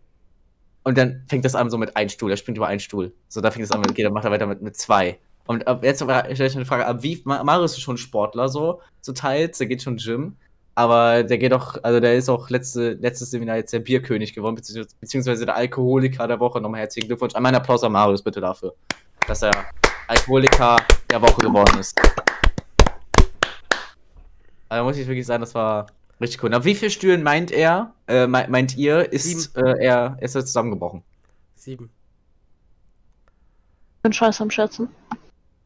Und 0.86 0.96
dann 0.96 1.24
fängt 1.26 1.44
das 1.44 1.56
an 1.56 1.68
so 1.68 1.78
mit 1.78 1.96
einem 1.96 2.08
Stuhl. 2.08 2.30
Er 2.30 2.36
springt 2.36 2.58
über 2.58 2.68
einen 2.68 2.78
Stuhl. 2.78 3.12
So, 3.26 3.40
da 3.40 3.50
fängt 3.50 3.64
es 3.64 3.72
an 3.72 3.80
mit, 3.80 3.90
okay, 3.90 4.04
dann 4.04 4.12
macht 4.12 4.24
er 4.24 4.30
weiter 4.30 4.46
mit, 4.46 4.62
mit 4.62 4.76
zwei. 4.76 5.18
Und 5.44 5.66
ab 5.66 5.82
jetzt 5.82 6.00
stelle 6.00 6.30
ich 6.30 6.54
eine 6.54 6.64
Frage, 6.64 6.86
ab 6.86 7.02
wie, 7.02 7.20
Ma- 7.24 7.42
Marius 7.42 7.72
ist 7.72 7.80
schon 7.80 7.96
Sportler, 7.96 8.48
so, 8.48 8.80
zu 9.00 9.12
teils, 9.12 9.58
der 9.58 9.66
geht 9.66 9.82
schon 9.82 9.96
Gym. 9.96 10.36
Aber 10.76 11.24
der 11.24 11.38
geht 11.38 11.52
auch, 11.52 11.76
also 11.82 11.98
der 11.98 12.14
ist 12.14 12.28
auch 12.28 12.50
letzte, 12.50 12.92
letztes 12.92 13.32
Seminar 13.32 13.56
jetzt 13.56 13.72
der 13.72 13.80
Bierkönig 13.80 14.32
geworden, 14.32 14.54
beziehungsweise, 14.54 14.94
beziehungsweise 15.00 15.44
der 15.44 15.56
Alkoholiker 15.56 16.28
der 16.28 16.38
Woche. 16.38 16.60
Nochmal 16.60 16.82
herzlichen 16.82 17.08
Glückwunsch. 17.08 17.34
Einmal 17.34 17.50
einen 17.50 17.60
Applaus 17.60 17.82
an 17.82 17.90
Marius 17.90 18.22
bitte 18.22 18.40
dafür, 18.40 18.72
dass 19.26 19.42
er 19.42 19.50
Alkoholiker 20.06 20.76
der 21.10 21.20
Woche 21.20 21.40
geworden 21.40 21.80
ist. 21.80 22.00
Also 24.68 24.84
muss 24.84 24.96
ich 24.96 25.06
wirklich 25.08 25.26
sagen, 25.26 25.40
das 25.40 25.52
war 25.52 25.88
richtig 26.20 26.42
cool. 26.42 26.50
Nach 26.50 26.64
wie 26.64 26.74
viel 26.74 26.90
Stühlen 26.90 27.22
meint 27.22 27.50
er, 27.50 27.94
äh, 28.06 28.26
me- 28.26 28.46
meint 28.48 28.76
ihr, 28.76 29.12
ist 29.12 29.56
äh, 29.56 29.74
er, 29.84 30.16
ist 30.20 30.34
er 30.34 30.44
zusammengebrochen? 30.44 31.02
Sieben. 31.56 31.90
bin 34.02 34.12
scheiße 34.12 34.42
am 34.42 34.50
Schätzen. 34.50 34.88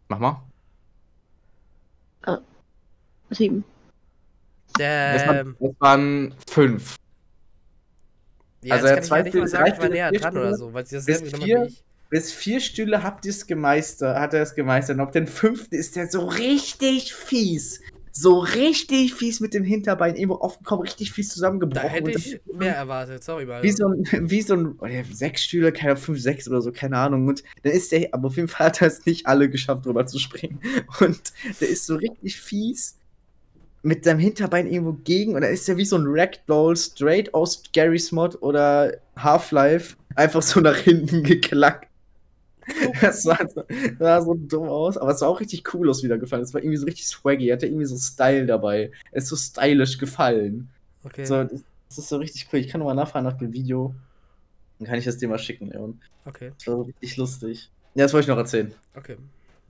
Mach 0.09 0.18
mal. 0.18 0.43
Sieben. 3.31 3.64
Das, 4.77 5.27
waren, 5.27 5.56
das 5.60 5.74
waren 5.78 6.35
fünf. 6.48 6.97
ja, 8.62 8.74
also 8.74 8.86
das 8.89 9.09
er 9.10 9.16
kann 9.16 9.27
ich 9.27 9.35
ja 9.35 9.40
nicht 9.40 9.43
mal 9.43 9.48
sagen, 9.48 9.72
ich 9.72 9.78
war 9.82 9.89
näher 9.89 10.09
vier 10.10 10.20
dran 10.20 10.36
oder 10.36 10.43
Stühle, 10.47 10.56
so, 10.59 10.72
weil 10.74 10.86
sie 10.86 10.97
das 10.97 11.06
bis 11.06 11.22
vier. 11.36 11.64
ich. 11.66 11.85
Bis 12.09 12.32
vier 12.32 12.60
Stühle 12.60 13.02
habt 13.05 13.24
ihr 13.24 13.31
es 13.31 13.47
gemeistert, 13.47 14.18
hat 14.18 14.35
er 14.35 14.43
es 14.43 14.55
gemeistert. 14.56 14.97
Und 14.97 15.02
auf 15.02 15.12
den 15.12 15.28
fünften 15.28 15.77
ist 15.77 15.94
der 15.94 16.09
so 16.09 16.27
richtig 16.27 17.14
fies. 17.14 17.81
So 18.20 18.38
richtig 18.40 19.14
fies 19.14 19.40
mit 19.40 19.55
dem 19.55 19.64
Hinterbein 19.64 20.14
irgendwo 20.14 20.36
aufgekommen, 20.36 20.82
richtig 20.82 21.12
fies 21.12 21.28
Da 21.28 21.34
zusammengebrochen. 21.34 21.88
hätte 21.88 22.10
Und 22.10 22.16
ich 22.16 22.40
mehr 22.52 22.76
erwartet, 22.76 23.24
sorry 23.24 23.47
mal. 23.47 23.62
Wie 23.62 23.72
so 23.72 23.88
ein, 23.88 24.05
wie 24.30 24.42
so 24.42 24.55
ein, 24.55 24.74
oh, 24.78 24.86
ja, 24.86 25.02
sechs 25.10 25.44
Stühle, 25.44 25.72
keine 25.72 25.92
Ahnung, 25.92 26.02
fünf, 26.02 26.20
sechs 26.20 26.47
oder 26.47 26.60
so, 26.60 26.70
keine 26.70 26.98
Ahnung. 26.98 27.28
Und 27.28 27.42
dann 27.62 27.72
ist 27.72 27.92
der, 27.92 28.12
aber 28.12 28.28
auf 28.28 28.36
jeden 28.36 28.48
Fall 28.48 28.66
hat 28.66 28.82
er 28.82 28.88
es 28.88 29.06
nicht 29.06 29.26
alle 29.26 29.48
geschafft, 29.48 29.86
drüber 29.86 30.05
zu 30.05 30.18
springen. 30.18 30.60
Und 31.01 31.32
der 31.60 31.68
ist 31.70 31.86
so 31.86 31.97
richtig 31.97 32.38
fies 32.38 32.98
mit 33.82 34.05
seinem 34.05 34.18
Hinterbein 34.18 34.70
irgendwo 34.70 34.92
gegen 34.92 35.34
und 35.34 35.40
dann 35.40 35.52
ist 35.52 35.68
er 35.68 35.78
wie 35.78 35.86
so 35.86 35.97
ein 35.97 36.05
Ragdoll 36.06 36.76
straight 36.76 37.32
aus 37.32 37.62
Gary's 37.72 38.12
Mod 38.12 38.42
oder 38.42 38.98
Half-Life 39.16 39.97
einfach 40.14 40.42
so 40.42 40.60
nach 40.60 40.76
hinten 40.76 41.22
geklackt. 41.22 41.90
Das 43.01 43.22
sah, 43.22 43.38
so, 43.48 43.64
sah 43.98 44.20
so 44.20 44.34
dumm 44.34 44.68
aus, 44.68 44.97
aber 44.97 45.12
es 45.12 45.20
sah 45.20 45.26
auch 45.26 45.40
richtig 45.40 45.74
cool 45.74 45.88
aus, 45.88 46.02
wie 46.02 46.09
der 46.09 46.18
gefallen 46.18 46.42
ist. 46.42 46.51
Es 46.51 46.55
war 46.55 46.62
irgendwie 46.62 46.76
so 46.76 46.86
richtig 46.86 47.06
swaggy, 47.06 47.48
er 47.48 47.56
hatte 47.56 47.66
irgendwie 47.66 47.86
so 47.86 47.97
Style 47.97 48.47
dabei. 48.47 48.90
Er 49.12 49.18
ist 49.18 49.28
so 49.28 49.36
stylisch 49.36 49.98
gefallen. 49.98 50.68
Okay. 51.05 51.24
So, 51.24 51.44
das, 51.44 51.64
das 51.88 51.98
ist 51.98 52.09
so 52.09 52.16
richtig 52.18 52.48
cool. 52.52 52.60
Ich 52.60 52.68
kann 52.68 52.80
nochmal 52.80 52.94
nachfragen 52.94 53.26
nach 53.26 53.38
dem 53.38 53.52
Video. 53.52 53.94
Dann 54.78 54.88
kann 54.88 54.98
ich 54.98 55.05
das 55.05 55.18
dir 55.18 55.28
mal 55.28 55.38
schicken, 55.38 55.70
Leon. 55.70 56.01
Okay, 56.24 56.52
Das 56.59 56.66
war 56.66 56.76
so 56.76 56.82
richtig 56.82 57.16
lustig. 57.16 57.70
Ja, 57.94 58.05
das 58.05 58.12
wollte 58.12 58.24
ich 58.24 58.28
noch 58.28 58.38
erzählen. 58.38 58.72
okay. 58.97 59.16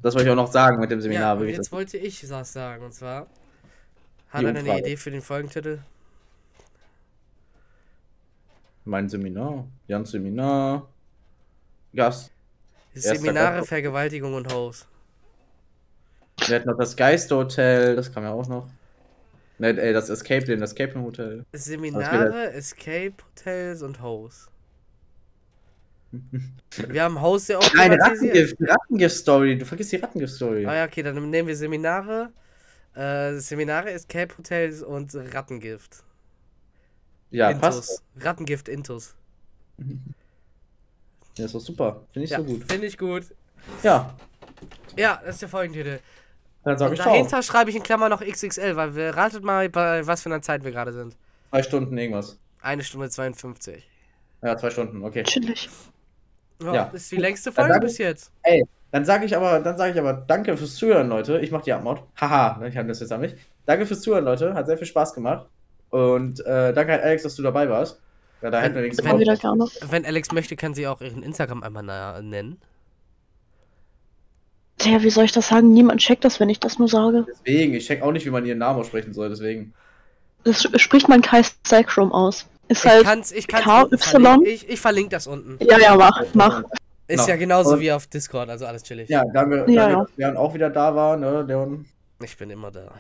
Das 0.03 0.15
wollte 0.15 0.29
ich 0.29 0.33
auch 0.33 0.37
noch 0.37 0.51
sagen 0.51 0.81
mit 0.81 0.91
dem 0.91 1.03
Seminar. 1.03 1.39
Ja, 1.43 1.47
jetzt 1.47 1.73
wollte 1.73 1.99
ich 1.99 2.29
was 2.31 2.55
sagen, 2.55 2.87
und 2.87 2.95
zwar, 2.95 3.27
hat 4.31 4.43
er 4.43 4.49
eine. 4.49 4.79
Idee 4.79 4.97
für 4.97 5.11
den 5.11 5.21
Folgentitel? 5.21 5.81
mein 8.85 9.09
Seminar. 9.09 9.67
Jans 9.89 10.11
Seminar. 10.11 10.89
Gast. 11.95 12.31
Seminare. 12.95 13.65
Vergewaltigung 13.65 14.35
und 14.35 14.53
Haus. 14.53 14.87
Wir 16.47 16.57
hatten 16.57 16.69
noch 16.69 16.79
das 16.79 16.97
Geisterhotel, 16.97 17.97
das 17.97 18.13
kam 18.13 18.25
ja 18.25 18.33
auch 18.33 18.49
noch. 18.49 18.69
Ne, 19.59 19.69
äh, 19.69 19.93
das 19.93 20.09
Escape, 20.09 20.45
den 20.45 20.63
Escape 20.63 20.95
Room 20.95 21.05
Hotel. 21.05 21.45
Seminare, 21.53 22.53
Escape 22.53 23.13
Hotels 23.23 23.83
und 23.83 24.01
Haus. 24.01 24.49
Wir 26.89 27.03
haben 27.03 27.21
Haus 27.21 27.47
ja 27.49 27.59
auch 27.59 27.75
Nein, 27.75 27.93
thematisiert. 27.93 28.35
Rattengift, 28.35 28.57
Rattengift 28.61 29.17
Story. 29.17 29.59
Du 29.59 29.67
vergisst 29.67 29.93
die 29.93 29.97
Rattengift 29.97 30.33
Story. 30.33 30.67
Ah 30.67 30.77
ja, 30.77 30.85
okay, 30.87 31.03
dann 31.03 31.31
nehmen 31.31 31.47
wir 31.47 31.57
Seminare, 31.57 32.33
äh, 32.95 33.35
Seminare, 33.35 33.93
Escape 33.93 34.37
Hotels 34.37 34.83
und 34.83 35.15
Rattengift. 35.15 36.03
Ja, 37.31 37.51
Intus. 37.51 37.61
passt. 37.61 38.03
Rattengift 38.19 38.69
Intus. 38.69 39.15
Ja, 41.41 41.47
ist 41.47 41.55
doch 41.55 41.61
super. 41.61 42.03
Finde 42.13 42.25
ich 42.25 42.31
Ja, 42.31 42.39
so 42.39 42.45
gut. 42.45 42.65
finde 42.71 42.87
ich 42.87 42.99
gut. 42.99 43.25
Ja, 43.83 44.15
Ja, 44.97 45.21
das 45.25 45.37
ist 45.37 45.43
der 45.43 45.49
Folgentitel. 45.49 45.99
dann 46.65 46.77
sag 46.79 46.93
ich 46.93 46.99
dahinter 46.99 47.43
schreibe 47.43 47.71
ich 47.71 47.77
in 47.77 47.83
Klammer 47.83 48.09
noch 48.09 48.21
XXL, 48.23 48.77
weil 48.77 48.95
wir 48.95 49.17
ratet 49.17 49.43
mal, 49.45 49.69
bei 49.69 50.07
was 50.07 50.23
für 50.23 50.29
einer 50.29 50.43
Zeit 50.43 50.65
wir 50.65 50.71
gerade 50.71 50.93
sind. 50.93 51.17
Zwei 51.51 51.63
Stunden 51.63 51.97
irgendwas. 51.97 52.39
Eine 52.63 52.85
Stunde 52.85 53.09
52. 53.09 53.89
Ja, 54.43 54.57
zwei 54.57 54.71
Stunden, 54.71 55.03
okay. 55.05 55.23
Chillig. 55.25 55.69
Ja, 56.63 56.75
Ja. 56.75 56.83
ist 56.93 57.11
die 57.11 57.17
längste 57.17 57.53
Folge 57.53 57.79
bis 57.81 57.99
jetzt. 57.99 58.33
Dann 58.93 59.05
sage 59.05 59.25
ich 59.25 59.37
aber, 59.37 59.61
dann 59.61 59.79
sage 59.79 59.93
ich 59.93 59.99
aber, 59.99 60.13
danke 60.13 60.57
fürs 60.57 60.75
Zuhören, 60.75 61.09
Leute. 61.09 61.39
Ich 61.41 61.51
mache 61.53 61.63
die 61.65 61.73
Abmord. 61.73 62.03
Haha, 62.21 62.61
ich 62.67 62.77
habe 62.77 62.89
das 62.89 63.01
jetzt 63.01 63.13
an 63.13 63.21
mich. 63.21 63.35
Danke 63.65 63.87
fürs 63.87 64.01
Zuhören, 64.03 64.25
Leute. 64.25 64.53
Hat 64.55 64.67
sehr 64.67 64.77
viel 64.77 64.87
Spaß 64.87 65.15
gemacht. 65.15 65.47
Und 65.91 66.41
äh, 66.45 66.73
danke 66.73 66.95
an 66.95 67.01
Alex, 67.01 67.23
dass 67.23 67.37
du 67.37 67.43
dabei 67.43 67.69
warst. 67.69 68.01
Ja, 68.43 68.51
da 68.51 68.61
hätten 68.61 68.75
wir 68.75 68.83
nichts 68.83 69.03
wenn. 69.05 69.91
Wenn 69.91 70.07
Alex 70.07 70.33
möchte, 70.33 70.57
kann 70.57 70.75
sie 70.75 70.87
auch 70.87 71.01
ihren 71.01 71.23
Instagram 71.23 71.63
einmal 71.63 72.23
nennen. 72.23 72.59
Tja, 74.79 75.03
wie 75.03 75.11
soll 75.11 75.25
ich 75.25 75.33
das 75.33 75.49
sagen? 75.49 75.73
Niemand 75.73 76.01
checkt 76.01 76.25
das, 76.25 76.41
wenn 76.41 76.49
ich 76.49 76.59
das 76.59 76.79
nur 76.79 76.89
sage. 76.89 77.27
Deswegen, 77.45 77.75
ich 77.75 77.87
check 77.87 78.01
auch 78.03 78.13
nicht, 78.13 78.25
wie 78.25 78.31
man 78.31 78.47
ihren 78.47 78.59
Namen 78.59 78.79
aussprechen 78.81 79.13
soll, 79.13 79.29
deswegen. 79.29 79.75
Das 80.45 80.63
spricht 80.81 81.07
man 81.09 81.21
Kai 81.21 81.43
Sacrum 81.67 82.13
aus. 82.13 82.47
Ist 82.69 82.85
Ich 82.87 82.91
halt. 82.91 83.05
kann's, 83.05 83.31
ich 83.31 83.47
kann's 83.47 83.65
verlinken. 84.07 84.47
Ich, 84.47 84.67
ich 84.69 84.81
verlinke 84.81 85.11
das 85.11 85.27
unten. 85.27 85.59
Ja, 85.63 85.79
ja, 85.79 85.95
mach, 85.97 86.23
mach. 86.33 86.63
Ist 87.09 87.27
Na, 87.27 87.29
ja 87.31 87.37
genauso 87.37 87.73
und- 87.75 87.81
wie 87.81 87.93
auf 87.93 88.07
Discord, 88.07 88.49
also 88.49 88.65
alles 88.65 88.83
chillig. 88.85 89.09
Ja, 89.11 89.23
danke, 89.35 89.57
Ja, 89.59 89.65
danke 89.67 89.77
ja. 89.93 90.01
dass 90.05 90.17
Leon 90.17 90.37
auch 90.37 90.55
wieder 90.55 90.71
da 90.71 90.95
war, 90.95 91.17
ne, 91.17 91.43
Leon. 91.43 91.85
Ich 92.23 92.37
bin 92.39 92.49
immer 92.51 92.71
da. 92.71 92.93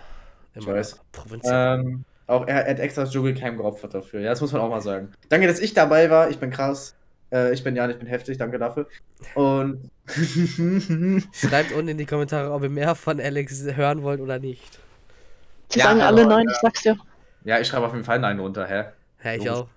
Ich 0.54 0.66
Immer 0.66 0.74
weiß. 0.74 0.96
da. 0.96 1.00
Provinzial. 1.22 1.80
Ähm, 1.80 2.04
auch 2.30 2.46
er, 2.46 2.64
er 2.66 2.70
hat 2.74 2.80
extra 2.80 3.02
das 3.02 3.10
Dschungelcamp 3.12 3.58
geopfert 3.58 3.94
dafür. 3.94 4.20
Ja, 4.20 4.30
das 4.30 4.40
muss 4.40 4.52
man 4.52 4.62
auch 4.62 4.70
mal 4.70 4.80
sagen. 4.80 5.12
Danke, 5.28 5.46
dass 5.46 5.60
ich 5.60 5.74
dabei 5.74 6.10
war. 6.10 6.30
Ich 6.30 6.38
bin 6.38 6.50
krass. 6.50 6.94
Äh, 7.32 7.52
ich 7.52 7.62
bin 7.62 7.76
Jan, 7.76 7.90
ich 7.90 7.98
bin 7.98 8.06
heftig. 8.08 8.38
Danke 8.38 8.58
dafür. 8.58 8.86
Und. 9.34 9.90
Schreibt 11.32 11.72
unten 11.72 11.88
in 11.88 11.98
die 11.98 12.06
Kommentare, 12.06 12.50
ob 12.52 12.62
ihr 12.62 12.68
mehr 12.70 12.94
von 12.94 13.20
Alex 13.20 13.62
hören 13.74 14.02
wollt 14.02 14.20
oder 14.20 14.38
nicht. 14.38 14.78
Die 15.72 15.78
Ja, 15.78 15.86
sagen 15.86 16.00
alle 16.00 16.26
nein, 16.26 16.46
ja. 16.46 16.50
ich 16.52 16.58
sag's 16.60 16.82
dir. 16.82 16.96
ja, 17.44 17.60
ich 17.60 17.68
schreibe 17.68 17.86
auf 17.86 17.92
jeden 17.92 18.04
Fall 18.04 18.18
Nein 18.18 18.38
runter, 18.40 18.66
hä? 18.66 18.84
Ja, 19.22 19.32
ich 19.34 19.44
Logisch. 19.44 19.50
auch. 19.52 19.68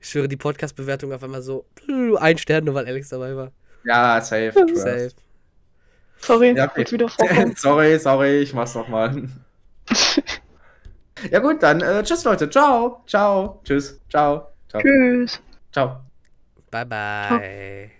Ich 0.00 0.08
schwöre, 0.10 0.28
die 0.28 0.36
Podcast-Bewertung 0.36 1.12
auf 1.12 1.22
einmal 1.22 1.40
so 1.40 1.64
ein 2.20 2.36
Stern, 2.38 2.64
nur 2.64 2.74
weil 2.74 2.86
Alex 2.86 3.08
dabei 3.08 3.34
war. 3.34 3.50
Ja, 3.84 4.20
safe. 4.20 4.52
Safe. 4.74 5.10
Sorry, 6.18 6.54
Ja, 6.56 6.68
okay. 6.70 6.84
wieder 6.90 7.08
vorkommen. 7.08 7.54
sorry, 7.56 7.98
sorry, 7.98 8.38
ich 8.40 8.52
mach's 8.52 8.74
nochmal. 8.74 9.22
ja, 11.30 11.38
gut, 11.38 11.62
dann 11.62 11.80
äh, 11.80 12.02
tschüss, 12.02 12.24
Leute. 12.24 12.48
Ciao. 12.50 13.02
Ciao. 13.06 13.60
Tschüss. 13.64 14.00
Ciao. 14.10 14.48
Ciao. 14.68 14.82
Tschüss. 14.82 15.40
Ciao. 15.72 16.00
Bye 16.70 16.84
bye. 16.84 17.90